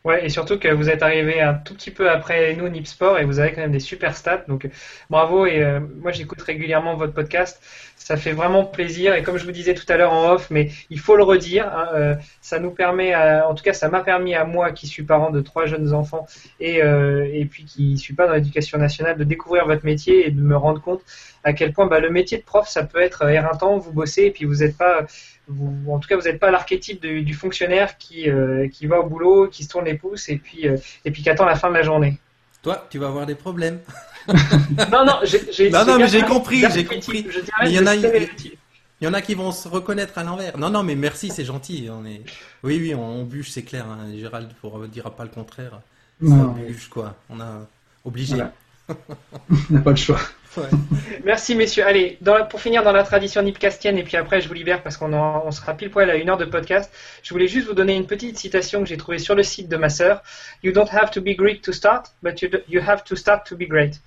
Ouais, 0.05 0.25
et 0.25 0.29
surtout 0.29 0.57
que 0.57 0.69
vous 0.69 0.89
êtes 0.89 1.03
arrivé 1.03 1.41
un 1.41 1.53
tout 1.53 1.73
petit 1.73 1.91
peu 1.91 2.09
après 2.09 2.55
nous, 2.55 2.69
Nip 2.69 2.87
Sport, 2.87 3.19
et 3.19 3.25
vous 3.25 3.39
avez 3.39 3.51
quand 3.51 3.59
même 3.59 3.73
des 3.73 3.81
super 3.81 4.15
stats. 4.15 4.45
Donc 4.47 4.69
bravo, 5.09 5.45
et 5.45 5.61
euh, 5.61 5.81
moi 5.97 6.11
j'écoute 6.11 6.41
régulièrement 6.41 6.95
votre 6.95 7.13
podcast. 7.13 7.61
Ça 7.97 8.15
fait 8.15 8.31
vraiment 8.31 8.63
plaisir, 8.63 9.13
et 9.13 9.23
comme 9.23 9.37
je 9.37 9.43
vous 9.43 9.51
disais 9.51 9.73
tout 9.73 9.85
à 9.89 9.97
l'heure 9.97 10.13
en 10.13 10.31
off, 10.31 10.49
mais 10.51 10.69
il 10.89 10.99
faut 10.99 11.17
le 11.17 11.23
redire, 11.23 11.67
hein, 11.67 11.89
euh, 11.93 12.15
ça 12.41 12.59
nous 12.59 12.71
permet, 12.71 13.13
en 13.13 13.53
tout 13.53 13.63
cas 13.63 13.73
ça 13.73 13.89
m'a 13.89 13.99
permis 14.01 14.33
à 14.35 14.45
moi 14.45 14.71
qui 14.71 14.87
suis 14.87 15.03
parent 15.03 15.31
de 15.31 15.41
trois 15.41 15.65
jeunes 15.65 15.93
enfants, 15.93 16.25
et, 16.61 16.81
euh, 16.81 17.29
et 17.31 17.45
puis 17.45 17.65
qui 17.65 17.97
suis 17.97 18.13
pas 18.13 18.25
dans 18.25 18.33
l'éducation 18.33 18.77
nationale, 18.77 19.17
de 19.17 19.25
découvrir 19.25 19.65
votre 19.67 19.85
métier 19.85 20.27
et 20.27 20.31
de 20.31 20.41
me 20.41 20.55
rendre 20.55 20.81
compte 20.81 21.01
à 21.43 21.53
quel 21.53 21.73
point 21.73 21.87
bah, 21.87 21.99
le 21.99 22.09
métier 22.09 22.37
de 22.37 22.43
prof, 22.43 22.67
ça 22.67 22.83
peut 22.83 23.01
être 23.01 23.27
éreintant, 23.29 23.77
vous 23.77 23.91
bossez, 23.91 24.23
et 24.23 24.31
puis 24.31 24.45
vous 24.45 24.55
n'êtes 24.55 24.77
pas 24.77 25.05
vous, 25.49 25.91
en 25.91 25.99
tout 25.99 26.07
cas, 26.07 26.15
vous 26.15 26.23
n'êtes 26.23 26.39
pas 26.39 26.51
l'archétype 26.51 27.01
du, 27.01 27.33
fonctionnaire 27.33 27.97
qui, 27.97 28.29
euh, 28.29 28.67
qui 28.69 28.85
va 28.85 28.99
au 28.99 29.07
boulot, 29.07 29.47
qui 29.47 29.63
se 29.63 29.69
tourne 29.69 29.85
les 29.85 29.95
pouces 29.95 30.29
et 30.29 30.37
puis, 30.37 30.67
euh, 30.67 30.77
et 31.05 31.11
puis 31.11 31.23
qui 31.23 31.29
attend 31.29 31.45
la 31.45 31.55
fin 31.55 31.69
de 31.69 31.73
la 31.73 31.81
journée. 31.81 32.17
Toi, 32.61 32.87
tu 32.89 32.99
vas 32.99 33.07
avoir 33.07 33.25
des 33.25 33.35
problèmes. 33.35 33.79
non, 34.27 35.05
non, 35.05 35.19
j'ai 35.23 35.69
Non, 35.69 35.85
non, 35.85 35.97
mais 35.97 36.07
j'ai 36.07 36.21
compris, 36.21 36.63
j'ai 36.71 36.85
compris. 36.85 37.25
il 37.65 37.71
y 37.71 37.79
en 37.79 37.87
a, 37.87 37.95
il 37.95 39.05
y 39.05 39.07
en 39.07 39.13
a 39.13 39.21
qui 39.21 39.33
vont 39.33 39.51
se 39.51 39.67
reconnaître 39.67 40.17
à 40.17 40.23
l'envers. 40.23 40.57
Non, 40.57 40.69
non, 40.69 40.83
mais 40.83 40.95
merci, 40.95 41.29
c'est 41.29 41.45
gentil. 41.45 41.89
On 41.91 42.05
est... 42.05 42.21
Oui, 42.63 42.77
oui, 42.81 42.93
on, 42.93 43.23
bûche, 43.23 43.49
c'est 43.49 43.63
clair. 43.63 43.85
Hein. 43.85 44.07
Gérald 44.15 44.49
ne 44.63 44.87
dira 44.87 45.15
pas 45.15 45.23
le 45.23 45.29
contraire. 45.29 45.79
on 46.21 46.47
bûche, 46.47 46.89
quoi. 46.89 47.15
On 47.29 47.39
a 47.39 47.65
obligé. 48.03 48.35
on 48.89 49.73
n'a 49.73 49.81
pas 49.81 49.91
le 49.91 49.95
choix. 49.95 50.19
Merci 51.23 51.55
messieurs. 51.55 51.85
Allez, 51.85 52.17
pour 52.49 52.61
finir 52.61 52.83
dans 52.83 52.91
la 52.91 53.03
tradition 53.03 53.41
nipcastienne, 53.41 53.97
et 53.97 54.03
puis 54.03 54.17
après 54.17 54.41
je 54.41 54.47
vous 54.47 54.53
libère 54.53 54.81
parce 54.81 54.97
qu'on 54.97 55.13
on 55.13 55.51
sera 55.51 55.73
pile 55.73 55.89
poil 55.89 56.09
à 56.09 56.15
une 56.15 56.29
heure 56.29 56.37
de 56.37 56.45
podcast, 56.45 56.91
je 57.23 57.33
voulais 57.33 57.47
juste 57.47 57.67
vous 57.67 57.73
donner 57.73 57.95
une 57.95 58.07
petite 58.07 58.37
citation 58.37 58.81
que 58.81 58.89
j'ai 58.89 58.97
trouvée 58.97 59.19
sur 59.19 59.35
le 59.35 59.43
site 59.43 59.69
de 59.69 59.77
ma 59.77 59.89
sœur. 59.89 60.23
You 60.63 60.71
don't 60.71 60.89
have 60.91 61.11
to 61.11 61.21
be 61.21 61.35
great 61.35 61.61
to 61.63 61.71
start, 61.71 62.11
but 62.23 62.41
you, 62.41 62.81
have 62.81 63.03
to 63.03 63.15
start 63.15 63.45
to 63.47 63.55
be 63.55 63.67
great. 63.67 64.01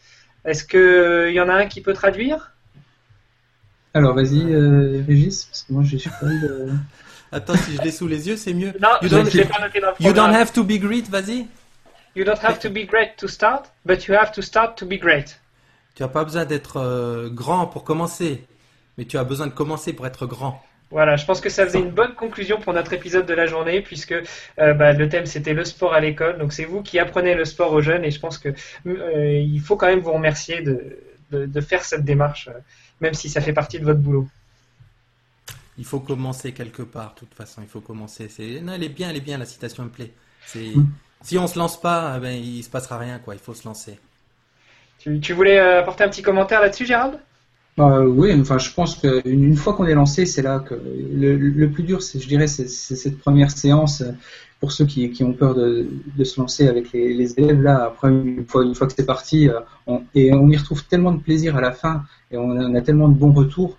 Est-ce 0.44 0.64
qu'il 0.64 1.32
y 1.32 1.40
en 1.40 1.48
a 1.48 1.54
un 1.54 1.66
qui 1.66 1.80
peut 1.80 1.94
traduire? 1.94 2.52
Alors 3.94 4.14
vas-y 4.14 4.52
euh, 4.52 5.02
Régis, 5.06 5.44
parce 5.44 5.62
que 5.62 5.72
moi 5.72 5.82
j'ai 5.84 5.98
pas 5.98 6.26
de... 6.26 6.70
Attends, 7.32 7.56
si 7.56 7.76
je 7.76 7.82
l'ai 7.82 7.92
sous 7.92 8.08
les 8.08 8.28
yeux, 8.28 8.36
c'est 8.36 8.52
mieux. 8.52 8.72
Non, 8.78 8.90
you 9.00 9.08
don't, 9.08 9.24
pas 9.24 9.60
noté 9.60 9.80
dans 9.80 9.94
You 10.00 10.12
don't 10.12 10.34
have 10.34 10.52
to 10.52 10.62
be 10.62 10.78
great, 10.78 11.08
vas-y. 11.08 11.46
You 12.14 12.24
don't 12.24 12.42
have 12.42 12.58
to 12.58 12.68
be 12.68 12.84
great 12.86 13.16
to 13.16 13.26
start, 13.26 13.70
but 13.86 14.06
you 14.06 14.14
have 14.14 14.32
to 14.32 14.42
start 14.42 14.76
to 14.76 14.84
be 14.84 14.98
great. 14.98 15.38
Tu 15.94 16.02
n'as 16.02 16.08
pas 16.08 16.24
besoin 16.24 16.44
d'être 16.44 16.78
euh, 16.78 17.28
grand 17.28 17.66
pour 17.66 17.84
commencer, 17.84 18.44
mais 18.96 19.04
tu 19.04 19.18
as 19.18 19.24
besoin 19.24 19.46
de 19.46 19.52
commencer 19.52 19.92
pour 19.92 20.06
être 20.06 20.26
grand. 20.26 20.62
Voilà, 20.90 21.16
je 21.16 21.24
pense 21.24 21.40
que 21.40 21.48
ça 21.48 21.64
faisait 21.64 21.80
une 21.80 21.90
bonne 21.90 22.14
conclusion 22.14 22.60
pour 22.60 22.74
notre 22.74 22.92
épisode 22.92 23.24
de 23.24 23.32
la 23.32 23.46
journée, 23.46 23.80
puisque 23.80 24.12
euh, 24.12 24.74
bah, 24.74 24.92
le 24.92 25.08
thème 25.08 25.24
c'était 25.24 25.54
le 25.54 25.64
sport 25.64 25.94
à 25.94 26.00
l'école. 26.00 26.38
Donc 26.38 26.52
c'est 26.52 26.66
vous 26.66 26.82
qui 26.82 26.98
apprenez 26.98 27.34
le 27.34 27.44
sport 27.44 27.72
aux 27.72 27.80
jeunes, 27.80 28.04
et 28.04 28.10
je 28.10 28.20
pense 28.20 28.38
que 28.38 28.50
euh, 28.86 29.38
il 29.38 29.60
faut 29.60 29.76
quand 29.76 29.86
même 29.86 30.00
vous 30.00 30.12
remercier 30.12 30.60
de, 30.60 30.98
de, 31.30 31.60
faire 31.62 31.82
cette 31.84 32.04
démarche, 32.04 32.50
même 33.00 33.14
si 33.14 33.30
ça 33.30 33.40
fait 33.40 33.54
partie 33.54 33.78
de 33.78 33.84
votre 33.84 34.00
boulot. 34.00 34.28
Il 35.78 35.86
faut 35.86 36.00
commencer 36.00 36.52
quelque 36.52 36.82
part, 36.82 37.14
de 37.14 37.20
toute 37.20 37.34
façon. 37.34 37.62
Il 37.62 37.68
faut 37.68 37.80
commencer. 37.80 38.28
Non, 38.62 38.74
elle 38.74 38.82
est 38.82 38.90
bien, 38.90 39.08
elle 39.08 39.16
est 39.16 39.20
bien. 39.20 39.38
La 39.38 39.46
citation 39.46 39.84
me 39.84 39.88
plaît. 39.88 40.12
Mm. 40.54 40.84
Si 41.22 41.38
on 41.38 41.46
se 41.46 41.58
lance 41.58 41.80
pas, 41.80 42.18
ben 42.18 42.32
il 42.32 42.62
se 42.62 42.68
passera 42.68 42.98
rien, 42.98 43.18
quoi. 43.18 43.34
Il 43.34 43.40
faut 43.40 43.54
se 43.54 43.66
lancer. 43.66 43.98
Tu, 45.02 45.32
voulais 45.32 45.58
euh, 45.58 45.80
apporter 45.80 46.04
un 46.04 46.08
petit 46.08 46.22
commentaire 46.22 46.60
là-dessus, 46.60 46.86
Gérald? 46.86 47.18
Bah, 47.76 48.00
oui, 48.02 48.32
enfin, 48.40 48.58
je 48.58 48.70
pense 48.70 48.94
qu'une 48.96 49.22
une 49.24 49.56
fois 49.56 49.74
qu'on 49.74 49.86
est 49.86 49.94
lancé, 49.94 50.26
c'est 50.26 50.42
là 50.42 50.60
que 50.60 50.74
le, 50.74 51.66
plus 51.66 51.82
dur, 51.82 52.00
je 52.00 52.26
dirais, 52.28 52.46
c'est 52.46 52.68
cette 52.68 53.18
première 53.18 53.50
séance 53.50 54.04
pour 54.60 54.70
ceux 54.70 54.86
qui, 54.86 55.24
ont 55.24 55.32
peur 55.32 55.56
de, 55.56 55.88
se 56.22 56.40
lancer 56.40 56.68
avec 56.68 56.92
les, 56.92 57.34
élèves. 57.36 57.62
Là, 57.62 57.86
après, 57.86 58.10
une 58.10 58.44
fois, 58.46 58.86
que 58.86 58.92
c'est 58.96 59.06
parti, 59.06 59.48
euh, 59.48 59.58
on, 59.88 60.02
et 60.14 60.32
on 60.32 60.48
y 60.48 60.56
retrouve 60.56 60.84
tellement 60.84 61.12
de 61.12 61.20
plaisir 61.20 61.56
à 61.56 61.60
la 61.60 61.72
fin 61.72 62.04
et 62.30 62.36
on 62.36 62.74
a, 62.74 62.80
tellement 62.82 63.08
de 63.08 63.14
bons 63.14 63.32
retours. 63.32 63.78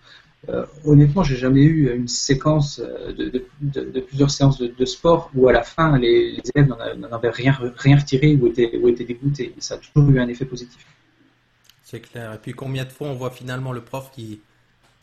Euh, 0.49 0.65
honnêtement, 0.83 1.23
j'ai 1.23 1.37
jamais 1.37 1.63
eu 1.63 1.95
une 1.95 2.09
séquence 2.09 2.81
de, 3.17 4.01
plusieurs 4.01 4.29
séances 4.29 4.59
de, 4.59 4.85
sport 4.85 5.31
où 5.35 5.47
à 5.47 5.53
la 5.53 5.63
fin, 5.63 5.97
les, 5.97 6.41
élèves 6.53 6.67
n'en 6.97 7.11
avaient 7.13 7.29
rien, 7.29 7.53
retiré 7.53 8.35
ou 8.35 8.47
étaient, 8.47 8.75
ou 8.75 8.89
étaient 8.89 9.05
dégoûtés. 9.05 9.53
Ça 9.59 9.75
a 9.75 9.77
toujours 9.77 10.09
eu 10.09 10.19
un 10.19 10.27
effet 10.27 10.43
positif. 10.43 10.85
C'est 11.83 11.99
clair. 11.99 12.33
Et 12.33 12.37
puis 12.37 12.53
combien 12.53 12.85
de 12.85 12.89
fois 12.89 13.07
on 13.07 13.13
voit 13.13 13.31
finalement 13.31 13.71
le 13.71 13.81
prof 13.81 14.09
qui, 14.11 14.41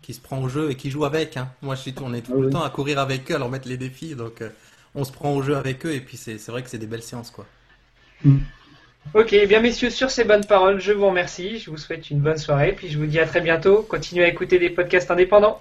qui 0.03 0.14
se 0.14 0.20
prend 0.20 0.41
au 0.43 0.49
jeu 0.49 0.70
et 0.70 0.74
qui 0.74 0.91
joue 0.91 1.05
avec. 1.05 1.37
Hein. 1.37 1.51
Moi, 1.62 1.74
je 1.74 1.83
suis 1.83 1.93
tourné 1.93 2.22
tout 2.22 2.33
ah 2.37 2.41
le 2.41 2.51
temps 2.51 2.62
à 2.62 2.70
courir 2.70 2.99
avec 2.99 3.31
eux, 3.31 3.35
à 3.35 3.39
leur 3.39 3.51
mettre 3.51 3.68
les 3.68 3.76
défis. 3.76 4.14
Donc, 4.14 4.41
euh, 4.41 4.49
on 4.95 5.05
se 5.05 5.12
prend 5.12 5.33
au 5.35 5.43
jeu 5.43 5.57
avec 5.57 5.85
eux 5.87 5.93
et 5.93 6.01
puis 6.01 6.16
c'est 6.16 6.37
vrai 6.49 6.62
que 6.62 6.70
c'est 6.70 6.78
des 6.78 6.87
belles 6.87 7.03
séances. 7.03 7.31
quoi. 7.31 7.47
Mm. 8.24 8.39
Ok, 9.14 9.33
eh 9.33 9.47
bien 9.47 9.61
messieurs, 9.61 9.89
sur 9.91 10.11
ces 10.11 10.24
bonnes 10.24 10.45
paroles, 10.45 10.81
je 10.81 10.93
vous 10.93 11.07
remercie. 11.07 11.59
Je 11.59 11.70
vous 11.70 11.76
souhaite 11.76 12.11
une 12.11 12.20
bonne 12.20 12.39
soirée. 12.39 12.72
Puis 12.72 12.89
je 12.89 12.99
vous 12.99 13.07
dis 13.07 13.18
à 13.18 13.26
très 13.26 13.41
bientôt. 13.41 13.83
Continuez 13.83 14.24
à 14.24 14.28
écouter 14.28 14.59
des 14.59 14.70
podcasts 14.70 15.11
indépendants. 15.11 15.61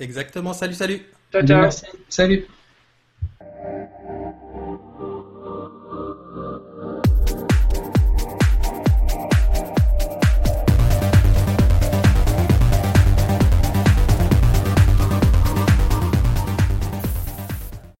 Exactement. 0.00 0.52
Salut, 0.52 0.74
salut. 0.74 1.02
Ciao, 1.32 1.46
ciao. 1.46 1.70
Salut. 2.08 2.46